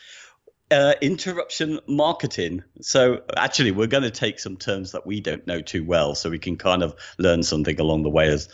uh, 0.72 0.94
interruption 1.02 1.80
marketing. 1.88 2.64
So 2.82 3.22
actually, 3.36 3.72
we're 3.72 3.88
going 3.88 4.04
to 4.04 4.12
take 4.12 4.40
some 4.40 4.58
terms 4.58 4.92
that 4.92 5.06
we 5.06 5.22
don't 5.22 5.46
know 5.48 5.62
too 5.62 5.84
well, 5.84 6.16
so 6.16 6.30
we 6.30 6.40
can 6.40 6.58
kind 6.58 6.84
of 6.84 6.96
learn 7.18 7.44
something 7.44 7.80
along 7.80 8.04
the 8.04 8.10
way. 8.10 8.28
As, 8.30 8.50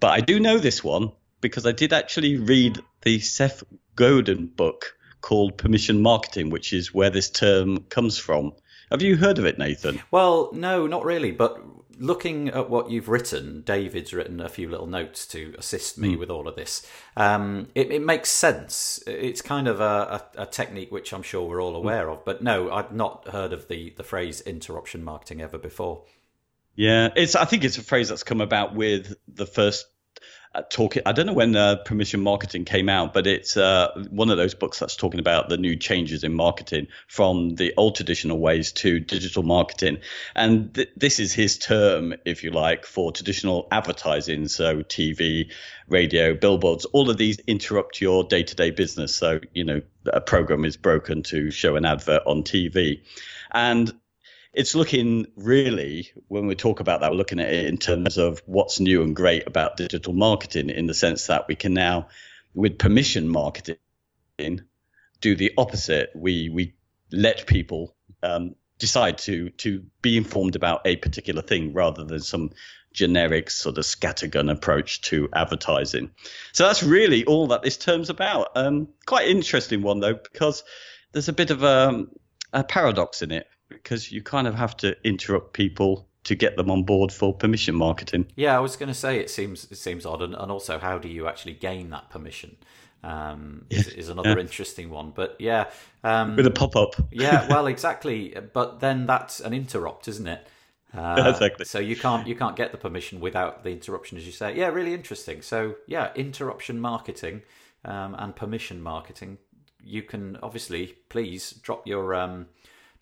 but 0.00 0.08
I 0.12 0.20
do 0.20 0.40
know 0.40 0.58
this 0.58 0.82
one 0.82 1.12
because 1.40 1.66
I 1.66 1.72
did 1.72 1.92
actually 1.92 2.36
read 2.36 2.80
the 3.02 3.20
Seth 3.20 3.62
Godin 3.96 4.46
book 4.46 4.96
called 5.20 5.56
permission 5.56 6.02
marketing, 6.02 6.50
which 6.50 6.72
is 6.72 6.92
where 6.92 7.10
this 7.10 7.30
term 7.30 7.84
comes 7.84 8.18
from. 8.18 8.52
Have 8.90 9.02
you 9.02 9.16
heard 9.16 9.38
of 9.38 9.46
it, 9.46 9.58
Nathan? 9.58 10.02
Well, 10.10 10.50
no, 10.52 10.86
not 10.86 11.04
really. 11.04 11.30
But 11.30 11.58
looking 11.98 12.48
at 12.48 12.70
what 12.70 12.90
you've 12.90 13.08
written, 13.08 13.62
David's 13.62 14.12
written 14.12 14.40
a 14.40 14.48
few 14.48 14.68
little 14.68 14.86
notes 14.86 15.26
to 15.28 15.54
assist 15.58 15.98
me 15.98 16.14
mm. 16.14 16.18
with 16.18 16.30
all 16.30 16.48
of 16.48 16.56
this. 16.56 16.86
Um, 17.16 17.68
it, 17.74 17.90
it, 17.90 18.02
makes 18.02 18.30
sense. 18.30 19.02
It's 19.06 19.42
kind 19.42 19.68
of 19.68 19.80
a, 19.80 20.24
a, 20.36 20.42
a, 20.42 20.46
technique 20.46 20.90
which 20.90 21.12
I'm 21.12 21.22
sure 21.22 21.48
we're 21.48 21.62
all 21.62 21.76
aware 21.76 22.06
mm. 22.06 22.12
of. 22.12 22.24
But 22.24 22.42
no, 22.42 22.70
I've 22.70 22.92
not 22.92 23.28
heard 23.28 23.52
of 23.52 23.68
the, 23.68 23.90
the 23.96 24.04
phrase 24.04 24.40
interruption 24.40 25.04
marketing 25.04 25.40
ever 25.40 25.58
before. 25.58 26.04
Yeah, 26.74 27.10
it's. 27.16 27.36
I 27.36 27.44
think 27.44 27.64
it's 27.64 27.76
a 27.76 27.82
phrase 27.82 28.08
that's 28.08 28.22
come 28.22 28.40
about 28.40 28.74
with 28.74 29.14
the 29.28 29.44
first 29.44 29.86
uh, 30.54 30.62
talking. 30.68 31.02
I 31.06 31.12
don't 31.12 31.26
know 31.26 31.32
when 31.32 31.56
uh, 31.56 31.76
permission 31.76 32.20
marketing 32.20 32.64
came 32.64 32.88
out, 32.88 33.14
but 33.14 33.26
it's 33.26 33.56
uh, 33.56 33.88
one 34.10 34.30
of 34.30 34.36
those 34.36 34.54
books 34.54 34.78
that's 34.78 34.96
talking 34.96 35.20
about 35.20 35.48
the 35.48 35.56
new 35.56 35.76
changes 35.76 36.24
in 36.24 36.34
marketing 36.34 36.88
from 37.08 37.54
the 37.56 37.72
old 37.76 37.96
traditional 37.96 38.38
ways 38.38 38.72
to 38.72 39.00
digital 39.00 39.42
marketing. 39.42 39.98
And 40.34 40.74
th- 40.74 40.90
this 40.96 41.20
is 41.20 41.32
his 41.32 41.58
term, 41.58 42.14
if 42.24 42.44
you 42.44 42.50
like, 42.50 42.84
for 42.84 43.12
traditional 43.12 43.66
advertising. 43.70 44.48
So 44.48 44.82
TV, 44.82 45.50
radio, 45.88 46.34
billboards, 46.34 46.84
all 46.86 47.08
of 47.08 47.16
these 47.16 47.38
interrupt 47.46 48.00
your 48.00 48.24
day 48.24 48.42
to 48.42 48.54
day 48.54 48.70
business. 48.70 49.14
So, 49.14 49.40
you 49.54 49.64
know, 49.64 49.80
a 50.06 50.20
program 50.20 50.64
is 50.64 50.76
broken 50.76 51.22
to 51.24 51.50
show 51.50 51.76
an 51.76 51.84
advert 51.84 52.22
on 52.26 52.42
TV. 52.42 53.02
And 53.52 53.92
it's 54.52 54.74
looking 54.74 55.26
really 55.36 56.10
when 56.28 56.46
we 56.46 56.54
talk 56.54 56.80
about 56.80 57.00
that 57.00 57.10
we're 57.10 57.16
looking 57.16 57.40
at 57.40 57.52
it 57.52 57.66
in 57.66 57.78
terms 57.78 58.18
of 58.18 58.42
what's 58.46 58.80
new 58.80 59.02
and 59.02 59.16
great 59.16 59.46
about 59.46 59.76
digital 59.76 60.12
marketing 60.12 60.70
in 60.70 60.86
the 60.86 60.94
sense 60.94 61.28
that 61.28 61.48
we 61.48 61.54
can 61.54 61.72
now 61.74 62.08
with 62.54 62.78
permission 62.78 63.28
marketing 63.28 63.78
do 65.22 65.34
the 65.34 65.52
opposite. 65.56 66.10
We 66.14 66.50
we 66.50 66.74
let 67.10 67.46
people 67.46 67.94
um, 68.22 68.56
decide 68.78 69.18
to 69.18 69.50
to 69.50 69.84
be 70.02 70.18
informed 70.18 70.56
about 70.56 70.82
a 70.84 70.96
particular 70.96 71.40
thing 71.40 71.72
rather 71.72 72.04
than 72.04 72.20
some 72.20 72.50
generic 72.92 73.48
sort 73.48 73.78
of 73.78 73.84
scattergun 73.84 74.50
approach 74.50 75.00
to 75.00 75.30
advertising. 75.32 76.10
So 76.52 76.66
that's 76.66 76.82
really 76.82 77.24
all 77.24 77.46
that 77.48 77.62
this 77.62 77.78
term's 77.78 78.10
about. 78.10 78.48
Um, 78.54 78.88
quite 79.06 79.28
interesting 79.28 79.80
one 79.80 80.00
though 80.00 80.14
because 80.14 80.62
there's 81.12 81.28
a 81.28 81.32
bit 81.32 81.50
of 81.50 81.62
a, 81.62 82.04
a 82.52 82.64
paradox 82.64 83.22
in 83.22 83.30
it 83.30 83.46
because 83.72 84.12
you 84.12 84.22
kind 84.22 84.46
of 84.46 84.54
have 84.54 84.76
to 84.78 84.96
interrupt 85.04 85.52
people 85.52 86.06
to 86.24 86.34
get 86.34 86.56
them 86.56 86.70
on 86.70 86.84
board 86.84 87.12
for 87.12 87.34
permission 87.34 87.74
marketing. 87.74 88.26
Yeah, 88.36 88.56
I 88.56 88.60
was 88.60 88.76
going 88.76 88.88
to 88.88 88.94
say 88.94 89.18
it 89.18 89.30
seems 89.30 89.70
it 89.70 89.76
seems 89.76 90.06
odd, 90.06 90.22
and, 90.22 90.34
and 90.34 90.50
also 90.50 90.78
how 90.78 90.98
do 90.98 91.08
you 91.08 91.26
actually 91.28 91.54
gain 91.54 91.90
that 91.90 92.10
permission? 92.10 92.56
Um, 93.04 93.66
is, 93.68 93.88
is, 93.88 94.08
another 94.08 94.30
yeah. 94.30 94.38
interesting 94.38 94.88
one. 94.88 95.10
But 95.10 95.34
yeah, 95.40 95.70
um, 96.04 96.36
with 96.36 96.46
a 96.46 96.52
pop 96.52 96.76
up. 96.76 96.94
yeah, 97.10 97.48
well, 97.50 97.66
exactly. 97.66 98.32
But 98.52 98.78
then 98.78 99.06
that's 99.06 99.40
an 99.40 99.52
interrupt, 99.52 100.06
isn't 100.06 100.28
it? 100.28 100.46
Uh, 100.96 101.24
exactly. 101.34 101.64
So 101.64 101.80
you 101.80 101.96
can't 101.96 102.26
you 102.28 102.36
can't 102.36 102.54
get 102.54 102.70
the 102.70 102.78
permission 102.78 103.18
without 103.18 103.64
the 103.64 103.70
interruption, 103.70 104.18
as 104.18 104.26
you 104.26 104.32
say. 104.32 104.56
Yeah, 104.56 104.68
really 104.68 104.94
interesting. 104.94 105.42
So 105.42 105.76
yeah, 105.88 106.12
interruption 106.14 106.80
marketing 106.80 107.42
um, 107.84 108.14
and 108.18 108.36
permission 108.36 108.80
marketing. 108.80 109.38
You 109.84 110.02
can 110.02 110.38
obviously 110.40 110.94
please 111.08 111.50
drop 111.50 111.86
your 111.88 112.14
um, 112.14 112.46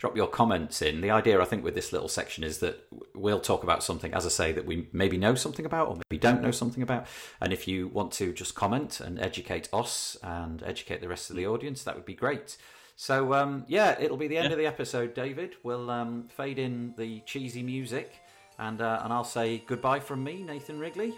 drop 0.01 0.17
your 0.17 0.27
comments 0.27 0.81
in. 0.81 1.03
The 1.03 1.11
idea, 1.11 1.41
I 1.43 1.45
think, 1.45 1.63
with 1.63 1.75
this 1.75 1.93
little 1.93 2.09
section 2.09 2.43
is 2.43 2.59
that 2.61 2.87
we'll 3.15 3.39
talk 3.39 3.63
about 3.63 3.85
something, 3.85 4.15
as 4.15 4.25
I 4.25 4.31
say, 4.31 4.51
that 4.53 4.65
we 4.65 4.89
maybe 4.95 5.19
know 5.19 5.35
something 5.35 5.67
about 5.67 5.89
or 5.89 5.97
maybe 5.97 6.19
don't 6.19 6.41
know 6.41 6.51
something 6.51 6.83
about. 6.83 7.07
And 7.39 7.53
if 7.53 7.69
you 7.69 7.89
want 7.89 8.11
to 8.13 8.33
just 8.33 8.55
comment 8.55 8.99
and 8.99 9.21
educate 9.21 9.69
us 9.75 10.17
and 10.23 10.63
educate 10.63 11.03
the 11.03 11.09
rest 11.09 11.29
of 11.29 11.37
the 11.37 11.47
audience, 11.47 11.85
that 11.85 11.97
would 11.97 12.07
be 12.07 12.15
great. 12.15 12.57
So, 12.97 13.35
um, 13.35 13.67
yeah, 13.69 13.95
it'll 14.01 14.17
be 14.17 14.27
the 14.27 14.39
end 14.39 14.47
yeah. 14.47 14.53
of 14.53 14.59
the 14.59 14.67
episode, 14.67 15.13
David. 15.13 15.57
We'll 15.63 15.91
um, 15.91 16.29
fade 16.29 16.59
in 16.59 16.95
the 16.97 17.21
cheesy 17.27 17.63
music 17.63 18.15
and, 18.59 18.81
uh, 18.81 19.01
and 19.05 19.13
I'll 19.13 19.23
say 19.23 19.63
goodbye 19.67 20.01
from 20.01 20.25
me, 20.25 20.43
Nathan 20.43 20.79
Wrigley. 20.79 21.15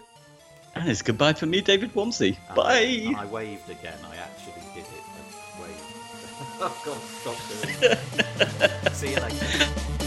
And 0.75 0.89
it's 0.89 1.01
goodbye 1.01 1.33
from 1.33 1.51
me, 1.51 1.61
David 1.61 1.93
Waumsley. 1.93 2.37
Bye. 2.53 3.03
And 3.05 3.15
I 3.15 3.25
waved 3.27 3.69
again. 3.69 3.97
I 4.11 4.17
actually 4.17 4.61
did 4.75 4.83
it. 4.83 5.22
Oh, 6.59 6.75
God, 6.85 6.97
stop 7.21 7.35
doing 7.49 7.75
it. 7.81 8.93
See 8.93 9.11
you 9.11 9.19
later. 9.19 10.02